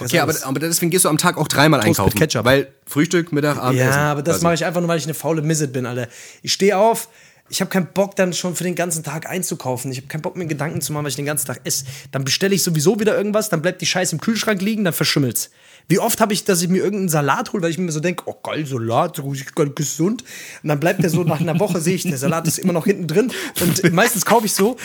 Okay, 0.01 0.21
aber, 0.21 0.35
aber 0.43 0.61
deswegen 0.61 0.91
gehst 0.91 1.05
du 1.05 1.09
am 1.09 1.19
Tag 1.19 1.37
auch 1.37 1.49
dreimal 1.49 1.81
Toast 1.81 1.89
mit 1.89 1.99
einkaufen. 1.99 2.19
Ketchup. 2.19 2.45
Weil 2.45 2.69
Frühstück, 2.87 3.33
Mittag, 3.33 3.59
Abendessen. 3.59 3.91
Ja, 3.91 4.13
aber 4.13 4.23
das 4.23 4.43
mache 4.43 4.55
ich 4.55 4.65
einfach 4.65 4.81
nur, 4.81 4.89
weil 4.89 4.99
ich 4.99 5.05
eine 5.05 5.15
faule 5.15 5.43
Misset 5.43 5.73
bin, 5.73 5.87
Alter. 5.87 6.09
Ich 6.43 6.53
stehe 6.53 6.77
auf, 6.79 7.09
ich 7.49 7.61
habe 7.61 7.71
keinen 7.71 7.87
Bock 7.87 8.17
dann 8.17 8.33
schon 8.33 8.55
für 8.55 8.65
den 8.65 8.75
ganzen 8.75 9.03
Tag 9.03 9.29
einzukaufen. 9.29 9.91
Ich 9.91 9.99
habe 9.99 10.09
keinen 10.09 10.23
Bock 10.23 10.37
mir 10.37 10.47
Gedanken 10.47 10.81
zu 10.81 10.93
machen, 10.93 11.05
was 11.05 11.13
ich 11.13 11.17
den 11.17 11.27
ganzen 11.27 11.47
Tag 11.47 11.61
esse. 11.65 11.85
Dann 12.13 12.25
bestelle 12.25 12.55
ich 12.55 12.63
sowieso 12.63 13.01
wieder 13.01 13.17
irgendwas, 13.17 13.49
dann 13.49 13.63
bleibt 13.63 13.81
die 13.81 13.87
Scheiße 13.87 14.15
im 14.15 14.21
Kühlschrank 14.21 14.61
liegen, 14.61 14.85
dann 14.85 14.93
verschimmelt's. 14.93 15.51
Wie 15.89 15.99
oft 15.99 16.21
habe 16.21 16.35
ich, 16.35 16.45
dass 16.45 16.61
ich 16.61 16.69
mir 16.69 16.79
irgendeinen 16.79 17.09
Salat 17.09 17.53
hole, 17.53 17.63
weil 17.63 17.71
ich 17.71 17.79
mir 17.79 17.91
so 17.91 18.01
denke, 18.01 18.25
oh 18.27 18.35
geil, 18.43 18.67
Salat, 18.67 19.23
geil, 19.55 19.71
gesund. 19.71 20.23
Und 20.63 20.69
dann 20.69 20.81
bleibt 20.81 21.03
der 21.03 21.11
so 21.11 21.25
nach 21.25 21.41
einer 21.41 21.59
Woche, 21.59 21.81
sehe 21.81 21.95
ich, 21.95 22.03
der 22.03 22.19
Salat 22.19 22.47
ist 22.47 22.59
immer 22.59 22.75
noch 22.75 22.85
hinten 22.85 23.07
drin. 23.07 23.33
Und 23.61 23.93
meistens 23.93 24.27
kaufe 24.27 24.45
ich 24.45 24.53
so, 24.53 24.77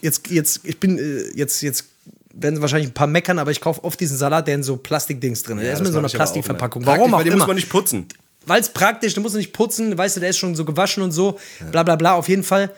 jetzt, 0.00 0.30
jetzt, 0.30 0.60
ich 0.62 0.78
bin, 0.78 0.98
äh, 0.98 1.36
jetzt, 1.36 1.62
jetzt 1.62 1.86
werden 2.32 2.60
wahrscheinlich 2.60 2.90
ein 2.90 2.94
paar 2.94 3.08
meckern, 3.08 3.38
aber 3.38 3.50
ich 3.50 3.60
kaufe 3.60 3.82
oft 3.84 3.98
diesen 3.98 4.16
Salat, 4.16 4.46
der 4.46 4.54
in 4.54 4.62
so 4.62 4.76
Plastikdings 4.76 5.42
drin 5.42 5.58
ist. 5.58 5.64
der 5.64 5.72
ist 5.74 5.82
mit 5.82 5.92
so 5.92 5.98
einer 5.98 6.08
Plastikverpackung. 6.08 6.86
Warum 6.86 7.10
Praktisch, 7.10 7.12
auch 7.12 7.18
weil 7.18 7.24
den 7.24 7.32
immer. 7.32 7.40
muss 7.40 7.46
man 7.48 7.56
nicht 7.56 7.68
putzen. 7.68 8.06
Weil 8.46 8.60
es 8.60 8.70
praktisch, 8.70 9.14
du 9.14 9.20
musst 9.20 9.36
nicht 9.36 9.52
putzen, 9.52 9.96
weißt 9.96 10.16
du, 10.16 10.20
der 10.20 10.30
ist 10.30 10.38
schon 10.38 10.54
so 10.54 10.64
gewaschen 10.64 11.02
und 11.02 11.12
so, 11.12 11.38
bla 11.70 11.82
bla 11.82 11.96
bla, 11.96 12.14
auf 12.14 12.28
jeden 12.28 12.42
Fall. 12.42 12.70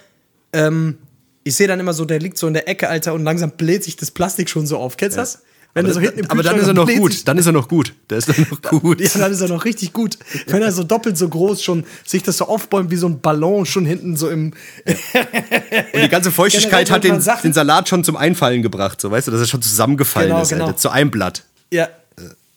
Ähm, 0.53 0.99
ich 1.43 1.55
sehe 1.57 1.69
dann 1.69 1.81
immer 1.81 1.93
so, 1.93 2.05
der 2.05 2.21
liegt 2.21 2.39
so 2.39 2.47
in 2.47 2.55
der 2.55 2.69
Ecke, 2.69 2.89
Alter, 2.89 3.15
und 3.15 3.25
langsam 3.25 3.51
bläht 3.51 3.85
sich 3.85 3.97
das 3.97 4.11
Plastik 4.11 4.49
schon 4.49 4.67
so 4.67 4.79
auf. 4.79 4.97
Kennst 4.97 5.17
du 5.17 5.21
das? 5.21 5.43
Wenn 5.75 5.87
Aber, 5.87 5.95
so 5.95 6.01
hinten 6.01 6.21
im 6.21 6.31
aber 6.31 6.45
dann 6.45 6.57
ist 6.57 6.69
er 6.69 6.73
noch 6.73 6.89
gut. 6.89 7.27
Dann 7.27 7.37
ist 7.37 7.47
er 7.47 7.53
noch 7.53 7.67
gut. 7.67 7.95
Der 8.09 8.19
ist 8.19 8.29
dann 8.29 8.47
noch 8.49 8.63
gut. 8.81 9.01
Ja, 9.01 9.09
dann 9.19 9.33
ist 9.33 9.41
er 9.41 9.49
noch 9.49 9.65
richtig 9.65 9.93
gut. 9.93 10.17
Wenn 10.47 10.63
er 10.63 10.71
so 10.71 10.85
doppelt 10.85 11.19
so 11.19 11.29
groß 11.29 11.65
schon 11.65 11.85
sich 12.07 12.23
das 12.23 12.37
so 12.37 12.47
aufbäumt 12.47 12.93
wie 12.93 12.97
so 12.97 13.09
ein 13.09 13.21
Ballon 13.21 13.67
schon 13.67 13.85
hinten 13.85 14.17
so 14.17 14.31
im. 14.31 14.53
Und 14.85 16.03
die 16.03 16.09
ganze 16.09 16.31
Feuchtigkeit 16.31 16.93
hat 16.93 17.03
den, 17.03 17.21
den 17.43 17.53
Salat 17.53 17.89
schon 17.89 18.05
zum 18.05 18.17
Einfallen 18.17 18.63
gebracht. 18.63 19.01
So, 19.01 19.11
weißt 19.11 19.27
du, 19.27 19.33
dass 19.33 19.41
er 19.41 19.47
schon 19.49 19.63
zusammengefallen 19.63 20.29
Genau, 20.29 20.43
ist, 20.43 20.51
genau. 20.51 20.67
Alter, 20.67 20.77
zu 20.77 20.91
einem 20.91 21.11
Blatt. 21.11 21.43
Ja. 21.73 21.89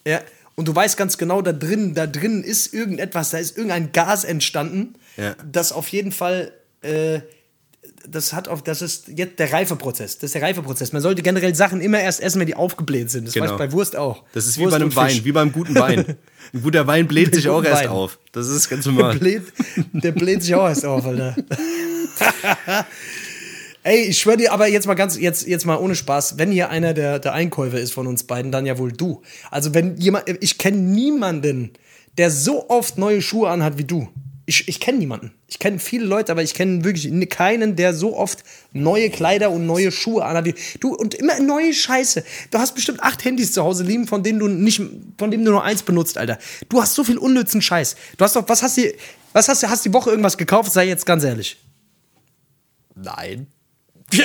Ja. 0.05 0.21
Und 0.57 0.67
du 0.67 0.75
weißt 0.75 0.97
ganz 0.97 1.17
genau, 1.17 1.41
da 1.41 1.53
drin, 1.53 1.93
da 1.93 2.05
drin 2.07 2.43
ist 2.43 2.73
irgendetwas, 2.73 3.29
da 3.29 3.37
ist 3.37 3.55
irgendein 3.57 3.93
Gas 3.93 4.25
entstanden, 4.25 4.95
Ja. 5.15 5.35
das 5.49 5.71
auf 5.71 5.87
jeden 5.89 6.11
Fall, 6.11 6.51
äh, 6.81 7.21
das 8.09 8.33
hat 8.33 8.47
auf, 8.47 8.63
das 8.63 8.81
ist 8.81 9.07
jetzt 9.09 9.37
der 9.39 9.51
Reifeprozess. 9.51 10.17
Das 10.17 10.29
ist 10.29 10.35
der 10.35 10.41
Reifeprozess. 10.41 10.93
Man 10.93 11.01
sollte 11.01 11.21
generell 11.21 11.53
Sachen 11.55 11.81
immer 11.81 11.99
erst 11.99 12.21
essen, 12.21 12.39
wenn 12.39 12.47
die 12.47 12.55
aufgebläht 12.55 13.09
sind. 13.11 13.27
Das 13.27 13.33
Genau. 13.33 13.51
weiß 13.51 13.57
bei 13.57 13.71
Wurst 13.71 13.95
auch. 13.97 14.23
Das 14.33 14.45
ist 14.47 14.57
wie 14.57 14.61
Wurst 14.61 14.71
bei 14.71 14.75
einem 14.77 14.91
Fisch. 14.91 14.97
Wein, 14.97 15.25
wie 15.25 15.31
beim 15.31 15.51
guten 15.51 15.75
Wein. 15.75 16.15
Ein 16.53 16.61
guter 16.61 16.87
Wein 16.87 17.07
bläht 17.07 17.35
sich 17.35 17.49
auch 17.49 17.57
guten 17.57 17.67
erst 17.67 17.83
Wein. 17.83 17.89
auf. 17.89 18.19
Das 18.31 18.47
ist 18.47 18.69
ganz 18.69 18.85
Der 18.85 18.93
normal. 18.93 19.17
bläht, 19.17 19.43
der 19.91 20.11
bläht 20.13 20.41
sich 20.43 20.55
auch 20.55 20.67
erst 20.67 20.85
auf, 20.85 21.05
Alter. 21.05 21.35
Ey, 23.87 24.01
ich 24.01 24.19
schwöre 24.19 24.35
dir, 24.35 24.51
aber 24.51 24.67
jetzt 24.67 24.85
mal 24.85 24.95
ganz, 24.95 25.17
jetzt, 25.17 25.47
jetzt 25.47 25.65
mal 25.65 25.77
ohne 25.77 25.95
Spaß, 25.95 26.37
wenn 26.37 26.51
hier 26.51 26.69
einer 26.69 26.93
der, 26.93 27.19
der 27.19 27.31
Einkäufer 27.31 27.79
ist 27.79 27.93
von 27.93 28.05
uns 28.05 28.25
beiden, 28.25 28.51
dann 28.51 28.65
ja 28.65 28.77
wohl 28.77 28.91
du. 28.91 29.21
Also 29.49 29.73
wenn 29.73 29.95
jemand, 29.95 30.25
ich 30.41 30.57
kenne 30.57 30.75
niemanden, 30.75 31.71
der 32.17 32.29
so 32.29 32.69
oft 32.69 32.97
neue 32.97 33.21
Schuhe 33.21 33.49
anhat 33.49 33.77
wie 33.77 33.85
du. 33.85 34.09
Ich, 34.45 34.67
ich 34.67 34.81
kenne 34.81 34.97
niemanden. 34.97 35.31
Ich 35.47 35.57
kenne 35.57 35.79
viele 35.79 36.03
Leute, 36.03 36.33
aber 36.33 36.43
ich 36.43 36.53
kenne 36.53 36.83
wirklich 36.83 37.29
keinen, 37.29 37.77
der 37.77 37.93
so 37.93 38.17
oft 38.17 38.43
neue 38.73 39.09
Kleider 39.09 39.51
und 39.51 39.65
neue 39.65 39.93
Schuhe 39.93 40.25
anhat 40.25 40.43
wie 40.43 40.55
du. 40.81 40.93
Und 40.93 41.15
immer 41.15 41.39
neue 41.39 41.73
Scheiße. 41.73 42.25
Du 42.51 42.59
hast 42.59 42.75
bestimmt 42.75 43.01
acht 43.01 43.23
Handys 43.23 43.53
zu 43.53 43.63
Hause 43.63 43.85
liegen, 43.85 44.05
von 44.05 44.21
denen 44.21 44.39
du 44.39 44.49
nicht, 44.49 44.81
von 45.17 45.31
denen 45.31 45.45
du 45.45 45.51
nur 45.51 45.63
eins 45.63 45.83
benutzt, 45.83 46.17
Alter. 46.17 46.39
Du 46.67 46.81
hast 46.81 46.93
so 46.93 47.05
viel 47.05 47.17
unnützen 47.17 47.61
Scheiß. 47.61 47.95
Du 48.17 48.25
hast 48.25 48.35
doch, 48.35 48.49
was 48.49 48.63
hast 48.63 48.75
du, 48.75 48.81
was 49.31 49.47
hast 49.47 49.63
du, 49.63 49.69
hast 49.69 49.85
die 49.85 49.93
Woche 49.93 50.09
irgendwas 50.09 50.37
gekauft? 50.37 50.73
Sei 50.73 50.89
jetzt 50.89 51.05
ganz 51.05 51.23
ehrlich. 51.23 51.55
Nein. 52.93 53.47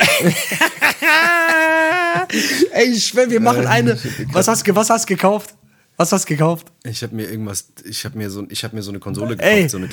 Ey, 2.72 2.84
ich 2.92 3.06
schwör, 3.06 3.28
wir 3.30 3.40
machen 3.40 3.66
eine. 3.66 3.98
Was 4.32 4.48
hast, 4.48 4.66
du- 4.66 4.74
was 4.74 4.90
hast 4.90 5.06
gekauft? 5.06 5.54
Was 5.96 6.12
hast 6.12 6.24
du 6.24 6.28
gekauft? 6.34 6.66
Ich 6.84 7.02
habe 7.02 7.14
mir 7.14 7.28
irgendwas, 7.30 7.66
ich 7.84 8.04
habe 8.04 8.16
mir 8.16 8.30
so, 8.30 8.46
ich 8.48 8.64
habe 8.64 8.74
mir 8.76 8.82
so 8.82 8.90
eine 8.90 8.98
Konsole 8.98 9.36
gekauft, 9.36 9.50
Ey. 9.52 9.68
so 9.68 9.76
eine 9.78 9.88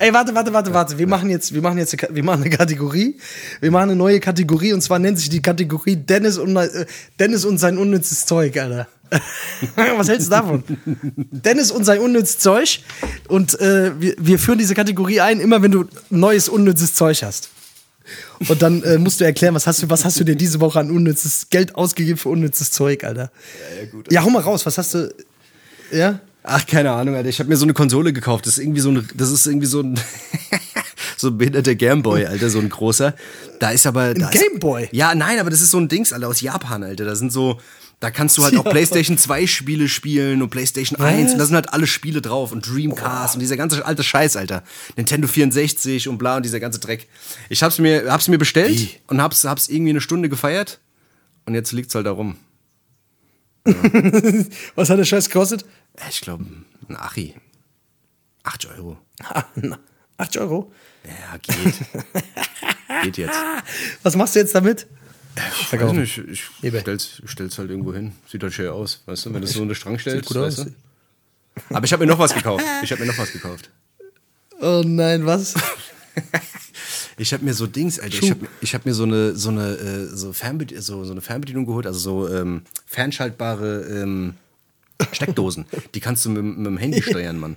Ey, 0.00 0.12
warte, 0.12 0.32
warte, 0.34 0.52
warte, 0.52 0.72
warte. 0.72 0.96
Wir 0.98 1.08
machen 1.08 1.28
jetzt, 1.28 1.52
wir 1.52 1.60
machen 1.62 1.78
jetzt, 1.78 1.96
wir 2.14 2.22
machen 2.22 2.42
eine 2.42 2.50
Kategorie. 2.56 3.16
Wir 3.60 3.70
machen 3.72 3.90
eine 3.90 3.96
neue 3.96 4.20
Kategorie 4.20 4.72
und 4.72 4.80
zwar 4.80 5.00
nennt 5.00 5.18
sich 5.18 5.28
die 5.28 5.42
Kategorie 5.42 5.96
Dennis 5.96 6.38
und, 6.38 6.54
äh, 6.56 6.86
Dennis 7.18 7.44
und 7.44 7.58
sein 7.58 7.78
unnützes 7.78 8.24
Zeug, 8.24 8.56
Alter. 8.58 8.86
Was 9.96 10.08
hältst 10.08 10.28
du 10.28 10.30
davon? 10.30 10.62
Dennis 11.16 11.72
und 11.72 11.82
sein 11.84 11.98
unnützes 11.98 12.38
Zeug. 12.38 12.80
Und 13.26 13.58
äh, 13.60 13.90
wir, 14.00 14.14
wir 14.18 14.38
führen 14.38 14.58
diese 14.58 14.74
Kategorie 14.74 15.20
ein, 15.20 15.40
immer 15.40 15.62
wenn 15.62 15.72
du 15.72 15.86
neues 16.10 16.48
unnützes 16.48 16.94
Zeug 16.94 17.22
hast. 17.24 17.48
Und 18.48 18.62
dann 18.62 18.82
äh, 18.82 18.98
musst 18.98 19.20
du 19.20 19.24
erklären, 19.24 19.54
was 19.54 19.66
hast 19.66 19.82
du, 19.82 19.90
was 19.90 20.04
hast 20.04 20.18
du 20.20 20.24
dir 20.24 20.36
diese 20.36 20.60
Woche 20.60 20.78
an 20.80 20.90
unnützes 20.90 21.48
Geld 21.50 21.74
ausgegeben 21.74 22.18
für 22.18 22.28
unnützes 22.28 22.70
Zeug, 22.70 23.04
Alter. 23.04 23.30
Ja, 23.76 23.82
ja, 23.84 23.90
gut. 23.90 24.12
Ja, 24.12 24.22
hau 24.24 24.30
mal 24.30 24.42
raus, 24.42 24.64
was 24.66 24.78
hast 24.78 24.94
du. 24.94 25.12
Ja? 25.92 26.20
Ach, 26.42 26.64
keine 26.66 26.92
Ahnung, 26.92 27.14
Alter. 27.14 27.28
Ich 27.28 27.38
habe 27.40 27.48
mir 27.48 27.56
so 27.56 27.64
eine 27.64 27.74
Konsole 27.74 28.12
gekauft. 28.12 28.46
Das 28.46 28.54
ist 28.58 28.64
irgendwie 28.64 28.80
so 28.80 28.90
ein, 28.90 29.08
das 29.14 29.30
ist 29.30 29.46
irgendwie 29.46 29.66
so 29.66 29.80
ein, 29.80 29.98
so 31.16 31.28
ein 31.28 31.38
behinderter 31.38 31.74
Gameboy, 31.74 32.26
Alter, 32.26 32.48
so 32.50 32.58
ein 32.58 32.68
großer. 32.68 33.14
Da 33.60 33.70
ist 33.70 33.86
aber. 33.86 34.14
da 34.14 34.28
ist- 34.30 34.40
Gameboy? 34.40 34.88
Ja, 34.92 35.14
nein, 35.14 35.38
aber 35.40 35.50
das 35.50 35.60
ist 35.60 35.70
so 35.72 35.78
ein 35.78 35.88
Dings, 35.88 36.12
Alter, 36.12 36.28
aus 36.28 36.40
Japan, 36.40 36.82
Alter. 36.84 37.04
Da 37.04 37.14
sind 37.16 37.32
so, 37.32 37.60
da 38.00 38.10
kannst 38.12 38.38
du 38.38 38.44
halt 38.44 38.56
auch 38.56 38.64
Ja. 38.64 38.70
PlayStation 38.70 39.18
2 39.18 39.46
Spiele 39.48 39.88
spielen 39.88 40.40
und 40.42 40.50
PlayStation 40.50 41.00
1 41.00 41.32
und 41.32 41.38
da 41.38 41.46
sind 41.46 41.54
halt 41.56 41.72
alle 41.72 41.86
Spiele 41.88 42.22
drauf 42.22 42.52
und 42.52 42.64
Dreamcast 42.68 43.34
und 43.34 43.40
dieser 43.40 43.56
ganze 43.56 43.84
alte 43.84 44.04
Scheiß, 44.04 44.36
Alter. 44.36 44.62
Nintendo 44.96 45.26
64 45.26 46.08
und 46.08 46.16
bla 46.18 46.36
und 46.36 46.44
dieser 46.44 46.60
ganze 46.60 46.78
Dreck. 46.78 47.08
Ich 47.48 47.62
hab's 47.62 47.78
mir, 47.78 48.10
hab's 48.12 48.28
mir 48.28 48.38
bestellt 48.38 48.78
Wie? 48.78 48.90
und 49.08 49.20
hab's, 49.20 49.44
hab's 49.44 49.68
irgendwie 49.68 49.90
eine 49.90 50.00
Stunde 50.00 50.28
gefeiert 50.28 50.78
und 51.46 51.54
jetzt 51.54 51.72
liegt's 51.72 51.94
halt 51.94 52.06
da 52.06 52.12
rum. 52.12 52.36
Was 54.74 54.90
hat 54.90 54.98
der 54.98 55.04
Scheiß 55.04 55.28
gekostet? 55.28 55.64
Äh, 55.96 56.08
Ich 56.10 56.20
glaube, 56.20 56.44
ein 56.88 56.96
Achi. 56.96 57.34
8 58.44 58.66
Euro. 58.76 58.96
Ah, 59.24 59.44
na, 59.56 59.78
8 60.16 60.36
Euro. 60.38 60.72
Ja, 61.04 61.36
geht. 61.38 61.74
geht 63.02 63.16
jetzt. 63.18 63.36
Was 64.02 64.16
machst 64.16 64.34
du 64.36 64.38
jetzt 64.40 64.54
damit? 64.54 64.86
Ich 65.60 65.72
weiß 65.72 65.92
nicht, 65.92 66.18
ich 66.18 66.42
EBay. 66.62 66.80
stell's, 66.80 67.22
stell's 67.24 67.58
halt 67.58 67.70
irgendwo 67.70 67.92
hin. 67.94 68.12
Sieht 68.30 68.42
halt 68.42 68.52
schön 68.52 68.68
aus, 68.68 69.02
weißt 69.06 69.26
du, 69.26 69.34
wenn 69.34 69.42
du 69.42 69.46
es 69.46 69.54
so 69.54 69.62
in 69.62 69.68
den 69.68 69.74
Strang 69.74 69.98
stellst. 69.98 70.34
weißt 70.34 70.58
du? 70.58 70.74
Aber 71.74 71.84
ich 71.84 71.92
habe 71.92 72.04
mir 72.04 72.10
noch 72.12 72.18
was 72.18 72.34
gekauft. 72.34 72.64
Ich 72.82 72.90
habe 72.92 73.00
mir 73.02 73.06
noch 73.08 73.18
was 73.18 73.32
gekauft. 73.32 73.70
Oh 74.60 74.82
nein, 74.84 75.24
was? 75.26 75.54
Ich 77.20 77.32
habe 77.32 77.44
mir 77.44 77.52
so 77.52 77.66
Dings, 77.66 77.98
Alter, 77.98 78.16
ich 78.16 78.30
habe 78.30 78.46
hab 78.62 78.86
mir 78.86 78.94
so 78.94 79.02
eine, 79.02 79.34
so 79.34 79.48
eine, 79.48 79.72
äh, 79.74 80.06
so, 80.06 80.32
Fernbedi 80.32 80.80
so, 80.80 81.02
so 81.04 81.10
eine 81.10 81.20
Fernbedienung 81.20 81.66
geholt, 81.66 81.84
also 81.86 81.98
so 81.98 82.32
ähm, 82.32 82.62
fernschaltbare 82.86 83.80
ähm, 84.02 84.34
Steckdosen. 85.10 85.66
Die 85.94 86.00
kannst 86.00 86.24
du 86.24 86.30
mit, 86.30 86.44
mit 86.44 86.66
dem 86.66 86.76
Handy 86.78 87.02
steuern, 87.08 87.38
Mann. 87.40 87.56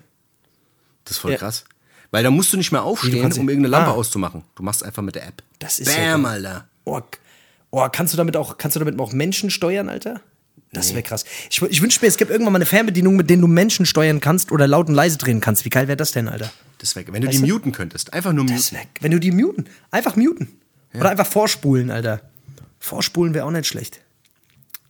Das 1.05 1.11
ist 1.17 1.17
voll 1.19 1.33
Ja. 1.33 1.37
krass. 1.37 1.65
Weil 2.09 2.23
da 2.23 2.31
musst 2.31 2.51
du 2.53 2.57
nicht 2.57 2.71
mehr 2.71 2.81
aufstehen, 2.83 3.23
um 3.23 3.49
irgendeine 3.49 3.67
Lampe 3.67 3.91
Ah. 3.91 3.93
auszumachen. 3.93 4.43
Du 4.55 4.63
machst 4.63 4.83
einfach 4.83 5.03
mit 5.03 5.13
der 5.15 5.27
App. 5.27 5.43
Das 5.59 5.77
ist 5.79 5.95
ja 5.95 6.13
Bam, 6.13 6.23
geil. 6.23 6.45
Alter. 6.45 6.67
Oh, 6.85 6.99
oh, 7.71 7.87
kannst 7.91 8.13
du 8.13 8.17
damit 8.17 8.37
auch, 8.37 8.57
kannst 8.57 8.75
du 8.75 8.79
damit 8.79 8.99
auch 8.99 9.11
Menschen 9.13 9.49
steuern, 9.49 9.89
Alter? 9.89 10.21
Das 10.73 10.91
wäre 10.93 11.03
krass. 11.03 11.25
Ich, 11.49 11.61
ich 11.61 11.81
wünsche 11.81 11.99
mir, 12.01 12.07
es 12.07 12.15
gibt 12.15 12.31
irgendwann 12.31 12.53
mal 12.53 12.59
eine 12.59 12.65
Fernbedienung, 12.65 13.17
mit 13.17 13.29
der 13.29 13.35
du 13.35 13.47
Menschen 13.47 13.85
steuern 13.85 14.21
kannst 14.21 14.53
oder 14.53 14.67
laut 14.67 14.87
und 14.87 14.95
leise 14.95 15.17
drehen 15.17 15.41
kannst. 15.41 15.65
Wie 15.65 15.69
geil 15.69 15.89
wäre 15.89 15.97
das 15.97 16.13
denn, 16.13 16.29
Alter? 16.29 16.49
Das 16.77 16.95
wär, 16.95 17.03
wenn 17.07 17.21
du 17.21 17.27
Weißt 17.27 17.39
die 17.45 17.51
muten 17.51 17.73
könntest. 17.73 18.13
Einfach 18.13 18.31
nur 18.31 18.45
Das 18.45 18.71
muten. 18.71 18.75
wär, 18.77 18.87
wenn 19.01 19.11
du 19.11 19.19
die 19.19 19.31
muten. 19.31 19.65
Einfach 19.91 20.15
muten. 20.15 20.47
Oder 20.93 21.09
einfach 21.09 21.25
vorspulen, 21.27 21.91
Alter. 21.91 22.21
Vorspulen 22.79 23.33
wäre 23.33 23.45
auch 23.45 23.51
nicht 23.51 23.67
schlecht. 23.67 23.99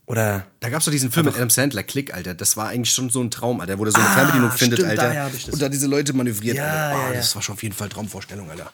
Oder. 0.06 0.46
Da 0.60 0.70
gab's 0.70 0.86
doch 0.86 0.92
diesen 0.92 1.12
Film 1.12 1.26
mit 1.28 1.36
Adam 1.36 1.50
Sandler, 1.50 1.84
Klick, 1.84 2.14
Alter. 2.14 2.34
Das 2.36 2.58
war 2.58 2.68
eigentlich 2.68 2.94
schon 2.94 3.10
so 3.10 3.22
ein 3.22 3.32
Traum, 3.32 3.60
Alter, 3.62 3.80
wo 3.80 3.84
der 3.86 3.92
so 3.94 4.00
eine 4.00 4.08
Ah, 4.10 4.14
Fernbedienung 4.14 4.52
findet, 4.52 4.80
stimmt, 4.80 5.00
Alter. 5.00 5.32
ich 5.34 5.46
das. 5.46 5.54
Und 5.54 5.62
da 5.62 5.70
diese 5.70 5.88
Leute 5.88 6.14
manövriert, 6.14 6.58
Ja, 6.58 6.64
Alter. 6.66 6.92
ja, 7.00 7.06
Ah, 7.06 7.10
ja. 7.12 7.18
Das 7.18 7.34
war 7.36 7.42
schon 7.42 7.54
auf 7.54 7.64
jeden 7.64 7.74
Fall 7.76 7.90
Traumvorstellung, 7.90 8.50
Alter. 8.52 8.72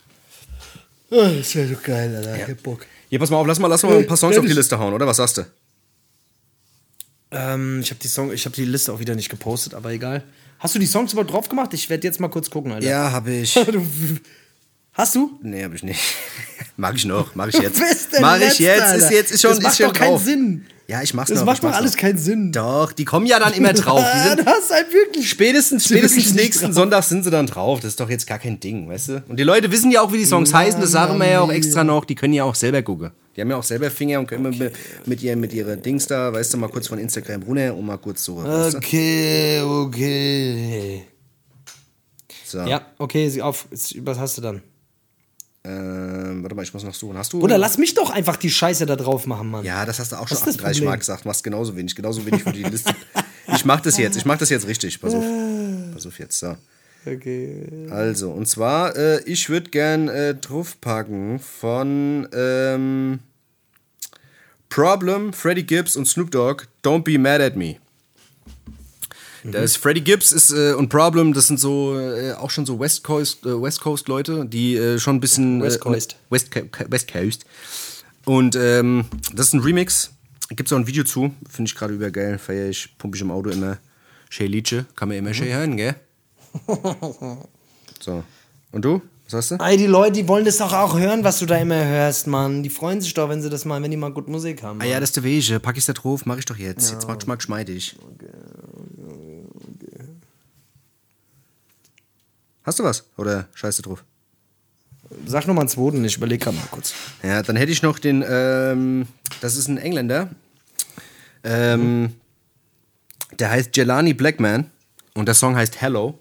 Oh, 1.09 1.27
das 1.37 1.55
wäre 1.55 1.67
so 1.67 1.75
geil, 1.81 2.15
Alter. 2.15 2.35
Ich 2.35 2.49
hab 2.49 2.63
Bock. 2.63 2.85
Hier, 3.09 3.19
pass 3.19 3.29
mal 3.29 3.37
auf, 3.37 3.47
lass 3.47 3.59
mal, 3.59 3.67
lass 3.67 3.83
mal 3.83 3.97
ein 3.97 4.07
paar 4.07 4.17
Songs 4.17 4.35
Ja, 4.35 4.41
auf 4.41 4.45
die 4.47 4.53
Liste 4.53 4.77
hauen, 4.77 4.93
oder? 4.93 5.07
Was 5.07 5.17
sagst 5.17 5.37
du? 5.37 5.45
Ähm, 7.31 7.79
ich 7.81 7.89
habe 7.89 7.99
die 8.01 8.07
Song, 8.07 8.31
ich 8.31 8.45
habe 8.45 8.55
die 8.55 8.65
Liste 8.65 8.91
auch 8.93 8.99
wieder 8.99 9.15
nicht 9.15 9.29
gepostet, 9.29 9.73
aber 9.73 9.91
egal. 9.91 10.23
Hast 10.59 10.75
du 10.75 10.79
die 10.79 10.85
Songs 10.85 11.13
überhaupt 11.13 11.31
drauf 11.31 11.49
gemacht? 11.49 11.73
Ich 11.73 11.89
werde 11.89 12.05
jetzt 12.07 12.19
mal 12.19 12.29
kurz 12.29 12.49
gucken, 12.49 12.71
Alter. 12.71 12.87
Ja, 12.87 13.11
habe 13.11 13.31
ich. 13.31 13.55
Hast 14.93 15.13
du? 15.15 15.37
nee, 15.43 15.63
habe 15.63 15.75
ich 15.75 15.83
nicht. 15.83 16.01
Mag 16.77 16.95
ich 16.95 17.05
noch, 17.05 17.35
mach 17.35 17.47
ich 17.47 17.57
jetzt. 17.59 17.77
Du 17.79 17.81
bist 17.87 18.13
der 18.13 18.21
Mach 18.21 18.39
ich 18.39 18.57
jetzt, 18.59 18.93
ist 18.95 19.11
jetzt 19.11 19.31
ist 19.31 19.41
schon 19.41 19.51
Das 19.51 19.61
macht 19.61 19.71
ist 19.73 19.77
schon 19.77 19.87
doch 19.87 19.93
keinen 19.93 20.09
drauf. 20.11 20.23
Sinn. 20.23 20.65
Ja, 20.89 21.01
ich 21.01 21.13
mach's 21.13 21.29
Das 21.29 21.39
noch. 21.39 21.45
macht 21.45 21.57
ich 21.57 21.61
doch 21.69 21.73
alles 21.75 21.93
noch. 21.93 21.99
keinen 21.99 22.17
Sinn. 22.17 22.53
Doch, 22.53 22.93
die 22.93 23.03
kommen 23.03 23.25
ja 23.25 23.39
dann 23.39 23.51
immer 23.53 23.73
drauf. 23.73 24.01
Die 24.15 24.19
sind 24.29 24.39
du 24.39 24.45
hast 24.45 24.71
halt 24.71 24.91
wirklich. 24.93 25.29
Spätestens, 25.29 25.83
Sie 25.83 25.95
wirklich 25.95 26.11
spätestens 26.13 26.33
nicht 26.35 26.43
nächsten 26.45 26.65
drauf. 26.67 26.75
Sonntag 26.75 27.03
sind 27.03 27.23
sie 27.23 27.29
dann 27.29 27.45
drauf. 27.45 27.81
Das 27.81 27.89
ist 27.89 27.99
doch 27.99 28.09
jetzt 28.09 28.25
gar 28.25 28.39
kein 28.39 28.59
Ding, 28.61 28.87
weißt 28.87 29.09
du? 29.09 29.23
Und 29.27 29.37
die 29.37 29.43
Leute 29.43 29.69
wissen 29.71 29.91
ja 29.91 30.01
auch, 30.01 30.13
wie 30.13 30.17
die 30.17 30.25
Songs 30.25 30.53
heißen. 30.53 30.79
Das 30.79 30.91
sagen 30.91 31.17
wir 31.19 31.27
ja 31.29 31.41
auch 31.41 31.51
extra 31.51 31.83
noch. 31.83 32.05
Die 32.05 32.15
können 32.15 32.33
ja 32.33 32.45
auch 32.45 32.55
selber 32.55 32.81
gucken. 32.83 33.11
Die 33.35 33.41
haben 33.41 33.49
ja 33.51 33.57
auch 33.57 33.63
selber 33.63 33.91
Finger 33.91 34.19
und 34.19 34.27
können 34.27 34.57
mit, 34.57 34.73
mit, 35.05 35.21
ihr, 35.21 35.35
mit 35.35 35.53
ihrer 35.53 35.75
Dings 35.75 36.07
da, 36.07 36.31
weißt 36.33 36.53
du, 36.53 36.57
mal 36.57 36.69
kurz 36.69 36.87
von 36.87 36.97
Instagram 36.97 37.43
runter 37.43 37.75
und 37.75 37.85
mal 37.85 37.97
kurz 37.97 38.23
so. 38.23 38.41
Weißt 38.43 38.73
du? 38.73 38.77
Okay, 38.77 39.61
okay. 39.61 41.03
so. 42.45 42.59
Ja, 42.61 42.81
okay, 42.97 43.29
sieh 43.29 43.41
auf. 43.41 43.67
Was 43.99 44.17
hast 44.17 44.37
du 44.37 44.41
dann? 44.41 44.61
Ähm, 45.67 46.43
warte 46.43 46.55
mal, 46.55 46.63
ich 46.63 46.73
muss 46.73 46.83
noch 46.83 46.93
suchen. 46.93 47.17
Hast 47.17 47.33
du. 47.33 47.41
Oder 47.41 47.57
lass 47.57 47.77
mich 47.77 47.93
doch 47.93 48.09
einfach 48.09 48.37
die 48.37 48.49
Scheiße 48.49 48.85
da 48.85 48.95
drauf 48.95 49.25
machen, 49.25 49.49
Mann. 49.49 49.65
Ja, 49.65 49.85
das 49.85 49.99
hast 49.99 50.13
du 50.13 50.15
auch 50.15 50.27
schon 50.27 50.37
ist 50.37 50.47
das 50.47 50.55
38 50.55 50.77
Problem? 50.77 50.89
Mal 50.91 50.97
gesagt. 50.97 51.25
Machst 51.25 51.43
genauso 51.43 51.75
wenig. 51.75 51.95
Genauso 51.95 52.25
wenig 52.25 52.43
für 52.43 52.53
die 52.53 52.63
Liste. 52.63 52.95
Ich 53.53 53.65
mach 53.65 53.81
das 53.81 53.97
jetzt. 53.97 54.15
Ich 54.15 54.25
mach 54.25 54.37
das 54.37 54.49
jetzt 54.49 54.67
richtig. 54.67 54.99
Pass 55.01 55.13
auf. 55.13 55.23
Pass 55.93 56.05
auf 56.05 56.19
jetzt. 56.19 56.39
So. 56.39 56.55
Okay. 57.05 57.87
Also, 57.89 58.31
und 58.31 58.47
zwar, 58.47 58.95
äh, 58.95 59.21
ich 59.23 59.49
würde 59.49 59.69
gern 59.69 60.09
äh, 60.09 60.35
draufpacken 60.35 61.39
von 61.39 62.27
ähm, 62.33 63.19
Problem, 64.69 65.33
Freddie 65.33 65.63
Gibbs 65.63 65.95
und 65.95 66.05
Snoop 66.05 66.31
Dogg, 66.31 66.65
Don't 66.83 67.03
Be 67.03 67.17
Mad 67.17 67.43
at 67.43 67.55
Me. 67.55 67.77
Da 69.51 69.59
ist 69.59 69.77
Freddie 69.77 70.03
Gibbs 70.03 70.31
ist, 70.31 70.51
äh, 70.51 70.73
und 70.73 70.89
Problem, 70.89 71.33
das 71.33 71.47
sind 71.47 71.59
so 71.59 71.99
äh, 71.99 72.33
auch 72.33 72.49
schon 72.49 72.65
so 72.65 72.79
West 72.79 73.03
Coast, 73.03 73.45
äh, 73.45 73.61
West 73.61 73.81
Coast 73.81 74.07
Leute, 74.07 74.45
die 74.45 74.75
äh, 74.75 74.99
schon 74.99 75.17
ein 75.17 75.19
bisschen 75.19 75.61
West 75.61 75.77
äh, 75.77 75.79
Coast. 75.79 76.15
West, 76.29 76.49
West 76.89 77.11
Coast. 77.11 77.45
Und 78.25 78.55
ähm, 78.55 79.05
das 79.33 79.47
ist 79.47 79.53
ein 79.53 79.61
Remix. 79.61 80.11
Gibt 80.49 80.67
es 80.67 80.73
auch 80.73 80.77
ein 80.77 80.87
Video 80.87 81.03
zu. 81.03 81.33
Finde 81.49 81.69
ich 81.69 81.75
gerade 81.75 81.93
übergeil. 81.93 82.37
Feier 82.37 82.69
ich, 82.69 82.97
pumpe 82.97 83.15
ich 83.15 83.21
im 83.21 83.31
Auto 83.31 83.49
immer. 83.49 83.77
Shay 84.29 84.47
Liedje. 84.47 84.85
Kann 84.95 85.09
man 85.09 85.17
immer 85.17 85.33
schön 85.33 85.53
hören, 85.53 85.77
gell? 85.77 85.95
So. 87.99 88.23
Und 88.71 88.85
du? 88.85 89.01
Was 89.25 89.33
hast 89.33 89.51
du? 89.51 89.55
Ey, 89.55 89.75
die 89.75 89.87
Leute, 89.87 90.13
die 90.13 90.27
wollen 90.27 90.45
das 90.45 90.57
doch 90.57 90.71
auch 90.71 90.97
hören, 90.97 91.23
was 91.23 91.39
du 91.39 91.45
da 91.45 91.57
immer 91.57 91.83
hörst, 91.83 92.27
Mann. 92.27 92.63
Die 92.63 92.69
freuen 92.69 93.01
sich 93.01 93.13
doch, 93.13 93.27
wenn 93.27 93.41
sie 93.41 93.49
das 93.49 93.65
mal, 93.65 93.81
wenn 93.81 93.91
die 93.91 93.97
mal 93.97 94.11
gut 94.11 94.27
Musik 94.27 94.63
haben. 94.63 94.79
Ah 94.81 94.85
ja, 94.85 94.99
das 94.99 95.09
ist 95.09 95.17
der 95.17 95.23
Wege. 95.23 95.59
Pack 95.59 95.77
ich's 95.77 95.87
da 95.87 95.93
drauf, 95.93 96.25
mach 96.25 96.37
ich 96.37 96.45
doch 96.45 96.55
jetzt. 96.55 96.91
Jetzt 96.91 97.07
mach 97.07 97.17
ich 97.19 97.27
mal 97.27 97.35
geschmeidig. 97.35 97.97
Hast 102.67 102.77
du 102.79 102.83
was? 102.83 103.05
Oder 103.17 103.47
scheiße 103.55 103.81
drauf? 103.81 104.03
Sag 105.25 105.47
noch 105.47 105.53
mal 105.55 105.61
einen 105.61 105.69
zweiten, 105.69 106.03
ich 106.03 106.17
überlege 106.17 106.43
gerade 106.43 106.57
mal 106.57 106.67
kurz. 106.69 106.93
Ja, 107.23 107.41
dann 107.41 107.55
hätte 107.55 107.71
ich 107.71 107.81
noch 107.81 107.97
den, 107.97 108.23
ähm, 108.27 109.07
das 109.41 109.55
ist 109.55 109.69
ein 109.69 109.77
Engländer. 109.77 110.29
Ähm, 111.45 112.13
Der 113.39 113.49
heißt 113.51 113.75
Jelani 113.75 114.13
Blackman 114.13 114.69
und 115.13 115.27
der 115.27 115.35
Song 115.35 115.55
heißt 115.55 115.79
Hello. 115.81 116.19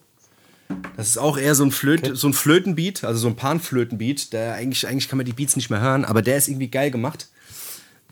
Das 0.97 1.09
ist 1.09 1.19
auch 1.19 1.37
eher 1.37 1.55
so 1.57 1.65
ein, 1.65 1.71
Flöt 1.73 2.17
so 2.17 2.29
ein 2.29 2.33
Flötenbeat, 2.33 3.03
also 3.05 3.19
so 3.21 3.29
ein 3.29 3.37
Panflötenbeat. 3.37 4.33
Der 4.33 4.55
eigentlich, 4.55 4.87
eigentlich 4.87 5.09
kann 5.09 5.17
man 5.17 5.27
die 5.27 5.33
Beats 5.33 5.57
nicht 5.57 5.69
mehr 5.71 5.81
hören, 5.81 6.05
aber 6.05 6.23
der 6.23 6.37
ist 6.37 6.49
irgendwie 6.49 6.69
geil 6.69 6.91
gemacht. 6.93 7.29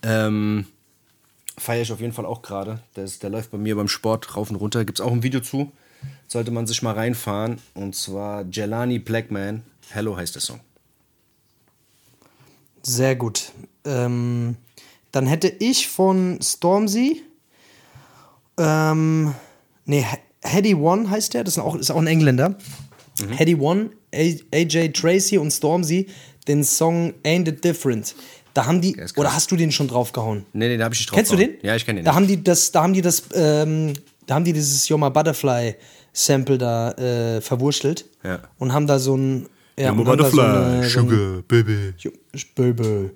Ähm, 0.02 0.66
Feiere 1.56 1.82
ich 1.82 1.92
auf 1.92 2.00
jeden 2.00 2.12
Fall 2.12 2.26
auch 2.26 2.42
gerade. 2.42 2.80
Der, 2.96 3.04
ist- 3.04 3.22
der 3.22 3.30
läuft 3.30 3.52
bei 3.52 3.58
mir 3.58 3.76
beim 3.76 3.86
Sport 3.88 4.36
rauf 4.36 4.50
und 4.50 4.56
runter. 4.56 4.84
Gibt 4.84 4.98
es 4.98 5.04
auch 5.04 5.12
ein 5.12 5.22
Video 5.22 5.38
zu. 5.40 5.70
Sollte 6.28 6.50
man 6.50 6.66
sich 6.66 6.82
mal 6.82 6.94
reinfahren. 6.94 7.58
Und 7.74 7.94
zwar 7.96 8.44
Jelani 8.50 8.98
Blackman. 8.98 9.62
Hello 9.90 10.16
heißt 10.16 10.34
der 10.34 10.42
Song. 10.42 10.60
Sehr 12.82 13.16
gut. 13.16 13.52
Ähm, 13.84 14.56
dann 15.12 15.26
hätte 15.26 15.48
ich 15.48 15.88
von 15.88 16.38
Stormzy, 16.42 17.22
ähm, 18.58 19.34
nee, 19.84 20.04
Heady 20.42 20.74
One 20.74 21.08
heißt 21.08 21.34
der, 21.34 21.44
das 21.44 21.56
ist 21.56 21.62
auch, 21.62 21.74
ist 21.76 21.90
auch 21.90 21.96
ein 21.98 22.06
Engländer. 22.06 22.56
Heady 23.36 23.54
One, 23.54 23.90
A- 24.14 24.40
AJ 24.54 24.88
Tracy 24.92 25.38
und 25.38 25.50
Stormzy, 25.50 26.08
den 26.48 26.64
Song 26.64 27.14
Ain't 27.24 27.48
It 27.48 27.64
Different. 27.64 28.14
Da 28.52 28.66
haben 28.66 28.80
die, 28.80 28.96
oder 29.16 29.34
hast 29.34 29.50
du 29.50 29.56
den 29.56 29.72
schon 29.72 29.88
draufgehauen? 29.88 30.46
Nee, 30.52 30.68
nee, 30.68 30.76
da 30.76 30.84
habe 30.84 30.94
ich 30.94 31.00
nicht 31.00 31.10
drauf. 31.10 31.16
Kennst 31.16 31.32
du 31.32 31.36
den? 31.36 31.54
Ja, 31.62 31.74
ich 31.74 31.86
kenne 31.86 32.00
den. 32.00 32.04
Da 32.04 32.10
nicht. 32.12 32.16
haben 32.16 32.26
die 32.28 32.42
das, 32.44 32.70
da 32.70 32.82
haben 32.82 32.92
die 32.92 33.02
das, 33.02 33.24
ähm, 33.34 33.94
da 34.26 34.34
haben 34.34 34.44
die 34.44 34.52
dieses 34.52 34.88
Yoma 34.88 35.08
Butterfly 35.08 35.74
Sample 36.12 36.58
da 36.58 36.92
äh, 36.92 37.40
verwurschtelt 37.40 38.04
Ja. 38.22 38.40
und 38.58 38.72
haben 38.72 38.86
da 38.86 38.98
so 38.98 39.16
ein, 39.16 39.48
ja, 39.78 39.88
haben 39.88 40.04
da 40.04 40.30
so 40.30 40.40
eine, 40.40 40.88
so 40.88 41.00
ein, 41.00 41.44
Baby. 41.48 41.94
Böbel. 42.54 43.14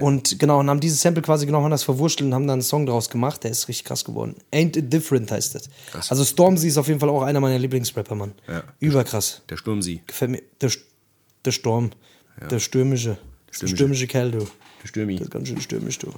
Und 0.00 0.38
genau, 0.38 0.60
und 0.60 0.70
haben 0.70 0.80
dieses 0.80 1.00
Sample 1.00 1.22
quasi 1.22 1.46
haben 1.46 1.70
das 1.70 1.82
verwurschtelt 1.82 2.28
und 2.28 2.34
haben 2.34 2.46
dann 2.46 2.54
einen 2.54 2.62
Song 2.62 2.86
draus 2.86 3.10
gemacht. 3.10 3.42
Der 3.42 3.50
ist 3.50 3.68
richtig 3.68 3.84
krass 3.84 4.04
geworden. 4.04 4.36
Ain't 4.52 4.78
It 4.78 4.92
Different 4.92 5.30
heißt 5.30 5.56
das. 5.56 5.68
Also 6.08 6.24
Stormzy 6.24 6.68
ist 6.68 6.78
auf 6.78 6.86
jeden 6.88 7.00
Fall 7.00 7.08
auch 7.10 7.22
einer 7.22 7.40
meiner 7.40 7.58
Lieblingsrapper, 7.58 8.14
Mann. 8.14 8.32
Ja. 8.48 8.62
Überkrass. 8.78 9.42
Der 9.48 9.56
Sturmsie. 9.56 10.00
Gefällt 10.06 10.30
mir. 10.30 10.42
Der, 10.60 10.70
der 11.44 11.50
Sturm. 11.50 11.90
Der 12.50 12.60
stürmische. 12.60 13.18
Der 13.60 13.66
stürmische 13.66 14.06
Kerl, 14.06 14.30
du. 14.30 14.38
Der 14.82 14.88
Stürmi. 14.88 15.16
Das 15.16 15.26
ist 15.26 15.30
ganz 15.32 15.48
schön 15.48 15.60
stürmisch, 15.60 15.98
du. 15.98 16.12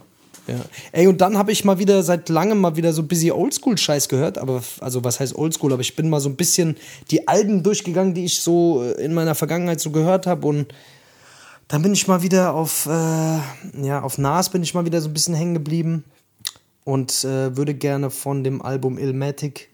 Ja. 0.46 0.56
Ey, 0.92 1.06
und 1.06 1.20
dann 1.20 1.38
habe 1.38 1.52
ich 1.52 1.64
mal 1.64 1.78
wieder 1.78 2.02
seit 2.02 2.28
langem 2.28 2.60
mal 2.60 2.76
wieder 2.76 2.92
so 2.92 3.02
bisschen 3.02 3.32
Oldschool-Scheiß 3.32 4.08
gehört. 4.08 4.38
Aber, 4.38 4.62
also, 4.80 5.02
was 5.04 5.20
heißt 5.20 5.36
Oldschool? 5.36 5.72
Aber 5.72 5.80
ich 5.80 5.96
bin 5.96 6.10
mal 6.10 6.20
so 6.20 6.28
ein 6.28 6.36
bisschen 6.36 6.76
die 7.10 7.26
Alben 7.28 7.62
durchgegangen, 7.62 8.14
die 8.14 8.26
ich 8.26 8.40
so 8.40 8.82
äh, 8.82 9.04
in 9.04 9.14
meiner 9.14 9.34
Vergangenheit 9.34 9.80
so 9.80 9.90
gehört 9.90 10.26
habe. 10.26 10.46
Und 10.46 10.66
dann 11.68 11.82
bin 11.82 11.92
ich 11.94 12.06
mal 12.08 12.22
wieder 12.22 12.54
auf, 12.54 12.86
äh, 12.86 12.90
ja, 12.90 14.02
auf 14.02 14.18
Nas 14.18 14.50
bin 14.50 14.62
ich 14.62 14.74
mal 14.74 14.84
wieder 14.84 15.00
so 15.00 15.08
ein 15.08 15.14
bisschen 15.14 15.34
hängen 15.34 15.54
geblieben. 15.54 16.04
Und 16.84 17.24
äh, 17.24 17.56
würde 17.56 17.74
gerne 17.74 18.10
von 18.10 18.44
dem 18.44 18.60
Album 18.60 18.98
Illmatic 18.98 19.70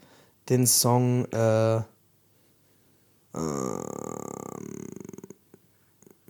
den 0.48 0.66
Song, 0.66 1.24
äh, 1.32 1.80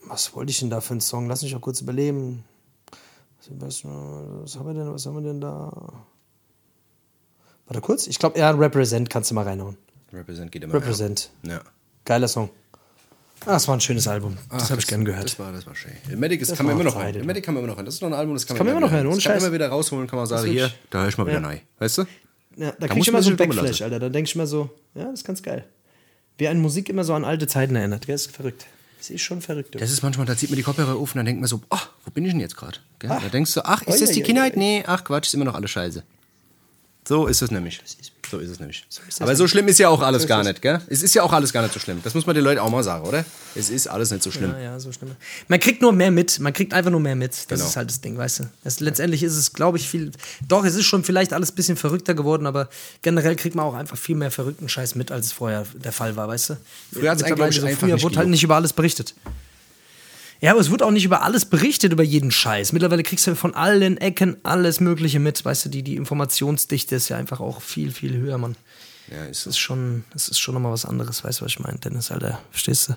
was 0.04 0.34
wollte 0.34 0.50
ich 0.50 0.60
denn 0.60 0.70
da 0.70 0.80
für 0.80 0.92
einen 0.92 1.00
Song? 1.00 1.28
Lass 1.28 1.42
mich 1.42 1.54
auch 1.54 1.60
kurz 1.60 1.80
überleben. 1.80 2.44
Was, 3.58 3.84
was, 3.84 4.56
haben 4.56 4.66
wir 4.66 4.74
denn, 4.74 4.92
was 4.92 5.06
haben 5.06 5.14
wir 5.14 5.22
denn 5.22 5.40
da? 5.40 6.04
Warte 7.66 7.80
kurz. 7.80 8.06
Ich 8.06 8.18
glaube, 8.18 8.38
ja, 8.38 8.50
Represent 8.50 9.10
kannst 9.10 9.30
du 9.30 9.34
mal 9.34 9.44
reinhauen. 9.44 9.76
Represent 10.12 10.50
geht 10.52 10.64
immer. 10.64 10.74
Represent. 10.74 11.30
Ja. 11.42 11.60
Geiler 12.04 12.28
Song. 12.28 12.50
Ah, 13.46 13.52
das 13.52 13.66
war 13.68 13.76
ein 13.76 13.80
schönes 13.80 14.06
Album. 14.06 14.36
Das 14.50 14.70
habe 14.70 14.80
ich 14.80 14.86
gern 14.86 15.04
gehört. 15.04 15.24
Das 15.24 15.38
war, 15.38 15.50
das 15.52 15.66
war 15.66 15.74
schön. 15.74 15.92
Ist, 15.92 16.50
Das 16.50 16.56
kann 16.58 16.66
man 16.66 16.74
immer 16.74 16.84
noch 16.84 16.96
hören. 16.96 17.14
Ilmatic 17.14 17.44
kann 17.44 17.54
man 17.54 17.62
immer 17.62 17.70
noch 17.72 17.76
hören. 17.78 17.86
Das 17.86 17.94
ist 17.94 18.02
noch 18.02 18.08
ein 18.08 18.14
Album, 18.14 18.34
das 18.34 18.46
kann, 18.46 18.56
kann 18.56 18.66
man 18.66 18.76
immer 18.76 18.86
noch 18.86 18.92
hören, 18.92 19.06
ohne 19.06 19.16
Das 19.16 19.24
kann 19.24 19.32
man 19.36 19.44
immer 19.44 19.52
wieder 19.54 19.68
rausholen, 19.68 20.06
kann 20.06 20.18
man 20.18 20.26
sagen, 20.26 20.50
hier, 20.50 20.70
da 20.90 21.00
höre 21.02 21.08
ich 21.08 21.16
mal 21.16 21.26
wieder 21.26 21.40
Ja. 21.40 21.46
rein. 21.46 21.60
Weißt 21.78 21.98
du? 21.98 22.02
Ja, 22.56 22.72
da 22.72 22.86
muss 22.86 22.88
krieg 22.90 22.98
ich 22.98 23.08
immer 23.08 23.16
man 23.16 23.22
so 23.22 23.28
einen 23.30 23.36
dummen 23.38 23.56
Backflash. 23.56 23.82
Alter. 23.82 23.98
Da 23.98 24.08
denke 24.10 24.28
ich 24.28 24.36
mir 24.36 24.46
so, 24.46 24.68
ja, 24.94 25.04
das 25.04 25.20
ist 25.20 25.24
ganz 25.26 25.42
geil. 25.42 25.64
Wie 26.36 26.48
eine 26.48 26.60
Musik 26.60 26.88
immer 26.90 27.04
so 27.04 27.14
an 27.14 27.24
alte 27.24 27.46
Zeiten 27.46 27.76
erinnert. 27.76 28.06
Gell? 28.06 28.14
Das 28.14 28.26
ist 28.26 28.36
verrückt. 28.36 28.66
Das 29.00 29.08
ist 29.08 29.22
schon 29.22 29.40
verrückt. 29.40 29.74
Das 29.80 29.90
ist 29.90 30.02
manchmal, 30.02 30.26
da 30.26 30.36
zieht 30.36 30.50
man 30.50 30.58
die 30.58 30.62
Kopfhörer 30.62 30.94
auf 30.94 31.14
und 31.14 31.16
dann 31.16 31.24
denkt 31.24 31.40
man 31.40 31.48
so, 31.48 31.62
ach, 31.70 31.88
wo 32.04 32.10
bin 32.10 32.26
ich 32.26 32.32
denn 32.32 32.40
jetzt 32.40 32.54
gerade? 32.56 32.78
Da 32.98 33.18
denkst 33.32 33.54
du, 33.54 33.64
ach, 33.64 33.80
ist 33.82 34.02
das 34.02 34.10
die 34.10 34.16
Oi, 34.16 34.16
oi, 34.16 34.20
oi, 34.20 34.26
Kindheit? 34.26 34.52
oi. 34.52 34.58
Nee, 34.58 34.84
ach 34.86 35.02
Quatsch, 35.04 35.28
ist 35.28 35.34
immer 35.34 35.46
noch 35.46 35.54
alles 35.54 35.70
scheiße. 35.70 36.02
So 37.06 37.26
ist 37.26 37.42
es 37.42 37.50
nämlich. 37.50 37.80
So 38.30 38.38
ist 38.38 38.52
es 38.52 38.60
nämlich. 38.60 38.84
Aber 39.18 39.34
so 39.34 39.48
schlimm 39.48 39.66
ist 39.66 39.78
ja 39.78 39.88
auch 39.88 40.00
alles 40.02 40.26
gar 40.28 40.44
nicht, 40.44 40.62
gell? 40.62 40.80
Es 40.88 41.02
ist 41.02 41.14
ja 41.14 41.22
auch 41.24 41.32
alles 41.32 41.52
gar 41.52 41.62
nicht 41.62 41.74
so 41.74 41.80
schlimm. 41.80 42.00
Das 42.04 42.14
muss 42.14 42.26
man 42.26 42.36
den 42.36 42.44
Leuten 42.44 42.60
auch 42.60 42.70
mal 42.70 42.84
sagen, 42.84 43.04
oder? 43.04 43.24
Es 43.56 43.70
ist 43.70 43.88
alles 43.88 44.12
nicht 44.12 44.22
so 44.22 44.30
schlimm. 44.30 44.52
Ja, 44.52 44.58
ja, 44.60 44.80
so 44.80 44.92
schlimm. 44.92 45.10
Man 45.48 45.58
kriegt 45.58 45.82
nur 45.82 45.92
mehr 45.92 46.12
mit. 46.12 46.38
Man 46.38 46.52
kriegt 46.52 46.72
einfach 46.72 46.92
nur 46.92 47.00
mehr 47.00 47.16
mit. 47.16 47.32
Das 47.32 47.46
Genau. 47.48 47.64
ist 47.66 47.76
halt 47.76 47.90
das 47.90 48.00
Ding, 48.00 48.16
weißt 48.16 48.40
du. 48.40 48.44
Es, 48.62 48.78
letztendlich 48.78 49.24
ist 49.24 49.36
es, 49.36 49.52
glaube 49.52 49.78
ich, 49.78 49.88
viel. 49.88 50.12
Doch, 50.46 50.64
es 50.64 50.76
ist 50.76 50.86
schon 50.86 51.02
vielleicht 51.02 51.32
alles 51.32 51.50
ein 51.50 51.54
bisschen 51.56 51.76
verrückter 51.76 52.14
geworden, 52.14 52.46
aber 52.46 52.68
generell 53.02 53.34
kriegt 53.34 53.56
man 53.56 53.64
auch 53.64 53.74
einfach 53.74 53.96
viel 53.98 54.14
mehr 54.14 54.30
verrückten 54.30 54.68
Scheiß 54.68 54.94
mit, 54.94 55.10
als 55.10 55.26
es 55.26 55.32
vorher 55.32 55.64
der 55.74 55.92
Fall 55.92 56.14
war, 56.14 56.28
weißt 56.28 56.50
du. 56.50 56.56
Früher 56.92 57.10
einen, 57.10 57.20
Mittlerweile 57.20 57.50
glaub 57.50 57.68
ich, 57.70 57.74
so, 57.74 57.80
früher 57.86 58.00
wurde 58.02 58.16
halt 58.18 58.28
nicht 58.28 58.44
über 58.44 58.54
alles 58.54 58.72
berichtet. 58.72 59.14
Ja, 60.40 60.52
aber 60.52 60.60
es 60.60 60.70
wird 60.70 60.82
auch 60.82 60.90
nicht 60.90 61.04
über 61.04 61.22
alles 61.22 61.44
berichtet, 61.44 61.92
über 61.92 62.02
jeden 62.02 62.30
Scheiß. 62.30 62.72
Mittlerweile 62.72 63.02
kriegst 63.02 63.26
du 63.26 63.34
von 63.36 63.54
allen 63.54 63.98
Ecken 63.98 64.36
alles 64.42 64.80
Mögliche 64.80 65.18
mit. 65.20 65.44
Weißt 65.44 65.66
du, 65.66 65.68
die, 65.68 65.82
die 65.82 65.96
Informationsdichte 65.96 66.96
ist 66.96 67.08
ja 67.10 67.16
einfach 67.18 67.40
auch 67.40 67.60
viel, 67.60 67.92
viel 67.92 68.16
höher, 68.16 68.38
Mann. 68.38 68.56
Ja, 69.10 69.24
ist 69.24 69.44
Das 69.44 69.54
ist 69.54 69.58
schon, 69.58 70.04
das 70.12 70.28
ist 70.28 70.38
schon 70.38 70.54
nochmal 70.54 70.70
was 70.72 70.84
anderes, 70.84 71.24
weißt 71.24 71.40
du, 71.40 71.44
was 71.44 71.50
ich 71.52 71.58
meine, 71.58 71.78
Dennis, 71.78 72.12
Alter. 72.12 72.40
Verstehst 72.52 72.88
du? 72.90 72.94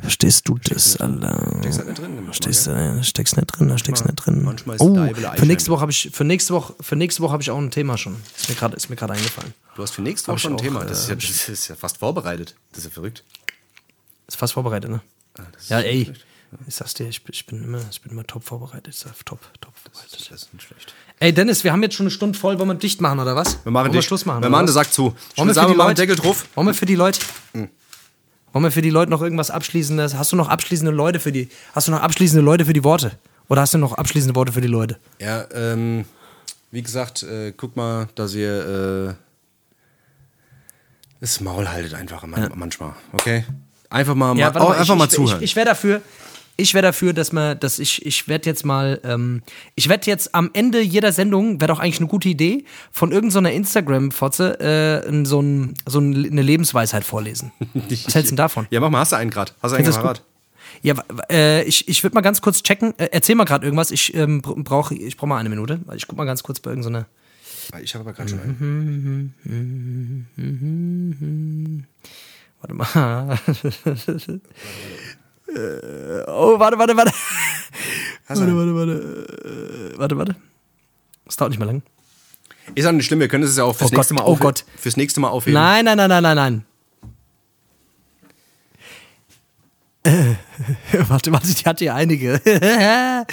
Verstehst 0.00 0.48
du 0.48 0.56
das, 0.58 0.96
Alter? 0.96 1.58
Steckst 1.60 1.78
halt 1.78 1.88
nicht 1.88 2.00
drin, 2.00 2.24
Verstehst 2.24 2.66
du? 2.66 2.70
Ja, 2.70 3.02
steckst 3.02 3.36
nicht 3.36 3.46
drin, 3.46 3.68
da 3.68 3.76
steckst 3.76 4.04
nicht 4.06 4.14
drin. 4.16 4.56
oh, 4.78 5.06
für 5.36 5.46
nächste 5.46 5.70
Woche 5.70 5.80
habe 5.82 5.90
ich, 5.92 6.10
für 6.12 6.24
nächste 6.24 6.54
Woche, 6.54 6.74
für 6.80 6.96
nächste 6.96 7.22
Woche 7.22 7.32
habe 7.32 7.42
ich 7.42 7.50
auch 7.50 7.58
ein 7.58 7.70
Thema 7.70 7.98
schon. 7.98 8.16
Ist 8.34 8.48
mir 8.48 8.54
gerade, 8.54 8.76
ist 8.76 8.88
mir 8.88 8.96
gerade 8.96 9.12
eingefallen. 9.12 9.52
Du 9.76 9.82
hast 9.82 9.90
für 9.90 10.00
nächste 10.02 10.28
Woche 10.32 10.38
schon 10.38 10.52
ein 10.54 10.58
Thema. 10.58 10.82
äh, 10.82 10.86
Das 10.88 11.02
ist, 11.02 11.08
ja, 11.10 11.14
das 11.16 11.48
ist 11.50 11.68
ja 11.68 11.74
fast 11.76 11.98
vorbereitet. 11.98 12.54
Das 12.70 12.78
ist 12.78 12.84
ja 12.86 12.90
verrückt. 12.92 13.22
Ist 14.26 14.36
fast 14.36 14.54
vorbereitet, 14.54 14.90
ne? 14.90 15.00
Ah, 15.38 15.42
Ja, 15.68 15.80
ey. 15.80 16.04
schlecht. 16.04 16.26
Ich 16.66 16.74
sag's 16.74 16.94
dir, 16.94 17.08
ich, 17.08 17.22
bin- 17.24 17.32
ich 17.34 17.46
bin 17.46 17.62
immer, 17.62 17.80
ich 17.90 18.00
bin 18.00 18.12
immer 18.12 18.26
top 18.26 18.44
vorbereitet. 18.44 18.88
Ich 18.94 18.98
sag, 19.00 19.12
top, 19.24 19.40
top 19.60 19.72
vorbereitet. 19.76 20.28
Das 20.30 20.42
ist 20.42 20.54
nicht 20.54 20.66
schlecht. 20.66 20.94
Ey, 21.20 21.32
Dennis, 21.32 21.64
wir 21.64 21.72
haben 21.72 21.82
jetzt 21.82 21.94
schon 21.94 22.04
eine 22.04 22.10
Stunde 22.10 22.38
voll. 22.38 22.58
Wollen 22.58 22.68
wir 22.68 22.74
dicht 22.74 23.00
machen, 23.00 23.18
oder 23.20 23.34
was? 23.36 23.64
Wir 23.64 23.72
machen 23.72 23.84
Wollen 23.86 23.92
dicht. 23.92 24.06
Schluss 24.08 24.24
machen. 24.26 24.42
Wir 24.42 24.48
machen 24.50 24.68
Sack 24.68 24.92
zu. 24.92 25.14
Ich 25.32 25.38
Wollen 25.38 25.48
wir 25.48 25.54
sagen, 25.54 25.70
wir 25.70 25.76
machen 25.76 25.88
Leute, 25.88 26.02
Deckel 26.02 26.16
drauf. 26.16 26.46
Wollen 26.54 26.66
wir 26.68 26.74
für 26.74 26.86
die 26.86 26.94
Leute, 26.94 27.20
Hm. 27.52 27.68
wollen 28.52 28.64
wir 28.64 28.70
für 28.72 28.82
die 28.82 28.90
Leute 28.90 29.10
noch 29.10 29.22
irgendwas 29.22 29.50
Abschließendes? 29.50 30.14
Hast 30.14 30.32
du 30.32 30.36
noch 30.36 30.48
abschließende 30.48 30.92
Leute 30.92 31.20
für 31.20 31.32
die, 31.32 31.48
hast 31.74 31.88
du 31.88 31.92
noch 31.92 32.00
abschließende 32.00 32.42
Leute 32.44 32.64
für 32.64 32.72
die 32.72 32.84
Worte? 32.84 33.12
Oder 33.48 33.60
hast 33.62 33.74
du 33.74 33.78
noch 33.78 33.92
abschließende 33.92 34.34
Worte 34.34 34.52
für 34.52 34.60
die 34.60 34.66
Leute? 34.68 34.98
Ja, 35.20 35.46
ähm, 35.52 36.04
wie 36.72 36.82
gesagt, 36.82 37.22
äh, 37.22 37.52
guck 37.56 37.76
mal, 37.76 38.08
dass 38.16 38.34
ihr 38.34 39.08
äh, 39.10 39.14
das 41.20 41.40
Maul 41.40 41.68
haltet 41.68 41.94
einfach 41.94 42.24
man 42.26 42.50
manchmal, 42.56 42.92
okay? 43.12 43.44
Einfach 43.88 44.14
mal, 44.14 44.34
mal, 44.34 44.42
warte 44.42 44.60
auch 44.60 44.68
mal, 44.70 44.78
einfach 44.78 44.94
ich, 44.94 44.98
mal 44.98 45.08
zuhören. 45.08 45.36
Ich, 45.38 45.50
ich 45.52 45.56
wäre 45.56 45.66
dafür, 45.66 46.02
ich 46.56 46.74
wäre 46.74 46.82
dafür, 46.82 47.12
dass 47.12 47.32
man, 47.32 47.58
dass 47.60 47.78
ich, 47.78 48.04
ich 48.06 48.28
werde 48.28 48.48
jetzt 48.48 48.64
mal, 48.64 49.00
ähm, 49.04 49.42
ich 49.74 49.88
werde 49.88 50.06
jetzt 50.06 50.34
am 50.34 50.50
Ende 50.52 50.80
jeder 50.80 51.12
Sendung, 51.12 51.60
wäre 51.60 51.68
doch 51.68 51.78
eigentlich 51.80 51.98
eine 52.00 52.08
gute 52.08 52.28
Idee, 52.28 52.64
von 52.90 53.12
irgendeiner 53.12 53.52
Instagram-Fotze 53.52 55.02
äh, 55.04 55.24
so, 55.24 55.40
ein, 55.40 55.74
so 55.86 55.98
ein- 56.00 56.26
eine 56.30 56.42
Lebensweisheit 56.42 57.04
vorlesen. 57.04 57.52
Was 57.74 58.14
hältst 58.14 58.16
du 58.16 58.22
denn 58.22 58.36
davon? 58.36 58.66
ja, 58.70 58.80
mach 58.80 58.90
mal, 58.90 59.00
hast 59.00 59.12
du 59.12 59.16
einen 59.16 59.30
grad? 59.30 59.54
Hast 59.62 59.72
du 59.72 59.76
einen 59.76 60.02
gut? 60.02 60.22
Ja, 60.82 60.94
äh, 61.30 61.62
ich, 61.64 61.88
ich 61.88 62.02
würde 62.02 62.14
mal 62.14 62.20
ganz 62.20 62.40
kurz 62.42 62.62
checken. 62.62 62.92
Äh, 62.98 63.08
erzähl 63.12 63.34
mal 63.34 63.44
gerade 63.44 63.64
irgendwas. 63.66 63.90
Ich 63.90 64.12
ähm, 64.14 64.42
brauche 64.42 64.94
ich 64.94 65.16
brauch 65.16 65.26
mal 65.26 65.38
eine 65.38 65.48
Minute. 65.48 65.80
weil 65.86 65.96
Ich 65.96 66.06
guck 66.06 66.18
mal 66.18 66.26
ganz 66.26 66.42
kurz 66.42 66.60
bei 66.60 66.70
irgendeiner. 66.70 67.06
Ah, 67.72 67.78
Ich 67.80 67.94
habe 67.94 68.02
aber 68.04 68.12
gerade 68.12 68.28
schon 68.28 69.32
einen. 69.46 71.86
Warte 72.60 72.74
mal. 72.74 73.38
Äh, 75.48 76.22
oh, 76.28 76.58
warte, 76.58 76.78
warte, 76.78 76.96
warte. 76.96 77.12
Hast 78.28 78.40
Warte, 78.40 78.56
warte, 78.56 78.74
warte. 78.74 79.92
Äh, 79.94 79.98
Warte, 79.98 80.18
warte. 80.18 80.36
Das 81.24 81.36
dauert 81.36 81.50
nicht 81.50 81.58
mehr 81.58 81.66
lang. 81.66 81.82
Ist 82.74 82.86
auch 82.86 82.92
nicht 82.92 83.06
schlimm, 83.06 83.20
wir 83.20 83.28
können 83.28 83.44
es 83.44 83.56
ja 83.56 83.64
auch 83.64 83.74
fürs 83.76 83.92
Oh 83.92 83.94
nächste 83.94 84.14
Gott, 84.14 84.24
Mal 84.26 84.30
oh 84.30 84.36
Gott. 84.36 84.64
Fürs 84.76 84.96
nächste 84.96 85.20
Mal 85.20 85.28
aufheben. 85.28 85.54
Nein, 85.54 85.84
nein, 85.84 85.96
nein, 85.96 86.08
nein, 86.08 86.22
nein, 86.22 86.36
nein. 86.36 86.64
Äh, 90.02 90.34
warte, 91.08 91.32
warte, 91.32 91.48
ich 91.48 91.64
hatte 91.64 91.84
hier 91.84 91.94
einige. 91.94 92.40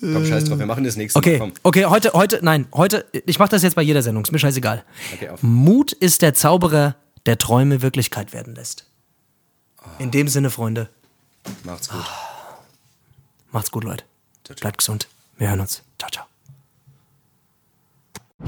Komm, 0.00 0.26
scheiß 0.26 0.44
drauf, 0.44 0.58
wir 0.58 0.66
machen 0.66 0.84
das 0.84 0.96
nächste 0.96 1.18
Mal. 1.18 1.20
Okay, 1.26 1.38
Komm. 1.38 1.52
okay, 1.62 1.86
heute, 1.86 2.12
heute, 2.12 2.40
nein, 2.42 2.66
heute, 2.74 3.06
ich 3.26 3.38
mache 3.38 3.50
das 3.50 3.62
jetzt 3.62 3.74
bei 3.74 3.82
jeder 3.82 4.02
Sendung, 4.02 4.24
ist 4.24 4.32
mir 4.32 4.38
scheißegal. 4.38 4.84
Okay. 5.14 5.30
Mut 5.40 5.92
ist 5.92 6.22
der 6.22 6.34
Zauberer, 6.34 6.96
der 7.26 7.38
Träume 7.38 7.82
Wirklichkeit 7.82 8.32
werden 8.32 8.54
lässt. 8.54 8.86
In 9.98 10.10
dem 10.10 10.28
Sinne, 10.28 10.50
Freunde, 10.50 10.88
Macht's 11.64 11.88
gut. 11.88 12.04
macht's 13.52 13.70
gut, 13.70 13.84
Leute. 13.84 14.04
Ciao, 14.44 14.54
ciao. 14.56 14.62
Bleibt 14.62 14.78
gesund. 14.78 15.08
Wir 15.36 15.48
hören 15.50 15.60
uns. 15.60 15.82
Ciao, 15.98 16.10
ciao. 16.10 16.24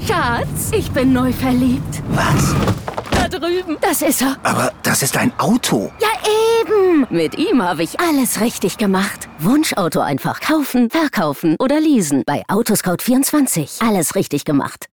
Schatz, 0.05 0.71
ich 0.71 0.91
bin 0.91 1.13
neu 1.13 1.31
verliebt. 1.33 2.03
Was? 2.09 2.53
Da 3.11 3.27
drüben. 3.27 3.77
Das 3.81 4.01
ist 4.01 4.21
er. 4.21 4.37
Aber 4.43 4.71
das 4.83 5.01
ist 5.01 5.17
ein 5.17 5.37
Auto. 5.39 5.91
Ja, 5.99 6.07
eben. 6.61 7.07
Mit 7.09 7.37
ihm 7.37 7.61
habe 7.63 7.83
ich 7.83 7.99
alles 7.99 8.39
richtig 8.41 8.77
gemacht. 8.77 9.27
Wunschauto 9.39 9.99
einfach 10.01 10.39
kaufen, 10.39 10.89
verkaufen 10.89 11.55
oder 11.59 11.79
leasen. 11.79 12.23
Bei 12.25 12.43
Autoscout24. 12.47 13.85
Alles 13.87 14.15
richtig 14.15 14.45
gemacht. 14.45 14.85